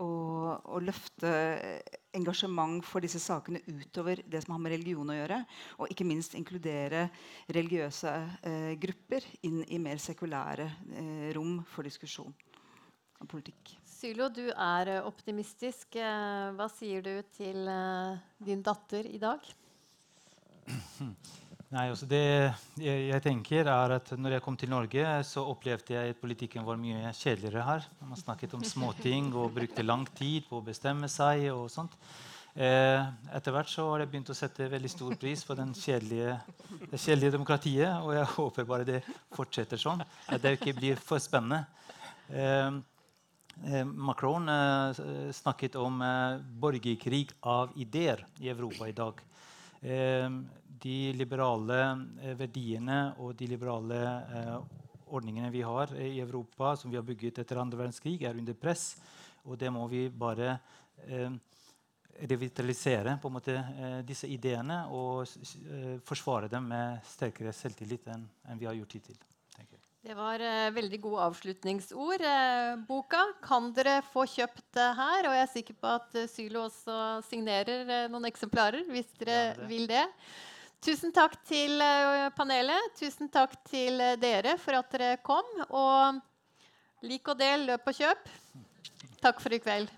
å, 0.00 0.08
å, 0.56 0.80
løfte 0.80 1.30
engasjement 2.16 2.84
for 2.86 3.04
disse 3.04 3.20
sakene 3.20 3.60
utover 3.68 4.22
det 4.24 4.40
som 4.44 4.54
har 4.54 4.62
med 4.64 4.72
religion 4.76 5.12
å 5.12 5.16
gjøre. 5.16 5.42
Og 5.78 5.92
ikke 5.92 6.06
minst 6.08 6.36
inkludere 6.38 7.06
religiøse 7.52 8.14
eh, 8.40 8.72
grupper 8.80 9.26
inn 9.48 9.60
i 9.68 9.80
mer 9.82 10.00
sekulære 10.02 10.68
eh, 10.68 11.28
rom 11.36 11.60
for 11.68 11.88
diskusjon 11.88 12.32
og 13.18 13.26
politikk. 13.28 13.74
Sylo, 13.98 14.28
du 14.30 14.46
er 14.52 14.94
optimistisk. 15.02 15.98
Eh, 15.98 16.48
hva 16.56 16.70
sier 16.72 17.04
du 17.04 17.14
til 17.36 17.68
eh, 17.68 18.22
din 18.48 18.64
datter 18.64 19.08
i 19.10 19.20
dag? 19.22 19.44
Nei, 21.68 21.90
altså 21.90 22.06
det 22.08 22.22
jeg, 22.80 23.00
jeg, 23.10 23.20
tenker 23.20 23.68
er 23.68 23.92
at 23.98 24.14
når 24.16 24.38
jeg 24.38 24.42
kom 24.46 24.54
til 24.56 24.70
Norge, 24.72 25.02
så 25.28 25.42
opplevde 25.50 25.92
jeg 25.92 26.14
at 26.14 26.20
politikken 26.20 26.64
var 26.64 26.78
mye 26.80 27.10
kjedeligere 27.12 27.64
her. 27.66 27.88
Man 28.08 28.16
snakket 28.16 28.54
om 28.56 28.62
småting 28.64 29.34
og 29.36 29.52
brukte 29.58 29.84
lang 29.84 30.06
tid 30.16 30.46
på 30.48 30.62
å 30.62 30.64
bestemme 30.64 31.10
seg. 31.12 31.50
og 31.52 31.66
sånt. 31.68 31.98
Eh, 32.56 33.04
etter 33.36 33.52
hvert 33.52 33.68
så 33.68 33.84
har 33.90 34.00
jeg 34.00 34.10
begynt 34.14 34.32
å 34.32 34.38
sette 34.38 34.70
veldig 34.72 34.90
stor 34.94 35.12
pris 35.20 35.44
på 35.44 35.58
kjedelige, 35.58 36.38
det 36.88 37.02
kjedelige 37.02 37.34
demokratiet. 37.36 38.00
Og 38.00 38.14
jeg 38.16 38.30
håper 38.38 38.68
bare 38.72 38.88
det 38.88 39.02
fortsetter 39.36 39.76
sånn. 39.76 40.00
At 40.24 40.40
det 40.40 40.56
ikke 40.56 40.78
blir 40.80 40.96
for 40.96 41.20
spennende. 41.20 41.66
Eh, 42.32 42.80
eh 43.68 43.84
Macron 43.84 44.48
eh, 44.48 45.02
snakket 45.36 45.76
om 45.76 46.00
eh, 46.00 46.40
borgerkrig 46.64 47.26
av 47.44 47.76
ideer 47.76 48.24
i 48.40 48.48
Europa 48.48 48.88
i 48.88 48.96
dag. 48.96 49.20
Eh, 50.78 50.82
de 50.82 51.12
liberale 51.12 52.06
eh, 52.22 52.34
verdiene 52.36 53.14
og 53.18 53.34
de 53.36 53.46
liberale 53.46 53.98
eh, 54.34 54.58
ordningene 55.08 55.50
vi 55.50 55.62
har 55.62 55.94
i 55.96 56.20
Europa, 56.20 56.76
som 56.76 56.90
vi 56.90 56.96
har 56.96 57.04
bygget 57.04 57.38
etter 57.38 57.58
andre 57.58 57.78
verdenskrig, 57.78 58.22
er 58.22 58.36
under 58.36 58.54
press. 58.54 58.96
Og 59.44 59.58
det 59.58 59.70
må 59.70 59.86
vi 59.88 60.08
bare 60.08 60.58
eh, 61.06 61.30
revitalisere 62.28 63.18
på 63.20 63.28
en 63.28 63.32
måte, 63.38 63.54
eh, 63.56 64.00
disse 64.04 64.26
ideene 64.28 64.86
og 64.90 65.26
eh, 65.26 65.98
forsvare 66.04 66.48
dem 66.48 66.68
med 66.68 67.00
sterkere 67.06 67.52
selvtillit 67.52 68.06
enn, 68.08 68.28
vi 68.58 68.66
har 68.66 68.74
gjort 68.74 68.92
hittil. 68.98 69.18
Det 70.08 70.14
var 70.14 70.40
eh, 70.40 70.70
veldig 70.72 71.00
gode 71.02 71.24
avslutningsord. 71.26 72.22
Eh, 72.22 72.76
boka 72.88 73.18
kan 73.44 73.72
dere 73.76 73.98
få 74.12 74.22
kjøpt 74.30 74.78
eh, 74.78 74.94
her. 74.94 75.26
Og 75.26 75.34
jeg 75.34 75.42
er 75.42 75.50
sikker 75.52 75.76
på 75.76 75.90
at 75.98 76.14
Sylo 76.30 76.62
også 76.68 77.18
signerer 77.26 78.06
noen 78.08 78.28
eksemplarer 78.30 78.86
hvis 78.88 79.10
dere 79.18 79.34
ja, 79.36 79.50
det. 79.58 79.66
vil 79.68 79.90
det. 79.90 80.04
Tusen 80.78 81.10
takk 81.10 81.34
til 81.48 81.80
eh, 81.82 82.28
panelet. 82.36 82.92
Tusen 82.98 83.30
takk 83.34 83.56
til 83.66 83.98
eh, 84.00 84.14
dere 84.20 84.54
for 84.62 84.78
at 84.78 84.92
dere 84.94 85.16
kom. 85.26 85.48
Og 85.74 86.20
lik 87.06 87.26
og 87.32 87.38
del, 87.40 87.66
løp 87.66 87.90
og 87.90 87.98
kjøp. 87.98 88.30
Takk 89.18 89.42
for 89.42 89.54
i 89.54 89.58
kveld. 89.62 89.90